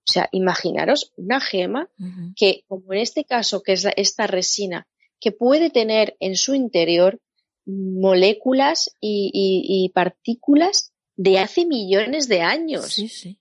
O 0.07 0.13
sea, 0.13 0.29
imaginaros 0.33 1.13
una 1.17 1.41
gema 1.41 1.89
que, 2.37 2.63
como 2.69 2.93
en 2.93 3.01
este 3.01 3.25
caso, 3.25 3.63
que 3.63 3.73
es 3.73 3.87
esta 3.97 4.27
resina, 4.27 4.87
que 5.19 5.33
puede 5.33 5.71
tener 5.71 6.17
en 6.21 6.37
su 6.37 6.55
interior 6.55 7.21
moléculas 7.67 8.91
y, 9.01 9.91
partículas 9.95 10.93
de 11.17 11.39
hace 11.39 11.65
millones 11.65 12.29
de 12.29 12.43
años. 12.43 12.87
Sí, 12.87 13.09
sí. 13.09 13.39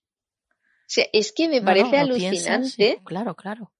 es 1.12 1.34
que 1.34 1.50
me 1.50 1.62
parece 1.62 1.98
alucinante. 1.98 3.02
claro, 3.04 3.36
claro. 3.36 3.74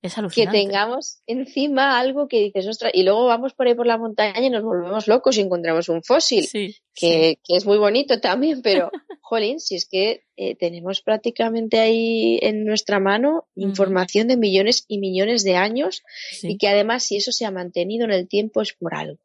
Es 0.00 0.14
que 0.32 0.46
tengamos 0.46 1.22
encima 1.26 1.98
algo 1.98 2.28
que 2.28 2.40
dices, 2.40 2.68
ostras, 2.68 2.92
y 2.94 3.02
luego 3.02 3.26
vamos 3.26 3.52
por 3.54 3.66
ahí 3.66 3.74
por 3.74 3.86
la 3.86 3.98
montaña 3.98 4.40
y 4.40 4.48
nos 4.48 4.62
volvemos 4.62 5.08
locos 5.08 5.36
y 5.36 5.40
encontramos 5.40 5.88
un 5.88 6.04
fósil, 6.04 6.46
que, 6.52 7.40
que, 7.42 7.56
es 7.56 7.66
muy 7.66 7.78
bonito 7.78 8.20
también, 8.20 8.62
pero, 8.62 8.92
jolín, 9.20 9.58
si 9.58 9.74
es 9.74 9.88
que 9.88 10.22
eh, 10.36 10.54
tenemos 10.54 11.02
prácticamente 11.02 11.80
ahí 11.80 12.38
en 12.42 12.64
nuestra 12.64 13.00
mano 13.00 13.48
información 13.56 14.28
de 14.28 14.36
millones 14.36 14.84
y 14.86 14.98
millones 14.98 15.42
de 15.42 15.56
años 15.56 16.04
y 16.42 16.58
que 16.58 16.68
además 16.68 17.02
si 17.02 17.16
eso 17.16 17.32
se 17.32 17.44
ha 17.44 17.50
mantenido 17.50 18.04
en 18.04 18.12
el 18.12 18.28
tiempo 18.28 18.62
es 18.62 18.74
por 18.74 18.94
algo. 18.94 19.18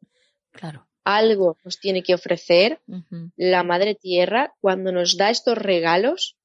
Claro. 0.50 0.88
Algo 1.04 1.56
nos 1.62 1.78
tiene 1.78 2.02
que 2.02 2.14
ofrecer 2.14 2.80
la 3.36 3.62
Madre 3.62 3.94
Tierra 3.94 4.54
cuando 4.60 4.90
nos 4.90 5.16
da 5.16 5.30
estos 5.30 5.56
regalos 5.56 6.36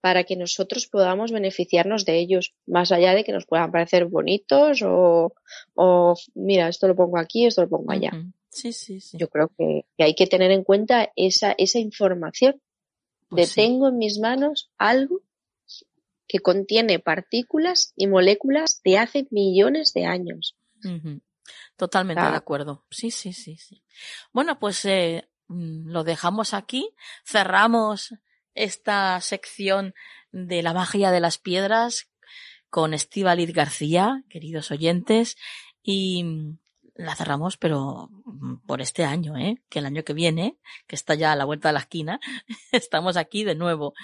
para 0.00 0.24
que 0.24 0.36
nosotros 0.36 0.86
podamos 0.86 1.32
beneficiarnos 1.32 2.04
de 2.04 2.18
ellos, 2.18 2.54
más 2.66 2.92
allá 2.92 3.14
de 3.14 3.24
que 3.24 3.32
nos 3.32 3.46
puedan 3.46 3.72
parecer 3.72 4.06
bonitos 4.06 4.82
o, 4.84 5.32
mira, 6.34 6.68
esto 6.68 6.88
lo 6.88 6.94
pongo 6.94 7.18
aquí, 7.18 7.46
esto 7.46 7.62
lo 7.62 7.68
pongo 7.68 7.92
allá. 7.92 8.12
Sí, 8.50 8.72
sí, 8.72 9.00
sí. 9.00 9.18
Yo 9.18 9.28
creo 9.28 9.50
que, 9.56 9.84
hay 9.98 10.14
que 10.14 10.26
tener 10.26 10.50
en 10.50 10.64
cuenta 10.64 11.12
esa, 11.16 11.54
esa 11.58 11.78
información 11.78 12.60
pues 13.28 13.54
de 13.54 13.62
tengo 13.62 13.88
en 13.88 13.98
mis 13.98 14.18
manos 14.18 14.70
algo 14.78 15.22
que 16.28 16.40
contiene 16.40 16.98
partículas 16.98 17.92
y 17.96 18.06
moléculas 18.06 18.80
de 18.84 18.98
hace 18.98 19.26
millones 19.30 19.92
de 19.92 20.06
años. 20.06 20.56
Totalmente 21.76 22.22
de 22.22 22.28
acuerdo. 22.28 22.84
Sí, 22.90 23.10
sí, 23.10 23.32
sí, 23.32 23.56
sí. 23.56 23.82
Bueno, 24.32 24.58
pues 24.58 24.84
eh, 24.84 25.28
mm, 25.48 25.88
lo 25.90 26.04
dejamos 26.04 26.54
aquí. 26.54 26.94
Cerramos 27.24 28.14
esta 28.56 29.20
sección 29.20 29.94
de 30.32 30.62
la 30.62 30.74
magia 30.74 31.10
de 31.10 31.20
las 31.20 31.38
piedras 31.38 32.10
con 32.68 32.94
Estíbaliz 32.94 33.52
García, 33.52 34.24
queridos 34.28 34.70
oyentes, 34.70 35.36
y 35.82 36.24
la 36.96 37.14
cerramos, 37.14 37.56
pero 37.56 38.10
por 38.66 38.80
este 38.80 39.04
año, 39.04 39.36
¿eh? 39.36 39.62
Que 39.68 39.78
el 39.78 39.86
año 39.86 40.02
que 40.02 40.14
viene, 40.14 40.58
que 40.86 40.96
está 40.96 41.14
ya 41.14 41.32
a 41.32 41.36
la 41.36 41.44
vuelta 41.44 41.68
de 41.68 41.74
la 41.74 41.80
esquina, 41.80 42.20
estamos 42.72 43.16
aquí 43.16 43.44
de 43.44 43.54
nuevo. 43.54 43.94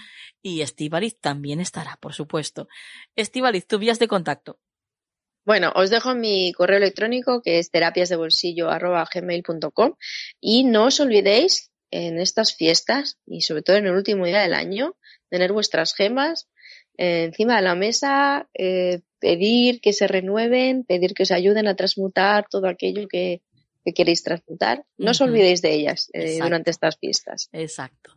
Y 0.42 0.60
Estíbaliz 0.60 1.18
también 1.18 1.60
estará, 1.60 1.96
por 2.00 2.12
supuesto. 2.12 2.68
Estíbaliz, 3.16 3.66
tu 3.66 3.78
vías 3.78 3.98
de 3.98 4.08
contacto. 4.08 4.60
Bueno, 5.44 5.72
os 5.74 5.90
dejo 5.90 6.14
mi 6.14 6.52
correo 6.52 6.76
electrónico 6.76 7.42
que 7.42 7.58
es 7.58 7.72
terapiasdebolsillo.gmail.com 7.72 9.94
y 10.40 10.62
no 10.62 10.84
os 10.84 11.00
olvidéis 11.00 11.71
en 11.92 12.18
estas 12.18 12.56
fiestas 12.56 13.18
y 13.26 13.42
sobre 13.42 13.62
todo 13.62 13.76
en 13.76 13.86
el 13.86 13.92
último 13.92 14.26
día 14.26 14.40
del 14.40 14.54
año 14.54 14.96
tener 15.28 15.52
vuestras 15.52 15.94
gemas 15.94 16.48
eh, 16.98 17.24
encima 17.24 17.56
de 17.56 17.62
la 17.62 17.74
mesa, 17.74 18.48
eh, 18.54 19.02
pedir 19.18 19.80
que 19.80 19.92
se 19.92 20.08
renueven, 20.08 20.84
pedir 20.84 21.14
que 21.14 21.22
os 21.22 21.30
ayuden 21.30 21.68
a 21.68 21.76
transmutar 21.76 22.46
todo 22.50 22.66
aquello 22.66 23.06
que, 23.08 23.42
queréis 23.94 24.22
transmutar. 24.22 24.84
No 24.96 25.10
os 25.10 25.20
olvidéis 25.20 25.60
de 25.60 25.74
ellas 25.74 26.08
eh, 26.12 26.38
durante 26.40 26.70
estas 26.70 26.96
fiestas. 26.98 27.48
Exacto. 27.52 28.14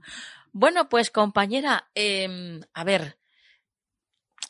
Bueno, 0.52 0.90
pues 0.90 1.10
compañera, 1.10 1.90
em, 1.96 2.62
a 2.74 2.84
ver, 2.84 3.18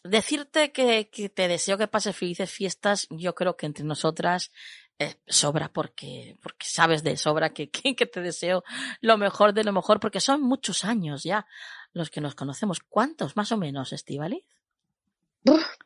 decirte 0.04 0.72
que, 0.72 1.10
que, 1.10 1.30
te 1.30 1.48
deseo 1.48 1.78
que 1.78 1.88
pases 1.88 2.16
felices 2.16 2.52
fiestas, 2.52 3.08
yo 3.10 3.34
creo 3.34 3.56
que 3.56 3.66
entre 3.66 3.86
nosotras 3.86 4.52
eh, 4.98 5.16
sobra 5.28 5.70
porque, 5.74 6.38
porque 6.42 6.66
sabes 6.66 7.04
de 7.04 7.18
sobra 7.18 7.54
que, 7.54 7.70
que, 7.70 7.96
que, 7.96 8.06
te 8.06 8.22
deseo 8.22 8.64
lo 9.02 9.18
mejor 9.18 9.54
de 9.54 9.64
lo 9.64 9.74
mejor 9.74 10.00
porque 10.00 10.22
son 10.22 10.42
muchos 10.42 10.86
años 10.86 11.24
ya 11.24 11.46
los 11.92 12.10
que 12.10 12.22
nos 12.22 12.36
conocemos. 12.36 12.80
¿Cuántos 12.80 13.36
más 13.36 13.52
o 13.52 13.58
menos, 13.58 13.94
Estivaliz? 13.94 14.46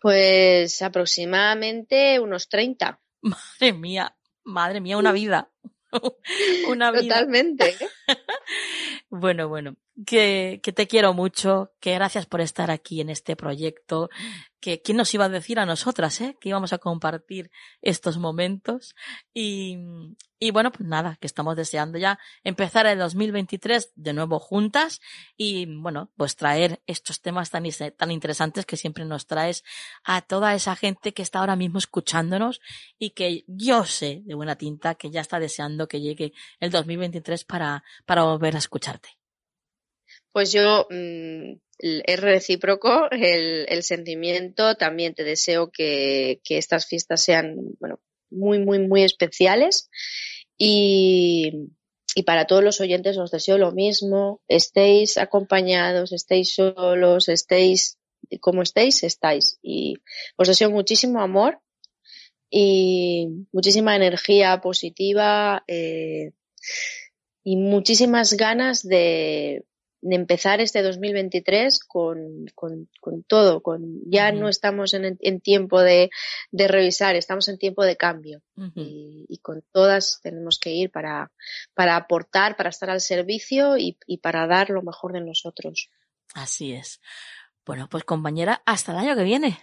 Pues 0.02 0.82
aproximadamente 0.82 2.20
unos 2.20 2.48
30. 2.50 3.00
Madre 3.22 3.74
mía, 3.74 4.16
madre 4.44 4.80
mía, 4.80 4.98
una 4.98 5.12
vida. 5.12 5.52
una 6.70 6.92
vida. 6.92 7.02
Totalmente. 7.02 7.76
bueno, 9.10 9.50
bueno 9.50 9.76
que, 10.06 10.60
que 10.64 10.72
te 10.72 10.88
quiero 10.88 11.14
mucho, 11.14 11.72
que 11.80 11.94
gracias 11.94 12.26
por 12.26 12.42
estar 12.42 12.72
aquí 12.72 13.02
en 13.02 13.10
este 13.10 13.36
proyecto, 13.36 14.10
que 14.60 14.82
quién 14.82 14.98
nos 14.98 15.14
iba 15.14 15.26
a 15.26 15.30
decir 15.30 15.60
a 15.60 15.66
nosotras, 15.66 16.20
eh, 16.22 16.38
que 16.40 16.50
íbamos 16.50 16.74
a 16.74 16.78
compartir 16.78 17.52
estos 17.82 18.18
momentos. 18.18 18.96
Y, 19.34 19.78
y 20.40 20.52
bueno, 20.52 20.72
pues 20.72 20.88
nada, 20.88 21.18
que 21.20 21.28
estamos 21.28 21.56
deseando 21.56 21.98
ya 21.98 22.20
empezar 22.44 22.86
el 22.86 23.00
2023 23.00 23.92
de 23.96 24.14
nuevo 24.14 24.40
juntas 24.40 25.02
y 25.38 25.66
bueno, 25.66 26.12
pues 26.18 26.36
traer 26.36 26.82
estos 26.88 27.22
temas 27.22 27.50
tan, 27.50 27.64
tan 27.98 28.12
interesantes 28.12 28.66
que 28.66 28.78
siempre 28.78 29.06
nos 29.06 29.28
traes 29.28 29.64
a 30.04 30.22
toda 30.22 30.54
esa 30.54 30.76
gente 30.76 31.14
que 31.14 31.22
está 31.22 31.40
ahora 31.40 31.56
mismo 31.56 31.80
escuchándonos 31.80 32.62
y 32.98 33.12
que 33.12 33.44
yo 33.48 33.86
sé 33.86 34.22
de 34.26 34.36
buena 34.36 34.56
tinta 34.56 34.96
que 34.96 35.12
ya 35.12 35.22
está 35.22 35.40
deseando 35.40 35.88
que 35.88 36.02
llegue 36.02 36.34
el 36.60 36.72
2023 36.72 37.44
para, 37.46 37.84
para 38.06 38.24
volver 38.24 38.56
a 38.56 38.60
escucharte 38.60 39.19
pues 40.32 40.52
yo 40.52 40.88
mmm, 40.90 41.54
es 41.80 42.20
recíproco 42.20 43.10
el, 43.12 43.84
sentimiento. 43.84 44.76
También 44.76 45.14
te 45.14 45.24
deseo 45.24 45.72
que, 45.72 46.42
que, 46.44 46.58
estas 46.58 46.86
fiestas 46.86 47.24
sean, 47.24 47.56
bueno, 47.80 48.00
muy, 48.30 48.60
muy, 48.60 48.80
muy 48.80 49.04
especiales. 49.04 49.90
Y, 50.58 51.70
y 52.16 52.24
para 52.24 52.46
todos 52.46 52.64
los 52.64 52.82
oyentes 52.82 53.18
os 53.18 53.32
deseo 53.32 53.58
lo 53.58 53.72
mismo. 53.72 54.42
Estéis 54.48 55.18
acompañados, 55.18 56.12
estéis 56.12 56.54
solos, 56.54 57.30
estéis 57.30 57.98
como 58.42 58.62
estéis, 58.62 59.04
estáis. 59.04 59.58
Y 59.62 59.96
os 60.36 60.48
deseo 60.48 60.70
muchísimo 60.70 61.22
amor 61.22 61.60
y 62.50 63.28
muchísima 63.52 63.96
energía 63.96 64.60
positiva 64.60 65.64
eh, 65.68 66.32
y 67.44 67.56
muchísimas 67.56 68.34
ganas 68.34 68.84
de, 68.84 69.64
de 70.02 70.16
empezar 70.16 70.62
este 70.62 70.82
2023 70.82 71.84
con, 71.84 72.46
con, 72.56 72.90
con 73.02 73.24
todo, 73.24 73.62
con 73.62 74.02
ya 74.10 74.30
uh 74.30 74.34
-huh. 74.34 74.40
no 74.40 74.50
estamos 74.50 74.94
en, 74.94 75.18
en 75.20 75.42
tiempo 75.42 75.82
de, 75.82 76.10
de, 76.52 76.68
revisar, 76.68 77.16
estamos 77.16 77.48
en 77.50 77.58
tiempo 77.58 77.84
de 77.84 77.98
cambio 77.98 78.42
uh 78.56 78.64
-huh. 78.64 78.72
y, 78.76 79.26
y, 79.28 79.38
con 79.40 79.64
todas 79.72 80.20
tenemos 80.22 80.60
que 80.60 80.72
ir 80.72 80.92
para, 80.92 81.32
para 81.74 81.96
aportar, 81.96 82.56
para 82.56 82.70
estar 82.70 82.90
al 82.90 83.02
servicio 83.02 83.78
y, 83.78 83.98
y 84.08 84.18
para 84.20 84.48
dar 84.48 84.70
lo 84.70 84.82
mejor 84.82 85.14
de 85.14 85.22
nosotros. 85.22 85.90
Así 86.34 86.74
es. 86.74 87.02
Bueno, 87.66 87.88
pues 87.90 88.04
compañera, 88.04 88.62
hasta 88.66 88.92
el 88.94 89.00
año 89.00 89.16
que 89.16 89.24
viene. 89.24 89.60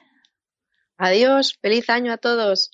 Adiós, 0.98 1.58
feliz 1.60 1.90
año 1.90 2.12
a 2.12 2.18
todos. 2.18 2.70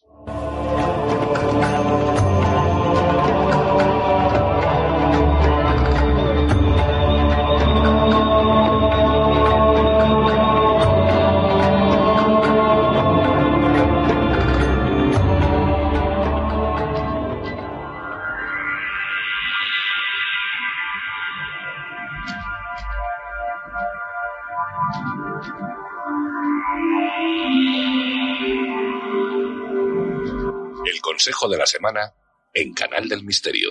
Consejo 31.22 31.48
de 31.48 31.56
la 31.56 31.66
semana 31.66 32.14
en 32.52 32.74
Canal 32.74 33.08
del 33.08 33.22
Misterio. 33.22 33.70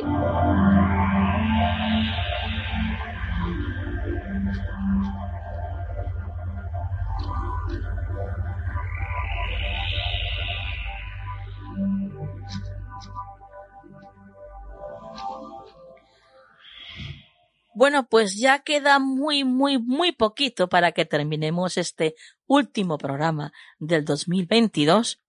Bueno, 17.73 18.07
pues 18.07 18.39
ya 18.39 18.59
queda 18.59 18.99
muy, 18.99 19.43
muy, 19.43 19.77
muy 19.77 20.13
poquito 20.13 20.69
para 20.69 20.93
que 20.93 21.03
terminemos 21.03 21.75
este 21.77 22.15
último 22.47 22.97
programa 22.97 23.51
del 23.77 24.05
2022. 24.05 25.21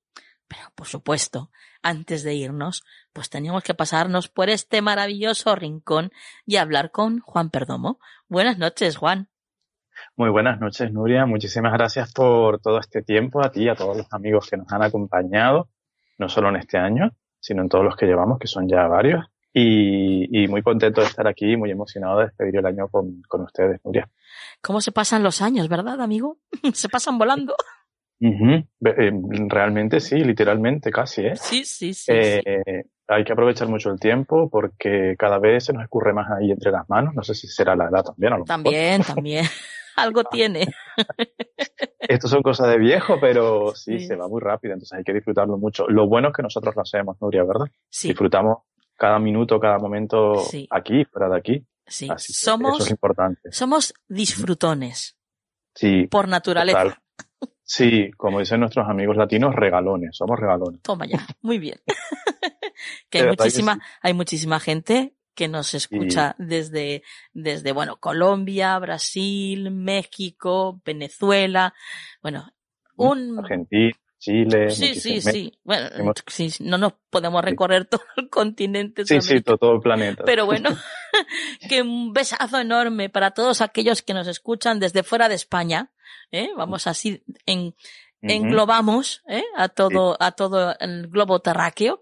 Pero, 0.46 0.70
por 0.76 0.86
supuesto, 0.86 1.50
antes 1.82 2.22
de 2.22 2.34
irnos, 2.34 2.84
pues 3.12 3.30
teníamos 3.30 3.62
que 3.62 3.74
pasarnos 3.74 4.28
por 4.28 4.48
este 4.48 4.82
maravilloso 4.82 5.54
rincón 5.54 6.10
y 6.46 6.56
hablar 6.56 6.90
con 6.90 7.20
Juan 7.20 7.50
Perdomo. 7.50 7.98
Buenas 8.28 8.58
noches, 8.58 8.96
Juan. 8.96 9.28
Muy 10.16 10.30
buenas 10.30 10.60
noches, 10.60 10.92
Nuria. 10.92 11.26
Muchísimas 11.26 11.72
gracias 11.72 12.12
por 12.12 12.60
todo 12.60 12.78
este 12.78 13.02
tiempo, 13.02 13.44
a 13.44 13.50
ti 13.50 13.64
y 13.64 13.68
a 13.68 13.74
todos 13.74 13.96
los 13.96 14.12
amigos 14.12 14.48
que 14.48 14.56
nos 14.56 14.70
han 14.72 14.82
acompañado, 14.82 15.68
no 16.18 16.28
solo 16.28 16.48
en 16.48 16.56
este 16.56 16.78
año, 16.78 17.10
sino 17.40 17.62
en 17.62 17.68
todos 17.68 17.84
los 17.84 17.96
que 17.96 18.06
llevamos, 18.06 18.38
que 18.38 18.46
son 18.46 18.68
ya 18.68 18.86
varios. 18.86 19.26
Y, 19.54 20.44
y 20.44 20.48
muy 20.48 20.62
contento 20.62 21.02
de 21.02 21.08
estar 21.08 21.26
aquí, 21.26 21.58
muy 21.58 21.70
emocionado 21.70 22.18
de 22.18 22.26
despedir 22.26 22.56
el 22.56 22.64
año 22.64 22.88
con, 22.88 23.20
con 23.28 23.42
ustedes, 23.42 23.80
Nuria. 23.84 24.08
¿Cómo 24.62 24.80
se 24.80 24.92
pasan 24.92 25.22
los 25.22 25.42
años, 25.42 25.68
verdad, 25.68 26.00
amigo? 26.00 26.38
se 26.72 26.88
pasan 26.88 27.18
volando. 27.18 27.54
Uh 28.22 28.30
-huh. 28.30 29.48
Realmente 29.48 29.98
sí, 29.98 30.22
literalmente 30.22 30.92
casi, 30.92 31.26
¿eh? 31.26 31.34
Sí, 31.34 31.64
sí, 31.64 31.92
sí, 31.92 32.12
eh, 32.12 32.40
sí, 32.64 32.90
Hay 33.08 33.24
que 33.24 33.32
aprovechar 33.32 33.66
mucho 33.68 33.90
el 33.90 33.98
tiempo 33.98 34.48
porque 34.48 35.16
cada 35.18 35.40
vez 35.40 35.64
se 35.64 35.72
nos 35.72 35.82
escurre 35.82 36.12
más 36.12 36.30
ahí 36.30 36.52
entre 36.52 36.70
las 36.70 36.88
manos. 36.88 37.14
No 37.16 37.24
sé 37.24 37.34
si 37.34 37.48
será 37.48 37.74
la 37.74 37.88
edad 37.88 38.04
también. 38.04 38.32
A 38.32 38.38
lo 38.38 38.44
también, 38.44 38.98
mejor. 38.98 39.14
también. 39.16 39.44
Algo 39.96 40.22
tiene. 40.24 40.68
Esto 41.98 42.28
son 42.28 42.42
cosas 42.42 42.68
de 42.68 42.78
viejo, 42.78 43.18
pero 43.20 43.74
sí, 43.74 43.98
sí, 43.98 44.06
se 44.06 44.16
va 44.16 44.28
muy 44.28 44.40
rápido, 44.40 44.74
entonces 44.74 44.96
hay 44.96 45.04
que 45.04 45.12
disfrutarlo 45.12 45.58
mucho. 45.58 45.88
Lo 45.88 46.06
bueno 46.06 46.28
es 46.28 46.34
que 46.34 46.42
nosotros 46.42 46.74
lo 46.76 46.82
hacemos, 46.82 47.20
Nuria, 47.20 47.42
¿verdad? 47.42 47.66
Sí. 47.90 48.08
Disfrutamos 48.08 48.58
cada 48.96 49.18
minuto, 49.18 49.58
cada 49.58 49.78
momento 49.78 50.36
sí. 50.36 50.66
aquí, 50.70 51.04
fuera 51.06 51.28
de 51.28 51.36
aquí. 51.36 51.66
Sí, 51.86 52.08
Así 52.08 52.32
somos, 52.32 52.76
eso 52.76 52.84
es 52.84 52.90
importante. 52.92 53.50
somos 53.50 53.92
disfrutones. 54.08 55.16
Sí. 55.74 56.06
Por 56.06 56.28
naturaleza. 56.28 56.82
Total. 56.84 57.01
Sí, 57.64 58.10
como 58.16 58.40
dicen 58.40 58.60
nuestros 58.60 58.88
amigos 58.88 59.16
latinos, 59.16 59.54
regalones, 59.54 60.16
somos 60.16 60.38
regalones. 60.38 60.82
Toma 60.82 61.06
ya, 61.06 61.26
muy 61.40 61.58
bien. 61.58 61.80
que 63.10 63.20
hay 63.20 63.28
muchísima, 63.28 63.78
hay 64.00 64.14
muchísima 64.14 64.60
gente 64.60 65.14
que 65.34 65.48
nos 65.48 65.72
escucha 65.74 66.34
desde, 66.38 67.02
desde, 67.32 67.72
bueno, 67.72 67.96
Colombia, 67.96 68.78
Brasil, 68.78 69.70
México, 69.70 70.80
Venezuela, 70.84 71.72
bueno, 72.20 72.52
un... 72.96 73.38
Argentina. 73.38 73.92
Chile. 74.22 74.70
Sí, 74.70 74.94
sí, 74.94 75.20
sí. 75.20 75.52
Bueno, 75.64 76.12
sí, 76.28 76.48
no 76.60 76.78
nos 76.78 76.92
podemos 77.10 77.42
recorrer 77.44 77.86
todo 77.86 78.04
el 78.16 78.28
continente. 78.30 79.04
Sí, 79.04 79.20
sí, 79.20 79.40
todo, 79.40 79.58
todo, 79.58 79.72
el 79.74 79.80
planeta. 79.80 80.22
Pero 80.24 80.46
bueno, 80.46 80.70
que 81.68 81.82
un 81.82 82.12
besazo 82.12 82.60
enorme 82.60 83.08
para 83.10 83.32
todos 83.32 83.60
aquellos 83.60 84.02
que 84.02 84.14
nos 84.14 84.28
escuchan 84.28 84.78
desde 84.78 85.02
fuera 85.02 85.28
de 85.28 85.34
España. 85.34 85.90
¿Eh? 86.30 86.50
Vamos 86.56 86.86
así, 86.86 87.22
en, 87.46 87.74
englobamos 88.22 89.22
¿eh? 89.28 89.44
a 89.56 89.68
todo, 89.68 90.16
a 90.20 90.32
todo 90.32 90.76
el 90.78 91.08
globo 91.08 91.40
terráqueo. 91.40 92.00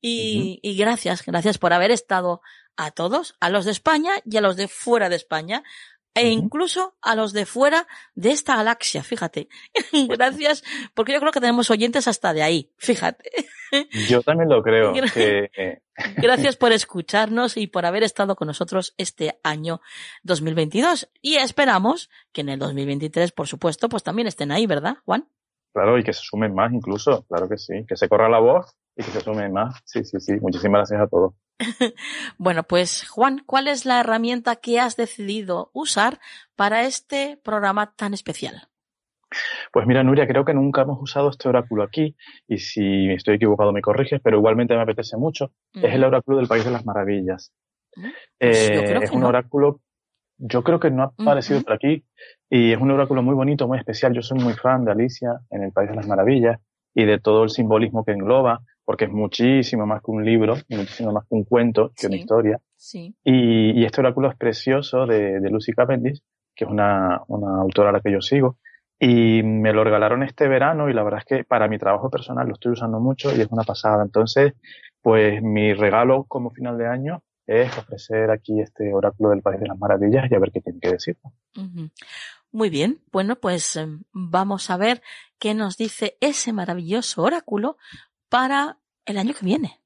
Y, 0.00 0.38
uh 0.38 0.44
-huh. 0.44 0.58
y 0.62 0.76
gracias, 0.76 1.24
gracias 1.24 1.58
por 1.58 1.72
haber 1.72 1.90
estado 1.90 2.42
a 2.76 2.90
todos, 2.90 3.34
a 3.40 3.50
los 3.50 3.64
de 3.64 3.70
España 3.70 4.12
y 4.24 4.36
a 4.36 4.40
los 4.40 4.56
de 4.56 4.68
fuera 4.68 5.08
de 5.08 5.16
España 5.16 5.62
e 6.14 6.28
incluso 6.28 6.94
a 7.00 7.14
los 7.14 7.32
de 7.32 7.46
fuera 7.46 7.86
de 8.14 8.30
esta 8.30 8.56
galaxia, 8.56 9.02
fíjate. 9.02 9.48
Gracias, 10.08 10.62
porque 10.94 11.12
yo 11.12 11.20
creo 11.20 11.32
que 11.32 11.40
tenemos 11.40 11.70
oyentes 11.70 12.08
hasta 12.08 12.32
de 12.32 12.42
ahí, 12.42 12.70
fíjate. 12.76 13.30
Yo 14.08 14.22
también 14.22 14.50
lo 14.50 14.62
creo. 14.62 14.92
Que... 15.14 15.80
Gracias 16.16 16.56
por 16.56 16.72
escucharnos 16.72 17.56
y 17.56 17.66
por 17.66 17.86
haber 17.86 18.02
estado 18.02 18.36
con 18.36 18.46
nosotros 18.46 18.94
este 18.98 19.38
año 19.42 19.80
2022. 20.22 21.10
Y 21.20 21.36
esperamos 21.36 22.10
que 22.32 22.42
en 22.42 22.50
el 22.50 22.58
2023, 22.58 23.32
por 23.32 23.46
supuesto, 23.46 23.88
pues 23.88 24.02
también 24.02 24.28
estén 24.28 24.52
ahí, 24.52 24.66
¿verdad, 24.66 24.96
Juan? 25.04 25.28
Claro, 25.72 25.98
y 25.98 26.04
que 26.04 26.12
se 26.12 26.20
sumen 26.22 26.54
más 26.54 26.72
incluso, 26.72 27.24
claro 27.26 27.48
que 27.48 27.56
sí, 27.56 27.86
que 27.88 27.96
se 27.96 28.08
corra 28.08 28.28
la 28.28 28.40
voz 28.40 28.76
y 28.94 29.02
que 29.02 29.10
se 29.10 29.20
sumen 29.20 29.52
más. 29.52 29.80
Sí, 29.84 30.04
sí, 30.04 30.20
sí. 30.20 30.34
Muchísimas 30.40 30.80
gracias 30.80 31.00
a 31.00 31.06
todos. 31.06 31.34
bueno, 32.38 32.62
pues 32.64 33.08
Juan, 33.08 33.42
¿cuál 33.46 33.68
es 33.68 33.86
la 33.86 34.00
herramienta 34.00 34.56
que 34.56 34.80
has 34.80 34.96
decidido 34.96 35.70
usar 35.72 36.20
para 36.56 36.84
este 36.84 37.38
programa 37.42 37.94
tan 37.94 38.14
especial? 38.14 38.68
Pues 39.72 39.86
mira, 39.86 40.02
Nuria, 40.02 40.26
creo 40.26 40.44
que 40.44 40.54
nunca 40.54 40.82
hemos 40.82 41.00
usado 41.00 41.30
este 41.30 41.48
oráculo 41.48 41.82
aquí, 41.82 42.14
y 42.46 42.58
si 42.58 43.10
estoy 43.10 43.36
equivocado 43.36 43.72
me 43.72 43.80
corriges, 43.80 44.20
pero 44.22 44.38
igualmente 44.38 44.74
me 44.74 44.82
apetece 44.82 45.16
mucho. 45.16 45.52
Es 45.72 45.94
el 45.94 46.04
oráculo 46.04 46.38
del 46.38 46.48
País 46.48 46.64
de 46.64 46.70
las 46.70 46.84
Maravillas. 46.84 47.52
Mm, 47.96 48.08
pues 48.38 48.70
eh, 48.70 48.98
es 49.02 49.10
un 49.10 49.24
oráculo, 49.24 49.80
yo 50.38 50.62
creo 50.62 50.80
que 50.80 50.90
no 50.90 51.02
ha 51.02 51.12
aparecido 51.18 51.62
por 51.62 51.72
aquí, 51.72 52.04
y 52.50 52.72
es 52.72 52.78
un 52.78 52.90
oráculo 52.90 53.22
muy 53.22 53.34
bonito, 53.34 53.66
muy 53.66 53.78
especial. 53.78 54.12
Yo 54.12 54.22
soy 54.22 54.38
muy 54.38 54.54
fan 54.54 54.84
de 54.84 54.92
Alicia 54.92 55.40
en 55.50 55.62
el 55.62 55.72
País 55.72 55.90
de 55.90 55.96
las 55.96 56.06
Maravillas 56.06 56.60
y 56.94 57.04
de 57.04 57.18
todo 57.18 57.44
el 57.44 57.50
simbolismo 57.50 58.04
que 58.04 58.12
engloba, 58.12 58.60
porque 58.84 59.04
es 59.04 59.10
muchísimo 59.10 59.86
más 59.86 60.02
que 60.02 60.10
un 60.10 60.24
libro, 60.24 60.56
muchísimo 60.68 61.12
más 61.12 61.24
que 61.28 61.34
un 61.34 61.44
cuento, 61.44 61.92
que 61.96 62.06
una 62.06 62.16
historia. 62.16 62.60
Sí. 62.76 63.14
Y, 63.24 63.84
este 63.84 64.00
oráculo 64.00 64.30
es 64.30 64.36
precioso 64.36 65.06
de, 65.06 65.40
Lucy 65.50 65.72
Cavendish, 65.72 66.20
que 66.54 66.64
es 66.64 66.70
una, 66.70 67.22
una 67.28 67.60
autora 67.60 67.90
a 67.90 67.92
la 67.92 68.00
que 68.00 68.12
yo 68.12 68.20
sigo, 68.20 68.58
y 68.98 69.42
me 69.42 69.72
lo 69.72 69.82
regalaron 69.82 70.22
este 70.22 70.46
verano 70.46 70.88
y 70.88 70.92
la 70.92 71.02
verdad 71.02 71.20
es 71.20 71.26
que 71.26 71.44
para 71.44 71.66
mi 71.66 71.76
trabajo 71.76 72.08
personal 72.08 72.46
lo 72.46 72.54
estoy 72.54 72.72
usando 72.72 73.00
mucho 73.00 73.36
y 73.36 73.40
es 73.40 73.48
una 73.50 73.64
pasada. 73.64 74.04
Entonces, 74.04 74.52
pues 75.00 75.42
mi 75.42 75.74
regalo 75.74 76.24
como 76.28 76.50
final 76.50 76.78
de 76.78 76.86
año 76.86 77.22
es 77.46 77.76
ofrecer 77.76 78.30
aquí 78.30 78.60
este 78.60 78.94
oráculo 78.94 79.30
del 79.30 79.42
País 79.42 79.60
de 79.60 79.66
las 79.66 79.78
Maravillas 79.78 80.30
y 80.30 80.34
a 80.34 80.38
ver 80.38 80.52
qué 80.52 80.60
tiene 80.60 80.78
que 80.78 80.90
decir. 80.90 81.16
Muy 82.52 82.70
bien, 82.70 83.00
bueno, 83.10 83.36
pues 83.36 83.76
em, 83.76 84.02
vamos 84.12 84.70
a 84.70 84.76
ver 84.76 85.02
qué 85.38 85.54
nos 85.54 85.76
dice 85.76 86.16
ese 86.20 86.52
maravilloso 86.52 87.22
oráculo 87.22 87.78
para 88.32 88.78
el 89.04 89.18
año 89.18 89.34
que 89.34 89.44
viene. 89.44 89.78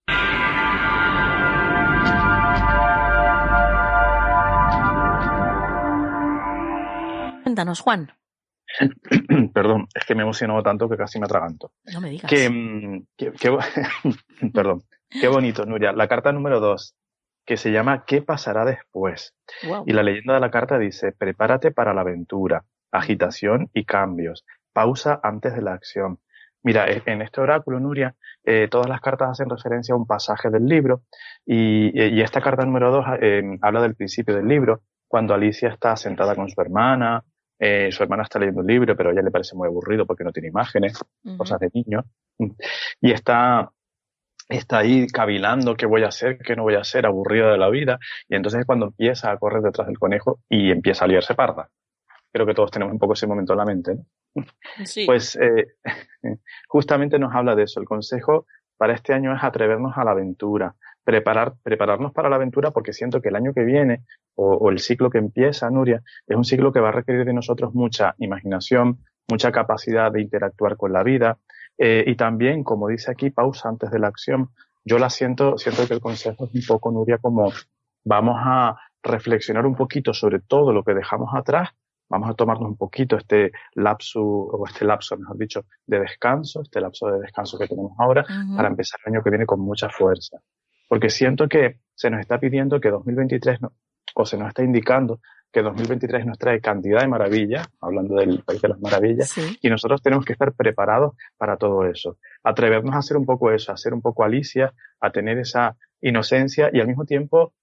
Cuéntanos, 7.43 7.81
Juan. 7.81 8.13
Perdón, 9.53 9.89
es 9.93 10.05
que 10.05 10.15
me 10.15 10.21
he 10.21 10.23
emocionado 10.23 10.63
tanto 10.63 10.89
que 10.89 10.97
casi 10.97 11.19
me 11.19 11.25
atraganto. 11.25 11.73
No 11.93 12.01
me 12.01 12.11
digas. 12.11 12.31
Que, 12.31 12.49
mm, 12.49 13.07
perdón, 14.55 14.85
qué 15.09 15.27
bonito, 15.27 15.65
Nuria. 15.67 15.93
La 15.93 16.07
carta 16.07 16.31
número 16.31 16.61
dos, 16.61 16.95
que 17.45 17.57
se 17.57 17.73
llama 17.73 18.05
¿Qué 18.07 18.23
pasará 18.23 18.65
después? 18.65 19.35
Y 19.87 19.93
la 19.93 20.05
leyenda 20.05 20.35
de 20.35 20.41
la 20.41 20.53
carta 20.53 20.79
dice, 20.79 21.11
prepárate 21.11 21.73
para 21.73 21.95
la 21.95 22.03
aventura, 22.03 22.65
agitación 22.93 23.71
y 23.75 23.85
cambios, 23.85 24.45
pausa 24.73 25.19
antes 25.25 25.55
de 25.55 25.63
la 25.63 25.73
acción. 25.73 26.21
Mira, 26.67 26.91
e, 26.91 27.01
en 27.07 27.23
este 27.23 27.41
oráculo, 27.41 27.79
Nuria, 27.79 28.17
eh, 28.45 28.67
todas 28.69 28.89
las 28.89 29.01
cartas 29.01 29.31
hacen 29.31 29.49
referencia 29.49 29.95
a 29.95 29.97
un 29.97 30.05
pasaje 30.05 30.51
del 30.51 30.67
libro 30.67 31.03
y, 31.47 32.21
esta 32.21 32.41
carta 32.41 32.65
número 32.65 32.91
dos 32.91 33.07
eh, 33.23 33.57
habla 33.63 33.83
del 33.83 33.95
principio 33.95 34.35
del 34.35 34.49
libro, 34.49 34.83
cuando 35.07 35.33
Alicia 35.33 35.69
está 35.69 35.97
sentada 35.97 36.35
con 36.35 36.49
su 36.49 36.61
hermana, 36.61 37.23
eh, 37.61 37.91
su 37.93 38.03
hermana 38.03 38.25
está 38.25 38.41
leyendo 38.41 38.63
un 38.63 38.67
libro, 38.67 38.97
pero 38.97 39.11
a 39.11 39.13
ella 39.13 39.23
le 39.23 39.31
parece 39.31 39.55
muy 39.55 39.69
aburrido 39.69 40.07
porque 40.07 40.25
no 40.25 40.33
tiene 40.33 40.49
imágenes, 40.49 40.99
cosas 41.37 41.61
de 41.61 41.71
niño. 41.73 42.05
Y 43.01 43.13
está, 43.13 43.71
está 44.49 44.79
ahí 44.79 45.07
cavilando 45.07 45.77
qué 45.77 45.87
voy 45.87 46.03
a 46.03 46.09
hacer, 46.09 46.39
qué 46.39 46.57
no 46.57 46.65
voy 46.65 46.75
a 46.75 46.81
hacer, 46.81 47.07
aburrida 47.07 47.53
de 47.53 47.59
la 47.59 47.71
vida. 47.71 48.01
Y 48.29 48.35
entonces 48.35 48.61
es 48.61 48.67
cuando 48.67 48.87
empieza 48.87 49.31
a 49.31 49.39
correr 49.39 49.63
detrás 49.63 49.87
del 49.87 50.01
conejo 50.01 50.41
y 50.49 50.73
empieza 50.73 51.05
a 51.05 51.09
liarse 51.09 51.37
parda. 51.37 51.71
Creo 52.37 52.45
que 52.45 52.53
todos 52.53 52.71
tenemos 52.71 52.93
un 52.93 52.99
poco 52.99 53.15
ese 53.15 53.27
momento 53.27 53.55
en 53.55 53.59
la 53.59 53.65
mente. 53.65 53.97
Pues 55.07 55.37
eh, 55.37 55.77
justamente 56.69 57.19
nos 57.19 57.35
habla 57.35 57.57
de 57.57 57.63
eso. 57.63 57.81
El 57.81 57.87
consejo 57.87 58.45
para 58.77 58.93
este 58.93 59.15
año 59.15 59.35
es 59.35 59.43
atrevernos 59.43 59.97
a 59.97 60.05
la 60.05 60.11
aventura, 60.11 60.75
preparar, 61.03 61.55
prepararnos 61.63 62.13
para 62.13 62.29
la 62.29 62.37
aventura 62.37 62.73
porque 62.73 62.93
siento 62.93 63.23
que 63.23 63.31
el 63.31 63.37
año 63.37 63.55
que 63.55 63.65
viene 63.65 64.05
o, 64.35 64.71
el 64.71 64.81
ciclo 64.81 65.09
que 65.09 65.17
empieza, 65.17 65.71
Nuria, 65.71 66.03
es 66.27 66.37
un 66.37 66.45
ciclo 66.45 66.75
que 66.75 66.81
va 66.81 66.91
a 66.91 66.93
requerir 66.93 67.25
de 67.25 67.33
nosotros 67.33 67.73
mucha 67.73 68.15
imaginación, 68.19 68.99
mucha 69.31 69.51
capacidad 69.51 70.13
de 70.13 70.21
interactuar 70.21 70.77
con 70.77 70.93
la 70.93 71.03
vida 71.03 71.39
eh, 71.79 72.05
y 72.07 72.17
también, 72.17 72.65
como 72.65 72.89
dice 72.89 73.13
aquí, 73.13 73.31
pausa 73.31 73.71
antes 73.71 73.91
de 73.91 73.99
la 73.99 74.09
acción. 74.09 74.51
Yo 74.85 74.99
la 74.99 75.09
siento, 75.09 75.57
siento 75.57 75.89
que 75.89 75.95
el 75.95 76.01
consejo 76.01 76.45
es 76.45 76.55
un 76.55 76.63
poco, 76.69 76.93
Nuria, 76.93 77.17
como 77.17 77.51
vamos 78.05 78.37
a 78.45 78.77
reflexionar 79.03 79.65
un 79.65 79.75
poquito 79.75 80.13
sobre 80.13 80.41
todo 80.41 80.75
lo 80.75 80.85
que 80.85 80.93
dejamos 80.93 81.31
atrás 81.35 81.71
vamos 82.09 82.31
a 82.31 82.35
tomarnos 82.35 82.69
un 82.69 82.77
poquito 82.77 83.17
este 83.17 83.53
lapso, 83.75 84.23
o 84.23 84.67
este 84.67 84.85
lapso, 84.85 85.17
mejor 85.17 85.39
dicho, 85.39 85.65
de 85.87 86.01
descanso, 86.01 86.63
este 86.63 86.81
lapso 86.81 87.09
de 87.09 87.21
descanso 87.21 87.59
que 87.59 87.67
tenemos 87.67 87.93
ahora, 87.99 88.25
para 88.57 88.69
empezar 88.69 89.01
el 89.05 89.15
año 89.15 89.23
que 89.23 89.31
viene 89.31 89.47
con 89.47 89.61
mucha 89.61 89.89
fuerza 89.89 90.41
porque 90.89 91.11
siento 91.11 91.49
que 91.49 91.81
se 91.95 92.11
nos 92.11 92.21
está 92.21 92.39
pidiendo 92.39 92.81
que 92.81 92.91
2023, 92.91 93.61
o 94.15 94.25
se 94.25 94.39
nos 94.39 94.49
está 94.49 94.63
indicando 94.63 95.21
que 95.53 95.63
2023 95.63 96.27
nos 96.27 96.39
trae 96.39 96.61
cantidad 96.61 97.01
de 97.01 97.09
maravillas, 97.09 97.67
hablando 97.81 98.17
del 98.17 98.43
país 98.43 98.61
de 98.61 98.69
las 98.69 98.81
maravillas, 98.81 99.35
y 99.61 99.69
nosotros 99.69 100.03
tenemos 100.03 100.25
que 100.25 100.33
estar 100.33 100.53
preparados 100.53 101.15
para 101.37 101.57
todo 101.57 101.87
eso. 101.87 102.19
Atrevernos 102.43 102.95
a 102.95 102.99
hacer 102.99 103.17
un 103.17 103.25
poco 103.25 103.51
eso, 103.51 103.73
a 103.73 103.77
ser 103.77 103.95
un 103.95 104.03
poco 104.03 104.25
Alicia, 104.25 104.75
a 105.01 105.11
tener 105.11 105.39
esa 105.39 105.77
inocencia 106.01 106.71
y 106.73 106.81
al 106.81 106.89
mismo 106.89 107.05
tiempo 107.05 107.55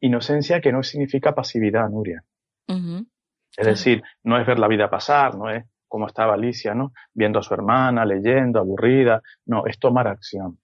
inocencia 0.00 0.60
que 0.60 0.72
no 0.72 0.82
significa 0.82 1.34
pasividad, 1.34 1.88
Nuria. 1.88 2.24
Es 3.56 3.66
decir, 3.66 4.02
no 4.22 4.38
es 4.38 4.46
ver 4.46 4.58
la 4.58 4.68
vida 4.68 4.90
pasar, 4.90 5.36
no 5.36 5.50
es 5.50 5.64
como 5.88 6.06
estaba 6.06 6.34
Alicia, 6.34 6.74
¿no? 6.74 6.92
Viendo 7.12 7.38
a 7.38 7.42
su 7.42 7.52
hermana, 7.52 8.06
leyendo, 8.06 8.60
aburrida. 8.60 9.22
No, 9.44 9.66
es 9.66 9.78
tomar 9.78 10.08
acción 10.08 10.58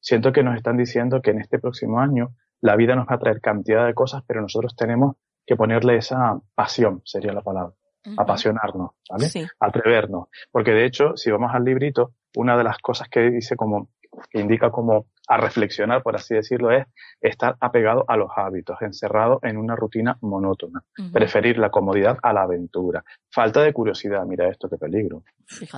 siento 0.00 0.32
que 0.32 0.42
nos 0.42 0.56
están 0.56 0.76
diciendo 0.76 1.20
que 1.22 1.30
en 1.30 1.40
este 1.40 1.58
próximo 1.58 2.00
año 2.00 2.34
la 2.60 2.76
vida 2.76 2.94
nos 2.94 3.06
va 3.06 3.14
a 3.14 3.18
traer 3.18 3.40
cantidad 3.40 3.86
de 3.86 3.94
cosas, 3.94 4.22
pero 4.26 4.40
nosotros 4.40 4.74
tenemos 4.74 5.16
que 5.46 5.56
ponerle 5.56 5.96
esa 5.96 6.38
pasión, 6.54 7.02
sería 7.04 7.32
la 7.32 7.42
palabra. 7.42 7.74
Apasionarnos, 8.16 8.92
¿vale? 9.10 9.26
Atrevernos. 9.58 10.28
Porque 10.50 10.70
de 10.70 10.86
hecho, 10.86 11.16
si 11.16 11.30
vamos 11.30 11.50
al 11.54 11.64
librito, 11.64 12.14
una 12.36 12.56
de 12.56 12.64
las 12.64 12.78
cosas 12.78 13.08
que 13.10 13.30
dice 13.30 13.56
como, 13.56 13.90
que 14.30 14.40
indica 14.40 14.70
como 14.70 15.06
a 15.30 15.36
reflexionar, 15.36 16.02
por 16.02 16.16
así 16.16 16.34
decirlo, 16.34 16.72
es 16.72 16.84
estar 17.20 17.56
apegado 17.60 18.04
a 18.08 18.16
los 18.16 18.30
hábitos, 18.34 18.82
encerrado 18.82 19.38
en 19.44 19.58
una 19.58 19.76
rutina 19.76 20.18
monótona, 20.22 20.82
preferir 21.12 21.56
la 21.56 21.70
comodidad 21.70 22.18
a 22.20 22.32
la 22.32 22.42
aventura, 22.42 23.04
falta 23.30 23.62
de 23.62 23.72
curiosidad, 23.72 24.26
mira 24.26 24.48
esto 24.48 24.68
qué 24.68 24.76
peligro, 24.76 25.22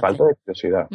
falta 0.01 0.25
de 0.25 0.37
curiosidad. 0.37 0.89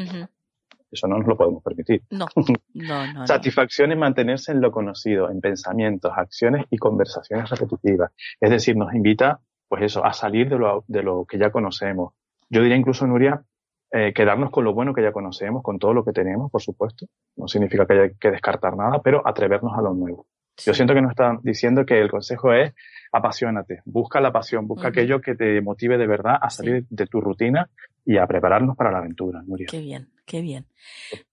Eso 0.89 1.07
no 1.07 1.17
nos 1.17 1.27
lo 1.27 1.37
podemos 1.37 1.61
permitir. 1.61 2.01
No, 2.11 2.25
no, 2.73 3.13
no. 3.13 3.27
Satisfacción 3.27 3.91
es 3.91 3.97
mantenerse 3.97 4.51
en 4.51 4.61
lo 4.61 4.71
conocido, 4.71 5.29
en 5.29 5.39
pensamientos, 5.39 6.11
acciones 6.15 6.65
y 6.71 6.77
conversaciones 6.77 7.49
repetitivas. 7.51 8.11
Es 8.41 8.49
decir, 8.49 8.75
nos 8.75 8.93
invita, 8.95 9.39
pues 9.67 9.83
eso, 9.83 10.03
a 10.03 10.13
salir 10.13 10.49
de 10.49 10.57
lo, 10.57 10.83
de 10.87 11.03
lo 11.03 11.25
que 11.25 11.37
ya 11.37 11.51
conocemos. 11.51 12.13
Yo 12.49 12.61
diría 12.61 12.77
incluso, 12.77 13.05
Nuria, 13.05 13.43
eh, 13.91 14.13
quedarnos 14.13 14.51
con 14.51 14.63
lo 14.63 14.73
bueno 14.73 14.93
que 14.93 15.01
ya 15.01 15.11
conocemos, 15.11 15.63
con 15.63 15.79
todo 15.79 15.93
lo 15.93 16.03
que 16.03 16.11
tenemos, 16.11 16.51
por 16.51 16.61
supuesto. 16.61 17.05
No 17.35 17.47
significa 17.47 17.85
que 17.85 17.93
haya 17.93 18.13
que 18.19 18.31
descartar 18.31 18.75
nada, 18.75 19.01
pero 19.01 19.25
atrevernos 19.25 19.77
a 19.77 19.81
lo 19.81 19.93
nuevo. 19.93 20.27
Yo 20.65 20.73
siento 20.73 20.93
que 20.93 21.01
nos 21.01 21.11
están 21.11 21.39
diciendo 21.43 21.85
que 21.85 21.99
el 21.99 22.09
consejo 22.09 22.51
es 22.51 22.73
apasionate, 23.11 23.81
busca 23.85 24.19
la 24.19 24.31
pasión, 24.31 24.67
busca 24.67 24.87
aquello 24.87 25.21
que 25.21 25.35
te 25.35 25.61
motive 25.61 25.97
de 25.97 26.07
verdad 26.07 26.35
a 26.41 26.49
salir 26.49 26.85
de 26.89 27.05
tu 27.05 27.21
rutina 27.21 27.69
y 28.03 28.17
a 28.17 28.25
prepararnos 28.25 28.75
para 28.75 28.91
la 28.91 28.97
aventura, 28.97 29.43
Nuria. 29.45 29.67
Qué 29.69 29.79
bien, 29.81 30.09
qué 30.25 30.41
bien. 30.41 30.65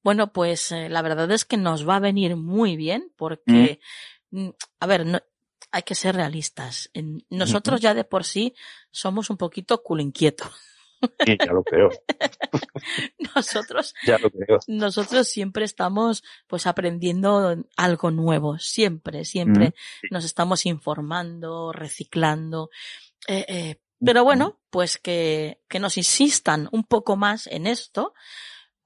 Bueno, 0.02 0.32
pues 0.32 0.72
eh, 0.72 0.90
la 0.90 1.00
verdad 1.00 1.30
es 1.30 1.46
que 1.46 1.56
nos 1.56 1.88
va 1.88 1.96
a 1.96 2.00
venir 2.00 2.36
muy 2.36 2.76
bien 2.76 3.10
porque, 3.16 3.80
mm, 4.30 4.48
a 4.80 4.86
ver, 4.86 5.06
no, 5.06 5.20
hay 5.72 5.82
que 5.82 5.94
ser 5.94 6.14
realistas. 6.14 6.90
Nosotros 7.30 7.80
ya 7.80 7.94
de 7.94 8.04
por 8.04 8.24
sí 8.24 8.54
somos 8.90 9.30
un 9.30 9.36
poquito 9.36 9.82
culo 9.82 10.02
inquieto. 10.02 10.44
Sí, 11.24 11.36
ya 11.46 11.52
lo 11.52 11.62
creo. 11.62 11.90
nosotros, 13.34 13.94
ya 14.06 14.18
lo 14.18 14.30
creo. 14.30 14.58
nosotros 14.66 15.28
siempre 15.28 15.64
estamos 15.64 16.22
pues 16.46 16.66
aprendiendo 16.66 17.56
algo 17.76 18.10
nuevo, 18.10 18.58
siempre, 18.58 19.24
siempre 19.24 19.74
nos 20.10 20.24
estamos 20.24 20.66
informando, 20.66 21.72
reciclando. 21.72 22.70
Eh, 23.28 23.44
eh, 23.48 23.80
pero 24.04 24.24
bueno, 24.24 24.60
pues 24.70 24.98
que, 24.98 25.60
que 25.68 25.78
nos 25.78 25.96
insistan 25.96 26.68
un 26.72 26.84
poco 26.84 27.16
más 27.16 27.46
en 27.46 27.66
esto 27.66 28.12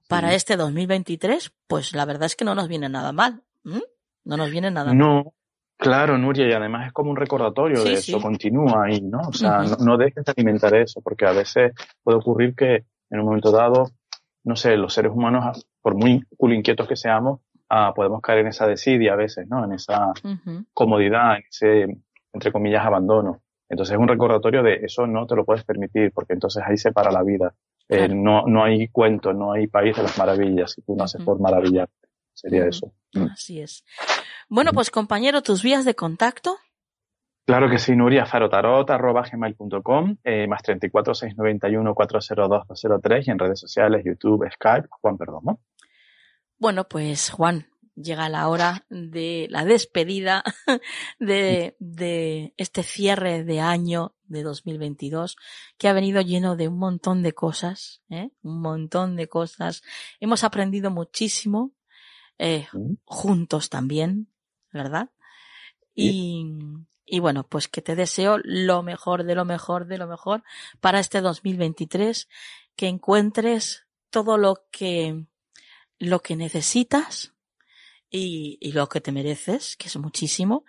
para 0.09 0.35
este 0.35 0.57
2023, 0.57 1.53
pues 1.67 1.95
la 1.95 2.05
verdad 2.05 2.25
es 2.25 2.37
que 2.37 2.45
no 2.45 2.55
nos 2.55 2.69
viene 2.69 2.89
nada 2.89 3.13
mal. 3.13 3.43
No 3.65 4.37
nos 4.37 4.51
viene 4.51 4.71
nada 4.71 4.93
mal. 4.95 5.33
No, 5.79 5.85
Claro, 5.85 6.19
Nuria, 6.19 6.49
y 6.49 6.53
además 6.53 6.89
es 6.89 6.93
como 6.93 7.11
un 7.11 7.17
recordatorio 7.17 7.85
de 7.85 7.93
eso, 7.93 8.21
continúa 8.21 8.87
ahí, 8.87 9.01
¿no? 9.01 9.21
O 9.29 9.33
sea, 9.33 9.63
no, 9.79 9.97
dejes 9.97 10.25
de 10.25 10.33
alimentar 10.37 10.75
eso, 10.75 11.01
porque 11.01 11.25
a 11.25 11.33
veces 11.33 11.73
puede 12.03 12.19
ocurrir 12.19 12.55
que 12.57 12.85
en 13.11 13.21
un 13.21 13.27
momento 13.27 13.53
dado, 13.53 13.91
no 14.43 14.57
sé, 14.57 14.77
los 14.77 14.93
seres 14.93 15.13
humanos, 15.13 15.67
por 15.81 15.95
muy 15.95 16.25
cool 16.37 16.55
inquietos 16.55 16.89
que 16.89 16.97
seamos, 16.97 17.41
ah, 17.69 17.93
podemos 17.95 18.21
caer 18.21 18.41
en 18.41 18.49
esa 18.49 18.67
desidia 18.67 19.13
a 19.13 19.17
veces, 19.17 19.47
¿no? 19.49 19.65
En 19.65 19.73
esa 19.73 20.13
comodidad, 20.75 21.37
en 21.37 21.45
ese, 21.49 22.03
entre 22.33 22.51
comillas, 22.51 22.85
abandono. 22.85 23.43
Entonces 23.69 23.95
es 23.95 24.01
un 24.01 24.09
recordatorio 24.09 24.63
de 24.63 24.81
eso 24.83 25.07
no 25.07 25.27
te 25.27 25.37
lo 25.37 25.45
puedes 25.45 25.63
permitir, 25.65 26.11
porque 26.13 26.33
entonces 26.33 26.63
ahí 26.67 26.77
se 26.77 26.91
para 26.91 27.13
la 27.13 27.23
vida. 27.23 27.55
Eh, 27.89 28.09
no, 28.09 28.47
no 28.47 28.65
hay 28.65 28.89
cuento, 28.89 29.33
no 29.33 29.53
hay 29.53 29.67
país 29.67 29.97
de 29.97 30.03
las 30.03 30.19
maravillas, 30.19 30.73
si 30.73 30.83
tú 30.83 30.97
no 30.97 31.05
haces 31.05 31.23
por 31.23 31.41
maravillar. 31.41 31.89
Sería 32.35 32.67
eso. 32.67 32.93
Así 33.33 33.61
es. 33.61 33.85
Bueno, 34.49 34.73
pues 34.73 34.91
compañero, 34.91 35.43
tus 35.43 35.63
vías 35.63 35.85
de 35.85 35.95
contacto. 35.95 36.57
Claro 37.47 37.69
que 37.69 37.79
sí, 37.79 37.95
Nuria, 37.95 38.27
farotarot.gmail.com, 38.27 40.17
eh, 40.25 40.47
más 40.47 40.63
34 40.63 41.15
691 41.15 41.95
402 41.95 42.67
203 42.69 43.27
y 43.27 43.31
en 43.31 43.39
redes 43.39 43.61
sociales, 43.61 44.03
YouTube, 44.05 44.49
Skype, 44.51 44.89
Juan 44.91 45.17
Perdomo. 45.17 45.61
Bueno, 46.59 46.89
pues 46.89 47.31
Juan, 47.31 47.69
llega 47.95 48.29
la 48.29 48.49
hora 48.49 48.87
de 48.91 49.47
la 49.51 49.65
despedida 49.65 50.43
de, 51.19 51.77
de 51.79 52.55
este 52.57 52.83
cierre 52.83 53.45
de 53.45 53.61
año 53.61 54.15
de 54.25 54.43
2022 54.43 55.37
que 55.77 55.89
ha 55.89 55.93
venido 55.93 56.21
lleno 56.21 56.57
de 56.57 56.69
un 56.69 56.79
montón 56.79 57.23
de 57.23 57.33
cosas, 57.33 58.03
¿eh? 58.09 58.31
un 58.43 58.61
montón 58.61 59.17
de 59.17 59.29
cosas. 59.29 59.83
Hemos 60.21 60.45
aprendido 60.45 60.91
muchísimo 60.91 61.73
eh, 62.39 62.67
juntos 63.05 63.69
también, 63.69 64.29
¿verdad? 64.73 65.11
Y, 65.95 66.47
y 67.05 67.19
bueno, 67.19 67.45
pues 67.49 67.69
que 67.69 67.83
te 67.83 67.97
deseo 67.97 68.39
lo 68.45 68.83
mejor 68.83 69.25
de 69.25 69.35
lo 69.35 69.45
mejor 69.45 69.87
de 69.87 69.99
lo 69.99 70.07
mejor 70.07 70.45
para 70.81 71.01
este 71.01 71.21
2023, 71.21 72.29
que 72.77 72.87
encuentres 72.87 73.87
todo 74.11 74.39
lo 74.39 74.67
que 74.71 75.27
lo 75.99 76.21
que 76.21 76.37
necesitas 76.37 77.35
y, 78.11 78.59
y 78.61 78.73
lo 78.73 78.89
que 78.89 79.01
te 79.01 79.13
mereces, 79.13 79.77
que 79.77 79.89
es 79.89 79.97
muchísimo, 79.97 80.65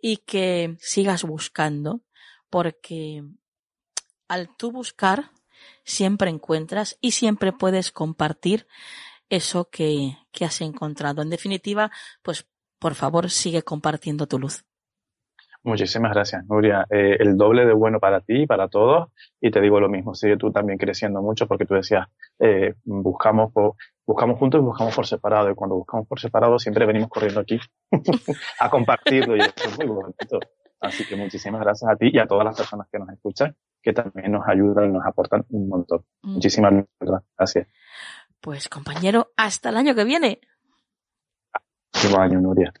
y 0.00 0.18
que 0.18 0.76
sigas 0.80 1.24
buscando, 1.24 2.02
porque 2.50 3.24
al 4.28 4.56
tú 4.56 4.70
buscar, 4.70 5.32
siempre 5.84 6.30
encuentras 6.30 6.98
y 7.00 7.12
siempre 7.12 7.52
puedes 7.52 7.90
compartir 7.90 8.66
eso 9.28 9.68
que, 9.70 10.16
que 10.32 10.44
has 10.44 10.60
encontrado. 10.60 11.22
En 11.22 11.30
definitiva, 11.30 11.90
pues 12.22 12.46
por 12.78 12.94
favor 12.94 13.30
sigue 13.30 13.62
compartiendo 13.62 14.26
tu 14.26 14.38
luz. 14.38 14.64
Muchísimas 15.64 16.12
gracias, 16.12 16.46
Nuria. 16.46 16.86
Eh, 16.88 17.16
el 17.18 17.36
doble 17.36 17.66
de 17.66 17.72
bueno 17.72 17.98
para 17.98 18.20
ti 18.20 18.42
y 18.42 18.46
para 18.46 18.68
todos. 18.68 19.10
Y 19.40 19.50
te 19.50 19.60
digo 19.60 19.80
lo 19.80 19.88
mismo, 19.88 20.14
sigue 20.14 20.36
tú 20.36 20.52
también 20.52 20.78
creciendo 20.78 21.20
mucho 21.20 21.46
porque 21.46 21.66
tú 21.66 21.74
decías, 21.74 22.06
eh, 22.38 22.74
buscamos, 22.84 23.52
buscamos 24.06 24.38
juntos 24.38 24.60
y 24.60 24.64
buscamos 24.64 24.94
por 24.94 25.06
separado. 25.06 25.50
Y 25.50 25.54
cuando 25.54 25.76
buscamos 25.76 26.06
por 26.06 26.20
separado 26.20 26.58
siempre 26.58 26.86
venimos 26.86 27.08
corriendo 27.08 27.40
aquí 27.40 27.58
a 28.60 28.70
compartirlo 28.70 29.36
y 29.36 29.40
eso 29.40 29.52
es 29.56 29.78
muy 29.78 29.86
bonito. 29.86 30.38
Así 30.80 31.04
que 31.04 31.16
muchísimas 31.16 31.60
gracias 31.60 31.90
a 31.90 31.96
ti 31.96 32.10
y 32.12 32.18
a 32.18 32.26
todas 32.26 32.44
las 32.44 32.56
personas 32.56 32.86
que 32.90 33.00
nos 33.00 33.08
escuchan, 33.10 33.56
que 33.82 33.92
también 33.92 34.30
nos 34.30 34.46
ayudan 34.48 34.90
y 34.90 34.92
nos 34.92 35.04
aportan 35.04 35.44
un 35.50 35.68
montón. 35.68 36.04
Mm. 36.22 36.34
Muchísimas 36.34 36.72
gracias. 37.36 37.66
Pues 38.40 38.68
compañero, 38.68 39.32
hasta 39.36 39.70
el 39.70 39.76
año 39.76 39.96
que 39.96 40.04
viene. 40.04 40.40
Próximo 41.92 42.20
año, 42.20 42.40
Nuria. 42.40 42.72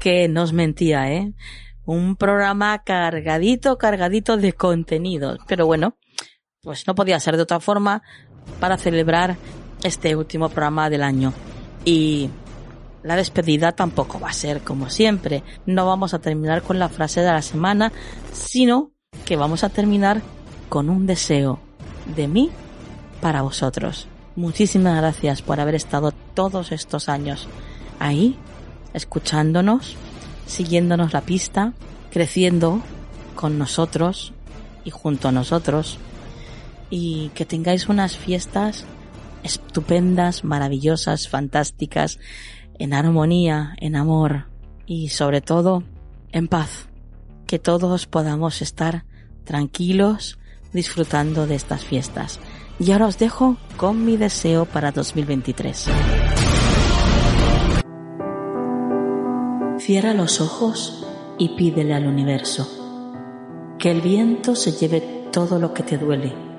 que 0.00 0.28
nos 0.28 0.52
mentía, 0.52 1.12
¿eh? 1.12 1.34
Un 1.84 2.16
programa 2.16 2.82
cargadito, 2.82 3.78
cargadito 3.78 4.36
de 4.36 4.54
contenido. 4.54 5.36
Pero 5.46 5.66
bueno, 5.66 5.96
pues 6.62 6.86
no 6.86 6.94
podía 6.94 7.20
ser 7.20 7.36
de 7.36 7.42
otra 7.42 7.60
forma 7.60 8.02
para 8.58 8.78
celebrar 8.78 9.36
este 9.84 10.16
último 10.16 10.48
programa 10.48 10.90
del 10.90 11.02
año. 11.02 11.32
Y 11.84 12.30
la 13.02 13.16
despedida 13.16 13.72
tampoco 13.72 14.20
va 14.20 14.30
a 14.30 14.34
ser 14.34 14.60
como 14.60 14.90
siempre. 14.90 15.42
No 15.66 15.86
vamos 15.86 16.14
a 16.14 16.18
terminar 16.18 16.62
con 16.62 16.78
la 16.78 16.88
frase 16.88 17.20
de 17.20 17.32
la 17.32 17.42
semana, 17.42 17.92
sino 18.32 18.92
que 19.24 19.36
vamos 19.36 19.64
a 19.64 19.70
terminar 19.70 20.22
con 20.68 20.90
un 20.90 21.06
deseo 21.06 21.60
de 22.14 22.28
mí 22.28 22.50
para 23.20 23.42
vosotros. 23.42 24.06
Muchísimas 24.36 24.96
gracias 24.96 25.42
por 25.42 25.60
haber 25.60 25.74
estado 25.74 26.12
todos 26.34 26.72
estos 26.72 27.08
años 27.08 27.48
ahí 27.98 28.36
escuchándonos, 28.94 29.96
siguiéndonos 30.46 31.12
la 31.12 31.20
pista, 31.20 31.72
creciendo 32.10 32.80
con 33.34 33.58
nosotros 33.58 34.32
y 34.84 34.90
junto 34.90 35.28
a 35.28 35.32
nosotros. 35.32 35.98
Y 36.90 37.30
que 37.34 37.44
tengáis 37.44 37.88
unas 37.88 38.16
fiestas 38.16 38.84
estupendas, 39.42 40.44
maravillosas, 40.44 41.28
fantásticas, 41.28 42.18
en 42.78 42.94
armonía, 42.94 43.74
en 43.78 43.96
amor 43.96 44.46
y 44.86 45.08
sobre 45.08 45.40
todo 45.40 45.84
en 46.32 46.48
paz. 46.48 46.88
Que 47.46 47.58
todos 47.58 48.06
podamos 48.06 48.62
estar 48.62 49.04
tranquilos 49.44 50.38
disfrutando 50.72 51.46
de 51.46 51.56
estas 51.56 51.84
fiestas. 51.84 52.38
Y 52.78 52.92
ahora 52.92 53.06
os 53.06 53.18
dejo 53.18 53.56
con 53.76 54.04
mi 54.04 54.16
deseo 54.16 54.64
para 54.64 54.92
2023. 54.92 55.88
Cierra 59.78 60.14
los 60.14 60.40
ojos 60.40 61.04
y 61.38 61.56
pídele 61.56 61.94
al 61.94 62.06
universo 62.06 62.68
que 63.80 63.90
el 63.90 64.02
viento 64.02 64.54
se 64.54 64.72
lleve 64.72 65.00
todo 65.32 65.58
lo 65.58 65.72
que 65.72 65.82
te 65.82 65.96
duele. 65.96 66.49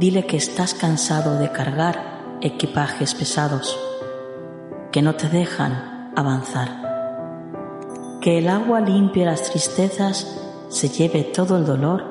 Dile 0.00 0.24
que 0.24 0.38
estás 0.38 0.72
cansado 0.72 1.38
de 1.38 1.52
cargar 1.52 2.38
equipajes 2.40 3.14
pesados 3.14 3.78
que 4.92 5.02
no 5.02 5.14
te 5.14 5.28
dejan 5.28 6.10
avanzar. 6.16 6.70
Que 8.22 8.38
el 8.38 8.48
agua 8.48 8.80
limpie 8.80 9.26
las 9.26 9.42
tristezas, 9.42 10.40
se 10.70 10.88
lleve 10.88 11.22
todo 11.22 11.58
el 11.58 11.66
dolor 11.66 12.02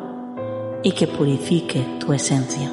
y 0.84 0.91
que 0.91 1.07
purifique 1.07 1.84
tu 1.99 2.14
esencia. 2.14 2.70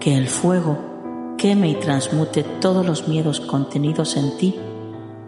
Que 0.00 0.16
el 0.16 0.26
fuego 0.26 1.36
queme 1.38 1.68
y 1.68 1.76
transmute 1.76 2.42
todos 2.42 2.84
los 2.84 3.06
miedos 3.06 3.38
contenidos 3.38 4.16
en 4.16 4.36
ti 4.38 4.58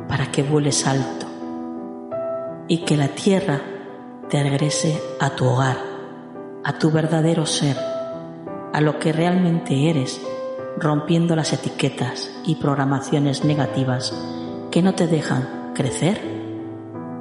para 0.09 0.33
que 0.33 0.43
vueles 0.43 0.89
alto 0.89 1.27
y 2.67 2.79
que 2.79 2.97
la 2.97 3.07
tierra 3.07 3.61
te 4.29 4.43
regrese 4.43 5.01
a 5.21 5.31
tu 5.31 5.45
hogar, 5.45 5.77
a 6.65 6.77
tu 6.81 6.91
verdadero 6.91 7.47
ser, 7.47 7.94
a 8.75 8.81
lo 8.81 8.99
que 8.99 9.13
realmente 9.13 9.89
eres, 9.89 10.21
rompiendo 10.77 11.37
las 11.37 11.53
etiquetas 11.53 12.29
y 12.45 12.57
programaciones 12.57 13.45
negativas 13.45 14.13
que 14.73 14.83
no 14.83 14.97
te 14.97 15.07
dejan 15.07 15.73
crecer 15.77 16.21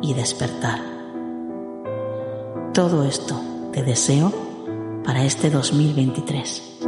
y 0.02 0.16
despertar. 0.16 0.80
Todo 2.74 3.04
esto 3.04 3.40
te 3.72 3.84
deseo 3.84 4.34
para 5.06 5.26
este 5.26 5.52
2023. 5.52 6.80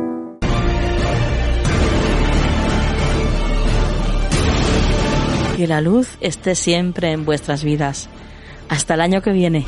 Que 5.58 5.68
la 5.68 5.80
luz 5.80 6.18
esté 6.22 6.56
siempre 6.56 7.12
en 7.12 7.24
vuestras 7.24 7.64
vidas. 7.64 8.10
Hasta 8.68 8.96
el 8.96 9.02
año 9.02 9.22
que 9.22 9.32
viene. 9.32 9.64